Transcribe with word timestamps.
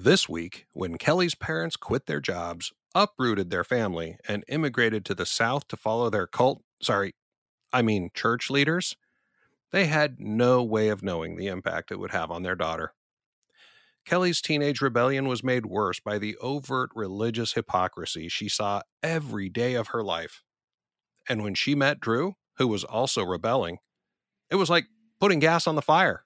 This 0.00 0.28
week, 0.28 0.66
when 0.74 0.96
Kelli's 0.96 1.34
parents 1.34 1.74
quit 1.76 2.06
their 2.06 2.20
jobs, 2.20 2.72
uprooted 2.94 3.50
their 3.50 3.64
family, 3.64 4.16
and 4.28 4.44
immigrated 4.46 5.04
to 5.06 5.14
the 5.14 5.26
South 5.26 5.66
to 5.66 5.76
follow 5.76 6.08
their 6.08 6.28
cult, 6.28 6.62
sorry, 6.80 7.16
I 7.72 7.82
mean 7.82 8.10
church 8.14 8.48
leaders, 8.48 8.94
they 9.72 9.86
had 9.86 10.20
no 10.20 10.62
way 10.62 10.88
of 10.90 11.02
knowing 11.02 11.34
the 11.34 11.48
impact 11.48 11.90
it 11.90 11.98
would 11.98 12.12
have 12.12 12.30
on 12.30 12.44
their 12.44 12.54
daughter. 12.54 12.94
Kelli's 14.06 14.40
teenage 14.40 14.80
rebellion 14.80 15.26
was 15.26 15.42
made 15.42 15.66
worse 15.66 15.98
by 15.98 16.16
the 16.16 16.36
overt 16.36 16.90
religious 16.94 17.54
hypocrisy 17.54 18.28
she 18.28 18.48
saw 18.48 18.82
every 19.02 19.48
day 19.48 19.74
of 19.74 19.88
her 19.88 20.04
life. 20.04 20.44
And 21.28 21.42
when 21.42 21.54
she 21.54 21.74
met 21.74 21.98
Drew, 21.98 22.34
who 22.58 22.68
was 22.68 22.84
also 22.84 23.24
rebelling, 23.24 23.78
it 24.48 24.54
was 24.54 24.70
like 24.70 24.86
putting 25.18 25.40
gas 25.40 25.66
on 25.66 25.74
the 25.74 25.82
fire. 25.82 26.24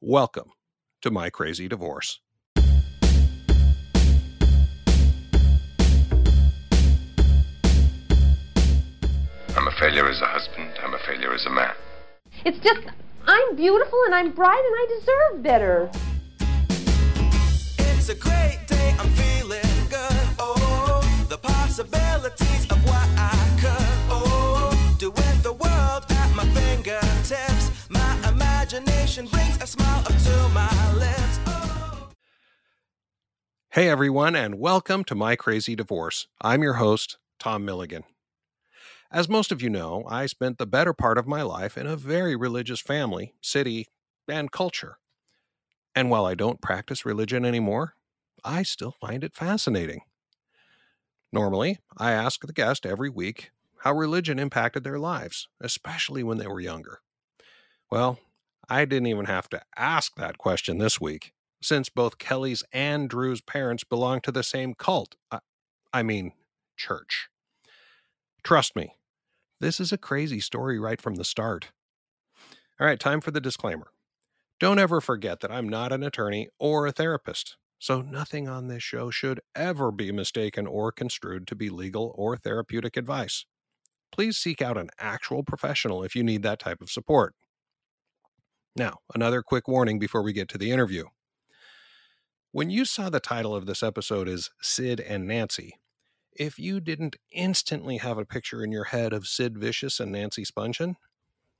Welcome 0.00 0.52
to 1.02 1.10
My 1.10 1.28
Crazy 1.28 1.68
Divorce. 1.68 2.20
I'm 9.68 9.74
a 9.74 9.80
failure 9.80 10.08
as 10.08 10.22
a 10.22 10.26
husband. 10.26 10.70
I'm 10.82 10.94
a 10.94 10.98
failure 11.00 11.34
as 11.34 11.44
a 11.44 11.50
man. 11.50 11.74
It's 12.42 12.58
just, 12.60 12.80
I'm 13.26 13.54
beautiful 13.54 13.98
and 14.06 14.14
I'm 14.14 14.32
bright 14.32 14.64
and 14.64 14.74
I 14.74 14.86
deserve 14.98 15.42
better. 15.42 15.90
It's 17.76 18.08
a 18.08 18.14
great 18.14 18.60
day, 18.66 18.96
I'm 18.98 19.10
feeling 19.10 19.60
good. 19.90 20.28
Oh, 20.38 21.26
the 21.28 21.36
possibilities 21.36 22.64
of 22.70 22.82
what 22.86 23.08
I 23.18 23.58
could. 23.60 24.08
Oh, 24.08 24.96
do 24.98 25.10
with 25.10 25.42
the 25.42 25.52
world 25.52 26.06
at 26.08 26.34
my 26.34 26.46
fingertips. 26.54 27.90
My 27.90 28.16
imagination 28.26 29.26
brings 29.26 29.62
a 29.62 29.66
smile 29.66 30.00
up 30.00 30.06
to 30.06 30.48
my 30.54 30.94
lips. 30.94 31.40
Oh. 31.46 32.08
Hey, 33.68 33.90
everyone, 33.90 34.34
and 34.34 34.58
welcome 34.58 35.04
to 35.04 35.14
My 35.14 35.36
Crazy 35.36 35.76
Divorce. 35.76 36.26
I'm 36.40 36.62
your 36.62 36.74
host, 36.74 37.18
Tom 37.38 37.66
Milligan. 37.66 38.04
As 39.10 39.28
most 39.28 39.52
of 39.52 39.62
you 39.62 39.70
know, 39.70 40.04
I 40.06 40.26
spent 40.26 40.58
the 40.58 40.66
better 40.66 40.92
part 40.92 41.16
of 41.16 41.26
my 41.26 41.42
life 41.42 41.78
in 41.78 41.86
a 41.86 41.96
very 41.96 42.36
religious 42.36 42.80
family, 42.80 43.34
city, 43.40 43.86
and 44.28 44.52
culture. 44.52 44.98
And 45.94 46.10
while 46.10 46.26
I 46.26 46.34
don't 46.34 46.60
practice 46.60 47.06
religion 47.06 47.44
anymore, 47.44 47.94
I 48.44 48.62
still 48.62 48.92
find 48.92 49.24
it 49.24 49.34
fascinating. 49.34 50.02
Normally, 51.32 51.78
I 51.96 52.12
ask 52.12 52.46
the 52.46 52.52
guest 52.52 52.84
every 52.84 53.08
week 53.08 53.50
how 53.82 53.94
religion 53.94 54.38
impacted 54.38 54.84
their 54.84 54.98
lives, 54.98 55.48
especially 55.60 56.22
when 56.22 56.38
they 56.38 56.46
were 56.46 56.60
younger. 56.60 57.00
Well, 57.90 58.18
I 58.68 58.84
didn't 58.84 59.06
even 59.06 59.24
have 59.26 59.48
to 59.50 59.62
ask 59.76 60.16
that 60.16 60.36
question 60.38 60.78
this 60.78 61.00
week, 61.00 61.32
since 61.62 61.88
both 61.88 62.18
Kelli's 62.18 62.62
and 62.72 63.08
Drew's 63.08 63.40
parents 63.40 63.84
belong 63.84 64.20
to 64.22 64.32
the 64.32 64.42
same 64.42 64.74
cult. 64.74 65.16
I, 65.30 65.40
I 65.92 66.02
mean, 66.02 66.32
church. 66.76 67.28
Trust 68.42 68.76
me, 68.76 68.97
this 69.60 69.80
is 69.80 69.92
a 69.92 69.98
crazy 69.98 70.40
story 70.40 70.78
right 70.78 71.00
from 71.00 71.16
the 71.16 71.24
start. 71.24 71.70
All 72.80 72.86
right, 72.86 73.00
time 73.00 73.20
for 73.20 73.30
the 73.30 73.40
disclaimer. 73.40 73.88
Don't 74.60 74.78
ever 74.78 75.00
forget 75.00 75.40
that 75.40 75.52
I'm 75.52 75.68
not 75.68 75.92
an 75.92 76.02
attorney 76.02 76.48
or 76.58 76.86
a 76.86 76.92
therapist, 76.92 77.56
so 77.78 78.00
nothing 78.00 78.48
on 78.48 78.68
this 78.68 78.82
show 78.82 79.10
should 79.10 79.40
ever 79.54 79.92
be 79.92 80.10
mistaken 80.12 80.66
or 80.66 80.90
construed 80.90 81.46
to 81.48 81.54
be 81.54 81.70
legal 81.70 82.12
or 82.16 82.36
therapeutic 82.36 82.96
advice. 82.96 83.44
Please 84.10 84.36
seek 84.36 84.62
out 84.62 84.78
an 84.78 84.90
actual 84.98 85.42
professional 85.42 86.02
if 86.02 86.16
you 86.16 86.22
need 86.22 86.42
that 86.42 86.58
type 86.58 86.80
of 86.80 86.90
support. 86.90 87.34
Now, 88.74 88.98
another 89.14 89.42
quick 89.42 89.68
warning 89.68 89.98
before 89.98 90.22
we 90.22 90.32
get 90.32 90.48
to 90.50 90.58
the 90.58 90.70
interview. 90.70 91.04
When 92.52 92.70
you 92.70 92.84
saw 92.84 93.10
the 93.10 93.20
title 93.20 93.54
of 93.54 93.66
this 93.66 93.82
episode 93.82 94.28
is 94.28 94.50
Sid 94.62 95.00
and 95.00 95.26
Nancy, 95.26 95.74
if 96.38 96.58
you 96.58 96.80
didn't 96.80 97.16
instantly 97.32 97.96
have 97.98 98.16
a 98.16 98.24
picture 98.24 98.62
in 98.62 98.70
your 98.70 98.84
head 98.84 99.12
of 99.12 99.26
Sid 99.26 99.58
Vicious 99.58 99.98
and 99.98 100.12
Nancy 100.12 100.44
Spungen, 100.44 100.94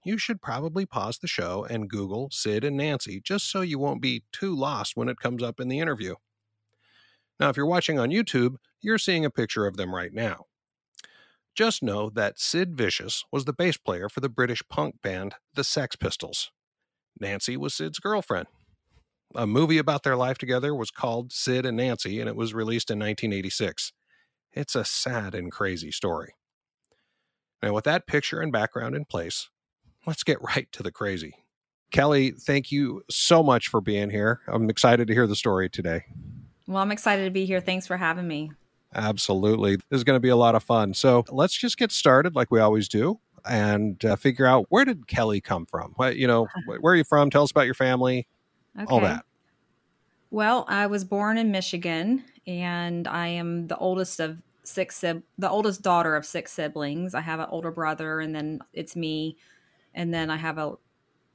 you 0.05 0.16
should 0.16 0.41
probably 0.41 0.87
pause 0.87 1.19
the 1.19 1.27
show 1.27 1.66
and 1.69 1.91
Google 1.91 2.31
Sid 2.31 2.65
and 2.65 2.77
Nancy 2.77 3.21
just 3.21 3.50
so 3.50 3.61
you 3.61 3.78
won't 3.78 4.00
be 4.00 4.22
too 4.33 4.55
lost 4.55 4.97
when 4.97 5.09
it 5.09 5.19
comes 5.19 5.43
up 5.43 5.59
in 5.59 5.69
the 5.69 5.81
interview. 5.81 6.15
Now, 7.41 7.49
if 7.49 7.56
you're 7.56 7.67
watching 7.67 7.99
on 7.99 8.11
YouTube, 8.11 8.56
you're 8.81 8.99
seeing 8.99 9.25
a 9.25 9.31
picture 9.31 9.67
of 9.67 9.77
them 9.77 9.94
right 9.94 10.12
now. 10.12 10.47
Just 11.55 11.83
know 11.83 12.09
that 12.11 12.38
Sid 12.38 12.77
Vicious 12.77 13.25
was 13.33 13.44
the 13.44 13.53
bass 13.53 13.77
player 13.77 14.09
for 14.09 14.21
the 14.21 14.28
British 14.28 14.62
punk 14.69 15.03
band 15.03 15.34
The 15.55 15.65
Sex 15.65 15.97
Pistols. 15.97 16.53
Nancy 17.21 17.56
was 17.56 17.75
Sid's 17.75 17.99
girlfriend. 17.99 18.47
A 19.34 19.47
movie 19.47 19.78
about 19.78 20.05
their 20.05 20.17
life 20.17 20.38
together 20.38 20.75
was 20.75 20.93
called 20.93 21.33
Sid 21.33 21.67
and 21.67 21.77
Nancy, 21.77 22.21
and 22.21 22.28
it 22.28 22.37
was 22.37 22.55
released 22.55 22.91
in 22.91 22.99
1986. 22.99 23.93
It's 24.53 24.75
a 24.75 24.84
sad 24.84 25.34
and 25.34 25.53
crazy 25.53 25.91
story. 25.91 26.34
Now, 27.62 27.72
with 27.72 27.84
that 27.84 28.06
picture 28.06 28.41
and 28.41 28.53
background 28.53 28.94
in 28.94 29.04
place, 29.04 29.48
let's 30.06 30.22
get 30.22 30.41
right 30.56 30.70
to 30.72 30.82
the 30.82 30.92
crazy. 30.92 31.34
Kelli, 31.92 32.41
thank 32.41 32.70
you 32.70 33.03
so 33.10 33.42
much 33.42 33.69
for 33.69 33.81
being 33.81 34.10
here. 34.10 34.41
I'm 34.47 34.69
excited 34.69 35.08
to 35.08 35.14
hear 35.14 35.26
the 35.26 35.37
story 35.37 35.70
today. 35.70 36.04
Well, 36.66 36.82
I'm 36.82 36.92
excited 36.92 37.25
to 37.25 37.31
be 37.31 37.47
here. 37.47 37.60
Thanks 37.60 37.87
for 37.87 37.97
having 37.97 38.28
me. 38.28 38.53
Absolutely. 38.94 39.76
This 39.76 39.84
is 39.98 40.04
going 40.04 40.16
to 40.16 40.20
be 40.20 40.28
a 40.28 40.37
lot 40.37 40.54
of 40.54 40.62
fun. 40.62 40.92
So 40.92 41.25
let's 41.31 41.56
just 41.56 41.78
get 41.78 41.91
started 41.91 42.34
like 42.37 42.50
we 42.50 42.60
always 42.60 42.88
do 42.88 43.20
and 43.47 44.03
uh, 44.04 44.16
figure 44.16 44.44
out 44.47 44.66
where 44.69 44.84
did 44.84 45.06
Kelli 45.06 45.42
come 45.42 45.64
from? 45.64 45.92
What, 45.97 46.16
you 46.16 46.26
know, 46.26 46.47
where 46.81 46.92
are 46.92 46.97
you 46.97 47.04
from? 47.04 47.31
Tell 47.31 47.42
us 47.42 47.50
about 47.50 47.64
your 47.66 47.75
family, 47.75 48.26
Okay. 48.76 48.87
all 48.88 49.00
that. 49.00 49.25
Well, 50.31 50.66
I 50.69 50.87
was 50.88 51.04
born 51.04 51.38
in 51.38 51.50
Michigan, 51.50 52.22
and 52.48 53.06
I 53.06 53.28
am 53.28 53.66
the 53.66 53.76
oldest 53.76 54.19
of 54.19 54.42
six, 54.64 55.00
the 55.00 55.22
oldest 55.42 55.82
daughter 55.82 56.16
of 56.16 56.25
six 56.25 56.50
siblings. 56.50 57.14
I 57.14 57.20
have 57.20 57.41
an 57.41 57.47
older 57.50 57.70
brother, 57.70 58.20
and 58.20 58.34
then 58.34 58.60
it's 58.72 58.97
me, 58.97 59.36
and 59.94 60.12
then 60.12 60.31
I 60.31 60.36
have 60.36 60.56
a 60.56 60.76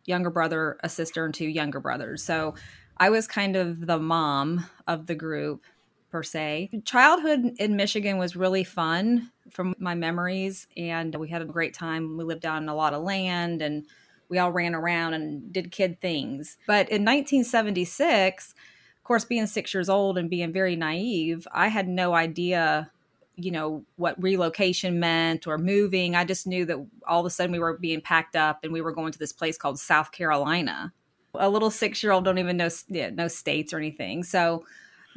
younger 0.06 0.32
brother, 0.32 0.78
a 0.84 0.90
sister, 0.90 1.24
and 1.24 1.34
two 1.34 1.48
younger 1.48 1.80
brothers. 1.80 2.24
So 2.24 2.56
I 2.98 3.12
was 3.12 3.28
kind 3.28 3.56
of 3.56 3.86
the 3.86 4.00
mom 4.00 4.66
of 4.88 5.06
the 5.06 5.16
group 5.16 5.64
per 6.10 6.24
se. 6.24 6.70
Childhood 6.84 7.56
in 7.60 7.76
Michigan 7.76 8.18
was 8.18 8.36
really 8.36 8.64
fun 8.64 9.32
from 9.52 9.76
my 9.78 9.94
memories, 9.94 10.68
and 10.76 11.14
we 11.16 11.30
had 11.30 11.44
a 11.44 11.46
great 11.46 11.76
time. 11.76 12.18
We 12.18 12.24
lived 12.24 12.46
on 12.46 12.68
a 12.68 12.76
lot 12.76 12.94
of 12.94 13.04
land, 13.04 13.62
and 13.62 13.86
we 14.30 14.40
all 14.40 14.52
ran 14.52 14.74
around 14.74 15.14
and 15.14 15.54
did 15.54 15.72
kid 15.72 16.00
things. 16.00 16.58
But 16.66 16.90
in 16.90 17.06
1976, 17.06 18.56
of 19.04 19.06
course, 19.06 19.26
being 19.26 19.48
six 19.48 19.74
years 19.74 19.90
old 19.90 20.18
and 20.18 20.30
being 20.30 20.54
very 20.54 20.78
naive, 20.78 21.46
I 21.52 21.68
had 21.68 21.90
no 21.90 22.14
idea, 22.14 22.90
you 23.36 23.52
know, 23.52 23.84
what 23.98 24.16
relocation 24.24 24.98
meant 24.98 25.46
or 25.46 25.58
moving. 25.58 26.16
I 26.16 26.24
just 26.24 26.48
knew 26.48 26.64
that 26.68 26.78
all 27.06 27.20
of 27.20 27.26
a 27.26 27.30
sudden 27.30 27.52
we 27.52 27.60
were 27.60 27.78
being 27.78 28.00
packed 28.00 28.38
up 28.38 28.64
and 28.64 28.72
we 28.72 28.80
were 28.80 28.94
going 28.94 29.12
to 29.12 29.20
this 29.20 29.34
place 29.34 29.58
called 29.58 29.78
South 29.78 30.14
Carolina. 30.14 30.94
A 31.36 31.50
little 31.50 31.70
six 31.70 32.02
year 32.02 32.14
old 32.14 32.24
don't 32.24 32.38
even 32.38 32.56
know 32.56 32.70
yeah, 32.88 33.10
no 33.10 33.28
states 33.28 33.74
or 33.74 33.78
anything. 33.78 34.24
So, 34.24 34.64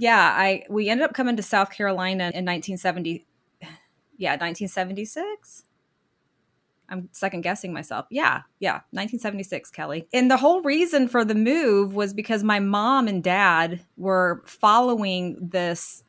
yeah, 0.00 0.34
I 0.36 0.64
we 0.68 0.88
ended 0.88 1.04
up 1.04 1.14
coming 1.14 1.36
to 1.36 1.42
South 1.44 1.70
Carolina 1.70 2.32
in 2.34 2.44
1970. 2.44 3.24
Yeah, 4.18 4.30
1976. 4.30 5.64
I'm 6.88 7.08
second 7.12 7.40
guessing 7.42 7.72
myself. 7.72 8.06
Yeah, 8.10 8.42
yeah, 8.60 8.80
1976, 8.92 9.70
Kelli. 9.70 10.06
And 10.12 10.30
the 10.30 10.36
whole 10.36 10.62
reason 10.62 11.08
for 11.08 11.24
the 11.24 11.34
move 11.34 11.94
was 11.94 12.14
because 12.14 12.42
my 12.42 12.60
mom 12.60 13.08
and 13.08 13.22
dad 13.22 13.80
were 13.96 14.42
following 14.46 15.36
this 15.50 16.04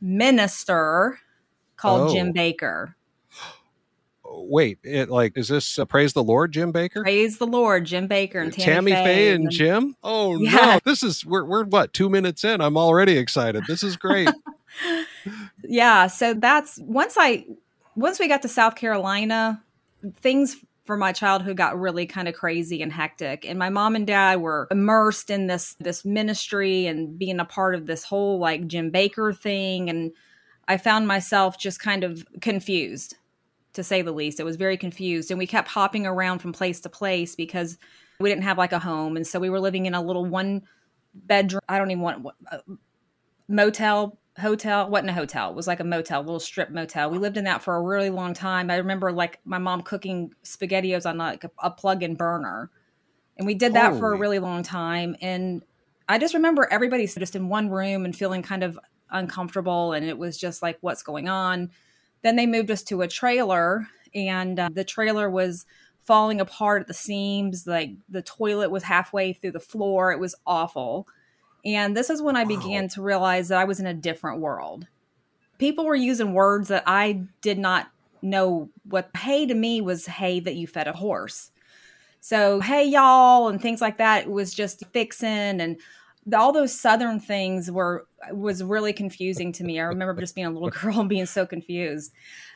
minister 0.00 1.18
called 1.76 2.10
Oh. 2.10 2.14
Jim 2.14 2.32
Bakker. 2.32 2.94
Wait, 4.24 4.78
it 4.84 5.10
like 5.10 5.36
is 5.36 5.48
this 5.48 5.78
uh, 5.78 5.84
praise 5.84 6.12
the 6.12 6.22
Lord, 6.22 6.52
Jim 6.52 6.72
Bakker? 6.72 7.02
Praise 7.02 7.38
the 7.38 7.46
Lord, 7.46 7.84
Jim 7.84 8.08
Bakker 8.08 8.42
and 8.42 8.52
Tammy 8.52 8.92
Tammy, 8.92 8.92
Faye 8.92 9.32
and 9.32 9.44
then- 9.44 9.50
Jim? 9.50 9.96
Oh 10.02 10.36
no. 10.36 10.78
This 10.84 11.02
is 11.02 11.26
we're 11.26 11.44
we're 11.44 11.64
what, 11.64 11.92
2 11.92 12.08
minutes 12.08 12.44
in. 12.44 12.60
I'm 12.60 12.76
already 12.76 13.16
excited. 13.18 13.64
This 13.66 13.82
is 13.82 13.96
great. 13.96 14.28
yeah 15.64 16.06
so 16.06 16.32
that's 16.32 16.78
once 16.78 17.16
i 17.18 17.44
once 17.96 18.20
we 18.20 18.28
got 18.28 18.40
to 18.40 18.48
south 18.48 18.76
carolina 18.76 19.60
things 20.20 20.56
for 20.84 20.96
my 20.96 21.12
childhood 21.12 21.56
got 21.56 21.78
really 21.78 22.06
kind 22.06 22.26
of 22.26 22.34
crazy 22.34 22.82
and 22.82 22.92
hectic. 22.92 23.46
And 23.46 23.58
my 23.58 23.70
mom 23.70 23.94
and 23.94 24.06
dad 24.06 24.40
were 24.40 24.66
immersed 24.70 25.30
in 25.30 25.46
this 25.46 25.76
this 25.78 26.04
ministry 26.04 26.86
and 26.86 27.18
being 27.18 27.38
a 27.38 27.44
part 27.44 27.74
of 27.74 27.86
this 27.86 28.04
whole 28.04 28.38
like 28.38 28.66
jim 28.66 28.90
bakker 28.90 29.36
thing. 29.36 29.88
And 29.88 30.12
i 30.68 30.76
found 30.76 31.06
myself 31.06 31.58
just 31.58 31.80
kind 31.80 32.04
of 32.04 32.26
confused 32.40 33.16
to 33.74 33.84
say 33.84 34.02
the 34.02 34.12
least. 34.12 34.40
It 34.40 34.44
was 34.44 34.56
very 34.56 34.76
confused. 34.76 35.30
And 35.30 35.38
we 35.38 35.46
kept 35.46 35.68
hopping 35.68 36.06
around 36.06 36.40
from 36.40 36.52
place 36.52 36.80
to 36.80 36.88
place 36.88 37.36
because 37.36 37.78
we 38.18 38.28
didn't 38.28 38.44
have 38.44 38.58
like 38.58 38.72
a 38.72 38.80
home. 38.80 39.16
And 39.16 39.26
so 39.26 39.38
we 39.38 39.48
were 39.48 39.60
living 39.60 39.86
in 39.86 39.94
a 39.94 40.02
little 40.02 40.24
one 40.24 40.62
bedroom 41.14 41.60
i 41.68 41.78
don't 41.78 41.90
even 41.90 42.02
want 42.02 42.26
uh, 42.50 42.58
motel 43.48 44.18
hotel 44.40 44.88
wasn't 44.88 45.10
a 45.10 45.12
hotel 45.12 45.50
it 45.50 45.56
was 45.56 45.66
like 45.66 45.80
a 45.80 45.84
motel 45.84 46.20
a 46.20 46.22
little 46.22 46.40
strip 46.40 46.70
motel 46.70 47.10
we 47.10 47.18
lived 47.18 47.36
in 47.36 47.44
that 47.44 47.62
for 47.62 47.76
a 47.76 47.82
really 47.82 48.10
long 48.10 48.34
time 48.34 48.70
i 48.70 48.76
remember 48.76 49.12
like 49.12 49.38
my 49.44 49.58
mom 49.58 49.82
cooking 49.82 50.32
spaghettios 50.44 51.08
on 51.08 51.18
like 51.18 51.44
a, 51.44 51.50
a 51.62 51.70
plug-in 51.70 52.14
burner 52.14 52.70
and 53.36 53.46
we 53.46 53.54
did 53.54 53.72
that 53.74 53.96
for 53.98 54.12
a 54.12 54.18
really 54.18 54.38
long 54.38 54.62
time 54.62 55.16
and 55.20 55.62
I 56.10 56.18
just 56.18 56.34
remember 56.34 56.66
everybody 56.72 57.06
just 57.06 57.36
in 57.36 57.48
one 57.48 57.70
room 57.70 58.04
and 58.04 58.16
feeling 58.16 58.42
kind 58.42 58.64
of 58.64 58.76
uncomfortable. 59.10 59.92
And 59.92 60.04
it 60.04 60.18
was 60.18 60.36
just 60.36 60.60
like, 60.60 60.76
what's 60.80 61.04
going 61.04 61.28
on? 61.28 61.70
Then 62.22 62.34
they 62.34 62.46
moved 62.46 62.68
us 62.72 62.82
to 62.84 63.02
a 63.02 63.08
trailer, 63.08 63.86
and 64.12 64.58
uh, 64.58 64.70
the 64.72 64.82
trailer 64.82 65.30
was 65.30 65.66
falling 66.00 66.40
apart 66.40 66.82
at 66.82 66.88
the 66.88 66.94
seams. 66.94 67.64
Like 67.64 67.92
the 68.08 68.22
toilet 68.22 68.72
was 68.72 68.82
halfway 68.82 69.32
through 69.32 69.52
the 69.52 69.60
floor. 69.60 70.10
It 70.10 70.18
was 70.18 70.34
awful. 70.44 71.06
And 71.64 71.96
this 71.96 72.10
is 72.10 72.22
when 72.22 72.36
I 72.36 72.44
began 72.44 72.88
to 72.88 73.02
realize 73.02 73.48
that 73.48 73.58
I 73.58 73.64
was 73.64 73.80
in 73.80 73.86
a 73.86 73.94
different 73.94 74.40
world. 74.40 74.86
People 75.58 75.84
were 75.84 75.94
using 75.94 76.32
words 76.32 76.68
that 76.68 76.84
I 76.86 77.24
did 77.42 77.58
not 77.58 77.90
know 78.22 78.70
what 78.84 79.10
hay 79.16 79.46
to 79.46 79.54
me 79.54 79.80
was 79.80 80.06
hay 80.06 80.40
that 80.40 80.56
you 80.56 80.66
fed 80.66 80.88
a 80.88 80.92
horse. 80.92 81.50
So, 82.20 82.60
hey, 82.60 82.84
y'all, 82.84 83.48
and 83.48 83.60
things 83.60 83.80
like 83.80 83.98
that 83.98 84.28
was 84.28 84.52
just 84.52 84.84
fixing 84.92 85.60
and 85.60 85.78
all 86.34 86.52
those 86.52 86.78
southern 86.78 87.18
things 87.18 87.70
were 87.70 88.06
was 88.30 88.62
really 88.62 88.92
confusing 88.92 89.52
to 89.52 89.64
me. 89.64 89.80
I 89.80 89.84
remember 89.84 90.20
just 90.20 90.34
being 90.34 90.46
a 90.46 90.50
little 90.50 90.68
girl 90.82 91.00
and 91.00 91.08
being 91.08 91.26
so 91.26 91.46
confused. 91.46 92.12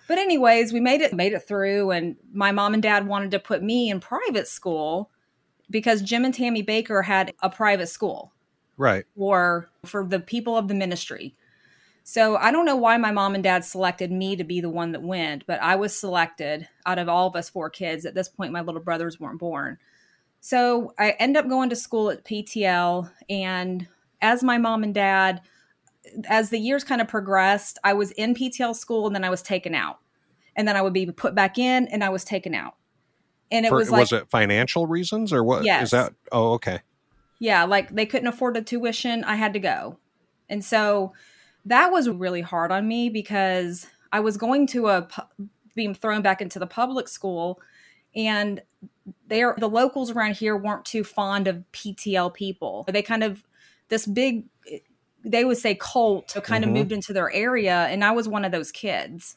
But 0.07 0.19
anyways, 0.19 0.73
we 0.73 0.81
made 0.81 1.01
it 1.01 1.15
made 1.15 1.33
it 1.33 1.41
through 1.41 1.91
and 1.91 2.17
my 2.33 2.53
mom 2.53 2.75
and 2.75 2.83
dad 2.83 3.07
wanted 3.07 3.31
to 3.33 3.39
put 3.39 3.63
me 3.63 3.91
in 3.91 4.01
private 4.01 4.49
school 4.49 5.11
because 5.71 6.03
Jim 6.03 6.25
and 6.25 6.35
Tammy 6.35 6.63
Bakker 6.63 7.05
had 7.05 7.33
a 7.43 7.49
private 7.49 7.89
school 7.89 8.33
Right. 8.77 9.05
or 9.17 9.71
for 9.85 10.05
the 10.05 10.21
people 10.21 10.57
of 10.57 10.69
the 10.69 10.75
ministry. 10.75 11.35
So 12.03 12.37
I 12.37 12.51
don't 12.51 12.67
know 12.67 12.77
why 12.77 12.97
my 12.99 13.13
mom 13.13 13.35
and 13.35 13.43
dad 13.43 13.65
selected 13.65 14.13
me 14.13 14.37
to 14.37 14.45
be 14.45 14.61
the 14.61 14.69
one 14.69 14.93
that 14.93 15.03
went, 15.03 15.47
but 15.47 15.61
I 15.63 15.77
was 15.77 15.99
selected 15.99 16.69
out 16.85 16.99
of 16.99 17.09
all 17.09 17.27
of 17.29 17.35
us 17.37 17.49
four 17.49 17.71
kids. 17.71 18.05
At 18.05 18.15
this 18.15 18.29
point, 18.29 18.53
my 18.53 18.61
little 18.61 18.83
brothers 18.83 19.19
weren't 19.19 19.39
born. 19.39 19.79
So 20.41 20.93
I 20.99 21.11
end 21.13 21.37
up 21.39 21.49
going 21.49 21.71
to 21.71 21.77
school 21.77 22.11
at 22.11 22.25
PTL, 22.25 23.11
and 23.31 23.89
as 24.21 24.43
my 24.43 24.59
mom 24.59 24.83
and 24.83 24.93
dad, 24.93 25.41
as 26.29 26.51
the 26.51 26.59
years 26.59 26.85
kind 26.85 27.01
of 27.01 27.09
progressed, 27.09 27.79
I 27.83 27.95
was 27.95 28.11
in 28.11 28.35
PTL 28.35 28.77
school, 28.77 29.07
and 29.07 29.15
then 29.17 29.25
I 29.25 29.31
was 29.31 29.41
taken 29.41 29.75
out, 29.75 30.01
and 30.55 30.69
then 30.69 30.77
I 30.77 30.83
would 30.83 30.93
be 30.93 31.07
put 31.07 31.35
back 31.35 31.57
in, 31.59 31.89
and 31.89 32.05
I 32.05 32.11
was 32.11 32.25
taken 32.25 32.55
out, 32.55 32.75
and 33.51 33.65
it 33.65 33.71
For- 33.71 33.77
was 33.77 33.91
like 33.91 34.13
it 34.13 34.29
financial 34.29 34.87
reasons 34.87 35.33
or 35.33 35.43
what? 35.43 35.61
Is 35.61 35.67
Yes. 35.67 35.91
that? 35.93 36.13
Oh, 36.31 36.53
okay. 36.53 36.81
Yeah, 37.39 37.65
like 37.65 37.95
they 37.95 38.07
couldn't 38.07 38.29
afford 38.29 38.55
the 38.55 38.63
tuition, 38.63 39.25
I 39.25 39.37
had 39.37 39.53
to 39.55 39.59
go. 39.59 39.99
And 40.49 40.65
so 40.65 41.13
that 41.65 41.91
was 41.91 42.09
really 42.09 42.43
hard 42.43 42.71
on 42.71 42.87
me 42.87 43.09
because 43.09 43.87
I 44.13 44.21
was 44.21 44.37
going 44.37 44.67
to 44.69 44.89
a 44.89 45.09
being 45.75 45.95
thrown 45.95 46.23
back 46.23 46.41
into 46.41 46.59
the 46.59 46.67
public 46.67 47.09
school 47.09 47.61
and 48.15 48.63
they 49.27 49.43
are 49.43 49.57
the 49.59 49.69
locals 49.69 50.11
around 50.11 50.37
here 50.37 50.57
weren't 50.57 50.85
too 50.85 51.03
fond 51.03 51.49
of 51.49 51.65
PTL 51.73 52.33
people. 52.33 52.85
They 52.89 53.03
kind 53.03 53.25
of 53.25 53.43
this 53.89 54.07
big 54.07 54.45
they 55.25 55.45
would 55.45 55.57
say 55.57 55.75
cult 55.75 56.37
kind 56.45 56.65
Mhm. 56.65 56.69
of 56.69 56.75
moved 56.75 56.93
into 56.93 57.13
their 57.15 57.33
area 57.33 57.87
and 57.87 58.05
I 58.05 58.11
was 58.13 58.29
one 58.29 58.45
of 58.45 58.53
those 58.53 58.71
kids. 58.71 59.37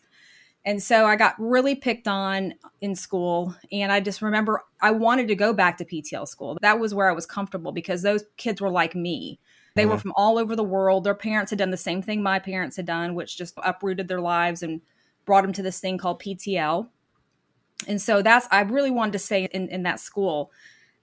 And 0.68 0.84
so 0.84 1.06
I 1.06 1.16
got 1.16 1.34
really 1.40 1.76
picked 1.76 2.10
on 2.10 2.54
in 2.82 2.94
school. 2.94 3.56
And 3.72 3.90
I 3.90 4.02
just 4.02 4.22
remember 4.22 4.66
I 4.82 4.92
wanted 4.92 5.30
to 5.30 5.36
go 5.36 5.54
back 5.54 5.78
to 5.78 5.86
PTL 5.86 6.28
school. 6.28 6.58
That 6.62 6.78
was 6.78 6.94
where 6.94 7.10
I 7.10 7.14
was 7.14 7.26
comfortable 7.26 7.72
because 7.72 8.02
those 8.02 8.26
kids 8.36 8.60
were 8.60 8.70
like 8.70 8.94
me. 8.94 9.40
They 9.76 9.86
were 9.86 9.96
Mhm. 9.96 10.02
from 10.02 10.14
all 10.18 10.38
over 10.38 10.58
the 10.58 10.66
world. 10.66 11.06
Their 11.06 11.16
parents 11.16 11.52
had 11.52 11.60
done 11.60 11.72
the 11.72 11.78
same 11.78 12.02
thing 12.02 12.22
my 12.22 12.38
parents 12.38 12.76
had 12.76 12.86
done, 12.86 13.16
which 13.16 13.38
just 13.38 13.58
uprooted 13.64 14.10
their 14.10 14.20
lives 14.20 14.62
and 14.62 14.82
brought 15.24 15.44
them 15.44 15.54
to 15.54 15.64
this 15.64 15.80
thing 15.80 15.98
called 15.98 16.20
PTL. 16.20 16.90
And 17.88 18.02
so 18.02 18.22
that's, 18.22 18.48
I 18.52 18.62
really 18.62 18.92
wanted 18.92 19.14
to 19.14 19.20
stay 19.20 19.46
in, 19.46 19.70
in 19.70 19.84
that 19.84 20.02
school. 20.02 20.52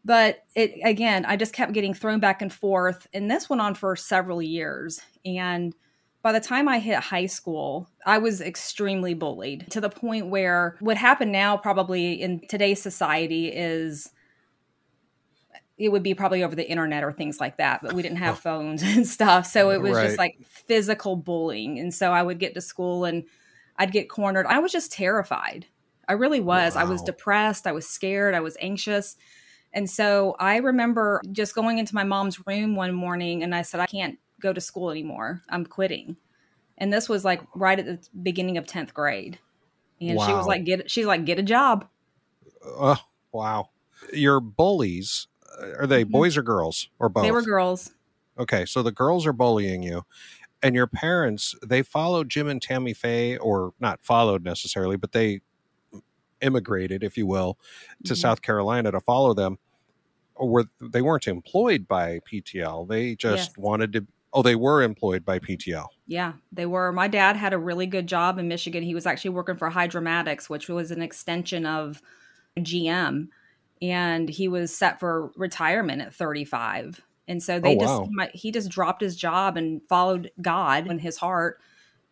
But 0.04 0.44
it, 0.54 0.74
again, 0.84 1.24
I 1.24 1.36
just 1.36 1.54
kept 1.54 1.72
getting 1.72 1.94
thrown 1.94 2.20
back 2.20 2.42
and 2.42 2.52
forth. 2.52 3.06
And 3.14 3.30
this 3.30 3.48
went 3.48 3.62
on 3.62 3.74
for 3.74 3.96
several 3.96 4.42
years. 4.42 5.00
And 5.24 5.74
by 6.24 6.32
the 6.32 6.40
time 6.40 6.68
I 6.68 6.78
hit 6.78 6.98
high 7.00 7.26
school, 7.26 7.86
I 8.06 8.16
was 8.16 8.40
extremely 8.40 9.12
bullied 9.12 9.70
to 9.72 9.80
the 9.80 9.90
point 9.90 10.28
where 10.28 10.74
what 10.80 10.96
happened 10.96 11.32
now, 11.32 11.58
probably 11.58 12.14
in 12.14 12.40
today's 12.48 12.80
society, 12.80 13.48
is 13.48 14.10
it 15.76 15.90
would 15.90 16.02
be 16.02 16.14
probably 16.14 16.42
over 16.42 16.56
the 16.56 16.66
internet 16.66 17.04
or 17.04 17.12
things 17.12 17.40
like 17.40 17.58
that, 17.58 17.82
but 17.82 17.92
we 17.92 18.00
didn't 18.00 18.16
have 18.18 18.36
oh. 18.36 18.38
phones 18.38 18.82
and 18.82 19.06
stuff. 19.06 19.44
So 19.44 19.70
it 19.70 19.82
was 19.82 19.96
Right. 19.96 20.06
just 20.06 20.16
like 20.16 20.38
physical 20.46 21.14
bullying. 21.14 21.78
And 21.78 21.92
so 21.92 22.10
I 22.10 22.22
would 22.22 22.38
get 22.38 22.54
to 22.54 22.62
school 22.62 23.04
and 23.04 23.24
I'd 23.76 23.92
get 23.92 24.08
cornered. 24.08 24.46
I 24.46 24.60
was 24.60 24.72
just 24.72 24.92
terrified. 24.92 25.66
I 26.08 26.14
really 26.14 26.40
was. 26.40 26.74
I 26.74 26.84
was 26.84 27.02
depressed. 27.02 27.66
I 27.66 27.72
was 27.72 27.86
scared. 27.86 28.34
I 28.34 28.40
was 28.40 28.56
anxious. 28.60 29.16
And 29.74 29.90
so 29.90 30.36
I 30.40 30.56
remember 30.56 31.20
just 31.32 31.54
going 31.54 31.76
into 31.76 31.94
my 31.94 32.04
mom's 32.04 32.46
room 32.46 32.76
one 32.76 32.94
morning 32.94 33.42
and 33.42 33.54
I 33.54 33.60
said, 33.60 33.80
I 33.80 33.86
can't 33.86 34.18
go 34.44 34.52
to 34.52 34.60
school 34.60 34.90
anymore. 34.90 35.42
I'm 35.48 35.64
quitting. 35.66 36.16
And 36.78 36.92
this 36.92 37.08
was 37.08 37.24
like 37.24 37.40
right 37.56 37.78
at 37.78 37.86
the 37.86 37.98
beginning 38.22 38.58
of 38.58 38.66
10th 38.66 38.92
grade. 38.94 39.38
And 40.00 40.20
she 40.20 40.32
was 40.34 40.46
like, 40.46 40.64
get, 40.64 40.90
she's 40.90 41.06
like, 41.06 41.24
get 41.24 41.38
a 41.38 41.42
job. 41.42 41.88
Oh, 42.64 42.98
wow. 43.32 43.70
Your 44.12 44.38
bullies 44.40 45.28
uh, 45.60 45.70
are 45.78 45.86
they 45.86 46.04
Mhm. 46.04 46.10
boys 46.10 46.36
or 46.36 46.42
girls 46.42 46.88
or 46.98 47.08
both? 47.08 47.24
They 47.24 47.32
were 47.32 47.42
girls. 47.42 47.90
Okay, 48.38 48.66
so 48.66 48.82
the 48.82 48.92
girls 48.92 49.24
are 49.26 49.32
bullying 49.32 49.82
you, 49.84 50.02
and 50.62 50.74
your 50.74 50.88
parents 50.88 51.54
they 51.64 51.82
followed 51.82 52.28
Jim 52.28 52.48
and 52.48 52.60
Tammy 52.60 52.92
Faye, 52.92 53.36
or 53.36 53.72
not 53.78 54.04
followed 54.04 54.42
necessarily, 54.44 54.96
but 54.96 55.12
they 55.12 55.40
immigrated, 56.40 57.04
if 57.04 57.16
you 57.16 57.26
will, 57.26 57.56
to 58.04 58.14
Mhm. 58.14 58.16
South 58.16 58.42
Carolina 58.42 58.90
to 58.90 59.00
follow 59.00 59.32
them. 59.34 59.58
Or 60.34 60.48
were 60.48 60.64
they 60.80 61.00
weren't 61.00 61.28
employed 61.28 61.86
by 61.86 62.18
PTL? 62.28 62.84
They 62.84 63.14
just 63.14 63.50
Yes. 63.50 63.56
wanted 63.56 63.92
to. 63.92 64.06
Oh, 64.34 64.42
they 64.42 64.56
were 64.56 64.82
employed 64.82 65.24
by 65.24 65.38
PTL. 65.38 65.88
Yeah, 66.06 66.34
they 66.52 66.66
were. 66.66 66.92
My 66.92 67.08
dad 67.08 67.36
had 67.36 67.52
a 67.54 67.58
really 67.58 67.86
good 67.86 68.06
job 68.06 68.38
in 68.38 68.48
Michigan. 68.48 68.82
He 68.82 68.94
was 68.94 69.06
actually 69.06 69.30
working 69.30 69.56
for 69.56 69.70
Hydromatics, 69.70 70.50
which 70.50 70.68
was 70.68 70.90
an 70.90 71.00
extension 71.00 71.64
of 71.64 72.02
GM, 72.58 73.28
and 73.80 74.28
he 74.28 74.48
was 74.48 74.76
set 74.76 75.00
for 75.00 75.32
retirement 75.36 76.02
at 76.02 76.14
35. 76.14 77.00
And 77.26 77.42
so 77.42 77.58
they 77.58 77.74
Oh, 77.74 77.80
just 77.80 78.02
wow. 78.02 78.08
my, 78.10 78.30
he 78.34 78.52
just 78.52 78.70
dropped 78.70 79.00
his 79.00 79.16
job 79.16 79.56
and 79.56 79.80
followed 79.88 80.30
God 80.42 80.86
in 80.88 80.98
his 80.98 81.16
heart 81.16 81.60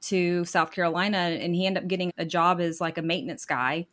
to 0.02 0.44
South 0.46 0.72
Carolina, 0.72 1.18
and 1.18 1.54
he 1.54 1.66
ended 1.66 1.84
up 1.84 1.88
getting 1.88 2.12
a 2.18 2.24
job 2.24 2.60
as 2.60 2.80
like 2.80 2.98
a 2.98 3.02
maintenance 3.02 3.44
guy, 3.44 3.86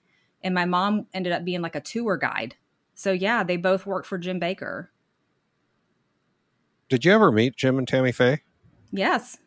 and 0.43 0.55
my 0.55 0.65
mom 0.65 1.07
ended 1.13 1.33
up 1.33 1.43
being 1.45 1.61
like 1.61 1.75
a 1.75 1.81
tour 1.81 2.17
guide. 2.17 2.55
So 2.95 3.11
yeah, 3.11 3.43
they 3.43 3.57
both 3.57 3.85
worked 3.85 4.07
for 4.07 4.17
Jim 4.17 4.39
Bakker. 4.39 4.87
Did 6.89 7.05
you 7.05 7.13
ever 7.13 7.31
meet 7.31 7.55
Jim 7.55 7.77
and 7.77 7.87
Tammy 7.87 8.11
Faye? 8.11 8.41
Yes. 8.91 9.37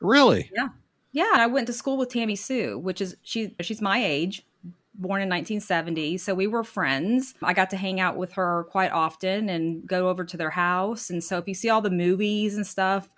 Really? 0.00 0.50
Yeah, 0.54 0.68
Yeah, 1.12 1.32
I 1.34 1.46
went 1.46 1.66
to 1.68 1.72
school 1.72 1.98
with 1.98 2.08
Tammy 2.08 2.34
Sue, 2.34 2.78
which 2.78 3.00
is 3.00 3.16
she 3.22 3.54
she's 3.60 3.82
my 3.82 4.02
age, 4.02 4.44
born 4.94 5.20
in 5.20 5.28
1970. 5.28 6.16
So 6.18 6.34
we 6.34 6.46
were 6.46 6.64
friends. 6.64 7.34
I 7.42 7.52
got 7.52 7.70
to 7.70 7.76
hang 7.76 8.00
out 8.00 8.16
with 8.16 8.32
her 8.32 8.66
quite 8.70 8.90
often 8.90 9.48
and 9.48 9.86
go 9.86 10.08
over 10.08 10.24
to 10.24 10.36
their 10.36 10.50
house. 10.50 11.10
And 11.10 11.22
so 11.22 11.38
if 11.38 11.46
you 11.46 11.54
see 11.54 11.68
all 11.68 11.82
the 11.82 11.90
movies 11.90 12.56
and 12.56 12.66
stuff, 12.66 13.08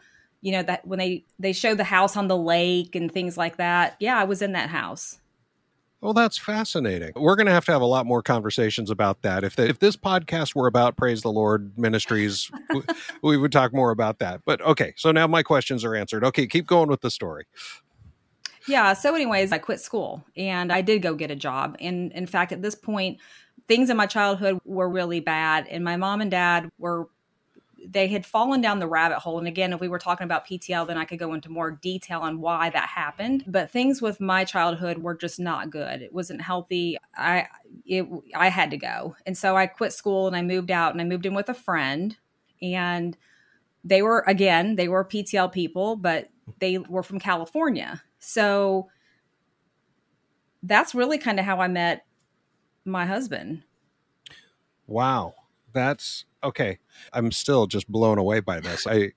you 0.43 0.53
know 0.53 0.63
that 0.65 0.87
when 0.87 0.99
they 0.99 1.25
they 1.39 1.53
show 1.53 1.75
the 1.75 1.85
house 1.85 2.17
on 2.17 2.29
the 2.29 2.37
lake 2.37 2.95
and 2.95 3.11
things 3.11 3.39
like 3.39 3.57
that. 3.57 3.97
Yeah, 4.01 4.19
I 4.19 4.25
was 4.25 4.43
in 4.43 4.53
that 4.53 4.69
house. 4.69 5.19
Well, 6.05 6.13
that's 6.13 6.37
fascinating. 6.37 7.13
We're 7.17 7.35
going 7.35 7.47
to 7.47 7.53
have 7.53 7.65
to 7.65 7.73
have 7.73 7.81
a 7.81 7.87
lot 7.87 8.05
more 8.05 8.23
conversations 8.23 8.91
about 8.91 9.23
that. 9.23 9.43
If 9.43 9.57
the, 9.57 9.67
if 9.67 9.79
this 9.79 9.97
podcast 9.97 10.55
were 10.55 10.67
about 10.67 10.99
Praise 10.99 11.23
the 11.23 11.33
Lord 11.33 11.79
Ministries, 11.79 12.51
w- 12.69 12.87
we 13.23 13.39
would 13.39 13.51
talk 13.51 13.73
more 13.73 13.91
about 13.91 14.19
that. 14.19 14.43
But 14.45 14.61
okay, 14.61 14.93
so 14.99 15.13
now 15.13 15.27
my 15.27 15.43
questions 15.43 15.83
are 15.83 15.95
answered. 15.95 16.23
Okay, 16.23 16.47
keep 16.47 16.67
going 16.67 16.91
with 16.91 17.01
the 17.01 17.11
story. 17.11 17.47
Yeah. 18.69 18.93
So, 18.93 19.15
anyways, 19.15 19.51
I 19.51 19.57
quit 19.57 19.81
school 19.81 20.23
and 20.37 20.71
I 20.71 20.83
did 20.83 21.01
go 21.01 21.15
get 21.15 21.31
a 21.31 21.37
job. 21.37 21.75
And 21.81 22.13
in 22.13 22.27
fact, 22.27 22.53
at 22.53 22.61
this 22.61 22.75
point, 22.75 23.19
things 23.67 23.89
in 23.89 23.97
my 23.97 24.07
childhood 24.07 24.59
were 24.67 24.91
really 24.91 25.21
bad. 25.21 25.67
And 25.69 25.83
my 25.83 25.97
mom 25.97 26.21
and 26.21 26.31
dad 26.31 26.69
were, 26.77 27.09
they 27.87 28.09
had 28.09 28.25
fallen 28.25 28.61
down 28.61 28.79
the 28.79 28.87
rabbit 28.87 29.19
hole. 29.19 29.39
And 29.39 29.47
again, 29.47 29.73
if 29.73 29.81
we 29.81 29.89
were 29.89 29.99
talking 29.99 30.25
about 30.25 30.47
PTL, 30.47 30.87
then 30.87 30.97
I 30.97 31.05
could 31.05 31.19
go 31.19 31.35
into 31.35 31.51
more 31.51 31.71
detail 31.71 32.21
on 32.21 32.41
why 32.41 32.71
that 32.71 32.89
happened. 32.89 33.45
But 33.47 33.71
things 33.71 34.01
with 34.01 34.21
my 34.21 34.45
childhood 34.45 34.99
were 34.99 35.15
just 35.15 35.39
not 35.39 35.71
good. 35.71 36.03
It 36.03 36.13
wasn't 36.13 36.43
healthy. 36.43 36.97
I, 37.17 37.49
it, 37.85 38.07
I 38.35 38.49
had 38.49 38.71
to 38.71 38.77
go. 38.77 39.17
And 39.27 39.37
so 39.37 39.57
I 39.57 39.67
quit 39.67 39.93
school 39.93 40.27
and 40.27 40.37
I 40.37 40.43
moved 40.43 40.71
out 40.71 40.93
and 40.93 41.01
I 41.01 41.05
moved 41.05 41.27
in 41.27 41.35
with 41.35 41.49
a 41.49 41.55
friend. 41.55 42.17
And 42.63 43.17
they 43.83 44.01
were, 44.03 44.25
again, 44.27 44.77
they 44.77 44.89
were 44.89 45.05
PTL 45.05 45.53
people, 45.53 45.97
but 45.97 46.31
they 46.61 46.79
were 46.79 47.03
from 47.03 47.19
California. 47.19 48.03
So 48.19 48.89
that's 50.63 50.95
really 50.95 51.19
kind 51.19 51.39
of 51.39 51.45
how 51.45 51.61
I 51.61 51.69
met 51.69 52.07
my 52.85 53.05
husband. 53.05 53.63
Wow, 54.87 55.35
that's 55.73 56.25
okay. 56.45 56.79
I'm 57.13 57.33
still 57.33 57.67
just 57.67 57.89
blown 57.89 58.19
away 58.19 58.41
by 58.41 58.61
this. 58.61 58.87
I 58.87 59.13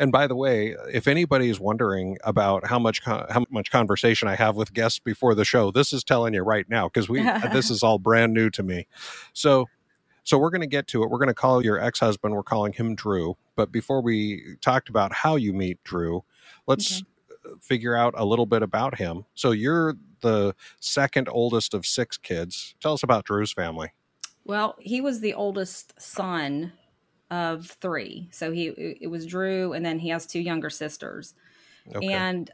and 0.00 0.12
by 0.12 0.26
the 0.28 0.36
way, 0.36 0.76
if 0.92 1.08
anybody 1.08 1.50
is 1.50 1.58
wondering 1.60 2.18
about 2.24 2.66
how 2.66 2.78
much 2.78 3.02
con- 3.02 3.26
how 3.30 3.44
much 3.50 3.70
conversation 3.70 4.28
I 4.28 4.36
have 4.36 4.56
with 4.56 4.72
guests 4.72 5.00
before 5.00 5.34
the 5.34 5.44
show, 5.44 5.70
this 5.72 5.92
is 5.92 6.04
telling 6.04 6.34
you 6.34 6.42
right 6.42 6.68
now 6.68 6.88
because 6.88 7.08
we 7.08 7.22
this 7.52 7.70
is 7.70 7.82
all 7.82 7.98
brand 7.98 8.32
new 8.32 8.50
to 8.50 8.62
me. 8.62 8.86
So 9.32 9.66
So 10.24 10.38
we're 10.38 10.50
going 10.50 10.60
to 10.62 10.68
get 10.68 10.86
to 10.88 11.02
it. 11.02 11.10
We're 11.10 11.18
going 11.18 11.28
to 11.28 11.34
call 11.34 11.64
your 11.64 11.80
ex 11.80 12.00
husband, 12.00 12.34
we're 12.34 12.42
calling 12.42 12.72
him 12.74 12.94
Drew. 12.94 13.36
But 13.56 13.72
before 13.72 14.02
we 14.02 14.56
talked 14.60 14.88
about 14.88 15.12
how 15.12 15.36
you 15.36 15.52
meet 15.52 15.82
Drew, 15.84 16.22
let's 16.66 17.02
okay. 17.02 17.54
figure 17.60 17.96
out 17.96 18.14
a 18.16 18.24
little 18.24 18.46
bit 18.46 18.62
about 18.62 18.98
him. 18.98 19.24
So 19.34 19.50
you're 19.52 19.94
the 20.20 20.54
second 20.80 21.28
oldest 21.30 21.74
of 21.74 21.86
six 21.86 22.18
kids. 22.18 22.74
Tell 22.80 22.92
us 22.92 23.02
about 23.02 23.24
Drew's 23.24 23.52
family. 23.52 23.92
Well, 24.48 24.74
he 24.80 25.00
was 25.02 25.20
the 25.20 25.34
oldest 25.34 26.00
son 26.00 26.72
of 27.30 27.66
three. 27.66 28.28
So 28.32 28.50
he 28.50 28.68
it 28.68 29.10
was 29.10 29.26
Drew, 29.26 29.74
and 29.74 29.84
then 29.84 29.98
he 29.98 30.08
has 30.08 30.26
two 30.26 30.40
younger 30.40 30.70
sisters. 30.70 31.34
Okay. 31.94 32.12
And 32.12 32.50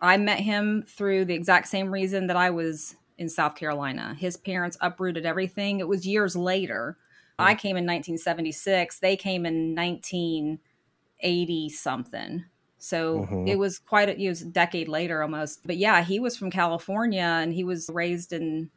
I 0.00 0.16
met 0.16 0.40
him 0.40 0.84
through 0.88 1.26
the 1.26 1.34
exact 1.34 1.68
same 1.68 1.92
reason 1.92 2.26
that 2.28 2.36
I 2.36 2.48
was 2.50 2.96
in 3.18 3.28
South 3.28 3.54
Carolina. 3.56 4.16
His 4.18 4.38
parents 4.38 4.78
uprooted 4.80 5.26
everything. 5.26 5.80
It 5.80 5.88
was 5.88 6.06
years 6.06 6.34
later. 6.34 6.96
Hmm. 7.38 7.44
I 7.44 7.54
came 7.54 7.76
in 7.76 7.84
1976. 7.84 8.98
They 8.98 9.16
came 9.16 9.44
in 9.44 9.74
1980 9.74 11.68
something. 11.68 12.44
So 12.78 13.20
mm-hmm. 13.20 13.48
it 13.48 13.58
was 13.58 13.78
quite 13.78 14.08
a, 14.08 14.18
it 14.18 14.28
was 14.28 14.42
a 14.42 14.46
decade 14.46 14.88
later 14.88 15.22
almost. 15.22 15.66
But 15.66 15.76
yeah, 15.76 16.02
he 16.02 16.20
was 16.20 16.38
from 16.38 16.50
California 16.50 17.20
and 17.20 17.52
he 17.52 17.64
was 17.64 17.90
raised 17.92 18.32
in 18.32 18.70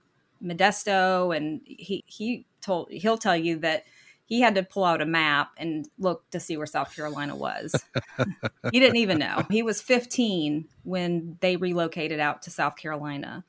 Modesto 0.43 1.36
and 1.36 1.62
he 1.65 2.03
he 2.07 2.45
told 2.62 2.91
he'll 2.91 3.17
tell 3.17 3.38
you 3.38 3.60
that 3.60 3.83
he 4.25 4.39
had 4.39 4.55
to 4.55 4.63
pull 4.63 4.86
out 4.86 5.01
a 5.01 5.05
map 5.05 5.51
and 5.57 5.86
look 6.00 6.29
to 6.31 6.39
see 6.39 6.55
where 6.55 6.65
South 6.65 6.95
Carolina 6.95 7.36
was. 7.36 7.75
he 8.71 8.79
didn't 8.79 8.95
even 8.95 9.19
know. 9.19 9.45
He 9.50 9.62
was 9.62 9.81
15 9.81 10.69
when 10.83 11.38
they 11.41 11.57
relocated 11.57 12.21
out 12.21 12.41
to 12.43 12.50
South 12.50 12.77
Carolina. 12.77 13.43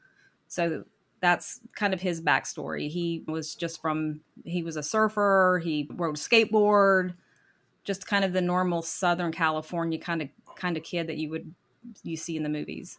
So 0.49 0.85
that's 1.21 1.61
kind 1.77 1.95
of 1.95 2.01
his 2.01 2.21
backstory. 2.21 2.91
He 2.91 3.23
was 3.29 3.55
just 3.55 3.81
from, 3.81 4.23
he 4.45 4.65
was 4.65 4.77
a 4.77 4.83
surfer, 4.83 5.61
he 5.63 5.89
rode 5.95 6.17
a 6.17 6.19
skateboard, 6.19 7.15
just 7.85 8.09
kind 8.09 8.25
of 8.25 8.33
the 8.33 8.43
normal 8.43 8.83
Southern 8.83 9.31
California 9.31 10.01
kind 10.01 10.21
of 10.21 10.29
kind 10.57 10.77
of 10.77 10.83
kid 10.83 11.07
that 11.07 11.17
you 11.17 11.31
would 11.31 11.55
you 12.03 12.17
see 12.17 12.37
in 12.37 12.43
the 12.43 12.49
movies. 12.49 12.99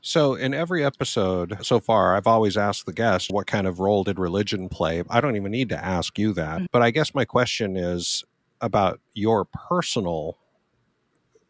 So, 0.00 0.34
in 0.34 0.54
every 0.54 0.84
episode 0.84 1.58
so 1.62 1.80
far, 1.80 2.16
I've 2.16 2.26
always 2.26 2.56
asked 2.56 2.86
the 2.86 2.92
guest, 2.92 3.30
what 3.30 3.46
kind 3.46 3.66
of 3.66 3.80
role 3.80 4.04
did 4.04 4.18
religion 4.18 4.68
play? 4.68 5.02
I 5.10 5.20
don't 5.20 5.36
even 5.36 5.50
need 5.52 5.68
to 5.70 5.84
ask 5.84 6.18
you 6.18 6.32
that. 6.34 6.56
Mm-hmm. 6.56 6.66
But 6.72 6.82
I 6.82 6.90
guess 6.90 7.14
my 7.14 7.24
question 7.24 7.76
is 7.76 8.24
about 8.60 9.00
your 9.14 9.44
personal 9.44 10.38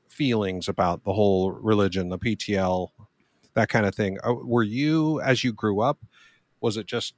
feelings 0.08 0.68
about 0.68 1.04
the 1.04 1.12
whole 1.12 1.52
religion, 1.52 2.08
the 2.08 2.18
PTL, 2.18 2.88
that 3.54 3.68
kind 3.68 3.86
of 3.86 3.94
thing. 3.94 4.18
Uh, 4.24 4.32
were 4.32 4.62
you, 4.62 5.20
as 5.20 5.44
you 5.44 5.52
grew 5.52 5.80
up, 5.80 5.98
was 6.60 6.76
it 6.76 6.86
just 6.86 7.14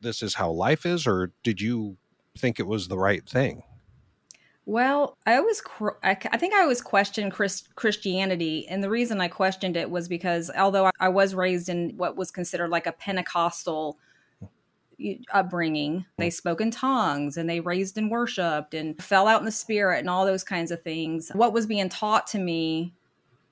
this 0.00 0.22
is 0.22 0.34
how 0.34 0.50
life 0.50 0.86
is, 0.86 1.06
or 1.06 1.32
did 1.42 1.60
you 1.60 1.96
think 2.38 2.58
it 2.58 2.66
was 2.66 2.88
the 2.88 2.98
right 2.98 3.28
thing? 3.28 3.62
Well, 4.66 5.16
I 5.26 5.36
always, 5.36 5.62
I 6.02 6.14
think 6.14 6.54
I 6.54 6.62
always 6.62 6.80
questioned 6.80 7.32
Chris, 7.32 7.64
Christianity. 7.74 8.68
And 8.68 8.84
the 8.84 8.90
reason 8.90 9.20
I 9.20 9.28
questioned 9.28 9.76
it 9.76 9.90
was 9.90 10.06
because 10.06 10.50
although 10.56 10.90
I 11.00 11.08
was 11.08 11.34
raised 11.34 11.68
in 11.68 11.94
what 11.96 12.16
was 12.16 12.30
considered 12.30 12.70
like 12.70 12.86
a 12.86 12.92
Pentecostal 12.92 13.98
upbringing, 15.32 16.04
they 16.18 16.28
mm. 16.28 16.32
spoke 16.32 16.60
in 16.60 16.70
tongues 16.70 17.36
and 17.36 17.48
they 17.48 17.60
raised 17.60 17.96
and 17.98 18.10
worshiped 18.10 18.74
and 18.74 19.02
fell 19.02 19.26
out 19.26 19.40
in 19.40 19.46
the 19.46 19.50
spirit 19.50 20.00
and 20.00 20.10
all 20.10 20.26
those 20.26 20.44
kinds 20.44 20.70
of 20.70 20.82
things. 20.82 21.30
What 21.34 21.52
was 21.52 21.66
being 21.66 21.88
taught 21.88 22.26
to 22.28 22.38
me 22.38 22.94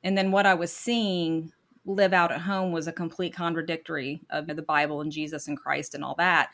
and 0.04 0.16
then 0.16 0.30
what 0.30 0.46
I 0.46 0.54
was 0.54 0.72
seeing 0.72 1.52
live 1.84 2.12
out 2.12 2.30
at 2.30 2.42
home 2.42 2.72
was 2.72 2.86
a 2.86 2.92
complete 2.92 3.34
contradictory 3.34 4.20
of 4.30 4.46
the 4.46 4.62
Bible 4.62 5.00
and 5.00 5.10
Jesus 5.10 5.48
and 5.48 5.58
Christ 5.58 5.94
and 5.94 6.04
all 6.04 6.14
that. 6.16 6.50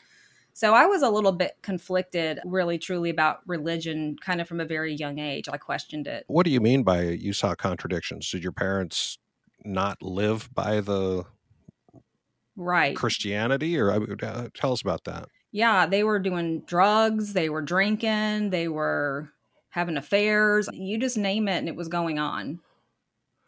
So 0.55 0.73
I 0.73 0.85
was 0.85 1.01
a 1.01 1.09
little 1.09 1.33
bit 1.33 1.57
conflicted, 1.61 2.39
really, 2.45 2.77
truly 2.77 3.09
about 3.09 3.39
religion 3.45 4.15
kind 4.21 4.39
of 4.39 4.47
from 4.47 4.61
a 4.61 4.65
very 4.65 4.95
young 4.95 5.19
age. 5.19 5.49
I 5.51 5.57
questioned 5.57 6.07
it. 6.07 6.23
What 6.27 6.45
do 6.45 6.49
you 6.49 6.61
mean 6.61 6.83
by 6.83 7.01
you 7.01 7.33
saw 7.33 7.55
contradictions? 7.55 8.31
Did 8.31 8.41
your 8.41 8.53
parents 8.53 9.17
not 9.65 10.01
live 10.01 10.49
by 10.53 10.79
the 10.79 11.25
right 12.55 12.95
Christianity, 12.95 13.77
or 13.77 13.91
uh, 13.91 14.47
tell 14.53 14.71
us 14.71 14.81
about 14.81 15.03
that? 15.03 15.27
Yeah, 15.51 15.87
they 15.87 16.05
were 16.05 16.19
doing 16.19 16.61
drugs, 16.61 17.33
they 17.33 17.49
were 17.49 17.61
drinking, 17.61 18.51
they 18.51 18.69
were 18.69 19.31
having 19.71 19.97
affairs. 19.97 20.69
You 20.71 20.97
just 20.97 21.17
name 21.17 21.49
it, 21.49 21.57
and 21.57 21.67
it 21.67 21.75
was 21.75 21.89
going 21.89 22.17
on. 22.17 22.61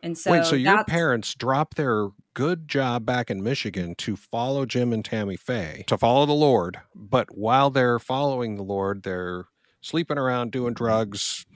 And 0.04 0.18
so, 0.18 0.32
wait, 0.32 0.46
so 0.46 0.56
your 0.56 0.84
parents 0.84 1.36
dropped 1.36 1.78
their 1.78 2.10
good 2.38 2.68
job 2.68 3.04
back 3.04 3.32
in 3.32 3.42
Michigan 3.42 3.96
to 3.96 4.16
follow 4.16 4.64
Jim 4.68 4.94
and 4.94 5.04
Tammy 5.04 5.36
Faye, 5.36 5.84
to 5.88 5.98
follow 5.98 6.28
the 6.28 6.34
Lord. 6.34 6.80
But 6.94 7.36
while 7.36 7.72
they're 7.72 7.98
following 7.98 8.58
the 8.58 8.64
Lord, 8.64 9.02
they're 9.02 9.46
sleeping 9.82 10.20
around, 10.20 10.52
doing 10.52 10.76
drugs, 10.76 11.48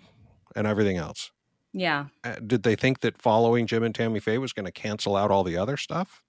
and 0.55 0.65
everything 0.65 0.97
else. 0.97 1.29
Yeah. 1.71 2.07
Uh, 2.23 2.37
did 2.47 2.63
they 2.63 2.75
think 2.75 3.01
that 3.01 3.21
following 3.21 3.67
Jim 3.67 3.83
and 3.83 3.93
Tammy 3.93 4.19
Faye 4.19 4.39
was 4.39 4.53
going 4.53 4.65
to 4.65 4.71
cancel 4.71 5.15
out 5.15 5.29
all 5.29 5.43
the 5.43 5.55
other 5.55 5.77
stuff? 5.77 6.23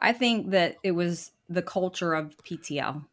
I 0.00 0.12
think 0.12 0.50
that 0.50 0.74
it 0.82 0.90
was 0.90 1.30
the 1.48 1.62
culture 1.62 2.12
of 2.12 2.36
PTL. 2.38 3.04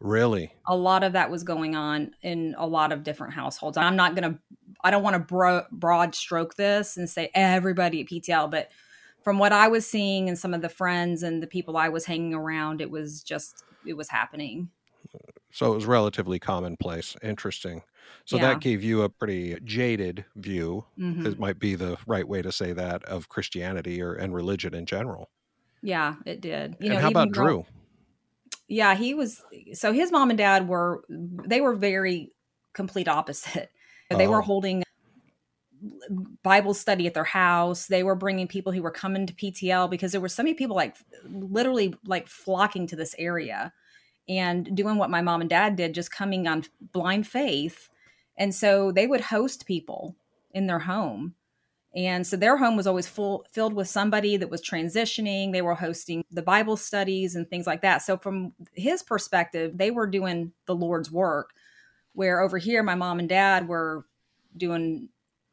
Really? 0.00 0.54
A 0.66 0.74
lot 0.74 1.04
of 1.04 1.12
that 1.12 1.30
was 1.30 1.42
going 1.42 1.76
on 1.76 2.14
in 2.22 2.54
a 2.56 2.66
lot 2.66 2.92
of 2.92 3.04
different 3.04 3.34
households. 3.34 3.76
I'm 3.76 3.96
not 3.96 4.14
going 4.14 4.32
to, 4.32 4.38
I 4.82 4.90
don't 4.90 5.02
want 5.02 5.16
to 5.16 5.20
bro- 5.20 5.66
broad 5.70 6.14
stroke 6.14 6.54
this 6.54 6.96
and 6.96 7.10
say 7.10 7.30
everybody 7.34 8.00
at 8.00 8.06
PTL, 8.06 8.50
but 8.50 8.70
from 9.28 9.38
what 9.38 9.52
I 9.52 9.68
was 9.68 9.86
seeing 9.86 10.30
and 10.30 10.38
some 10.38 10.54
of 10.54 10.62
the 10.62 10.70
friends 10.70 11.22
and 11.22 11.42
the 11.42 11.46
people 11.46 11.76
I 11.76 11.90
was 11.90 12.06
hanging 12.06 12.32
around, 12.32 12.80
it 12.80 12.90
was 12.90 13.22
just 13.22 13.62
it 13.86 13.92
was 13.92 14.08
happening. 14.08 14.70
So 15.52 15.70
it 15.70 15.74
was 15.74 15.84
relatively 15.84 16.38
commonplace. 16.38 17.14
Interesting. 17.22 17.82
So 18.24 18.36
yeah. 18.36 18.48
that 18.48 18.60
gave 18.60 18.82
you 18.82 19.02
a 19.02 19.10
pretty 19.10 19.58
jaded 19.62 20.24
view. 20.34 20.86
Mm-hmm. 20.98 21.26
It 21.26 21.38
might 21.38 21.58
be 21.58 21.74
the 21.74 21.98
right 22.06 22.26
way 22.26 22.40
to 22.40 22.50
say 22.50 22.72
that 22.72 23.04
of 23.04 23.28
Christianity 23.28 24.00
or 24.00 24.14
and 24.14 24.34
religion 24.34 24.72
in 24.72 24.86
general. 24.86 25.28
Yeah, 25.82 26.14
it 26.24 26.40
did. 26.40 26.76
You 26.80 26.86
and 26.86 26.94
know, 26.94 27.00
how 27.00 27.08
about 27.10 27.30
Drew? 27.30 27.66
yeah, 28.66 28.94
he 28.94 29.12
was. 29.12 29.42
So 29.74 29.92
his 29.92 30.10
mom 30.10 30.30
and 30.30 30.38
dad 30.38 30.66
were 30.66 31.02
they 31.10 31.60
were 31.60 31.74
very 31.74 32.32
complete 32.72 33.08
opposite. 33.08 33.68
They 34.10 34.26
oh. 34.26 34.30
were 34.30 34.40
holding 34.40 34.84
Bible 36.42 36.74
study 36.74 37.06
at 37.06 37.14
their 37.14 37.24
house. 37.24 37.86
They 37.86 38.02
were 38.02 38.14
bringing 38.14 38.48
people 38.48 38.72
who 38.72 38.82
were 38.82 38.90
coming 38.90 39.26
to 39.26 39.34
PTL 39.34 39.90
because 39.90 40.12
there 40.12 40.20
were 40.20 40.28
so 40.28 40.42
many 40.42 40.54
people 40.54 40.76
like 40.76 40.96
literally 41.24 41.94
like 42.04 42.28
flocking 42.28 42.86
to 42.88 42.96
this 42.96 43.14
area 43.18 43.72
and 44.28 44.76
doing 44.76 44.96
what 44.96 45.10
my 45.10 45.22
mom 45.22 45.40
and 45.40 45.50
dad 45.50 45.76
did, 45.76 45.94
just 45.94 46.10
coming 46.10 46.46
on 46.46 46.64
blind 46.92 47.26
faith. 47.26 47.88
And 48.36 48.54
so 48.54 48.92
they 48.92 49.06
would 49.06 49.22
host 49.22 49.66
people 49.66 50.14
in 50.52 50.66
their 50.66 50.78
home. 50.78 51.34
And 51.94 52.26
so 52.26 52.36
their 52.36 52.56
home 52.56 52.76
was 52.76 52.86
always 52.86 53.06
full 53.06 53.46
filled 53.50 53.72
with 53.72 53.88
somebody 53.88 54.36
that 54.36 54.50
was 54.50 54.62
transitioning. 54.62 55.52
They 55.52 55.62
were 55.62 55.74
hosting 55.74 56.22
the 56.30 56.42
Bible 56.42 56.76
studies 56.76 57.34
and 57.34 57.48
things 57.48 57.66
like 57.66 57.82
that. 57.82 58.02
So 58.02 58.18
from 58.18 58.52
his 58.74 59.02
perspective, 59.02 59.76
they 59.76 59.90
were 59.90 60.06
doing 60.06 60.52
the 60.66 60.74
Lord's 60.74 61.10
work. 61.10 61.50
Where 62.12 62.40
over 62.40 62.58
here, 62.58 62.82
my 62.82 62.94
mom 62.94 63.20
and 63.20 63.28
dad 63.28 63.68
were 63.68 64.04
doing 64.56 65.08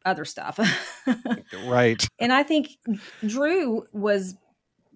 other 0.05 0.25
stuff. 0.25 0.59
right. 1.65 2.07
And 2.19 2.31
I 2.31 2.43
think 2.43 2.69
Drew 3.25 3.85
was 3.91 4.35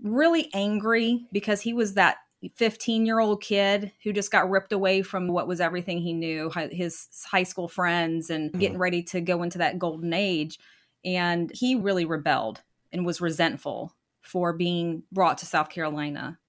really 0.02 0.50
angry 0.54 1.26
because 1.32 1.62
he 1.62 1.74
was 1.74 1.96
that 1.96 2.18
15 2.56 3.06
year 3.06 3.20
old 3.20 3.42
kid 3.42 3.92
who 4.04 4.14
just 4.14 4.32
got 4.32 4.50
ripped 4.50 4.72
away 4.72 5.02
from 5.02 5.28
what 5.28 5.48
was 5.48 5.60
everything 5.60 6.00
he 6.00 6.14
knew 6.14 6.50
his 6.72 7.08
high 7.26 7.44
school 7.44 7.68
friends 7.68 8.30
and 8.30 8.50
mm-hmm. 8.50 8.60
getting 8.60 8.78
ready 8.78 9.04
to 9.04 9.22
go 9.22 9.44
into 9.44 9.58
that 9.58 9.78
golden 9.78 10.14
age. 10.14 10.58
And 11.04 11.52
he 11.54 11.76
really 11.76 12.06
rebelled 12.06 12.62
and 12.92 13.06
was 13.06 13.22
resentful 13.22 13.96
for 14.22 14.54
being 14.54 15.04
brought 15.12 15.38
to 15.40 15.46
South 15.46 15.70
Carolina. 15.70 16.40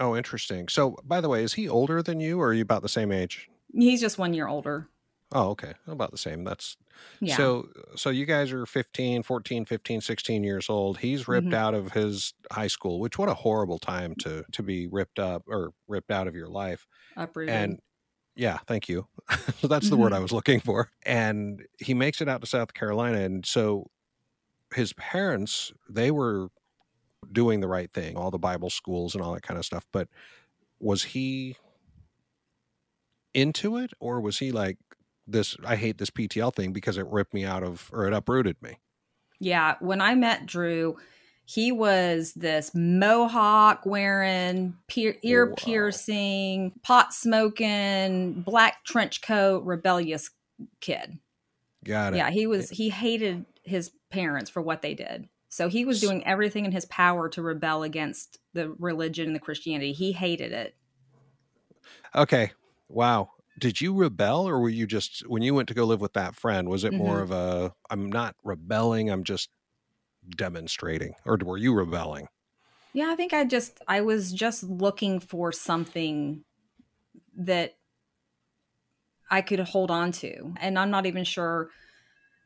Oh, 0.00 0.16
interesting. 0.16 0.68
So, 0.68 0.96
by 1.04 1.20
the 1.20 1.28
way, 1.28 1.42
is 1.42 1.54
he 1.54 1.68
older 1.68 2.02
than 2.02 2.20
you 2.20 2.40
or 2.40 2.48
are 2.48 2.54
you 2.54 2.62
about 2.62 2.82
the 2.82 2.88
same 2.88 3.12
age? 3.12 3.48
He's 3.74 4.00
just 4.00 4.18
one 4.18 4.34
year 4.34 4.48
older. 4.48 4.88
Oh, 5.34 5.50
okay. 5.50 5.74
About 5.86 6.10
the 6.10 6.18
same. 6.18 6.44
That's 6.44 6.76
yeah. 7.20 7.36
So 7.36 7.68
so 7.96 8.10
you 8.10 8.26
guys 8.26 8.52
are 8.52 8.66
15, 8.66 9.22
14, 9.22 9.64
15, 9.64 10.00
16 10.00 10.44
years 10.44 10.68
old. 10.68 10.98
He's 10.98 11.26
ripped 11.26 11.46
mm-hmm. 11.46 11.54
out 11.54 11.74
of 11.74 11.92
his 11.92 12.34
high 12.50 12.66
school, 12.66 13.00
which 13.00 13.18
what 13.18 13.28
a 13.28 13.34
horrible 13.34 13.78
time 13.78 14.14
to 14.20 14.44
to 14.52 14.62
be 14.62 14.86
ripped 14.86 15.18
up 15.18 15.44
or 15.46 15.72
ripped 15.88 16.10
out 16.10 16.28
of 16.28 16.34
your 16.34 16.48
life. 16.48 16.86
Uprooted. 17.16 17.54
And 17.54 17.80
yeah, 18.34 18.58
thank 18.66 18.88
you. 18.88 19.06
so 19.58 19.68
that's 19.68 19.88
the 19.88 19.94
mm-hmm. 19.94 20.02
word 20.02 20.12
I 20.12 20.18
was 20.18 20.32
looking 20.32 20.60
for. 20.60 20.90
And 21.04 21.62
he 21.78 21.94
makes 21.94 22.20
it 22.20 22.28
out 22.28 22.40
to 22.40 22.46
South 22.46 22.74
Carolina 22.74 23.20
and 23.20 23.44
so 23.46 23.90
his 24.74 24.92
parents, 24.94 25.72
they 25.88 26.10
were 26.10 26.48
doing 27.30 27.60
the 27.60 27.68
right 27.68 27.92
thing, 27.92 28.16
all 28.16 28.30
the 28.30 28.38
Bible 28.38 28.70
schools 28.70 29.14
and 29.14 29.22
all 29.22 29.34
that 29.34 29.42
kind 29.42 29.58
of 29.58 29.64
stuff, 29.64 29.84
but 29.92 30.08
was 30.80 31.04
he 31.04 31.56
into 33.34 33.76
it 33.76 33.92
or 34.00 34.20
was 34.20 34.38
he 34.38 34.52
like 34.52 34.78
this 35.26 35.56
I 35.64 35.76
hate 35.76 35.98
this 35.98 36.10
PTL 36.10 36.54
thing 36.54 36.72
because 36.72 36.98
it 36.98 37.06
ripped 37.06 37.34
me 37.34 37.44
out 37.44 37.62
of 37.62 37.90
or 37.92 38.06
it 38.06 38.12
uprooted 38.12 38.56
me. 38.62 38.78
Yeah, 39.40 39.74
when 39.80 40.00
I 40.00 40.14
met 40.14 40.46
Drew, 40.46 40.96
he 41.44 41.72
was 41.72 42.32
this 42.34 42.70
mohawk 42.74 43.84
wearing, 43.84 44.74
pier- 44.86 45.16
ear 45.22 45.48
Wow. 45.48 45.54
piercing, 45.58 46.72
pot 46.82 47.12
smoking, 47.12 48.42
black 48.42 48.84
trench 48.84 49.20
coat, 49.22 49.64
rebellious 49.64 50.30
kid. 50.80 51.18
Got 51.84 52.14
it. 52.14 52.18
Yeah, 52.18 52.30
he 52.30 52.46
was 52.46 52.70
he 52.70 52.90
hated 52.90 53.44
his 53.64 53.90
parents 54.10 54.50
for 54.50 54.62
what 54.62 54.82
they 54.82 54.94
did. 54.94 55.28
So 55.48 55.68
he 55.68 55.84
was 55.84 56.00
doing 56.00 56.24
everything 56.26 56.64
in 56.64 56.72
his 56.72 56.86
power 56.86 57.28
to 57.30 57.42
rebel 57.42 57.82
against 57.82 58.38
the 58.54 58.70
religion 58.78 59.26
and 59.26 59.36
the 59.36 59.40
Christianity. 59.40 59.92
He 59.92 60.12
hated 60.12 60.52
it. 60.52 60.74
Okay. 62.14 62.52
Wow. 62.88 63.30
Did 63.62 63.80
you 63.80 63.94
rebel 63.94 64.48
or 64.48 64.58
were 64.58 64.68
you 64.68 64.88
just 64.88 65.20
when 65.28 65.40
you 65.42 65.54
went 65.54 65.68
to 65.68 65.74
go 65.74 65.84
live 65.84 66.00
with 66.00 66.14
that 66.14 66.34
friend, 66.34 66.68
was 66.68 66.82
it 66.82 66.96
more 66.96 67.20
Mhm. 67.20 67.22
of 67.22 67.30
a 67.30 67.72
I'm 67.90 68.10
not 68.10 68.34
rebelling, 68.42 69.08
I'm 69.08 69.22
just 69.22 69.50
demonstrating 70.36 71.14
or 71.26 71.38
were 71.44 71.58
you 71.58 71.74
rebelling? 71.74 72.28
Yeah, 72.92 73.10
I 73.10 73.16
think 73.16 73.32
I 73.32 73.44
just 73.44 73.80
I 73.88 74.00
was 74.00 74.32
just 74.32 74.62
looking 74.64 75.20
for 75.20 75.52
something 75.52 76.44
that 77.36 77.74
I 79.30 79.40
could 79.42 79.60
hold 79.60 79.90
on 79.90 80.12
to. 80.12 80.54
And 80.60 80.78
I'm 80.78 80.90
not 80.90 81.06
even 81.06 81.24
sure 81.24 81.70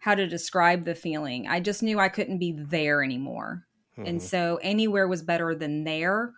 how 0.00 0.14
to 0.14 0.26
describe 0.26 0.84
the 0.84 0.94
feeling. 0.94 1.48
I 1.48 1.60
just 1.60 1.82
knew 1.82 1.98
I 2.00 2.08
couldn't 2.08 2.38
be 2.38 2.52
there 2.52 3.02
anymore. 3.02 3.66
And 4.04 4.22
Mhm. 4.22 4.22
so 4.22 4.58
anywhere 4.62 5.08
was 5.08 5.22
better 5.22 5.54
than 5.54 5.84
there. 5.84 6.32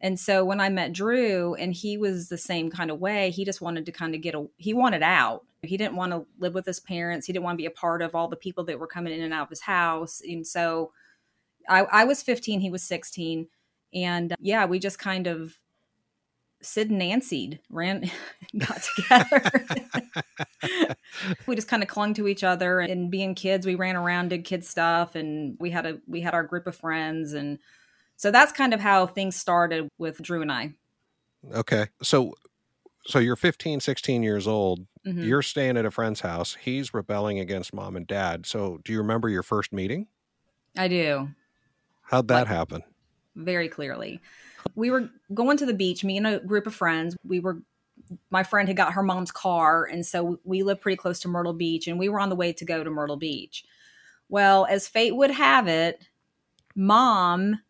And 0.00 0.18
so 0.18 0.44
when 0.44 0.60
I 0.60 0.68
met 0.68 0.92
Drew 0.92 1.54
and 1.54 1.72
he 1.72 1.98
was 1.98 2.28
the 2.28 2.38
same 2.38 2.70
kind 2.70 2.90
of 2.90 3.00
way, 3.00 3.30
he 3.30 3.44
just 3.44 3.60
wanted 3.60 3.86
to 3.86 3.92
kind 3.92 4.14
of 4.14 4.20
get 4.20 4.34
a 4.34 4.46
he 4.56 4.72
wanted 4.72 5.02
out. 5.02 5.44
He 5.62 5.76
didn't 5.76 5.96
want 5.96 6.12
to 6.12 6.24
live 6.38 6.54
with 6.54 6.66
his 6.66 6.78
parents. 6.78 7.26
He 7.26 7.32
didn't 7.32 7.44
want 7.44 7.56
to 7.56 7.62
be 7.62 7.66
a 7.66 7.70
part 7.70 8.00
of 8.00 8.14
all 8.14 8.28
the 8.28 8.36
people 8.36 8.64
that 8.64 8.78
were 8.78 8.86
coming 8.86 9.12
in 9.12 9.22
and 9.22 9.34
out 9.34 9.44
of 9.44 9.50
his 9.50 9.60
house. 9.60 10.22
And 10.26 10.46
so 10.46 10.92
I, 11.68 11.80
I 11.80 12.04
was 12.04 12.22
15, 12.22 12.60
he 12.60 12.70
was 12.70 12.84
16. 12.84 13.48
And 13.92 14.32
uh, 14.32 14.36
yeah, 14.40 14.66
we 14.66 14.78
just 14.78 15.00
kind 15.00 15.26
of 15.26 15.58
Sid 16.60 16.90
and 16.90 16.98
Nancy 16.98 17.58
ran, 17.70 18.10
got 18.58 18.82
together. 18.96 19.64
we 21.46 21.56
just 21.56 21.68
kind 21.68 21.82
of 21.82 21.88
clung 21.88 22.14
to 22.14 22.28
each 22.28 22.44
other 22.44 22.80
and 22.80 23.10
being 23.10 23.34
kids, 23.34 23.66
we 23.66 23.74
ran 23.74 23.96
around, 23.96 24.28
did 24.28 24.44
kid 24.44 24.64
stuff. 24.64 25.16
And 25.16 25.56
we 25.58 25.70
had 25.70 25.86
a, 25.86 25.98
we 26.06 26.20
had 26.20 26.34
our 26.34 26.44
group 26.44 26.68
of 26.68 26.76
friends. 26.76 27.32
And 27.32 27.58
so 28.18 28.30
that's 28.30 28.52
kind 28.52 28.74
of 28.74 28.80
how 28.80 29.06
things 29.06 29.34
started 29.36 29.88
with 29.96 30.20
Drew 30.20 30.42
and 30.42 30.52
I. 30.52 30.74
Okay. 31.54 31.86
So 32.02 32.34
so 33.06 33.18
you're 33.18 33.36
15, 33.36 33.80
16 33.80 34.22
years 34.22 34.46
old. 34.46 34.86
Mhm. 35.06 35.24
You're 35.26 35.40
staying 35.40 35.78
at 35.78 35.86
a 35.86 35.90
friend's 35.90 36.20
house. 36.20 36.56
He's 36.60 36.92
rebelling 36.92 37.38
against 37.38 37.72
mom 37.72 37.96
and 37.96 38.06
dad. 38.06 38.44
So 38.44 38.80
do 38.84 38.92
you 38.92 38.98
remember 38.98 39.30
your 39.30 39.42
first 39.42 39.72
meeting? 39.72 40.08
I 40.76 40.88
do. 40.88 41.30
How'd 42.02 42.28
that 42.28 42.40
Like- 42.40 42.48
happen? 42.48 42.82
very 43.34 43.68
clearly. 43.68 44.20
We 44.74 44.90
were 44.90 45.08
going 45.32 45.56
to 45.58 45.64
the 45.66 45.72
beach, 45.72 46.02
me 46.04 46.16
and 46.18 46.26
a 46.26 46.40
group 46.40 46.66
of 46.66 46.74
friends. 46.74 47.16
We 47.24 47.38
were, 47.38 47.62
my 48.30 48.42
friend 48.42 48.66
had 48.68 48.76
got 48.76 48.94
her 48.94 49.02
mom's 49.02 49.30
car. 49.30 49.84
And 49.84 50.04
so 50.04 50.40
we 50.44 50.64
live 50.64 50.80
pretty 50.80 50.96
close 50.96 51.20
to 51.20 51.28
Myrtle 51.28 51.52
Beach 51.52 51.86
and 51.86 51.98
we 52.00 52.08
were 52.08 52.18
on 52.20 52.30
the 52.30 52.36
way 52.36 52.52
to 52.52 52.64
go 52.64 52.82
to 52.82 52.90
Myrtle 52.90 53.16
Beach. 53.16 53.64
Well, 54.28 54.66
as 54.68 54.88
fate 54.88 55.14
would 55.14 55.30
have 55.30 55.68
it, 55.68 56.02
mom 56.74 57.60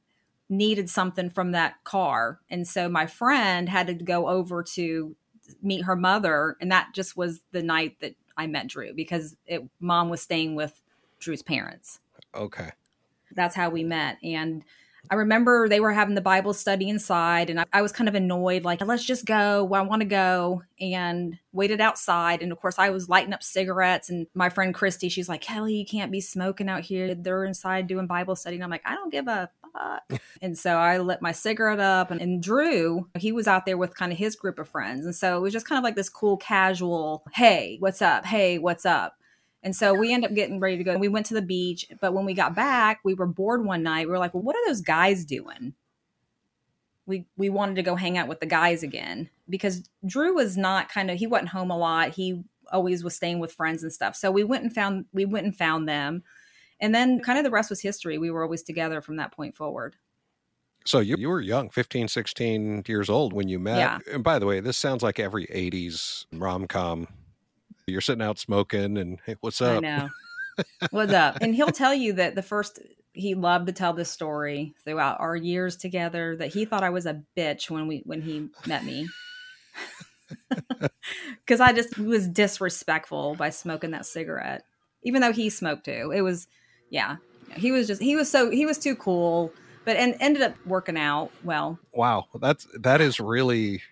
needed 0.48 0.88
something 0.90 1.30
from 1.30 1.52
that 1.52 1.82
car. 1.84 2.40
And 2.50 2.66
so 2.66 2.88
my 2.88 3.06
friend 3.06 3.68
had 3.68 3.86
to 3.88 3.94
go 3.94 4.28
over 4.28 4.62
to 4.74 5.14
meet 5.62 5.84
her 5.84 5.96
mother. 5.96 6.56
And 6.60 6.70
that 6.72 6.88
just 6.94 7.16
was 7.16 7.40
the 7.52 7.62
night 7.62 7.96
that 8.00 8.14
I 8.36 8.46
met 8.46 8.66
Drew 8.68 8.92
because 8.94 9.36
it, 9.46 9.62
mom 9.80 10.08
was 10.08 10.22
staying 10.22 10.54
with 10.54 10.80
Drew's 11.20 11.42
parents 11.42 12.00
Okay. 12.34 12.70
that's 13.32 13.54
how 13.56 13.68
we 13.70 13.82
met 13.82 14.18
and 14.22 14.64
i 15.10 15.14
remember 15.14 15.68
they 15.68 15.80
were 15.80 15.92
having 15.92 16.14
the 16.14 16.20
bible 16.20 16.52
study 16.52 16.88
inside 16.88 17.50
and 17.50 17.58
i, 17.60 17.64
I 17.72 17.82
was 17.82 17.90
kind 17.90 18.08
of 18.08 18.14
annoyed 18.14 18.62
like 18.64 18.80
let's 18.84 19.04
just 19.04 19.24
go 19.24 19.72
i 19.74 19.80
want 19.80 20.00
to 20.02 20.06
go 20.06 20.62
and 20.80 21.38
waited 21.52 21.80
outside 21.80 22.42
and 22.42 22.52
of 22.52 22.60
course 22.60 22.78
i 22.78 22.90
was 22.90 23.08
lighting 23.08 23.32
up 23.32 23.42
cigarettes 23.42 24.10
and 24.10 24.26
my 24.34 24.48
friend 24.48 24.74
christy 24.74 25.08
she's 25.08 25.28
like 25.28 25.42
kelli 25.42 25.78
you 25.78 25.86
can't 25.86 26.12
be 26.12 26.20
smoking 26.20 26.68
out 26.68 26.82
here 26.82 27.14
they're 27.14 27.44
inside 27.44 27.86
doing 27.86 28.06
bible 28.06 28.36
study 28.36 28.56
and 28.56 28.64
i'm 28.64 28.70
like 28.70 28.82
i 28.84 28.94
don't 28.94 29.10
give 29.10 29.26
a 29.26 29.50
fuck 29.78 30.20
and 30.42 30.58
so 30.58 30.76
i 30.76 30.98
lit 30.98 31.22
my 31.22 31.32
cigarette 31.32 31.80
up 31.80 32.10
and, 32.10 32.20
and 32.20 32.42
drew 32.42 33.08
he 33.18 33.32
was 33.32 33.46
out 33.46 33.66
there 33.66 33.78
with 33.78 33.94
kind 33.94 34.12
of 34.12 34.18
his 34.18 34.36
group 34.36 34.58
of 34.58 34.68
friends 34.68 35.04
and 35.04 35.14
so 35.14 35.36
it 35.36 35.40
was 35.40 35.52
just 35.52 35.66
kind 35.66 35.78
of 35.78 35.84
like 35.84 35.96
this 35.96 36.08
cool 36.08 36.36
casual 36.36 37.24
hey 37.34 37.76
what's 37.80 38.02
up 38.02 38.24
hey 38.26 38.58
what's 38.58 38.86
up 38.86 39.18
and 39.62 39.74
so 39.74 39.92
we 39.92 40.12
end 40.12 40.24
up 40.24 40.34
getting 40.34 40.60
ready 40.60 40.76
to 40.76 40.84
go. 40.84 40.96
We 40.96 41.08
went 41.08 41.26
to 41.26 41.34
the 41.34 41.42
beach, 41.42 41.86
but 42.00 42.14
when 42.14 42.24
we 42.24 42.34
got 42.34 42.54
back, 42.54 43.00
we 43.04 43.14
were 43.14 43.26
bored 43.26 43.64
one 43.64 43.82
night. 43.82 44.06
We 44.06 44.12
were 44.12 44.18
like, 44.18 44.34
"Well, 44.34 44.42
what 44.42 44.56
are 44.56 44.66
those 44.66 44.80
guys 44.80 45.24
doing?" 45.24 45.74
We 47.06 47.26
we 47.36 47.48
wanted 47.48 47.74
to 47.76 47.82
go 47.82 47.96
hang 47.96 48.16
out 48.18 48.28
with 48.28 48.40
the 48.40 48.46
guys 48.46 48.82
again 48.82 49.30
because 49.48 49.88
Drew 50.06 50.34
was 50.34 50.56
not 50.56 50.88
kind 50.88 51.10
of 51.10 51.18
he 51.18 51.26
wasn't 51.26 51.50
home 51.50 51.70
a 51.70 51.76
lot. 51.76 52.10
He 52.10 52.44
always 52.70 53.02
was 53.02 53.16
staying 53.16 53.40
with 53.40 53.52
friends 53.52 53.82
and 53.82 53.92
stuff. 53.92 54.14
So 54.14 54.30
we 54.30 54.44
went 54.44 54.62
and 54.62 54.72
found 54.72 55.06
we 55.12 55.24
went 55.24 55.46
and 55.46 55.56
found 55.56 55.88
them. 55.88 56.22
And 56.80 56.94
then 56.94 57.20
kind 57.20 57.38
of 57.38 57.44
the 57.44 57.50
rest 57.50 57.70
was 57.70 57.80
history. 57.80 58.18
We 58.18 58.30
were 58.30 58.42
always 58.42 58.62
together 58.62 59.00
from 59.00 59.16
that 59.16 59.32
point 59.32 59.56
forward. 59.56 59.96
So 60.84 61.00
you, 61.00 61.16
you 61.18 61.28
were 61.28 61.40
young, 61.40 61.68
15, 61.70 62.08
16 62.08 62.84
years 62.86 63.10
old 63.10 63.32
when 63.32 63.48
you 63.48 63.58
met. 63.58 63.78
Yeah. 63.78 63.98
And 64.12 64.24
by 64.24 64.38
the 64.38 64.46
way, 64.46 64.60
this 64.60 64.78
sounds 64.78 65.02
like 65.02 65.18
every 65.18 65.46
80s 65.46 66.24
rom 66.32 66.66
com. 66.66 67.08
You're 67.86 68.00
sitting 68.00 68.22
out 68.22 68.38
smoking 68.38 68.96
and 68.96 69.18
hey, 69.26 69.36
what's 69.40 69.60
I 69.60 69.76
up? 69.76 69.82
know. 69.82 70.08
What's 70.90 71.12
up? 71.12 71.38
And 71.40 71.54
he'll 71.54 71.68
tell 71.68 71.94
you 71.94 72.14
that 72.14 72.34
the 72.34 72.42
first 72.42 72.80
he 73.12 73.34
loved 73.34 73.66
to 73.66 73.72
tell 73.72 73.92
this 73.92 74.10
story 74.10 74.74
throughout 74.84 75.20
our 75.20 75.36
years 75.36 75.76
together 75.76 76.36
that 76.36 76.52
he 76.52 76.64
thought 76.64 76.82
I 76.82 76.90
was 76.90 77.06
a 77.06 77.22
bitch 77.36 77.70
when 77.70 77.86
we 77.86 78.02
when 78.04 78.22
he 78.22 78.48
met 78.66 78.84
me. 78.84 79.08
Cuz 81.46 81.60
I 81.60 81.72
just 81.72 81.96
was 81.96 82.26
disrespectful 82.28 83.36
by 83.36 83.50
smoking 83.50 83.92
that 83.92 84.06
cigarette. 84.06 84.64
Even 85.02 85.22
though 85.22 85.32
he 85.32 85.48
smoked 85.48 85.84
too. 85.84 86.12
It 86.14 86.22
was 86.22 86.48
yeah. 86.90 87.16
He 87.56 87.70
was 87.72 87.86
just 87.86 88.02
he 88.02 88.14
was 88.16 88.30
so 88.30 88.50
he 88.50 88.66
was 88.66 88.78
too 88.78 88.94
cool, 88.94 89.52
but 89.84 89.96
and 89.96 90.14
ended 90.20 90.42
up 90.42 90.54
working 90.66 90.98
out 90.98 91.30
well. 91.44 91.78
Wow. 91.92 92.26
That's 92.40 92.66
that 92.78 93.00
is 93.00 93.18
really 93.18 93.82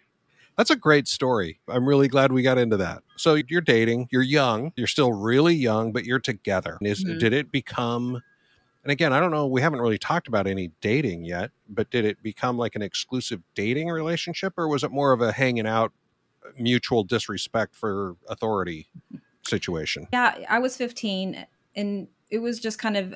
that's 0.57 0.71
a 0.71 0.77
great 0.77 1.09
story. 1.09 1.61
I'm 1.69 1.87
really 1.87 2.09
glad 2.09 2.33
we 2.33 2.43
got 2.43 2.59
into 2.59 2.77
that. 2.79 3.03
So 3.17 3.35
you're 3.49 3.61
dating, 3.61 4.09
you're 4.11 4.23
young, 4.23 4.73
you're 4.77 4.87
still 4.87 5.13
really 5.13 5.55
young, 5.55 5.93
but 5.93 6.05
you're 6.05 6.19
together. 6.19 6.79
Is 6.81 7.05
Mhm. 7.05 7.19
did 7.19 7.33
it 7.33 7.51
become 7.51 8.23
and 8.85 8.93
again, 8.93 9.13
I 9.13 9.19
don't 9.19 9.33
know, 9.33 9.49
we 9.49 9.63
haven't 9.63 9.81
really 9.81 9.99
talked 9.99 10.29
about 10.29 10.47
any 10.47 10.71
dating 10.81 11.25
yet, 11.25 11.51
but 11.69 11.91
did 11.91 12.05
it 12.05 12.23
become 12.23 12.57
like 12.57 12.77
an 12.77 12.83
exclusive 12.83 13.43
dating 13.57 13.89
relationship 13.89 14.55
or 14.57 14.69
was 14.69 14.85
it 14.85 14.93
more 14.93 15.13
of 15.13 15.21
a 15.21 15.33
hanging 15.33 15.67
out 15.67 15.93
mutual 16.57 17.03
disrespect 17.03 17.75
for 17.75 18.15
authority 18.29 18.87
situation? 19.43 20.07
Yeah, 20.13 20.39
I 20.49 20.61
was 20.61 20.77
15 20.77 21.47
and 21.75 22.07
it 22.31 22.39
was 22.39 22.61
just 22.61 22.79
kind 22.79 22.97
of 22.97 23.15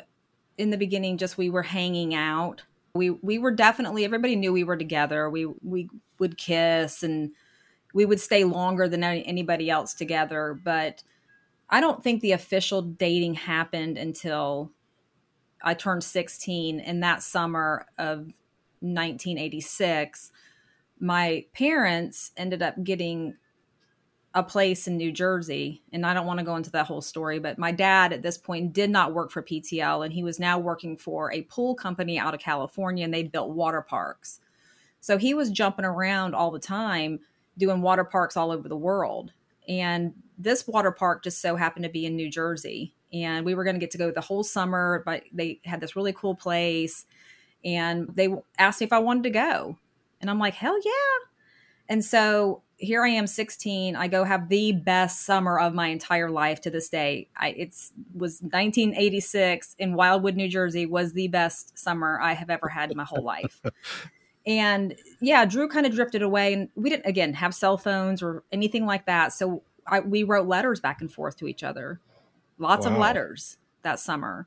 in 0.59 0.71
the 0.71 0.77
beginning 0.77 1.19
just 1.19 1.39
we 1.39 1.51
were 1.51 1.63
hanging 1.63 2.15
out. 2.15 2.63
We 2.95 3.11
we 3.11 3.39
were 3.39 3.51
definitely 3.51 4.05
everybody 4.05 4.37
knew 4.37 4.53
we 4.53 4.65
were 4.65 4.77
together. 4.77 5.31
We 5.31 5.47
we 5.47 5.89
would 6.19 6.37
kiss 6.37 7.03
and 7.03 7.33
we 7.95 8.05
would 8.05 8.21
stay 8.21 8.45
longer 8.45 8.89
than 8.89 9.03
anybody 9.03 9.69
else 9.71 9.95
together, 9.95 10.59
but 10.63 11.03
I 11.69 11.81
don't 11.81 12.03
think 12.03 12.21
the 12.21 12.33
official 12.33 12.83
dating 12.83 13.35
happened 13.35 13.97
until 13.97 14.71
I 15.63 15.75
turned 15.75 16.05
16 16.05 16.81
and 16.81 17.03
that 17.03 17.23
summer 17.23 17.87
of 17.99 18.19
1986 18.81 20.33
my 21.01 21.47
parents 21.55 22.31
ended 22.37 22.63
up 22.63 22.83
getting 22.85 23.35
a 24.35 24.43
place 24.43 24.87
in 24.87 24.97
New 24.97 25.11
Jersey, 25.11 25.83
and 25.93 26.07
I 26.07 26.15
don't 26.15 26.27
want 26.27 26.39
to 26.39 26.45
go 26.45 26.55
into 26.55 26.71
that 26.71 26.87
whole 26.87 27.01
story, 27.01 27.41
but 27.41 27.59
my 27.59 27.73
dad 27.73 28.13
at 28.13 28.23
this 28.23 28.39
point 28.39 28.73
did 28.73 28.89
not 28.89 29.13
work 29.13 29.31
for 29.31 29.43
PTL, 29.43 30.05
and 30.05 30.13
he 30.13 30.23
was 30.23 30.39
now 30.39 30.59
working 30.59 30.97
for 30.97 31.33
a 31.33 31.43
pool 31.43 31.75
company 31.75 32.19
out 32.19 32.35
of 32.35 32.41
California, 32.41 33.05
and 33.05 33.13
they 33.13 33.25
built 33.25 33.51
water 33.51 33.83
parks. 33.83 34.41
So 35.01 35.19
he 35.19 35.35
was 35.35 35.51
jumping 35.51 35.85
around 35.85 36.35
all 36.35 36.51
the 36.51 36.61
time 36.61 37.21
doing 37.59 37.83
water 37.83 38.05
parks 38.05 38.37
all 38.37 38.51
over 38.51 38.69
the 38.69 38.77
world. 38.77 39.33
And 39.69 40.15
this 40.39 40.67
water 40.67 40.93
park 40.93 41.25
just 41.25 41.41
so 41.41 41.57
happened 41.57 41.85
to 41.85 41.91
be 41.91 42.07
in 42.07 42.17
New 42.17 42.31
Jersey. 42.31 42.95
And 43.13 43.45
we 43.45 43.55
were 43.55 43.65
going 43.65 43.75
to 43.75 43.81
get 43.81 43.91
to 43.93 43.99
go 43.99 44.11
the 44.11 44.21
whole 44.21 44.45
summer, 44.45 45.03
but 45.05 45.25
they 45.33 45.61
had 45.65 45.81
this 45.81 45.97
really 45.97 46.13
cool 46.13 46.35
place. 46.35 47.07
And 47.65 48.09
they 48.15 48.29
asked 48.59 48.81
me 48.81 48.87
if 48.87 48.93
I 48.93 48.99
wanted 48.99 49.25
to 49.25 49.31
go. 49.31 49.77
And 50.21 50.31
I'm 50.31 50.39
like, 50.39 50.55
hell 50.55 50.79
yeah. 50.85 51.29
And 51.89 52.05
so 52.05 52.63
here 52.81 53.05
I 53.05 53.11
am 53.11 53.27
16. 53.27 53.95
I 53.95 54.09
go 54.09 54.25
have 54.25 54.49
the 54.49 54.73
best 54.73 55.23
summer 55.27 55.61
of 55.61 55.75
my 55.75 55.89
entire 55.89 56.31
life 56.31 56.61
to 56.63 56.71
this 56.71 56.89
day. 56.89 57.29
I 57.37 57.51
it's 57.51 57.93
was 58.15 58.41
1986 58.41 59.77
in 59.79 59.95
Wildwood, 59.95 60.35
New 60.35 60.49
Jersey 60.49 60.87
was 60.87 61.13
the 61.13 61.29
best 61.29 61.79
summer 61.79 62.19
I 62.21 62.33
have 62.33 62.51
ever 62.51 62.69
had 62.69 62.91
in 62.91 62.97
my 62.97 63.05
whole 63.05 63.25
life. 63.25 63.61
And 64.47 64.97
yeah, 65.21 65.45
Drew 65.45 65.69
kind 65.69 65.85
of 65.85 65.95
drifted 65.95 66.23
away 66.23 66.55
and 66.55 66.71
we 66.75 66.89
didn't 66.89 67.05
again 67.05 67.35
have 67.35 67.55
cell 67.55 67.77
phones 67.77 68.23
or 68.23 68.43
anything 68.51 68.87
like 68.87 69.05
that. 69.05 69.35
So 69.35 69.63
I, 69.87 70.01
we 70.01 70.23
wrote 70.23 70.49
letters 70.49 70.81
back 70.81 71.03
and 71.03 71.13
forth 71.13 71.37
to 71.37 71.47
each 71.47 71.63
other. 71.63 72.01
Lots 72.59 72.87
of 72.87 72.97
letters 72.97 73.59
that 73.83 74.01
summer. 74.01 74.47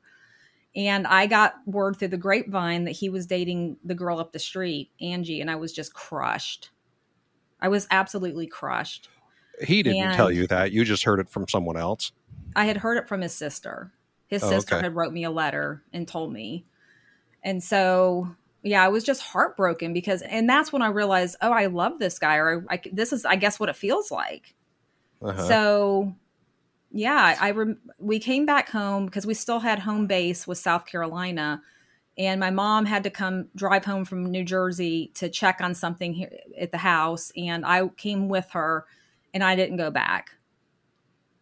And 0.76 1.06
I 1.06 1.26
got 1.26 1.54
word 1.66 1.96
through 1.96 2.08
the 2.08 2.16
grapevine 2.16 2.84
that 2.84 2.92
he 2.92 3.08
was 3.08 3.26
dating 3.26 3.76
the 3.84 3.94
girl 3.94 4.18
up 4.18 4.32
the 4.32 4.40
street, 4.40 4.90
Angie, 5.00 5.40
and 5.40 5.48
I 5.48 5.54
was 5.54 5.72
just 5.72 5.94
crushed. 5.94 6.70
I 7.64 7.68
was 7.68 7.86
absolutely 7.90 8.46
crushed. 8.46 9.08
He 9.66 9.82
didn't 9.82 10.02
And- 10.02 10.14
tell 10.14 10.30
you 10.30 10.46
that. 10.48 10.70
You 10.70 10.84
just 10.84 11.04
heard 11.04 11.18
it 11.18 11.30
from 11.30 11.48
someone 11.48 11.78
else. 11.78 12.12
I 12.54 12.66
had 12.66 12.76
heard 12.76 12.98
it 12.98 13.08
from 13.08 13.22
his 13.22 13.34
sister. 13.34 13.90
His 14.26 14.44
Oh, 14.44 14.50
sister 14.50 14.74
okay. 14.74 14.84
had 14.84 14.94
wrote 14.94 15.14
me 15.14 15.24
a 15.24 15.30
letter 15.30 15.82
and 15.90 16.06
told 16.06 16.30
me. 16.30 16.66
And 17.42 17.64
so, 17.64 18.36
yeah, 18.62 18.84
I 18.84 18.88
was 18.88 19.02
just 19.02 19.22
heartbroken 19.22 19.94
because, 19.94 20.20
and 20.20 20.46
that's 20.46 20.74
when 20.74 20.82
I 20.82 20.88
realized, 20.88 21.36
oh, 21.40 21.52
I 21.52 21.66
love 21.66 21.98
this 21.98 22.18
guy, 22.18 22.36
or 22.36 22.66
I, 22.68 22.82
this 22.92 23.14
is, 23.14 23.24
I 23.24 23.36
guess, 23.36 23.58
what 23.58 23.70
it 23.70 23.76
feels 23.76 24.10
like. 24.10 24.54
Uh-huh. 25.22 25.48
So, 25.48 26.14
yeah, 26.90 27.34
I 27.40 27.52
rem- 27.52 27.78
we 27.98 28.18
came 28.18 28.44
back 28.44 28.68
home 28.68 29.06
because 29.06 29.24
we 29.26 29.32
still 29.32 29.60
had 29.60 29.78
home 29.78 30.06
base 30.06 30.46
with 30.46 30.58
South 30.58 30.84
Carolina, 30.84 31.62
and 32.16 32.38
my 32.40 32.50
mom 32.50 32.86
had 32.86 33.02
to 33.04 33.10
come 33.10 33.48
drive 33.56 33.84
home 33.84 34.04
from 34.04 34.30
New 34.30 34.44
Jersey 34.44 35.10
to 35.14 35.28
check 35.28 35.60
on 35.60 35.74
something 35.74 36.14
here 36.14 36.32
at 36.58 36.72
the 36.72 36.78
house, 36.78 37.32
and 37.36 37.64
I 37.64 37.88
came 37.88 38.28
with 38.28 38.50
her, 38.50 38.86
and 39.32 39.42
I 39.42 39.56
didn't 39.56 39.76
go 39.76 39.90
back 39.90 40.30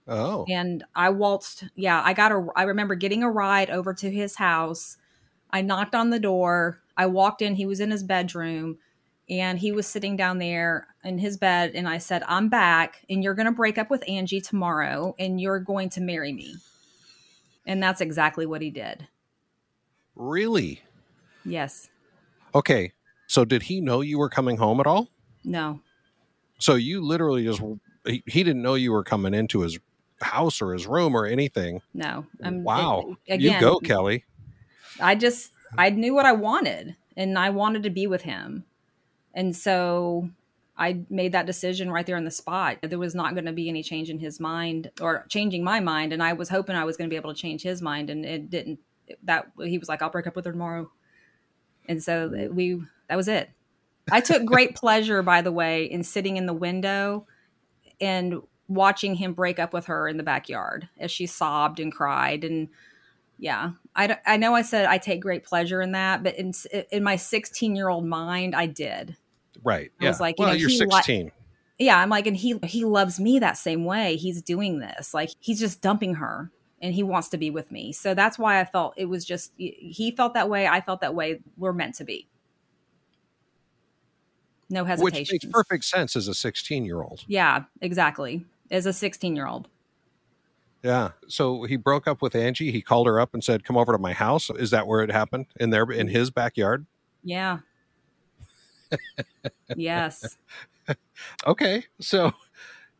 oh, 0.08 0.44
and 0.48 0.84
I 0.94 1.10
waltzed. 1.10 1.64
Yeah, 1.74 2.02
I 2.04 2.12
got 2.12 2.32
a. 2.32 2.46
I 2.56 2.62
remember 2.64 2.94
getting 2.94 3.22
a 3.22 3.30
ride 3.30 3.70
over 3.70 3.94
to 3.94 4.10
his 4.10 4.36
house. 4.36 4.96
I 5.50 5.62
knocked 5.62 5.94
on 5.94 6.10
the 6.10 6.20
door. 6.20 6.80
I 6.96 7.06
walked 7.06 7.42
in. 7.42 7.54
He 7.54 7.66
was 7.66 7.80
in 7.80 7.90
his 7.90 8.02
bedroom, 8.02 8.78
and 9.28 9.58
he 9.58 9.72
was 9.72 9.86
sitting 9.86 10.16
down 10.16 10.38
there 10.38 10.88
in 11.04 11.18
his 11.18 11.36
bed. 11.36 11.72
And 11.74 11.88
I 11.88 11.98
said, 11.98 12.22
"I'm 12.26 12.48
back, 12.48 13.04
and 13.08 13.22
you're 13.22 13.34
going 13.34 13.46
to 13.46 13.52
break 13.52 13.78
up 13.78 13.90
with 13.90 14.08
Angie 14.08 14.40
tomorrow, 14.40 15.14
and 15.18 15.40
you're 15.40 15.60
going 15.60 15.90
to 15.90 16.00
marry 16.00 16.32
me." 16.32 16.56
And 17.66 17.82
that's 17.82 18.00
exactly 18.00 18.46
what 18.46 18.62
he 18.62 18.70
did. 18.70 19.06
Really? 20.14 20.82
Yes. 21.44 21.88
Okay. 22.54 22.92
So 23.26 23.44
did 23.44 23.62
he 23.62 23.80
know 23.80 24.00
you 24.00 24.18
were 24.18 24.28
coming 24.28 24.56
home 24.56 24.80
at 24.80 24.86
all? 24.86 25.08
No. 25.44 25.80
So 26.58 26.74
you 26.74 27.00
literally 27.00 27.44
just 27.44 27.62
he, 28.06 28.22
he 28.26 28.44
didn't 28.44 28.62
know 28.62 28.74
you 28.74 28.92
were 28.92 29.04
coming 29.04 29.34
into 29.34 29.60
his 29.60 29.78
house 30.20 30.62
or 30.62 30.72
his 30.72 30.86
room 30.86 31.16
or 31.16 31.26
anything. 31.26 31.80
No. 31.94 32.26
I'm, 32.42 32.62
wow. 32.62 33.16
it- 33.26 33.40
you 33.40 33.58
go, 33.58 33.78
Kelli. 33.80 34.24
I 35.00 35.14
just 35.14 35.52
I 35.76 35.90
knew 35.90 36.14
what 36.14 36.26
I 36.26 36.32
wanted 36.32 36.96
and 37.16 37.38
I 37.38 37.50
wanted 37.50 37.82
to 37.84 37.90
be 37.90 38.06
with 38.06 38.22
him. 38.22 38.64
And 39.34 39.56
so 39.56 40.28
I 40.76 41.00
made 41.08 41.32
that 41.32 41.46
decision 41.46 41.90
right 41.90 42.04
there 42.04 42.16
on 42.16 42.24
the 42.24 42.30
spot. 42.30 42.78
There 42.82 42.98
was 42.98 43.14
not 43.14 43.34
going 43.34 43.46
to 43.46 43.52
be 43.52 43.68
any 43.68 43.82
change 43.82 44.10
in 44.10 44.18
his 44.18 44.38
mind 44.38 44.90
or 45.00 45.24
changing 45.28 45.64
my 45.64 45.80
mind 45.80 46.12
and 46.12 46.22
I 46.22 46.34
was 46.34 46.50
hoping 46.50 46.76
I 46.76 46.84
was 46.84 46.96
going 46.96 47.08
to 47.08 47.12
be 47.12 47.16
able 47.16 47.34
to 47.34 47.40
change 47.40 47.62
his 47.62 47.80
mind 47.80 48.10
and 48.10 48.24
it 48.24 48.50
didn't 48.50 48.78
that 49.24 49.46
he 49.62 49.78
was 49.78 49.88
like 49.88 50.02
I'll 50.02 50.10
break 50.10 50.26
up 50.26 50.36
with 50.36 50.44
her 50.44 50.52
tomorrow. 50.52 50.90
And 51.88 52.02
so 52.02 52.48
we 52.52 52.82
that 53.08 53.16
was 53.16 53.28
it. 53.28 53.50
I 54.10 54.20
took 54.20 54.44
great 54.46 54.74
pleasure 54.74 55.22
by 55.22 55.42
the 55.42 55.52
way 55.52 55.84
in 55.84 56.02
sitting 56.04 56.36
in 56.36 56.46
the 56.46 56.52
window 56.54 57.26
and 58.00 58.40
watching 58.68 59.14
him 59.14 59.34
break 59.34 59.58
up 59.58 59.72
with 59.72 59.86
her 59.86 60.08
in 60.08 60.16
the 60.16 60.22
backyard 60.22 60.88
as 60.98 61.10
she 61.10 61.26
sobbed 61.26 61.78
and 61.78 61.92
cried 61.92 62.42
and 62.44 62.68
yeah 63.38 63.72
I, 63.94 64.16
I 64.26 64.36
know 64.38 64.54
i 64.54 64.62
said 64.62 64.86
i 64.86 64.96
take 64.98 65.20
great 65.20 65.44
pleasure 65.44 65.82
in 65.82 65.92
that 65.92 66.22
but 66.22 66.36
in, 66.36 66.52
in 66.90 67.02
my 67.02 67.16
16 67.16 67.76
year 67.76 67.88
old 67.88 68.06
mind 68.06 68.54
i 68.54 68.66
did 68.66 69.16
Right. 69.62 69.90
I 70.00 70.04
Yeah. 70.04 70.10
was 70.10 70.20
like, 70.20 70.38
you 70.38 70.44
well, 70.44 70.54
know, 70.54 70.58
you're 70.58 70.70
he 70.70 70.80
li- 70.80 70.90
16. 70.90 71.32
yeah 71.78 71.98
i'm 71.98 72.08
like 72.08 72.26
and 72.26 72.36
he 72.36 72.58
he 72.64 72.84
loves 72.84 73.20
me 73.20 73.38
that 73.40 73.58
same 73.58 73.84
way 73.84 74.16
he's 74.16 74.40
doing 74.40 74.78
this 74.78 75.12
like 75.12 75.30
he's 75.40 75.60
just 75.60 75.82
dumping 75.82 76.14
her 76.14 76.50
and 76.82 76.92
he 76.94 77.02
wants 77.02 77.28
to 77.28 77.38
be 77.38 77.48
with 77.48 77.70
me 77.70 77.92
so 77.92 78.12
that's 78.12 78.38
why 78.38 78.60
i 78.60 78.64
felt 78.64 78.92
it 78.96 79.06
was 79.06 79.24
just 79.24 79.52
he 79.56 80.12
felt 80.16 80.34
that 80.34 80.50
way 80.50 80.66
i 80.66 80.80
felt 80.80 81.00
that 81.00 81.14
way 81.14 81.40
we're 81.56 81.72
meant 81.72 81.94
to 81.94 82.04
be 82.04 82.28
no 84.68 84.84
hesitation. 84.84 85.20
Which 85.20 85.32
makes 85.32 85.44
perfect 85.44 85.84
sense 85.84 86.16
as 86.16 86.28
a 86.28 86.34
16 86.34 86.84
year 86.84 87.02
old. 87.02 87.24
yeah 87.26 87.64
exactly 87.80 88.44
as 88.70 88.86
a 88.86 88.92
16 88.92 89.36
year 89.36 89.46
old 89.46 89.68
Yeah. 90.82 91.10
So 91.28 91.62
he 91.62 91.76
broke 91.76 92.08
up 92.08 92.20
with 92.22 92.34
Angie. 92.34 92.72
He 92.72 92.82
called 92.82 93.06
her 93.06 93.20
up 93.20 93.34
and 93.34 93.44
said, 93.44 93.62
"Come 93.62 93.76
over 93.76 93.92
to 93.92 93.98
my 93.98 94.12
house." 94.12 94.50
Is 94.50 94.72
that 94.72 94.88
where 94.88 95.00
it 95.00 95.12
happened? 95.12 95.46
In 95.60 95.70
there, 95.70 95.84
in 95.84 96.08
his 96.08 96.30
backyard? 96.30 96.86
yeah 97.22 97.58
yes 99.76 100.36
Okay. 101.46 101.84
So 102.00 102.32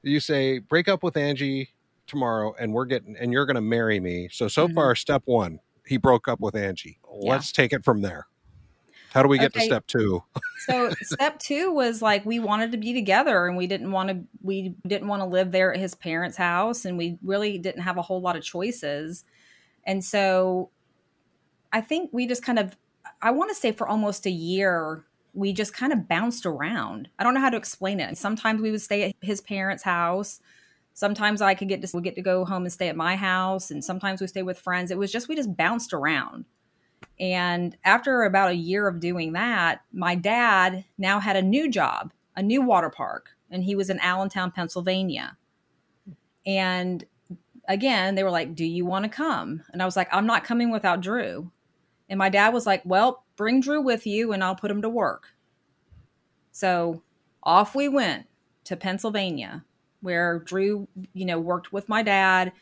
you 0.02 0.20
say, 0.20 0.58
"Break 0.58 0.88
up 0.88 1.02
with 1.02 1.16
Angie 1.16 1.70
tomorrow, 2.12 2.54
and 2.60 2.72
we're 2.72 2.84
getting, 2.84 3.16
and 3.16 3.32
you're 3.32 3.46
going 3.46 3.56
to 3.56 3.60
marry 3.60 3.98
me." 3.98 4.28
So 4.30 4.46
so 4.46 4.68
Mhm. 4.68 4.74
far, 4.74 4.94
step 4.94 5.22
one, 5.24 5.58
he 5.86 5.96
broke 5.96 6.28
up 6.28 6.38
with 6.38 6.54
Angie. 6.54 7.00
Let's 7.10 7.50
take 7.50 7.72
it 7.72 7.84
from 7.84 8.02
there. 8.02 8.26
How 9.12 9.22
do 9.22 9.28
we 9.28 9.38
get 9.38 9.52
to 9.54 9.60
step 9.60 9.86
two? 9.88 10.22
so 10.66 10.90
step 11.02 11.38
two 11.38 11.72
was 11.72 12.00
like 12.00 12.24
we 12.24 12.38
wanted 12.38 12.72
to 12.72 12.78
be 12.78 12.92
together 12.94 13.46
and 13.46 13.56
we 13.56 13.66
didn't 13.66 13.90
want 13.90 14.08
to 14.08 14.22
we 14.42 14.74
didn't 14.86 15.08
want 15.08 15.20
to 15.20 15.26
live 15.26 15.50
there 15.50 15.72
at 15.74 15.80
his 15.80 15.94
parents 15.94 16.36
house 16.36 16.84
and 16.84 16.96
we 16.96 17.18
really 17.22 17.58
didn't 17.58 17.82
have 17.82 17.98
a 17.98 18.02
whole 18.02 18.20
lot 18.20 18.36
of 18.36 18.42
choices 18.42 19.24
and 19.84 20.04
so 20.04 20.70
i 21.72 21.80
think 21.80 22.10
we 22.12 22.26
just 22.26 22.44
kind 22.44 22.58
of 22.58 22.76
i 23.20 23.30
want 23.30 23.50
to 23.50 23.56
say 23.56 23.72
for 23.72 23.88
almost 23.88 24.24
a 24.24 24.30
year 24.30 25.04
we 25.34 25.52
just 25.52 25.74
kind 25.74 25.92
of 25.92 26.06
bounced 26.06 26.46
around 26.46 27.08
i 27.18 27.24
don't 27.24 27.34
know 27.34 27.40
how 27.40 27.50
to 27.50 27.56
explain 27.56 27.98
it 27.98 28.16
sometimes 28.16 28.60
we 28.60 28.70
would 28.70 28.82
stay 28.82 29.02
at 29.02 29.14
his 29.20 29.40
parents 29.40 29.82
house 29.82 30.40
sometimes 30.94 31.40
i 31.40 31.54
could 31.54 31.68
get 31.68 31.82
to 31.82 31.88
would 31.94 32.04
get 32.04 32.14
to 32.14 32.22
go 32.22 32.44
home 32.44 32.62
and 32.62 32.72
stay 32.72 32.88
at 32.88 32.96
my 32.96 33.16
house 33.16 33.70
and 33.70 33.84
sometimes 33.84 34.20
we 34.20 34.26
stay 34.26 34.42
with 34.42 34.58
friends 34.58 34.90
it 34.90 34.98
was 34.98 35.12
just 35.12 35.28
we 35.28 35.36
just 35.36 35.56
bounced 35.56 35.92
around 35.92 36.44
and 37.20 37.76
after 37.84 38.24
about 38.24 38.50
a 38.50 38.56
year 38.56 38.88
of 38.88 39.00
doing 39.00 39.32
that, 39.34 39.82
my 39.92 40.14
dad 40.14 40.84
now 40.98 41.20
had 41.20 41.36
a 41.36 41.42
new 41.42 41.70
job, 41.70 42.12
a 42.36 42.42
new 42.42 42.62
water 42.62 42.90
park, 42.90 43.30
and 43.50 43.62
he 43.62 43.74
was 43.74 43.90
in 43.90 44.00
Allentown, 44.00 44.50
Pennsylvania. 44.50 45.36
And 46.46 47.04
again, 47.68 48.14
they 48.14 48.24
were 48.24 48.30
like, 48.30 48.54
Do 48.54 48.64
you 48.64 48.84
want 48.84 49.04
to 49.04 49.08
come? 49.08 49.62
And 49.72 49.82
I 49.82 49.84
was 49.84 49.96
like, 49.96 50.08
I'm 50.12 50.26
not 50.26 50.44
coming 50.44 50.70
without 50.70 51.00
Drew. 51.00 51.50
And 52.08 52.18
my 52.18 52.28
dad 52.28 52.52
was 52.52 52.66
like, 52.66 52.82
Well, 52.84 53.24
bring 53.36 53.60
Drew 53.60 53.80
with 53.80 54.06
you 54.06 54.32
and 54.32 54.42
I'll 54.42 54.56
put 54.56 54.70
him 54.70 54.82
to 54.82 54.88
work. 54.88 55.28
So 56.50 57.02
off 57.42 57.74
we 57.74 57.88
went 57.88 58.26
to 58.64 58.76
Pennsylvania, 58.76 59.64
where 60.02 60.40
Drew, 60.40 60.86
you 61.14 61.24
know, 61.24 61.40
worked 61.40 61.72
with 61.72 61.88
my 61.88 62.02
dad. 62.02 62.52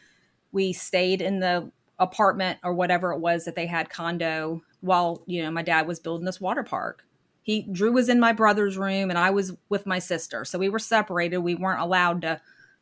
We 0.53 0.72
stayed 0.72 1.20
in 1.20 1.40
the 1.40 1.72
apartment 2.00 2.59
or 2.64 2.72
whatever 2.72 3.12
it 3.12 3.20
was 3.20 3.44
that 3.44 3.55
they 3.55 3.66
had 3.66 3.90
condo 3.90 4.62
while 4.81 5.22
you 5.26 5.42
know 5.42 5.50
my 5.50 5.62
dad 5.62 5.87
was 5.87 6.00
building 6.00 6.24
this 6.24 6.40
water 6.40 6.62
park 6.62 7.05
he 7.42 7.62
drew 7.70 7.92
was 7.92 8.09
in 8.09 8.18
my 8.18 8.33
brother's 8.33 8.79
room 8.79 9.11
and 9.11 9.18
i 9.18 9.29
was 9.29 9.53
with 9.68 9.85
my 9.85 9.98
sister 9.98 10.44
so 10.44 10.59
we 10.59 10.70
were 10.70 10.79
separated 10.79 11.38
we 11.38 11.55
weren't 11.55 11.81
allowed 11.81 12.22
to 12.22 12.40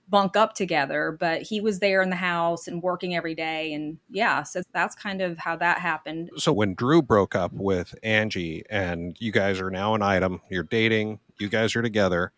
bunk 0.09 0.37
up 0.37 0.55
together 0.55 1.17
but 1.19 1.43
he 1.43 1.61
was 1.61 1.81
there 1.81 2.01
in 2.01 2.11
the 2.11 2.17
house 2.17 2.69
and 2.69 2.81
working 2.81 3.15
every 3.17 3.35
day 3.35 3.73
and 3.75 3.99
yeah 4.09 4.45
so 4.45 4.63
that's 4.73 4.95
kind 4.95 5.21
of 5.21 5.37
how 5.37 5.57
that 5.57 5.81
happened 5.81 6.31
So 6.37 6.53
when 6.53 6.75
Drew 6.75 7.03
broke 7.03 7.35
up 7.35 7.53
with 7.53 7.95
Angie, 8.03 8.63
and 8.71 9.17
you 9.21 9.33
guys 9.33 9.61
are 9.61 9.71
now 9.71 9.95
an 9.95 10.03
item, 10.03 10.41
you're 10.49 10.63
dating, 10.63 11.19
you 11.39 11.49
guys 11.49 11.75
are 11.77 11.83
together. 11.83 12.33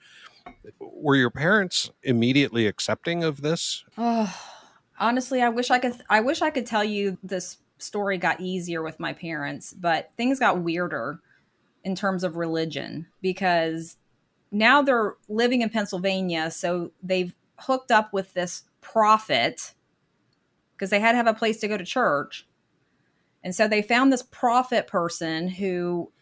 Were 0.79 1.17
your 1.17 1.31
parents 1.31 1.91
immediately 2.03 2.67
accepting 2.67 3.25
of 3.25 3.43
this? 3.43 3.85
Oh, 3.97 4.35
honestly, 4.99 5.43
I 5.43 5.49
wish 5.49 5.71
I 5.71 5.79
could. 5.79 5.95
I 6.11 6.21
wish 6.21 6.43
I 6.43 6.51
could 6.51 6.67
tell 6.67 6.85
you 6.85 7.19
this 7.23 7.59
story 7.79 8.19
got 8.19 8.41
easier 8.41 8.83
with 8.83 9.01
my 9.01 9.13
parents, 9.13 9.73
but 9.73 10.11
things 10.17 10.39
got 10.39 10.61
weirder 10.61 11.21
in 11.85 11.95
terms 11.95 12.25
of 12.25 12.37
religion 12.37 13.07
because 13.23 13.97
now 14.51 14.83
they're 14.83 15.15
living 15.29 15.63
in 15.63 15.71
Pennsylvania, 15.71 16.51
so 16.51 16.93
they've 17.03 17.35
hooked 17.57 17.91
up 17.91 18.13
with 18.13 18.35
this 18.35 18.65
prophet 18.81 19.75
because 20.73 20.91
they 20.91 21.01
had 21.01 21.13
to 21.13 21.17
have 21.17 21.27
a 21.27 21.35
place 21.35 21.59
to 21.61 21.69
go 21.69 21.77
to 21.77 21.85
church, 21.85 22.47
and 23.43 23.55
so 23.55 23.67
they 23.67 23.81
found 23.81 24.13
this 24.13 24.23
prophet 24.23 24.87
person 24.87 25.49
who 25.49 26.13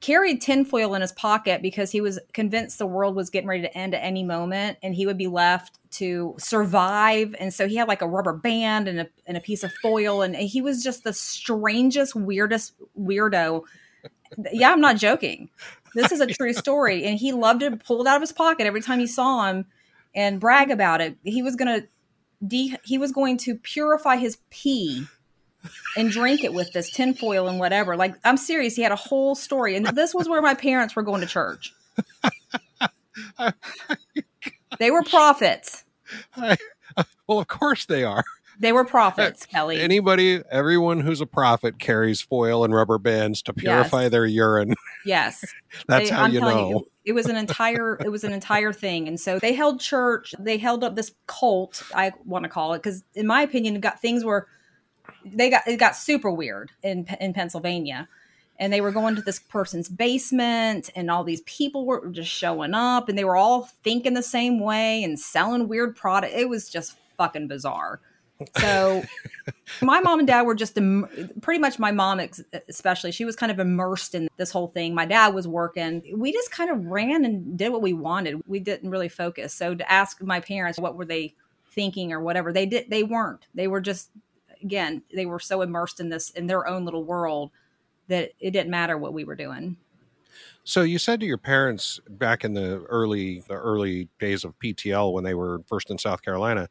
carried 0.00 0.40
tinfoil 0.40 0.94
in 0.94 1.02
his 1.02 1.12
pocket 1.12 1.60
because 1.60 1.90
he 1.90 2.00
was 2.00 2.18
convinced 2.32 2.78
the 2.78 2.86
world 2.86 3.16
was 3.16 3.30
getting 3.30 3.48
ready 3.48 3.62
to 3.62 3.76
end 3.76 3.94
at 3.94 4.04
any 4.04 4.22
moment 4.22 4.78
and 4.82 4.94
he 4.94 5.06
would 5.06 5.18
be 5.18 5.26
left 5.26 5.78
to 5.90 6.36
survive. 6.38 7.34
And 7.38 7.52
so 7.52 7.66
he 7.66 7.76
had 7.76 7.88
like 7.88 8.02
a 8.02 8.08
rubber 8.08 8.32
band 8.32 8.86
and 8.86 9.00
a, 9.00 9.08
and 9.26 9.36
a 9.36 9.40
piece 9.40 9.64
of 9.64 9.72
foil. 9.82 10.22
And 10.22 10.36
he 10.36 10.62
was 10.62 10.84
just 10.84 11.04
the 11.04 11.12
strangest, 11.12 12.14
weirdest 12.14 12.74
weirdo. 12.98 13.62
Yeah, 14.52 14.70
I'm 14.70 14.80
not 14.80 14.98
joking. 14.98 15.50
This 15.94 16.12
is 16.12 16.20
a 16.20 16.26
true 16.26 16.52
story. 16.52 17.04
And 17.04 17.18
he 17.18 17.32
loved 17.32 17.60
to 17.60 17.76
pull 17.76 18.00
it 18.02 18.06
out 18.06 18.16
of 18.16 18.22
his 18.22 18.32
pocket 18.32 18.66
every 18.66 18.82
time 18.82 19.00
he 19.00 19.06
saw 19.06 19.46
him 19.46 19.66
and 20.14 20.38
brag 20.38 20.70
about 20.70 21.00
it. 21.00 21.16
He 21.24 21.42
was 21.42 21.56
going 21.56 21.80
to. 21.80 21.88
De- 22.46 22.76
he 22.84 22.98
was 22.98 23.10
going 23.10 23.36
to 23.38 23.56
purify 23.56 24.14
his 24.14 24.38
pee 24.48 25.08
and 25.96 26.10
drink 26.10 26.44
it 26.44 26.52
with 26.54 26.72
this 26.72 26.90
tinfoil 26.90 27.48
and 27.48 27.58
whatever. 27.58 27.96
Like, 27.96 28.14
I'm 28.24 28.36
serious. 28.36 28.76
He 28.76 28.82
had 28.82 28.92
a 28.92 28.96
whole 28.96 29.34
story. 29.34 29.76
And 29.76 29.86
this 29.86 30.14
was 30.14 30.28
where 30.28 30.42
my 30.42 30.54
parents 30.54 30.94
were 30.96 31.02
going 31.02 31.20
to 31.20 31.26
church. 31.26 31.72
They 34.78 34.90
were 34.90 35.02
prophets. 35.02 35.84
I, 36.36 36.56
well, 37.26 37.40
of 37.40 37.48
course 37.48 37.86
they 37.86 38.04
are. 38.04 38.22
They 38.60 38.72
were 38.72 38.84
prophets, 38.84 39.46
Kelli. 39.46 39.78
Anybody, 39.78 40.42
everyone 40.50 41.00
who's 41.00 41.20
a 41.20 41.26
prophet 41.26 41.78
carries 41.78 42.20
foil 42.20 42.64
and 42.64 42.74
rubber 42.74 42.98
bands 42.98 43.40
to 43.42 43.52
purify 43.52 44.02
Yes. 44.02 44.10
their 44.12 44.26
urine. 44.26 44.74
yes. 45.04 45.44
That's 45.88 46.10
They- 46.10 46.14
how 46.14 46.24
I'm 46.24 46.32
you 46.32 46.40
know. 46.40 46.84
it 47.04 47.12
was 47.12 47.26
an 47.26 47.36
entire 47.36 47.96
it 48.04 48.10
was 48.10 48.24
an 48.24 48.32
entire 48.32 48.72
thing 48.72 49.08
and 49.08 49.18
so 49.18 49.38
they 49.38 49.54
held 49.54 49.80
church 49.80 50.34
they 50.38 50.58
held 50.58 50.84
up 50.84 50.94
this 50.96 51.12
cult 51.26 51.82
i 51.94 52.12
want 52.26 52.42
to 52.44 52.48
call 52.50 52.74
it 52.74 52.78
because 52.82 53.02
in 53.14 53.26
my 53.26 53.40
opinion 53.42 53.80
got 53.80 54.00
things 54.02 54.24
were 54.24 54.46
they 55.34 55.50
got 55.50 55.66
it 55.66 55.76
got 55.76 55.96
super 55.96 56.30
weird 56.30 56.70
in 56.82 57.06
in 57.20 57.32
pennsylvania. 57.32 58.08
And 58.60 58.72
they 58.72 58.80
were 58.80 58.90
going 58.90 59.14
to 59.14 59.22
this 59.22 59.38
person's 59.38 59.88
basement 59.88 60.90
and 60.96 61.12
all 61.12 61.22
these 61.22 61.42
people 61.42 61.86
were 61.86 62.08
just 62.08 62.28
showing 62.28 62.74
up 62.74 63.08
and 63.08 63.16
they 63.16 63.22
were 63.22 63.36
all 63.36 63.68
thinking 63.84 64.14
the 64.14 64.22
same 64.22 64.58
way 64.58 65.04
and 65.04 65.18
selling 65.18 65.68
weird 65.68 65.94
product. 65.94 66.34
It 66.34 66.48
was 66.48 66.68
just 66.68 66.96
fucking 67.16 67.46
bizarre. 67.46 68.00
So 68.58 69.04
my 69.82 70.00
mom 70.00 70.20
and 70.20 70.28
dad 70.28 70.42
were 70.42 70.54
just 70.54 70.76
Im- 70.76 71.30
pretty 71.40 71.60
much 71.60 71.78
my 71.78 71.92
mom 71.92 72.20
ex- 72.20 72.42
especially 72.68 73.12
she 73.12 73.24
was 73.24 73.36
kind 73.36 73.52
of 73.52 73.58
immersed 73.58 74.14
in 74.14 74.28
this 74.36 74.50
whole 74.50 74.68
thing. 74.68 74.94
My 74.94 75.06
dad 75.06 75.34
was 75.34 75.46
working. 75.46 76.02
We 76.16 76.32
just 76.32 76.50
kind 76.50 76.70
of 76.70 76.86
ran 76.86 77.24
and 77.24 77.56
did 77.56 77.70
what 77.70 77.82
we 77.82 77.92
wanted. 77.92 78.42
We 78.46 78.60
didn't 78.60 78.90
really 78.90 79.08
focus. 79.08 79.54
So 79.54 79.74
to 79.74 79.92
ask 79.92 80.22
my 80.22 80.40
parents 80.40 80.78
what 80.78 80.96
were 80.96 81.04
they 81.04 81.34
thinking 81.70 82.12
or 82.12 82.20
whatever 82.20 82.52
they 82.52 82.66
did 82.66 82.90
they 82.90 83.02
weren't. 83.02 83.46
They 83.54 83.68
were 83.68 83.80
just 83.80 84.10
again 84.62 85.02
they 85.14 85.26
were 85.26 85.40
so 85.40 85.62
immersed 85.62 86.00
in 86.00 86.08
this 86.08 86.30
in 86.30 86.46
their 86.46 86.66
own 86.66 86.84
little 86.84 87.04
world 87.04 87.50
that 88.08 88.32
it 88.40 88.50
didn't 88.50 88.70
matter 88.70 88.98
what 88.98 89.12
we 89.12 89.24
were 89.24 89.36
doing. 89.36 89.76
So 90.64 90.82
you 90.82 90.98
said 90.98 91.20
to 91.20 91.26
your 91.26 91.38
parents 91.38 92.00
back 92.08 92.44
in 92.44 92.54
the 92.54 92.82
early 92.88 93.40
the 93.48 93.54
early 93.54 94.08
days 94.18 94.44
of 94.44 94.58
PTL 94.58 95.12
when 95.12 95.24
they 95.24 95.34
were 95.34 95.62
first 95.66 95.90
in 95.90 95.98
South 95.98 96.22
Carolina 96.22 96.68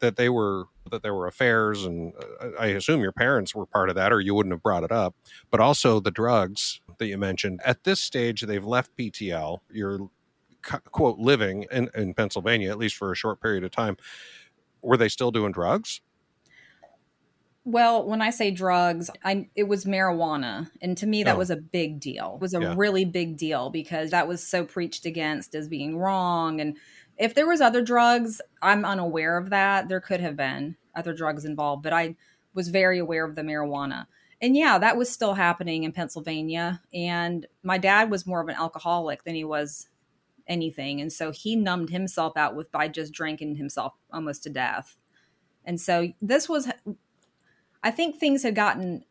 that 0.00 0.16
they 0.16 0.28
were 0.28 0.64
that 0.90 1.02
there 1.02 1.14
were 1.14 1.26
affairs 1.26 1.84
and 1.84 2.12
uh, 2.40 2.48
I 2.58 2.66
assume 2.66 3.00
your 3.00 3.12
parents 3.12 3.54
were 3.54 3.64
part 3.64 3.88
of 3.88 3.94
that 3.94 4.12
or 4.12 4.20
you 4.20 4.34
wouldn't 4.34 4.52
have 4.52 4.62
brought 4.62 4.84
it 4.84 4.92
up 4.92 5.14
but 5.50 5.60
also 5.60 6.00
the 6.00 6.10
drugs 6.10 6.80
that 6.98 7.06
you 7.06 7.16
mentioned. 7.16 7.60
At 7.64 7.84
this 7.84 8.00
stage 8.00 8.42
they've 8.42 8.64
left 8.64 8.96
PTL 8.96 9.60
you're 9.70 10.10
quote 10.62 11.18
living 11.18 11.66
in, 11.70 11.90
in 11.94 12.14
Pennsylvania 12.14 12.70
at 12.70 12.78
least 12.78 12.96
for 12.96 13.12
a 13.12 13.16
short 13.16 13.40
period 13.40 13.64
of 13.64 13.70
time. 13.70 13.96
Were 14.82 14.98
they 14.98 15.08
still 15.08 15.30
doing 15.30 15.52
drugs 15.52 16.02
Well, 17.66 18.06
when 18.06 18.20
I 18.20 18.28
say 18.30 18.50
drugs, 18.50 19.10
I 19.24 19.48
it 19.54 19.64
was 19.64 19.86
marijuana, 19.86 20.70
and 20.82 20.96
to 20.98 21.06
me 21.06 21.22
that 21.22 21.36
Oh. 21.36 21.38
was 21.38 21.50
a 21.50 21.56
big 21.56 21.98
deal. 21.98 22.34
It 22.34 22.40
was 22.42 22.52
a 22.54 22.60
Yeah. 22.60 22.74
really 22.76 23.06
big 23.06 23.38
deal 23.38 23.70
because 23.70 24.10
that 24.10 24.28
was 24.28 24.46
so 24.46 24.64
preached 24.66 25.06
against 25.06 25.54
as 25.54 25.66
being 25.66 25.96
wrong. 25.96 26.60
And 26.60 26.76
if 27.16 27.34
there 27.34 27.46
was 27.46 27.62
other 27.62 27.80
drugs, 27.80 28.42
I'm 28.60 28.84
unaware 28.84 29.38
of 29.38 29.48
that. 29.50 29.88
There 29.88 30.00
could 30.00 30.20
have 30.20 30.36
been 30.36 30.76
other 30.94 31.14
drugs 31.14 31.44
involved, 31.46 31.82
but 31.82 31.94
I 31.94 32.16
was 32.52 32.68
very 32.68 32.98
aware 32.98 33.24
of 33.24 33.34
the 33.34 33.42
marijuana. 33.42 34.06
And 34.42 34.54
yeah, 34.56 34.76
that 34.78 34.98
was 34.98 35.08
still 35.10 35.34
happening 35.34 35.84
in 35.84 35.92
Pennsylvania. 35.92 36.82
And 36.92 37.46
my 37.62 37.78
dad 37.78 38.10
was 38.10 38.26
more 38.26 38.42
of 38.42 38.48
an 38.48 38.56
alcoholic 38.56 39.24
than 39.24 39.34
he 39.34 39.44
was 39.44 39.88
anything, 40.46 41.00
and 41.00 41.10
so 41.10 41.30
he 41.30 41.56
numbed 41.56 41.88
himself 41.88 42.36
out 42.36 42.54
with 42.54 42.70
by 42.70 42.88
just 42.88 43.14
drinking 43.14 43.56
himself 43.56 43.94
almost 44.12 44.42
to 44.42 44.50
death. 44.50 44.98
And 45.64 45.80
so 45.80 46.12
this 46.20 46.46
was 46.46 46.68
I 47.84 47.90
think 47.92 48.16
things 48.16 48.42
had 48.42 48.54
gotten 48.56 49.04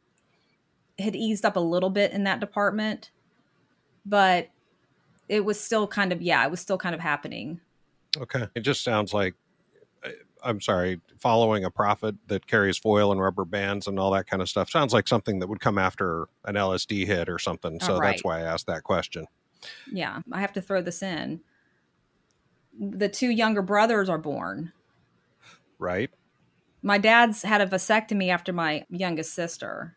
had 0.99 1.15
eased 1.15 1.45
up 1.45 1.55
a 1.55 1.59
little 1.61 1.89
bit 1.89 2.11
in 2.11 2.23
that 2.25 2.39
department, 2.41 3.11
but 4.05 4.49
it 5.29 5.45
was 5.45 5.59
still 5.59 5.87
kind 5.87 6.11
of 6.11 6.21
yeah, 6.21 6.43
it 6.43 6.51
was 6.51 6.59
still 6.59 6.77
kind 6.77 6.93
of 6.93 6.99
happening. 6.99 7.61
Okay. 8.17 8.47
It 8.55 8.59
just 8.61 8.83
sounds 8.83 9.13
like, 9.13 9.35
I- 10.03 10.13
I'm 10.43 10.59
sorry, 10.59 10.99
following 11.19 11.63
a 11.63 11.71
prophet 11.71 12.15
that 12.27 12.45
carries 12.45 12.77
foil 12.77 13.11
and 13.11 13.21
rubber 13.21 13.45
bands 13.45 13.87
and 13.87 13.97
all 13.97 14.11
that 14.11 14.27
kind 14.27 14.41
of 14.41 14.49
stuff 14.49 14.69
sounds 14.69 14.91
like 14.93 15.07
something 15.07 15.39
that 15.39 15.47
would 15.47 15.61
come 15.61 15.77
after 15.77 16.27
an 16.45 16.55
LSD 16.55 17.05
hit 17.07 17.29
or 17.29 17.39
something. 17.39 17.79
So 17.79 17.95
Oh, 17.95 17.99
that's 18.01 18.23
why 18.23 18.39
I 18.39 18.41
asked 18.41 18.67
that 18.67 18.83
question. 18.83 19.25
Yeah, 19.91 20.19
I 20.31 20.41
have 20.41 20.51
to 20.53 20.61
throw 20.61 20.81
this 20.81 21.01
in. 21.01 21.39
The 22.79 23.07
two 23.07 23.29
younger 23.29 23.61
brothers 23.61 24.09
are 24.09 24.17
born. 24.17 24.73
Right. 25.79 26.11
My 26.83 26.97
dad's 26.97 27.41
had 27.41 27.61
a 27.61 27.65
vasectomy 27.65 28.29
after 28.29 28.51
my 28.51 28.85
youngest 28.89 29.33
sister. 29.33 29.95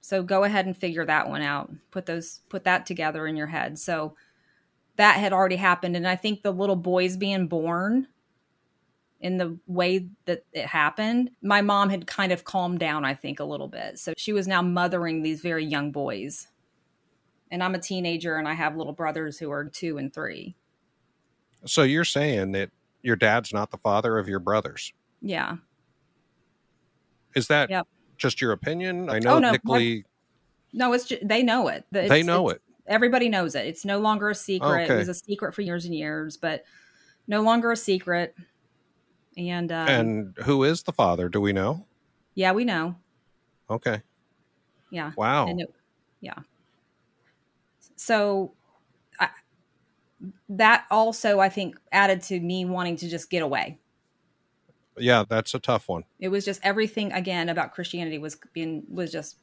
So 0.00 0.24
go 0.24 0.42
ahead 0.42 0.66
and 0.66 0.76
figure 0.76 1.06
that 1.06 1.28
one 1.28 1.42
out. 1.42 1.70
Put 1.92 2.06
those 2.06 2.40
put 2.48 2.64
that 2.64 2.84
together 2.84 3.26
in 3.28 3.36
your 3.36 3.46
head. 3.46 3.78
So 3.78 4.16
that 4.96 5.18
had 5.18 5.32
already 5.32 5.56
happened 5.56 5.96
and 5.96 6.06
I 6.06 6.16
think 6.16 6.42
the 6.42 6.50
little 6.50 6.76
boys 6.76 7.16
being 7.16 7.46
born 7.46 8.08
in 9.20 9.38
the 9.38 9.56
way 9.68 10.08
that 10.24 10.44
it 10.52 10.66
happened, 10.66 11.30
my 11.40 11.62
mom 11.62 11.88
had 11.88 12.08
kind 12.08 12.32
of 12.32 12.42
calmed 12.42 12.80
down 12.80 13.04
I 13.04 13.14
think 13.14 13.38
a 13.38 13.44
little 13.44 13.68
bit. 13.68 14.00
So 14.00 14.12
she 14.16 14.32
was 14.32 14.48
now 14.48 14.60
mothering 14.62 15.22
these 15.22 15.40
very 15.40 15.64
young 15.64 15.92
boys. 15.92 16.48
And 17.52 17.62
I'm 17.62 17.76
a 17.76 17.78
teenager 17.78 18.36
and 18.36 18.48
I 18.48 18.54
have 18.54 18.76
little 18.76 18.92
brothers 18.92 19.38
who 19.38 19.52
are 19.52 19.66
2 19.66 19.98
and 19.98 20.12
3. 20.12 20.56
So 21.66 21.84
you're 21.84 22.04
saying 22.04 22.52
that 22.52 22.70
your 23.02 23.14
dad's 23.14 23.52
not 23.52 23.70
the 23.70 23.78
father 23.78 24.18
of 24.18 24.28
your 24.28 24.40
brothers. 24.40 24.92
Yeah. 25.22 25.56
Is 27.34 27.46
that 27.48 27.70
Yep. 27.70 27.86
just 28.18 28.40
your 28.40 28.52
opinion? 28.52 29.08
I 29.08 29.18
know 29.20 29.36
Oh, 29.36 29.38
no, 29.38 29.54
No, 30.74 30.92
it's 30.92 31.04
just, 31.06 31.26
they 31.26 31.42
know 31.42 31.68
it. 31.68 31.84
It's- 31.92 32.08
they 32.10 32.22
know 32.22 32.48
it. 32.48 32.60
everybody 32.86 33.28
knows 33.28 33.54
it. 33.54 33.66
It's 33.66 33.84
no 33.84 33.98
longer 34.00 34.28
a 34.30 34.34
secret. 34.34 34.84
Okay. 34.84 34.94
It 34.94 34.98
was 34.98 35.08
a 35.08 35.14
secret 35.14 35.54
for 35.54 35.62
years 35.62 35.84
and 35.84 35.94
years, 35.94 36.36
but 36.36 36.64
no 37.26 37.40
longer 37.42 37.70
a 37.70 37.76
secret. 37.76 38.34
And, 39.36 39.70
um, 39.72 39.88
and 39.88 40.36
who 40.44 40.64
is 40.64 40.82
the 40.82 40.92
father? 40.92 41.28
Do 41.28 41.40
we 41.40 41.52
know? 41.52 41.86
yeah, 42.34 42.52
we 42.52 42.64
know. 42.64 42.96
Okay. 43.70 44.02
Yeah. 44.90 45.12
Wow. 45.16 45.46
And 45.46 45.60
it, 45.60 45.74
yeah. 46.20 46.34
So 47.96 48.52
I, 49.20 49.28
that 50.50 50.86
also, 50.90 51.38
I 51.40 51.48
think, 51.48 51.78
added 51.92 52.22
to 52.24 52.40
me 52.40 52.64
wanting 52.64 52.96
to 52.96 53.08
just 53.08 53.30
get 53.30 53.42
away. 53.42 53.78
Yeah, 54.98 55.24
that's 55.28 55.54
a 55.54 55.58
tough 55.58 55.88
one. 55.88 56.04
It 56.18 56.28
was 56.28 56.44
just 56.44 56.60
everything 56.62 57.12
again 57.12 57.48
about 57.48 57.72
Christianity 57.72 58.18
was 58.18 58.36
being 58.52 58.84
was 58.88 59.10
just 59.12 59.36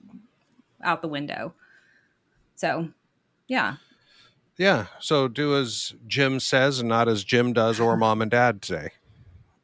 out 0.83 1.01
the 1.01 1.07
window. 1.07 1.53
So, 2.55 2.89
yeah, 3.47 3.77
Yeah. 4.57 4.87
So 4.99 5.27
do 5.27 5.55
as 5.57 5.93
Jim 6.07 6.39
says 6.39 6.79
and 6.79 6.89
not 6.89 7.07
as 7.07 7.23
Jim 7.23 7.53
does 7.53 7.79
or 7.79 7.95
mom 7.97 8.21
and 8.21 8.29
dad 8.29 8.63
say. 8.65 8.91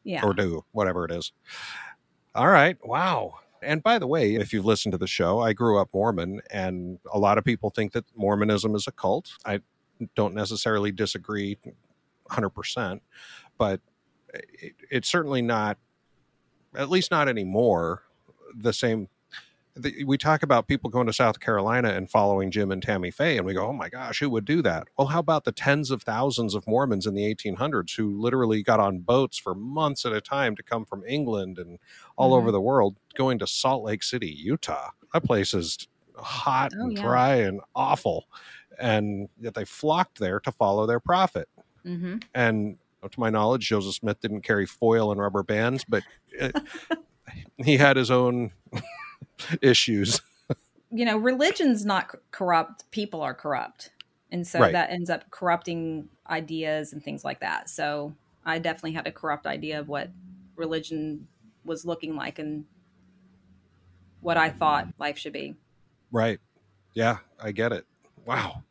yeah, 0.04 0.24
or 0.24 0.34
do 0.34 0.64
whatever 0.72 1.06
it 1.06 1.12
is. 1.12 1.32
All 2.34 2.48
right. 2.48 2.78
Wow. 2.84 3.36
And 3.62 3.82
by 3.82 3.98
the 3.98 4.08
way, 4.08 4.36
if 4.36 4.54
you've 4.54 4.66
listened 4.66 4.92
to 4.92 4.98
the 4.98 5.08
show, 5.08 5.40
I 5.40 5.54
grew 5.54 5.80
up 5.80 5.90
Mormon, 5.94 6.42
and 6.52 7.00
a 7.12 7.18
lot 7.18 7.38
of 7.38 7.44
people 7.44 7.72
think 7.72 7.94
that 7.94 8.06
Mormonism 8.16 8.76
is 8.76 8.88
a 8.88 8.92
cult. 8.92 9.32
I 9.44 9.62
don't 10.16 10.36
necessarily 10.36 10.92
disagree 10.92 11.58
100%, 12.30 13.00
but 13.58 13.82
it, 14.62 14.74
it's 14.92 15.10
certainly 15.10 15.42
not, 15.42 15.78
at 16.76 16.90
least 16.90 17.12
not 17.12 17.28
anymore, 17.30 18.04
the 18.56 18.74
same. 18.74 19.10
The, 19.78 20.06
we 20.06 20.18
talk 20.18 20.42
about 20.42 20.68
people 20.68 20.90
going 20.90 21.08
to 21.08 21.12
South 21.12 21.42
Carolina 21.42 21.90
and 21.90 22.10
following 22.10 22.50
Jim 22.50 22.72
and 22.72 22.82
Tammy 22.82 23.12
Faye, 23.12 23.36
and 23.36 23.46
we 23.46 23.54
go, 23.54 23.68
oh 23.68 23.74
my 23.74 23.90
gosh, 23.90 24.20
who 24.22 24.30
would 24.30 24.46
do 24.46 24.62
that? 24.62 24.88
Well, 24.98 25.08
how 25.08 25.20
about 25.20 25.44
the 25.44 25.52
tens 25.52 25.92
of 25.92 26.02
thousands 26.04 26.56
of 26.56 26.66
Mormons 26.66 27.06
in 27.06 27.14
the 27.14 27.24
1800s 27.36 27.98
who 27.98 28.18
literally 28.18 28.64
got 28.64 28.80
on 28.80 29.00
boats 29.00 29.38
for 29.38 29.54
months 29.54 30.06
at 30.06 30.14
a 30.14 30.22
time 30.22 30.56
to 30.56 30.64
come 30.64 30.86
from 30.86 31.04
England 31.06 31.58
and 31.60 31.80
all 32.16 32.32
Mhm. 32.32 32.38
over 32.38 32.52
the 32.52 32.62
world 32.62 32.96
going 33.16 33.38
to 33.40 33.48
Salt 33.48 33.84
Lake 33.84 34.02
City, 34.04 34.30
Utah? 34.30 34.92
That 35.14 35.26
place 35.26 35.54
is 35.54 35.90
hot 36.18 36.72
Oh, 36.78 36.80
and 36.86 36.96
yeah. 36.96 37.02
dry 37.02 37.36
and 37.36 37.60
awful. 37.76 38.30
And 38.80 39.28
yet 39.42 39.56
they 39.56 39.66
flocked 39.66 40.20
there 40.20 40.40
to 40.40 40.54
follow 40.54 40.86
their 40.86 41.02
prophet. 41.02 41.50
hmm 41.84 42.18
And 42.34 42.78
to 43.12 43.20
my 43.20 43.30
knowledge, 43.30 43.68
Joseph 43.70 43.96
Smith 43.96 44.20
didn't 44.22 44.42
carry 44.42 44.66
foil 44.66 45.12
and 45.12 45.20
rubber 45.20 45.44
bands, 45.44 45.86
but 45.88 46.04
it, 46.30 46.56
he 47.58 47.78
had 47.78 47.98
his 47.98 48.12
own 48.12 48.52
issues. 49.62 50.22
you 50.92 51.06
know, 51.06 51.18
religion's 51.18 51.86
not 51.86 52.14
corrupt; 52.32 52.90
people 52.92 53.22
are 53.22 53.34
corrupt, 53.34 53.92
and 54.32 54.46
so 54.48 54.60
Right. 54.60 54.72
that 54.74 54.90
ends 54.90 55.10
up 55.10 55.30
corrupting 55.32 56.10
ideas 56.30 56.94
and 56.94 57.04
things 57.04 57.24
like 57.24 57.40
that. 57.42 57.70
So 57.70 58.14
I 58.46 58.60
definitely 58.60 58.94
had 58.94 59.08
a 59.08 59.12
corrupt 59.12 59.46
idea 59.46 59.80
of 59.80 59.88
what 59.88 60.10
religion 60.56 61.28
was 61.64 61.86
looking 61.86 62.16
like 62.16 62.40
and 62.40 62.66
what 64.22 64.38
I 64.38 64.50
thought 64.50 64.88
life 64.98 65.18
should 65.18 65.34
be. 65.34 65.56
Right. 66.12 66.40
Yeah, 66.94 67.18
I 67.44 67.52
get 67.52 67.72
it. 67.72 67.86
Wow. 68.26 68.64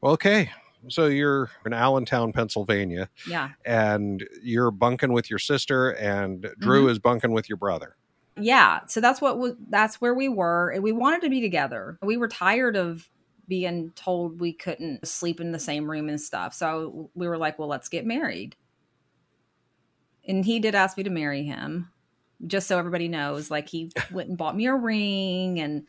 Well, 0.00 0.12
okay. 0.14 0.50
So 0.88 1.06
you're 1.06 1.50
in 1.64 1.72
Allentown, 1.72 2.32
Pennsylvania, 2.32 3.08
Yeah, 3.28 3.50
and 3.64 4.26
you're 4.42 4.70
bunking 4.70 5.12
with 5.12 5.30
your 5.30 5.38
sister, 5.38 5.90
and 5.90 6.48
Drew 6.58 6.82
mm-hmm. 6.82 6.90
is 6.90 6.98
bunking 6.98 7.32
with 7.32 7.48
your 7.48 7.56
brother. 7.56 7.96
yeah. 8.36 8.80
So 8.86 9.00
that's 9.00 9.20
what 9.20 9.38
was. 9.38 9.54
That's 9.68 10.00
where 10.00 10.14
we 10.14 10.28
were, 10.28 10.70
and 10.70 10.82
we 10.82 10.92
wanted 10.92 11.22
to 11.22 11.30
be 11.30 11.40
together. 11.40 11.98
We 12.02 12.16
were 12.16 12.28
tired 12.28 12.76
of 12.76 13.08
being 13.48 13.90
told 13.94 14.40
we 14.40 14.52
couldn't 14.52 15.06
sleep 15.06 15.40
in 15.40 15.52
the 15.52 15.58
same 15.58 15.90
room 15.90 16.08
and 16.08 16.20
stuff. 16.20 16.54
So 16.54 17.10
we 17.14 17.28
were 17.28 17.36
like, 17.36 17.58
well, 17.58 17.68
let's 17.68 17.88
get 17.88 18.06
married. 18.06 18.56
And 20.26 20.44
he 20.44 20.60
did 20.60 20.74
ask 20.74 20.96
me 20.96 21.02
to 21.02 21.10
marry 21.10 21.42
him. 21.42 21.90
just 22.46 22.68
so 22.68 22.78
everybody 22.78 23.08
knows. 23.08 23.50
Like 23.50 23.68
he 23.68 23.90
went 24.12 24.28
and 24.28 24.38
bought 24.38 24.56
me 24.56 24.66
a 24.66 24.74
ring 24.74 25.60
and 25.60 25.86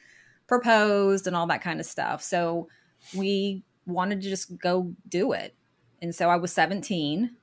proposed 0.47 1.27
and 1.27 1.35
all 1.35 1.47
that 1.47 1.61
kind 1.61 1.79
of 1.79 1.85
stuff. 1.85 2.21
So 2.21 2.67
we 3.15 3.63
wanted 3.85 4.21
to 4.21 4.29
just 4.29 4.57
go 4.57 4.93
do 5.07 5.33
it. 5.33 5.55
And 6.01 6.13
so 6.13 6.29
I 6.29 6.35
was 6.35 6.51
17 6.51 7.37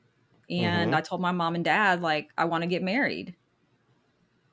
and 0.49 0.93
Mhm. 0.93 0.97
I 0.97 1.01
told 1.01 1.21
my 1.21 1.33
mom 1.33 1.55
and 1.55 1.65
dad, 1.65 2.03
like, 2.03 2.31
I 2.37 2.45
want 2.45 2.63
to 2.63 2.69
get 2.69 2.83
married. 2.83 3.37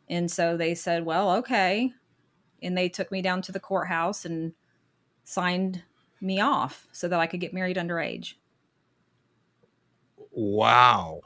And 0.09 0.31
so 0.31 0.55
they 0.55 0.75
said, 0.75 1.05
well, 1.05 1.31
okay. 1.37 1.91
And 2.61 2.77
they 2.77 2.89
took 2.89 3.11
me 3.11 3.21
down 3.21 3.41
to 3.43 3.51
the 3.51 3.59
courthouse 3.59 4.25
and 4.25 4.53
signed 5.23 5.83
me 6.21 6.39
off 6.39 6.87
so 6.91 7.07
that 7.07 7.19
I 7.19 7.27
could 7.27 7.39
get 7.39 7.53
married 7.53 7.77
underage. 7.77 8.35
Wow. 10.31 11.21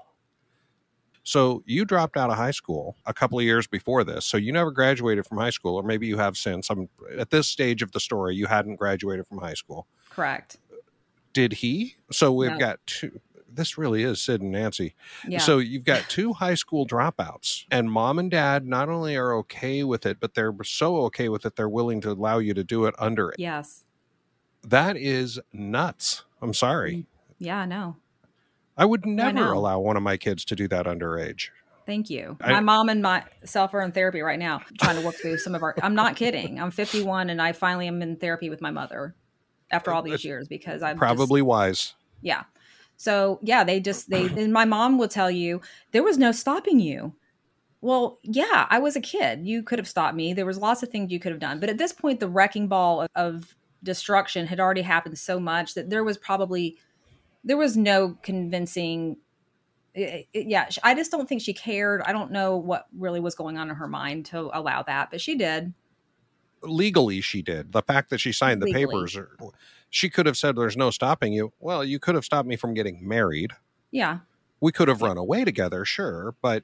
So 1.24 1.64
you 1.66 1.86
dropped 1.86 2.18
out 2.18 2.32
of 2.32 2.38
high 2.38 2.52
school 2.52 2.98
a 3.06 3.14
couple 3.14 3.38
of 3.38 3.46
years 3.46 3.68
before 3.68 4.04
this. 4.04 4.26
So 4.26 4.38
you 4.38 4.52
never 4.52 4.72
graduated 4.72 5.28
from 5.28 5.38
high 5.38 5.52
school, 5.52 5.76
or 5.76 5.84
maybe 5.84 6.08
you 6.08 6.18
have 6.18 6.36
since. 6.36 6.70
I'm 6.70 6.90
at 7.18 7.30
this 7.30 7.48
stage 7.48 7.84
of 7.84 7.92
the 7.92 8.00
story, 8.00 8.36
you 8.36 8.48
hadn't 8.48 8.78
graduated 8.78 9.28
from 9.28 9.38
high 9.38 9.54
school. 9.54 9.88
Correct. 10.12 10.58
Did 11.34 11.54
he? 11.54 11.96
So 12.12 12.32
we've 12.32 12.52
No. 12.52 12.58
got 12.60 12.80
two. 12.86 13.20
This 13.54 13.78
really 13.78 14.04
is 14.04 14.22
Sid 14.22 14.42
and 14.42 14.52
Nancy. 14.52 14.96
Yeah. 15.28 15.40
So 15.40 15.58
you've 15.58 15.84
got 15.84 16.08
two 16.10 16.32
high 16.34 16.54
school 16.56 16.88
dropouts, 16.88 17.66
and 17.70 17.92
mom 17.92 18.18
and 18.18 18.32
dad 18.32 18.66
not 18.66 18.88
only 18.88 19.18
are 19.18 19.34
okay 19.40 19.84
with 19.84 20.06
it, 20.06 20.20
but 20.22 20.36
they're 20.36 20.54
so 20.64 20.98
okay 21.08 21.28
with 21.28 21.46
it, 21.46 21.58
they're 21.58 21.68
willing 21.68 22.00
to 22.02 22.12
allow 22.12 22.38
you 22.38 22.54
to 22.54 22.64
do 22.64 22.86
it 22.86 22.96
under 22.98 23.30
it. 23.30 23.36
yes. 23.40 23.84
That 24.64 24.96
is 24.96 25.40
nuts. 25.52 26.24
I'm 26.42 26.54
sorry. 26.54 26.94
Mm. 26.96 27.06
Yeah, 27.40 27.58
I 27.62 27.66
know. 27.66 27.96
I 28.78 28.86
would 28.86 29.06
never 29.08 29.34
know. 29.34 29.54
allow 29.58 29.80
one 29.80 29.98
of 29.98 30.04
my 30.04 30.18
kids 30.18 30.46
to 30.46 30.56
do 30.56 30.68
that 30.68 30.86
underage. 30.86 31.50
Thank 31.88 32.10
you. 32.12 32.38
I- 32.40 32.52
my 32.54 32.60
mom 32.60 32.88
and 32.88 33.02
myself 33.02 33.74
are 33.74 33.82
in 33.82 33.92
therapy 33.92 34.22
right 34.22 34.38
now, 34.40 34.62
trying 34.80 34.98
to 35.00 35.06
work 35.06 35.16
through 35.16 35.40
some 35.40 35.56
of 35.56 35.64
our. 35.64 35.76
I'm 35.82 35.96
not 35.96 36.16
kidding. 36.16 36.60
I'm 36.60 36.70
51, 36.72 37.30
and 37.32 37.42
I 37.42 37.54
finally 37.54 37.88
am 37.88 38.02
in 38.04 38.18
therapy 38.18 38.50
with 38.52 38.62
my 38.62 38.70
mother 38.72 39.16
after 39.72 39.92
all 39.92 40.02
these 40.02 40.24
years 40.26 40.48
because 40.48 40.82
I'm 40.82 40.96
just- 40.96 41.00
Probably 41.00 41.42
wise. 41.42 41.94
yeah. 42.22 42.44
So 42.98 43.40
yeah, 43.42 43.64
they 43.64 43.80
just 43.80 44.10
they 44.12 44.26
and 44.28 44.54
my 44.54 44.64
mom 44.66 45.00
will 45.00 45.08
tell 45.08 45.32
you 45.32 45.62
there 45.92 46.04
was 46.04 46.18
no 46.20 46.32
stopping 46.32 46.80
you. 46.80 47.14
Well, 47.82 48.20
yeah, 48.22 48.68
I 48.70 48.78
was 48.78 48.96
a 48.96 49.02
kid. 49.02 49.48
You 49.48 49.64
could 49.64 49.80
have 49.80 49.88
stopped 49.88 50.16
me. 50.16 50.34
There 50.34 50.46
was 50.46 50.60
lots 50.60 50.84
of 50.84 50.90
things 50.90 51.12
you 51.12 51.20
could 51.20 51.32
have 51.32 51.42
done, 51.42 51.60
but 51.60 51.68
at 51.70 51.80
this 51.80 51.92
point, 51.94 52.20
the 52.20 52.28
wrecking 52.30 52.68
ball 52.68 53.02
of, 53.02 53.10
of 53.16 53.56
destruction 53.82 54.46
had 54.46 54.60
already 54.60 54.84
happened 54.84 55.18
so 55.18 55.40
much 55.40 55.74
that 55.74 55.90
there 55.90 56.04
was 56.04 56.16
probably 56.18 56.78
there 57.44 57.58
was 57.58 57.76
no 57.76 58.16
convincing. 58.22 59.18
it- 59.96 60.28
it- 60.32 60.46
yeah, 60.48 60.70
I 60.84 60.94
just 60.94 61.12
don't 61.12 61.28
think 61.28 61.42
she 61.42 61.54
cared. 61.54 62.02
I 62.04 62.12
don't 62.14 62.32
know 62.32 62.56
what 62.56 62.86
really 62.98 63.20
was 63.20 63.34
going 63.34 63.58
on 63.58 63.70
in 63.70 63.76
her 63.76 63.88
mind 63.88 64.28
to 64.28 64.50
allow 64.58 64.84
that, 64.84 65.10
but 65.10 65.20
she 65.20 65.36
did. 65.36 65.74
Legally 66.64 67.22
she 67.22 67.42
did 67.42 67.72
the 67.72 67.82
fact 67.82 68.10
that 68.10 68.20
she 68.20 68.32
signed 68.32 68.62
the 68.62 68.66
Legally. 68.68 68.86
papers 68.86 69.16
or- 69.16 69.36
she 69.90 70.10
could 70.10 70.26
have 70.26 70.38
said 70.38 70.56
there's 70.56 70.78
no 70.78 70.90
stopping 70.92 71.34
you 71.34 71.52
well 71.60 71.84
you 71.84 72.00
could 72.00 72.16
have 72.16 72.24
stopped 72.26 72.48
me 72.48 72.56
from 72.56 72.74
getting 72.74 73.06
married 73.08 73.52
Yeah, 73.92 74.20
we 74.60 74.72
could 74.72 74.88
have 74.88 75.02
run 75.02 75.18
away 75.18 75.44
together 75.44 75.84
sure 75.86 76.36
but 76.42 76.64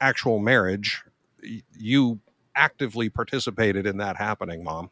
actual 0.00 0.38
marriage 0.38 1.02
y- 1.42 1.62
you 1.78 2.20
actively 2.56 3.08
participated 3.08 3.86
in 3.86 3.96
that 3.98 4.16
happening 4.16 4.64
mom 4.64 4.90